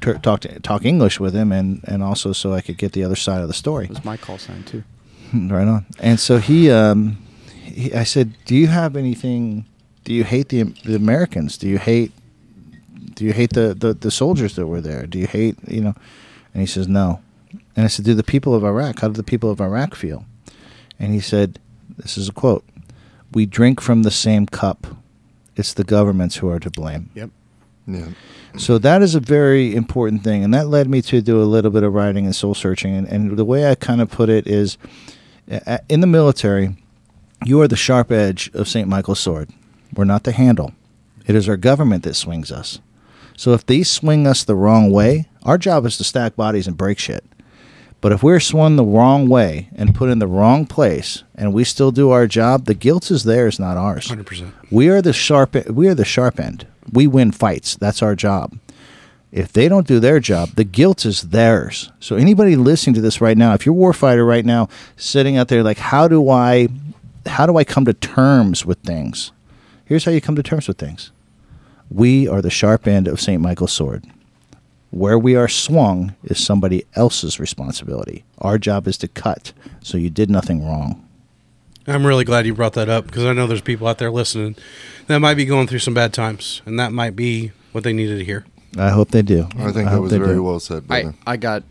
ter- 0.01 0.19
talk, 0.19 0.41
to, 0.41 0.61
talk 0.61 0.85
English 0.85 1.21
with 1.21 1.35
him 1.35 1.53
and, 1.53 1.83
and 1.85 2.03
also 2.03 2.33
so 2.33 2.53
I 2.53 2.61
could 2.61 2.77
get 2.77 2.93
the 2.93 3.05
other 3.05 3.17
side 3.17 3.41
of 3.41 3.49
the 3.49 3.55
story. 3.55 3.85
It 3.85 3.91
was 3.91 4.05
my 4.05 4.17
call 4.17 4.39
sign 4.39 4.65
too. 4.65 4.83
right 5.35 5.67
on. 5.67 5.87
And 5.99 6.21
so 6.21 6.39
he, 6.39 6.71
um, 6.71 7.19
he, 7.47 7.93
I 7.95 8.05
said, 8.05 8.35
"Do 8.45 8.55
you 8.55 8.67
have 8.67 8.97
anything? 8.97 9.65
Do 10.05 10.13
you 10.13 10.25
hate 10.25 10.49
the 10.49 10.65
the 10.85 10.97
Americans? 10.97 11.57
Do 11.57 11.69
you 11.69 11.79
hate? 11.79 12.13
Do 13.15 13.25
you 13.25 13.33
hate 13.33 13.53
the, 13.55 13.75
the 13.75 13.95
the 13.95 14.11
soldiers 14.11 14.57
that 14.57 14.67
were 14.67 14.81
there? 14.81 15.07
Do 15.07 15.19
you 15.19 15.27
hate 15.27 15.57
you 15.67 15.81
know?" 15.81 15.95
And 16.53 16.61
he 16.61 16.67
says, 16.67 16.89
"No." 16.89 17.21
And 17.77 17.85
I 17.85 17.89
said, 17.89 18.05
"Do 18.05 18.15
the 18.15 18.23
people 18.23 18.55
of 18.55 18.65
Iraq? 18.65 19.01
How 19.01 19.09
do 19.09 19.15
the 19.15 19.23
people 19.23 19.51
of 19.51 19.61
Iraq 19.61 19.95
feel?" 19.95 20.27
And 20.99 21.15
he 21.15 21.21
said, 21.21 21.59
"This 21.97 22.19
is 22.19 22.29
a 22.29 22.33
quote: 22.33 22.65
We 23.33 23.47
drink 23.47 23.81
from 23.81 24.03
the 24.03 24.11
same 24.11 24.47
cup. 24.47 24.87
It's 25.57 25.75
the 25.75 25.85
governments 25.85 26.37
who 26.37 26.49
are 26.49 26.61
to 26.61 26.71
blame." 26.71 27.11
Yep. 27.15 27.31
Yeah. 27.87 28.09
So 28.57 28.79
that 28.79 29.03
is 29.03 29.15
a 29.15 29.21
very 29.21 29.75
important 29.75 30.23
thing, 30.23 30.45
and 30.45 30.55
that 30.55 30.69
led 30.69 30.89
me 30.89 31.03
to 31.03 31.21
do 31.21 31.43
a 31.43 31.45
little 31.45 31.71
bit 31.71 31.83
of 31.83 31.93
writing 31.95 32.27
and 32.27 32.37
soul 32.37 32.55
searching. 32.55 32.95
And, 32.95 33.09
and 33.09 33.37
the 33.37 33.45
way 33.45 33.71
I 33.71 33.75
kind 33.75 34.01
of 34.01 34.11
put 34.11 34.29
it 34.29 34.47
is, 34.47 34.79
in 35.89 36.01
the 36.01 36.07
military, 36.07 36.77
you 37.45 37.61
are 37.61 37.69
the 37.69 37.77
sharp 37.77 38.13
edge 38.13 38.51
of 38.55 38.69
Saint 38.69 38.89
Michael's 38.89 39.21
sword. 39.21 39.51
We're 39.95 40.05
not 40.05 40.25
the 40.25 40.33
handle. 40.33 40.73
It 41.27 41.35
is 41.35 41.49
our 41.49 41.57
government 41.57 42.05
that 42.05 42.15
swings 42.15 42.53
us. 42.53 42.79
So 43.37 43.53
if 43.53 43.67
they 43.67 43.83
swing 43.83 44.27
us 44.27 44.45
the 44.45 44.55
wrong 44.55 44.93
way, 44.93 45.29
our 45.43 45.59
job 45.59 45.87
is 45.87 45.97
to 45.97 46.05
stack 46.05 46.37
bodies 46.37 46.67
and 46.67 46.77
break 46.77 46.99
shit. 46.99 47.25
But 48.03 48.11
if 48.11 48.21
we're 48.21 48.41
swung 48.41 48.75
the 48.75 48.85
wrong 48.85 49.29
way 49.29 49.69
and 49.77 49.95
put 49.95 50.11
in 50.11 50.19
the 50.19 50.27
wrong 50.27 50.67
place, 50.67 51.23
and 51.37 51.55
we 51.55 51.63
still 51.63 51.93
do 51.93 52.11
our 52.11 52.27
job, 52.27 52.65
the 52.65 52.75
guilt 52.75 53.13
is 53.13 53.23
theirs, 53.23 53.61
not 53.61 53.77
ours. 53.77 54.09
100%. 54.09 54.53
We 54.73 54.89
are 54.89 55.01
the 55.01 55.13
sharp. 55.13 55.55
We 55.69 55.87
are 55.87 55.95
the 55.95 56.05
sharp 56.05 56.41
end. 56.41 56.67
We 56.93 57.07
win 57.07 57.31
fights. 57.31 57.77
That's 57.77 58.03
our 58.03 58.17
job. 58.17 58.59
If 59.31 59.53
they 59.53 59.69
don't 59.69 59.87
do 59.87 60.01
their 60.01 60.19
job, 60.19 60.51
the 60.57 60.65
guilt 60.65 61.07
is 61.07 61.23
theirs. 61.23 61.93
So 62.01 62.17
anybody 62.17 62.57
listening 62.57 62.95
to 62.95 63.01
this 63.01 63.21
right 63.21 63.39
now, 63.39 63.55
if 63.55 63.65
you're 63.65 63.75
a 63.75 63.79
warfighter 63.79 64.27
right 64.27 64.45
now, 64.45 64.69
sitting 64.97 65.37
out 65.37 65.47
there 65.47 65.63
like, 65.63 65.79
how 65.79 66.09
do 66.09 66.29
I, 66.29 66.69
how 67.27 67.47
do 67.47 67.57
I 67.57 67.63
come 67.63 67.85
to 67.85 67.95
terms 67.95 68.67
with 68.67 68.81
things? 68.81 69.31
Here's 69.85 70.05
how 70.05 70.11
you 70.11 70.21
come 70.21 70.35
to 70.35 70.43
terms 70.43 70.67
with 70.67 70.77
things. 70.77 71.13
We 71.89 72.27
are 72.27 72.43
the 72.43 72.51
sharp 72.51 72.89
end 72.89 73.07
of 73.07 73.21
Saint 73.21 73.41
Michael's 73.41 73.73
sword. 73.73 74.05
Where 74.93 75.19
we 75.19 75.35
are 75.37 75.49
swung 75.49 76.15
is 76.23 76.45
somebody 76.45 76.85
else's 76.95 77.41
responsibility. 77.41 78.25
Our 78.39 78.59
job 78.59 78.87
is 78.87 78.99
to 78.99 79.09
cut. 79.09 79.55
So 79.81 79.97
you 79.97 80.11
did 80.11 80.29
nothing 80.29 80.63
wrong. 80.63 81.09
I'm 81.87 82.07
really 82.07 82.25
glad 82.25 82.45
you 82.45 82.55
brought 82.55 82.75
that 82.75 82.91
up 82.91 83.07
because 83.07 83.25
I 83.25 83.33
know 83.33 83.47
there's 83.47 83.63
people 83.63 83.89
out 83.89 83.97
there 83.97 84.11
listening 84.11 84.55
that 85.07 85.19
might 85.19 85.35
be 85.35 85.47
going 85.47 85.67
through 85.67 85.79
some 85.79 85.95
bad 85.95 86.13
times, 86.13 86.61
and 86.67 86.79
that 86.79 86.93
might 86.93 87.17
be 87.17 87.53
what 87.73 87.85
they 87.85 87.95
needed 87.95 88.19
to 88.19 88.25
hear. 88.25 88.45
I 88.77 88.91
hope 88.91 89.13
they 89.13 89.23
do. 89.23 89.49
I 89.57 89.73
think 89.73 89.89
that 89.89 90.01
was 90.03 90.11
they 90.11 90.19
very 90.19 90.35
do. 90.35 90.43
well 90.43 90.61
said, 90.61 90.85
I, 90.91 91.03
brother. 91.03 91.17
I 91.27 91.37
got 91.39 91.63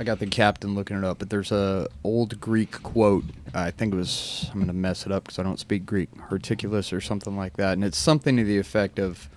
I 0.00 0.04
got 0.04 0.18
the 0.18 0.26
captain 0.26 0.74
looking 0.74 0.98
it 0.98 1.04
up, 1.04 1.20
but 1.20 1.30
there's 1.30 1.52
a 1.52 1.86
old 2.02 2.40
Greek 2.40 2.82
quote. 2.82 3.24
I 3.54 3.70
think 3.70 3.94
it 3.94 3.96
was 3.96 4.48
I'm 4.50 4.58
going 4.58 4.66
to 4.66 4.72
mess 4.72 5.06
it 5.06 5.12
up 5.12 5.22
because 5.22 5.38
I 5.38 5.44
don't 5.44 5.60
speak 5.60 5.86
Greek, 5.86 6.10
Herticulus 6.30 6.92
or 6.92 7.00
something 7.00 7.36
like 7.36 7.56
that, 7.58 7.74
and 7.74 7.84
it's 7.84 7.96
something 7.96 8.36
to 8.36 8.42
the 8.42 8.58
effect 8.58 8.98
of 8.98 9.28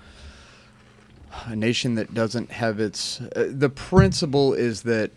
a 1.47 1.55
nation 1.55 1.95
that 1.95 2.13
doesn't 2.13 2.51
have 2.51 2.79
its. 2.79 3.21
Uh, 3.21 3.47
the 3.49 3.69
principle 3.69 4.53
is 4.53 4.83
that 4.83 5.11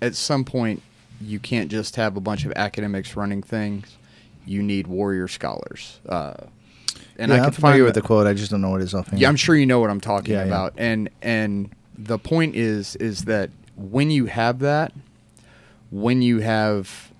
at 0.00 0.14
some 0.14 0.44
point 0.44 0.82
you 1.20 1.38
can't 1.38 1.70
just 1.70 1.96
have 1.96 2.16
a 2.16 2.20
bunch 2.20 2.44
of 2.44 2.52
academics 2.56 3.16
running 3.16 3.42
things. 3.42 3.96
You 4.46 4.62
need 4.62 4.86
warrior 4.86 5.28
scholars. 5.28 5.98
Uh, 6.08 6.34
and 7.18 7.30
yeah, 7.32 7.42
I 7.42 7.46
I'm 7.46 7.52
familiar 7.52 7.78
find 7.78 7.84
with 7.84 7.94
the 7.94 8.02
quote. 8.02 8.26
I 8.26 8.34
just 8.34 8.50
don't 8.50 8.60
know 8.60 8.70
what 8.70 8.80
it 8.80 8.84
is 8.84 8.94
offhand. 8.94 9.20
yeah, 9.20 9.28
I'm 9.28 9.36
sure 9.36 9.56
you 9.56 9.66
know 9.66 9.80
what 9.80 9.90
I'm 9.90 10.00
talking 10.00 10.32
Yeah, 10.34 10.40
yeah. 10.42 10.46
about. 10.46 10.74
And 10.78 11.10
and 11.20 11.70
the 11.96 12.18
point 12.18 12.54
is 12.54 12.94
is 12.96 13.24
that 13.24 13.50
when 13.76 14.10
you 14.10 14.26
have 14.26 14.60
that, 14.60 14.92
when 15.90 16.22
you 16.22 16.38
have 16.38 17.12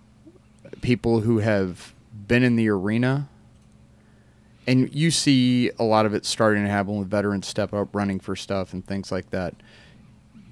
people 0.81 1.21
who 1.21 1.39
have 1.39 1.93
been 2.29 2.45
in 2.45 2.55
the 2.57 2.69
arena 2.69 3.29
and 4.69 4.95
you 4.95 5.11
see 5.11 5.71
a 5.79 5.83
lot 5.83 6.05
of 6.05 6.13
it 6.13 6.27
starting 6.27 6.63
to 6.63 6.69
happen 6.69 6.99
with 6.99 7.09
veterans 7.09 7.49
step 7.49 7.73
up 7.73 7.95
running 7.95 8.21
for 8.21 8.37
stuff 8.37 8.75
and 8.75 8.87
things 8.87 9.11
like 9.11 9.31
that. 9.31 9.55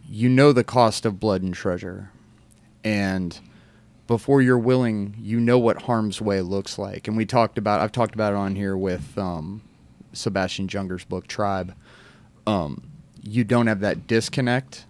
You 0.08 0.30
know 0.30 0.52
the 0.54 0.64
cost 0.64 1.04
of 1.04 1.20
blood 1.20 1.42
and 1.42 1.52
treasure. 1.52 2.10
And 2.82 3.38
before 4.06 4.40
you're 4.40 4.58
willing, 4.58 5.16
you 5.20 5.38
know 5.38 5.58
what 5.58 5.82
harm's 5.82 6.22
way 6.22 6.40
looks 6.40 6.78
like. 6.78 7.06
And 7.06 7.16
we 7.16 7.26
talked 7.26 7.58
about 7.58 7.82
I've 7.82 7.92
talked 7.92 8.14
about 8.14 8.32
it 8.32 8.36
on 8.36 8.56
here 8.56 8.74
with 8.74 9.18
um, 9.18 9.60
Sebastian 10.14 10.66
Junger's 10.66 11.04
book 11.04 11.26
Tribe. 11.26 11.74
Um, 12.46 12.88
you 13.22 13.44
don't 13.44 13.66
have 13.66 13.80
that 13.80 14.06
disconnect, 14.06 14.86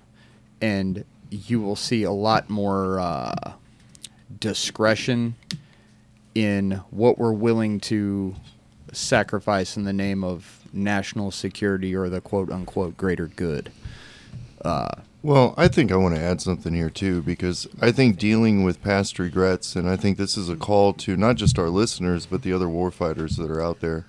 and 0.61 1.05
you 1.31 1.61
will 1.61 1.75
see 1.75 2.05
a 2.05 2.13
lot 2.13 2.49
more 2.49 3.01
uh, 3.01 3.55
discretion 4.39 5.35
in 6.37 6.83
what 6.91 7.19
we're 7.19 7.33
willing 7.33 7.81
to 7.81 8.37
sacrifice 8.97 9.77
in 9.77 9.85
the 9.85 9.93
name 9.93 10.25
of 10.25 10.61
national 10.73 11.31
security 11.31 11.95
or 11.95 12.09
the 12.09 12.21
quote 12.21 12.51
unquote 12.51 12.97
greater 12.97 13.27
good. 13.27 13.71
Uh, 14.65 14.89
Well, 15.23 15.55
I 15.57 15.69
think 15.69 15.91
I 15.91 15.97
want 15.97 16.15
to 16.15 16.21
add 16.21 16.41
something 16.41 16.75
here 16.75 16.91
too, 16.91 17.21
because 17.23 17.67
I 17.81 17.93
think 17.93 18.19
dealing 18.19 18.63
with 18.65 18.83
past 18.83 19.19
regrets, 19.19 19.75
and 19.77 19.89
I 19.89 19.97
think 19.97 20.19
this 20.19 20.37
is 20.37 20.49
a 20.49 20.57
call 20.57 20.93
to 20.95 21.17
not 21.17 21.37
just 21.37 21.59
our 21.59 21.69
listeners, 21.69 22.27
but 22.27 22.43
the 22.43 22.53
other 22.53 22.67
warfighters 22.67 23.37
that 23.37 23.51
are 23.51 23.63
out 23.63 23.81
there. 23.81 24.05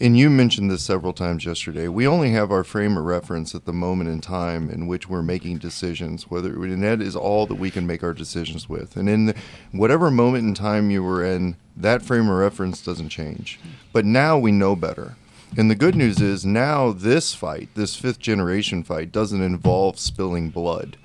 And 0.00 0.16
you 0.16 0.30
mentioned 0.30 0.70
this 0.70 0.84
several 0.84 1.12
times 1.12 1.44
yesterday. 1.44 1.88
We 1.88 2.06
only 2.06 2.30
have 2.30 2.52
our 2.52 2.62
frame 2.62 2.96
of 2.96 3.04
reference 3.04 3.52
at 3.56 3.64
the 3.64 3.72
moment 3.72 4.08
in 4.08 4.20
time 4.20 4.70
in 4.70 4.86
which 4.86 5.08
we're 5.08 5.22
making 5.22 5.58
decisions, 5.58 6.30
whether 6.30 6.54
and 6.62 6.84
that 6.84 7.02
is 7.02 7.16
all 7.16 7.46
that 7.46 7.56
we 7.56 7.72
can 7.72 7.84
make 7.84 8.04
our 8.04 8.14
decisions 8.14 8.68
with. 8.68 8.96
And 8.96 9.08
in 9.08 9.26
the, 9.26 9.34
whatever 9.72 10.08
moment 10.08 10.46
in 10.46 10.54
time 10.54 10.92
you 10.92 11.02
were 11.02 11.24
in, 11.24 11.56
that 11.76 12.02
frame 12.02 12.28
of 12.28 12.36
reference 12.36 12.80
doesn't 12.84 13.08
change. 13.08 13.58
But 13.92 14.04
now 14.04 14.38
we 14.38 14.52
know 14.52 14.76
better. 14.76 15.16
And 15.56 15.68
the 15.68 15.74
good 15.74 15.96
news 15.96 16.20
is 16.20 16.46
now 16.46 16.92
this 16.92 17.34
fight, 17.34 17.68
this 17.74 17.96
fifth 17.96 18.20
generation 18.20 18.84
fight, 18.84 19.10
doesn't 19.10 19.42
involve 19.42 19.98
spilling 19.98 20.50
blood, 20.50 20.96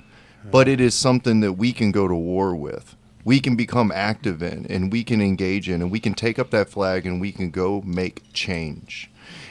but 0.52 0.68
it 0.68 0.80
is 0.80 0.94
something 0.94 1.40
that 1.40 1.54
we 1.54 1.72
can 1.72 1.92
go 1.92 2.08
to 2.08 2.16
war 2.16 2.56
with. 2.56 2.96
We 3.24 3.40
can 3.40 3.56
become 3.56 3.92
active 3.92 4.44
in 4.44 4.66
and 4.68 4.92
we 4.92 5.04
can 5.04 5.22
engage 5.22 5.70
in 5.70 5.82
and 5.82 5.92
we 5.92 6.00
can 6.00 6.14
take 6.14 6.38
up 6.38 6.50
that 6.52 6.70
flag 6.70 7.06
and 7.06 7.22
we 7.22 7.32
can 7.32 7.52
go 7.52 7.82
make 7.82 8.22
change. 8.34 9.10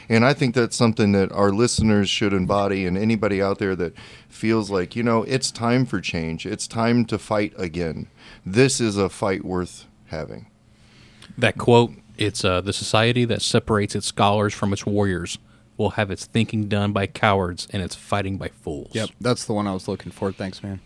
And 0.09 0.25
I 0.25 0.33
think 0.33 0.53
that's 0.53 0.75
something 0.75 1.13
that 1.13 1.31
our 1.31 1.51
listeners 1.51 2.09
should 2.09 2.33
embody, 2.33 2.85
and 2.85 2.97
anybody 2.97 3.41
out 3.41 3.57
there 3.57 3.75
that 3.77 3.93
feels 4.27 4.69
like, 4.69 4.95
you 4.95 5.03
know, 5.03 5.23
it's 5.23 5.49
time 5.49 5.85
for 5.85 6.01
change, 6.01 6.45
it's 6.45 6.67
time 6.67 7.05
to 7.05 7.17
fight 7.17 7.53
again. 7.57 8.07
This 8.45 8.81
is 8.81 8.97
a 8.97 9.09
fight 9.09 9.45
worth 9.45 9.85
having. 10.07 10.47
That 11.37 11.57
quote, 11.57 11.93
it's 12.17 12.43
uh, 12.43 12.61
the 12.61 12.73
society 12.73 13.25
that 13.25 13.41
separates 13.41 13.95
its 13.95 14.07
scholars 14.07 14.53
from 14.53 14.73
its 14.73 14.85
warriors 14.85 15.37
will 15.77 15.91
have 15.91 16.11
its 16.11 16.25
thinking 16.25 16.67
done 16.67 16.91
by 16.91 17.07
cowards 17.07 17.67
and 17.71 17.81
its 17.81 17.95
fighting 17.95 18.37
by 18.37 18.49
fools. 18.49 18.91
Yep, 18.93 19.09
that's 19.19 19.45
the 19.45 19.53
one 19.53 19.67
I 19.67 19.73
was 19.73 19.87
looking 19.87 20.11
for. 20.11 20.31
Thanks, 20.31 20.61
man. 20.61 20.79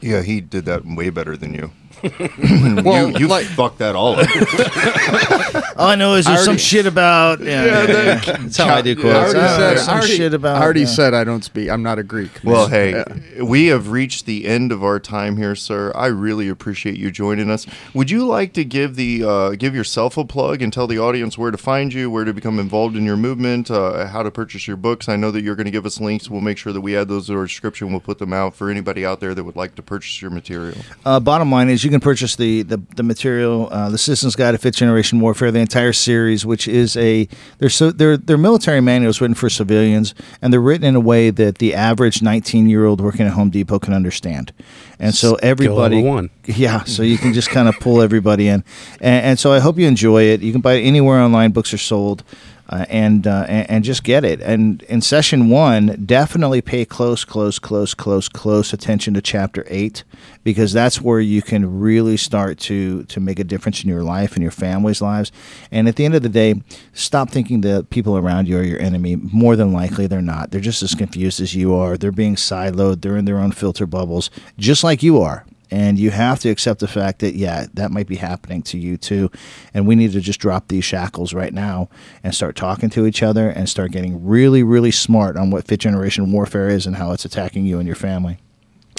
Yeah, 0.00 0.22
he 0.22 0.40
did 0.40 0.64
that 0.66 0.84
way 0.84 1.10
better 1.10 1.36
than 1.36 1.54
you. 1.54 1.72
Well, 2.84 3.10
you 3.10 3.18
you 3.18 3.28
like- 3.28 3.46
fucked 3.46 3.78
that 3.78 3.94
all 3.96 4.16
up. 4.18 4.26
All 5.78 5.86
I 5.88 5.94
know 5.94 6.14
is 6.14 6.26
there's 6.26 6.44
some 6.44 6.56
shit 6.56 6.86
about. 6.86 7.40
Yeah, 7.40 7.64
yeah, 7.64 7.82
yeah. 7.86 8.16
that's 8.36 8.56
how 8.56 8.74
I 8.74 8.82
do 8.82 8.92
I 8.92 8.94
quotes. 8.94 9.14
already 9.34 9.38
Uh, 9.38 9.56
said. 9.58 9.78
some 9.78 9.94
I 9.94 9.98
already, 9.98 10.16
shit 10.16 10.34
about. 10.34 10.56
I 10.56 10.62
already 10.64 10.80
yeah. 10.80 10.86
said 10.86 11.14
I 11.14 11.22
don't 11.24 11.44
speak. 11.44 11.68
I'm 11.70 11.82
not 11.82 11.98
a 11.98 12.02
Greek. 12.02 12.30
Well, 12.42 12.68
man. 12.68 13.22
hey, 13.36 13.42
we 13.42 13.66
have 13.66 13.90
reached 13.90 14.26
the 14.26 14.46
end 14.46 14.72
of 14.72 14.82
our 14.82 14.98
time 14.98 15.36
here, 15.36 15.54
sir. 15.54 15.92
I 15.94 16.06
really 16.06 16.48
appreciate 16.48 16.96
you 16.96 17.10
joining 17.12 17.48
us. 17.50 17.64
Would 17.94 18.10
you 18.10 18.26
like 18.26 18.52
to 18.54 18.64
give 18.64 18.96
the 18.96 19.22
uh, 19.24 19.50
give 19.50 19.74
yourself 19.74 20.16
a 20.16 20.24
plug 20.24 20.62
and 20.62 20.72
tell 20.72 20.86
the 20.88 20.98
audience 20.98 21.38
where 21.38 21.50
to 21.52 21.58
find 21.58 21.92
you, 21.92 22.10
where 22.10 22.24
to 22.24 22.32
become 22.34 22.58
involved 22.58 22.96
in 22.96 23.04
your 23.04 23.16
movement, 23.16 23.70
uh, 23.70 24.06
how 24.08 24.22
to 24.24 24.30
purchase 24.32 24.66
your 24.66 24.76
books? 24.76 25.08
I 25.08 25.14
know 25.16 25.30
that 25.30 25.42
you're 25.42 25.54
going 25.56 25.66
to 25.66 25.70
give 25.72 25.86
us 25.86 26.00
links. 26.00 26.28
We'll 26.28 26.40
make 26.40 26.58
sure 26.58 26.72
that 26.72 26.80
we 26.80 26.96
add 26.96 27.08
those 27.08 27.28
to 27.28 27.36
our 27.36 27.44
description. 27.46 27.90
We'll 27.92 28.00
put 28.00 28.18
them 28.18 28.32
out 28.32 28.54
for 28.56 28.68
anybody 28.68 29.06
out 29.06 29.20
there 29.20 29.34
that 29.34 29.44
would 29.44 29.56
like 29.56 29.76
to 29.76 29.82
purchase 29.82 30.20
your 30.20 30.30
material. 30.32 30.76
Uh, 31.04 31.20
bottom 31.20 31.52
line 31.52 31.68
is 31.68 31.84
you 31.88 31.92
can 31.92 32.00
purchase 32.00 32.36
the 32.36 32.62
the, 32.62 32.82
the 32.96 33.02
material, 33.02 33.68
uh, 33.72 33.88
the 33.88 33.96
Citizens 33.96 34.36
Guide 34.36 34.52
to 34.52 34.58
Fifth 34.58 34.76
Generation 34.76 35.20
Warfare, 35.20 35.50
the 35.50 35.60
entire 35.60 35.94
series, 35.94 36.44
which 36.44 36.68
is 36.68 36.98
a 36.98 37.26
they're 37.56 37.70
so 37.70 37.90
they're 37.90 38.18
they're 38.18 38.36
military 38.36 38.82
manuals 38.82 39.22
written 39.22 39.34
for 39.34 39.48
civilians, 39.48 40.14
and 40.42 40.52
they're 40.52 40.60
written 40.60 40.84
in 40.84 40.94
a 40.94 41.00
way 41.00 41.30
that 41.30 41.58
the 41.58 41.74
average 41.74 42.20
19 42.20 42.68
year 42.68 42.84
old 42.84 43.00
working 43.00 43.24
at 43.24 43.32
Home 43.32 43.48
Depot 43.48 43.78
can 43.78 43.94
understand, 43.94 44.52
and 44.98 45.14
so 45.14 45.36
everybody 45.36 46.02
one. 46.02 46.28
yeah, 46.44 46.82
so 46.84 47.02
you 47.02 47.16
can 47.16 47.32
just 47.32 47.48
kind 47.48 47.68
of 47.68 47.74
pull 47.80 48.02
everybody 48.02 48.48
in, 48.48 48.62
and, 49.00 49.24
and 49.24 49.38
so 49.38 49.50
I 49.50 49.60
hope 49.60 49.78
you 49.78 49.86
enjoy 49.86 50.24
it. 50.24 50.42
You 50.42 50.52
can 50.52 50.60
buy 50.60 50.74
it 50.74 50.82
anywhere 50.82 51.18
online 51.20 51.52
books 51.52 51.72
are 51.72 51.78
sold. 51.78 52.22
Uh, 52.70 52.84
and, 52.90 53.26
uh, 53.26 53.46
and 53.48 53.70
and 53.70 53.84
just 53.84 54.04
get 54.04 54.24
it. 54.24 54.42
And 54.42 54.82
in 54.90 55.00
session 55.00 55.48
one, 55.48 56.04
definitely 56.04 56.60
pay 56.60 56.84
close, 56.84 57.24
close, 57.24 57.58
close, 57.58 57.94
close, 57.94 58.28
close 58.28 58.74
attention 58.74 59.14
to 59.14 59.22
chapter 59.22 59.64
eight, 59.68 60.04
because 60.44 60.74
that's 60.74 61.00
where 61.00 61.18
you 61.18 61.40
can 61.40 61.80
really 61.80 62.18
start 62.18 62.58
to 62.58 63.04
to 63.04 63.20
make 63.20 63.38
a 63.38 63.44
difference 63.44 63.82
in 63.82 63.88
your 63.88 64.02
life 64.02 64.34
and 64.34 64.42
your 64.42 64.52
family's 64.52 65.00
lives. 65.00 65.32
And 65.70 65.88
at 65.88 65.96
the 65.96 66.04
end 66.04 66.14
of 66.14 66.22
the 66.22 66.28
day, 66.28 66.62
stop 66.92 67.30
thinking 67.30 67.62
that 67.62 67.88
people 67.88 68.18
around 68.18 68.48
you 68.48 68.58
are 68.58 68.62
your 68.62 68.82
enemy. 68.82 69.16
More 69.16 69.56
than 69.56 69.72
likely, 69.72 70.06
they're 70.06 70.20
not. 70.20 70.50
They're 70.50 70.60
just 70.60 70.82
as 70.82 70.94
confused 70.94 71.40
as 71.40 71.54
you 71.54 71.74
are. 71.74 71.96
They're 71.96 72.12
being 72.12 72.36
siloed. 72.36 73.00
They're 73.00 73.16
in 73.16 73.24
their 73.24 73.38
own 73.38 73.52
filter 73.52 73.86
bubbles, 73.86 74.28
just 74.58 74.84
like 74.84 75.02
you 75.02 75.22
are 75.22 75.46
and 75.70 75.98
you 75.98 76.10
have 76.10 76.40
to 76.40 76.48
accept 76.48 76.80
the 76.80 76.88
fact 76.88 77.20
that 77.20 77.34
yeah 77.34 77.66
that 77.74 77.90
might 77.90 78.06
be 78.06 78.16
happening 78.16 78.62
to 78.62 78.78
you 78.78 78.96
too. 78.96 79.30
And 79.74 79.86
we 79.86 79.94
need 79.94 80.12
to 80.12 80.20
just 80.20 80.40
drop 80.40 80.68
these 80.68 80.84
shackles 80.84 81.34
right 81.34 81.52
now 81.52 81.88
and 82.22 82.34
start 82.34 82.56
talking 82.56 82.90
to 82.90 83.06
each 83.06 83.22
other 83.22 83.48
and 83.50 83.68
start 83.68 83.92
getting 83.92 84.24
really 84.24 84.62
really 84.62 84.90
smart 84.90 85.36
on 85.36 85.50
what 85.50 85.66
fifth 85.66 85.80
generation 85.80 86.32
warfare 86.32 86.68
is 86.68 86.86
and 86.86 86.96
how 86.96 87.12
it's 87.12 87.24
attacking 87.24 87.66
you 87.66 87.78
and 87.78 87.86
your 87.86 87.96
family. 87.96 88.38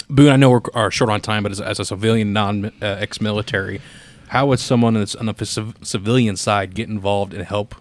Boone, 0.08 0.30
I 0.30 0.36
know 0.36 0.50
we're 0.50 0.60
are 0.74 0.90
short 0.90 1.10
on 1.10 1.20
time, 1.20 1.42
but 1.42 1.52
as, 1.52 1.60
as 1.60 1.78
a 1.78 1.84
civilian, 1.84 2.32
non 2.32 2.66
uh, 2.66 2.70
ex-military, 2.80 3.80
how 4.28 4.46
would 4.46 4.58
someone 4.58 4.94
that's 4.94 5.14
on 5.14 5.26
the 5.26 5.46
civ- 5.46 5.76
civilian 5.82 6.36
side 6.36 6.74
get 6.74 6.88
involved 6.88 7.32
and 7.32 7.44
help 7.44 7.74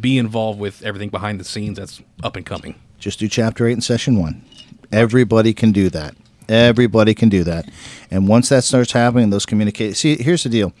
be 0.00 0.16
involved 0.16 0.58
with 0.58 0.82
everything 0.82 1.10
behind 1.10 1.40
the 1.40 1.44
scenes 1.44 1.78
that's 1.78 2.00
up 2.22 2.36
and 2.36 2.46
coming? 2.46 2.76
just 3.02 3.18
do 3.18 3.26
chapter 3.26 3.66
8 3.66 3.72
in 3.72 3.80
session 3.80 4.16
1 4.16 4.44
everybody 4.92 5.52
can 5.52 5.72
do 5.72 5.90
that 5.90 6.14
everybody 6.48 7.14
can 7.14 7.28
do 7.28 7.44
that 7.44 7.68
and 8.10 8.28
once 8.28 8.48
that 8.48 8.64
starts 8.64 8.92
happening 8.92 9.30
those 9.30 9.46
communicate 9.46 9.96
see 9.96 10.20
here's 10.22 10.42
the 10.42 10.48
deal 10.48 10.72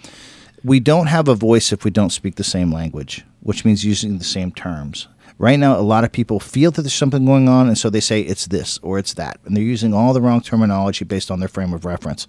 we 0.64 0.80
don't 0.80 1.06
have 1.06 1.28
a 1.28 1.34
voice 1.34 1.72
if 1.72 1.84
we 1.84 1.90
don't 1.90 2.10
speak 2.10 2.36
the 2.36 2.44
same 2.44 2.72
language, 2.72 3.24
which 3.40 3.64
means 3.64 3.84
using 3.84 4.18
the 4.18 4.24
same 4.24 4.52
terms. 4.52 5.08
Right 5.38 5.58
now, 5.58 5.76
a 5.76 5.82
lot 5.82 6.04
of 6.04 6.12
people 6.12 6.38
feel 6.38 6.70
that 6.70 6.82
there's 6.82 6.94
something 6.94 7.24
going 7.24 7.48
on, 7.48 7.66
and 7.66 7.76
so 7.76 7.90
they 7.90 8.00
say 8.00 8.20
it's 8.20 8.46
this 8.46 8.78
or 8.78 8.98
it's 8.98 9.14
that, 9.14 9.40
and 9.44 9.56
they're 9.56 9.64
using 9.64 9.92
all 9.92 10.12
the 10.12 10.20
wrong 10.20 10.40
terminology 10.40 11.04
based 11.04 11.30
on 11.30 11.40
their 11.40 11.48
frame 11.48 11.72
of 11.72 11.84
reference. 11.84 12.28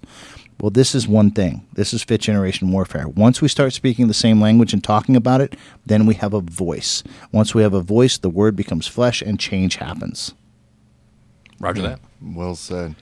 Well, 0.60 0.70
this 0.70 0.94
is 0.94 1.06
one 1.06 1.30
thing. 1.30 1.66
This 1.74 1.92
is 1.92 2.02
fifth 2.02 2.22
generation 2.22 2.72
warfare. 2.72 3.06
Once 3.06 3.40
we 3.40 3.48
start 3.48 3.72
speaking 3.72 4.08
the 4.08 4.14
same 4.14 4.40
language 4.40 4.72
and 4.72 4.82
talking 4.82 5.14
about 5.14 5.40
it, 5.40 5.54
then 5.86 6.06
we 6.06 6.14
have 6.14 6.32
a 6.32 6.40
voice. 6.40 7.04
Once 7.30 7.54
we 7.54 7.62
have 7.62 7.74
a 7.74 7.82
voice, 7.82 8.18
the 8.18 8.30
word 8.30 8.56
becomes 8.56 8.86
flesh 8.86 9.20
and 9.20 9.38
change 9.38 9.76
happens. 9.76 10.34
Roger 11.60 11.82
that. 11.82 12.00
Well 12.20 12.56
said. 12.56 12.96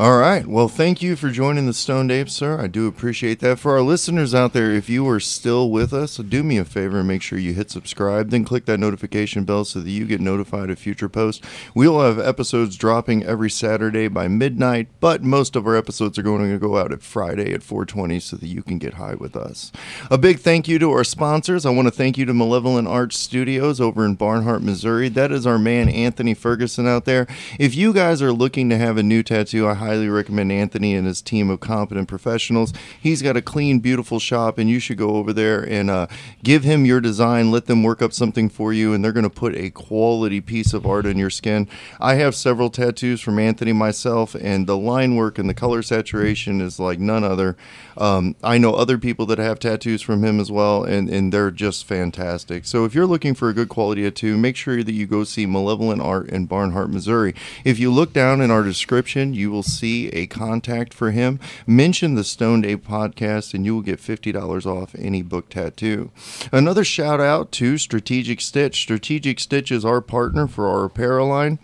All 0.00 0.16
right. 0.16 0.46
Well, 0.46 0.68
thank 0.68 1.02
you 1.02 1.14
for 1.14 1.28
joining 1.28 1.66
the 1.66 1.74
Stoned 1.74 2.10
Apes, 2.10 2.32
sir. 2.32 2.58
I 2.58 2.68
do 2.68 2.86
appreciate 2.86 3.40
that. 3.40 3.58
For 3.58 3.72
our 3.72 3.82
listeners 3.82 4.34
out 4.34 4.54
there, 4.54 4.70
if 4.70 4.88
you 4.88 5.06
are 5.06 5.20
still 5.20 5.70
with 5.70 5.92
us, 5.92 6.16
do 6.16 6.42
me 6.42 6.56
a 6.56 6.64
favor 6.64 7.00
and 7.00 7.06
make 7.06 7.20
sure 7.20 7.38
you 7.38 7.52
hit 7.52 7.70
subscribe. 7.70 8.30
Then 8.30 8.42
click 8.42 8.64
that 8.64 8.80
notification 8.80 9.44
bell 9.44 9.66
so 9.66 9.80
that 9.80 9.90
you 9.90 10.06
get 10.06 10.22
notified 10.22 10.70
of 10.70 10.78
future 10.78 11.10
posts. 11.10 11.46
We'll 11.74 12.00
have 12.00 12.18
episodes 12.18 12.78
dropping 12.78 13.24
every 13.24 13.50
Saturday 13.50 14.08
by 14.08 14.26
midnight, 14.26 14.88
but 15.00 15.22
most 15.22 15.54
of 15.54 15.66
our 15.66 15.76
episodes 15.76 16.18
are 16.18 16.22
going 16.22 16.50
to 16.50 16.58
go 16.58 16.78
out 16.78 16.92
at 16.92 17.02
Friday 17.02 17.52
at 17.52 17.62
420 17.62 18.20
so 18.20 18.36
that 18.36 18.46
you 18.46 18.62
can 18.62 18.78
get 18.78 18.94
high 18.94 19.16
with 19.16 19.36
us. 19.36 19.70
A 20.10 20.16
big 20.16 20.38
thank 20.38 20.66
you 20.66 20.78
to 20.78 20.90
our 20.92 21.04
sponsors. 21.04 21.66
I 21.66 21.70
want 21.72 21.88
to 21.88 21.92
thank 21.92 22.16
you 22.16 22.24
to 22.24 22.32
Malevolent 22.32 22.88
Arts 22.88 23.18
Studios 23.18 23.82
over 23.82 24.06
in 24.06 24.14
Barnhart, 24.14 24.62
Missouri. 24.62 25.10
That 25.10 25.30
is 25.30 25.46
our 25.46 25.58
man 25.58 25.90
Anthony 25.90 26.32
Ferguson 26.32 26.88
out 26.88 27.04
there. 27.04 27.26
If 27.58 27.74
you 27.74 27.92
guys 27.92 28.22
are 28.22 28.32
looking 28.32 28.70
to 28.70 28.78
have 28.78 28.96
a 28.96 29.02
new 29.02 29.22
tattoo, 29.22 29.68
I 29.68 29.89
highly 29.90 30.08
recommend 30.08 30.52
Anthony 30.52 30.94
and 30.94 31.04
his 31.04 31.20
team 31.20 31.50
of 31.50 31.58
competent 31.58 32.06
professionals. 32.06 32.72
He's 33.00 33.22
got 33.22 33.36
a 33.36 33.42
clean, 33.42 33.80
beautiful 33.80 34.20
shop, 34.20 34.56
and 34.56 34.70
you 34.70 34.78
should 34.78 34.98
go 34.98 35.16
over 35.16 35.32
there 35.32 35.68
and 35.68 35.90
uh, 35.90 36.06
give 36.44 36.62
him 36.62 36.84
your 36.84 37.00
design. 37.00 37.50
Let 37.50 37.66
them 37.66 37.82
work 37.82 38.00
up 38.00 38.12
something 38.12 38.48
for 38.48 38.72
you, 38.72 38.94
and 38.94 39.04
they're 39.04 39.12
going 39.12 39.24
to 39.24 39.30
put 39.30 39.56
a 39.56 39.70
quality 39.70 40.40
piece 40.40 40.72
of 40.72 40.86
art 40.86 41.06
on 41.06 41.18
your 41.18 41.28
skin. 41.28 41.66
I 41.98 42.14
have 42.14 42.36
several 42.36 42.70
tattoos 42.70 43.20
from 43.20 43.40
Anthony 43.40 43.72
myself, 43.72 44.36
and 44.36 44.68
the 44.68 44.76
line 44.76 45.16
work 45.16 45.38
and 45.38 45.48
the 45.48 45.54
color 45.54 45.82
saturation 45.82 46.60
is 46.60 46.78
like 46.78 47.00
none 47.00 47.24
other. 47.24 47.56
Um, 47.96 48.36
I 48.44 48.58
know 48.58 48.74
other 48.74 48.96
people 48.96 49.26
that 49.26 49.38
have 49.38 49.58
tattoos 49.58 50.02
from 50.02 50.24
him 50.24 50.38
as 50.38 50.52
well, 50.52 50.84
and, 50.84 51.08
and 51.10 51.32
they're 51.32 51.50
just 51.50 51.84
fantastic. 51.84 52.64
So 52.64 52.84
if 52.84 52.94
you're 52.94 53.06
looking 53.06 53.34
for 53.34 53.48
a 53.48 53.54
good 53.54 53.68
quality 53.68 54.04
tattoo, 54.04 54.38
make 54.38 54.54
sure 54.54 54.84
that 54.84 54.92
you 54.92 55.06
go 55.06 55.24
see 55.24 55.46
Malevolent 55.46 56.00
Art 56.00 56.28
in 56.28 56.46
Barnhart, 56.46 56.90
Missouri. 56.90 57.34
If 57.64 57.80
you 57.80 57.92
look 57.92 58.12
down 58.12 58.40
in 58.40 58.52
our 58.52 58.62
description, 58.62 59.34
you 59.34 59.50
will 59.50 59.64
see 59.70 60.08
a 60.08 60.26
contact 60.26 60.92
for 60.92 61.10
him. 61.10 61.40
Mention 61.66 62.14
the 62.14 62.24
Stoned 62.24 62.66
Ape 62.66 62.86
podcast, 62.86 63.54
and 63.54 63.64
you 63.64 63.74
will 63.74 63.82
get 63.82 63.98
$50 64.00 64.66
off 64.66 64.94
any 64.98 65.22
book 65.22 65.48
tattoo. 65.48 66.10
Another 66.52 66.84
shout 66.84 67.20
out 67.20 67.52
to 67.52 67.78
Strategic 67.78 68.40
Stitch. 68.40 68.80
Strategic 68.80 69.40
Stitch 69.40 69.70
is 69.70 69.84
our 69.84 70.00
partner 70.00 70.46
for 70.46 70.68
our 70.68 70.84
apparel 70.84 71.28
line. 71.28 71.58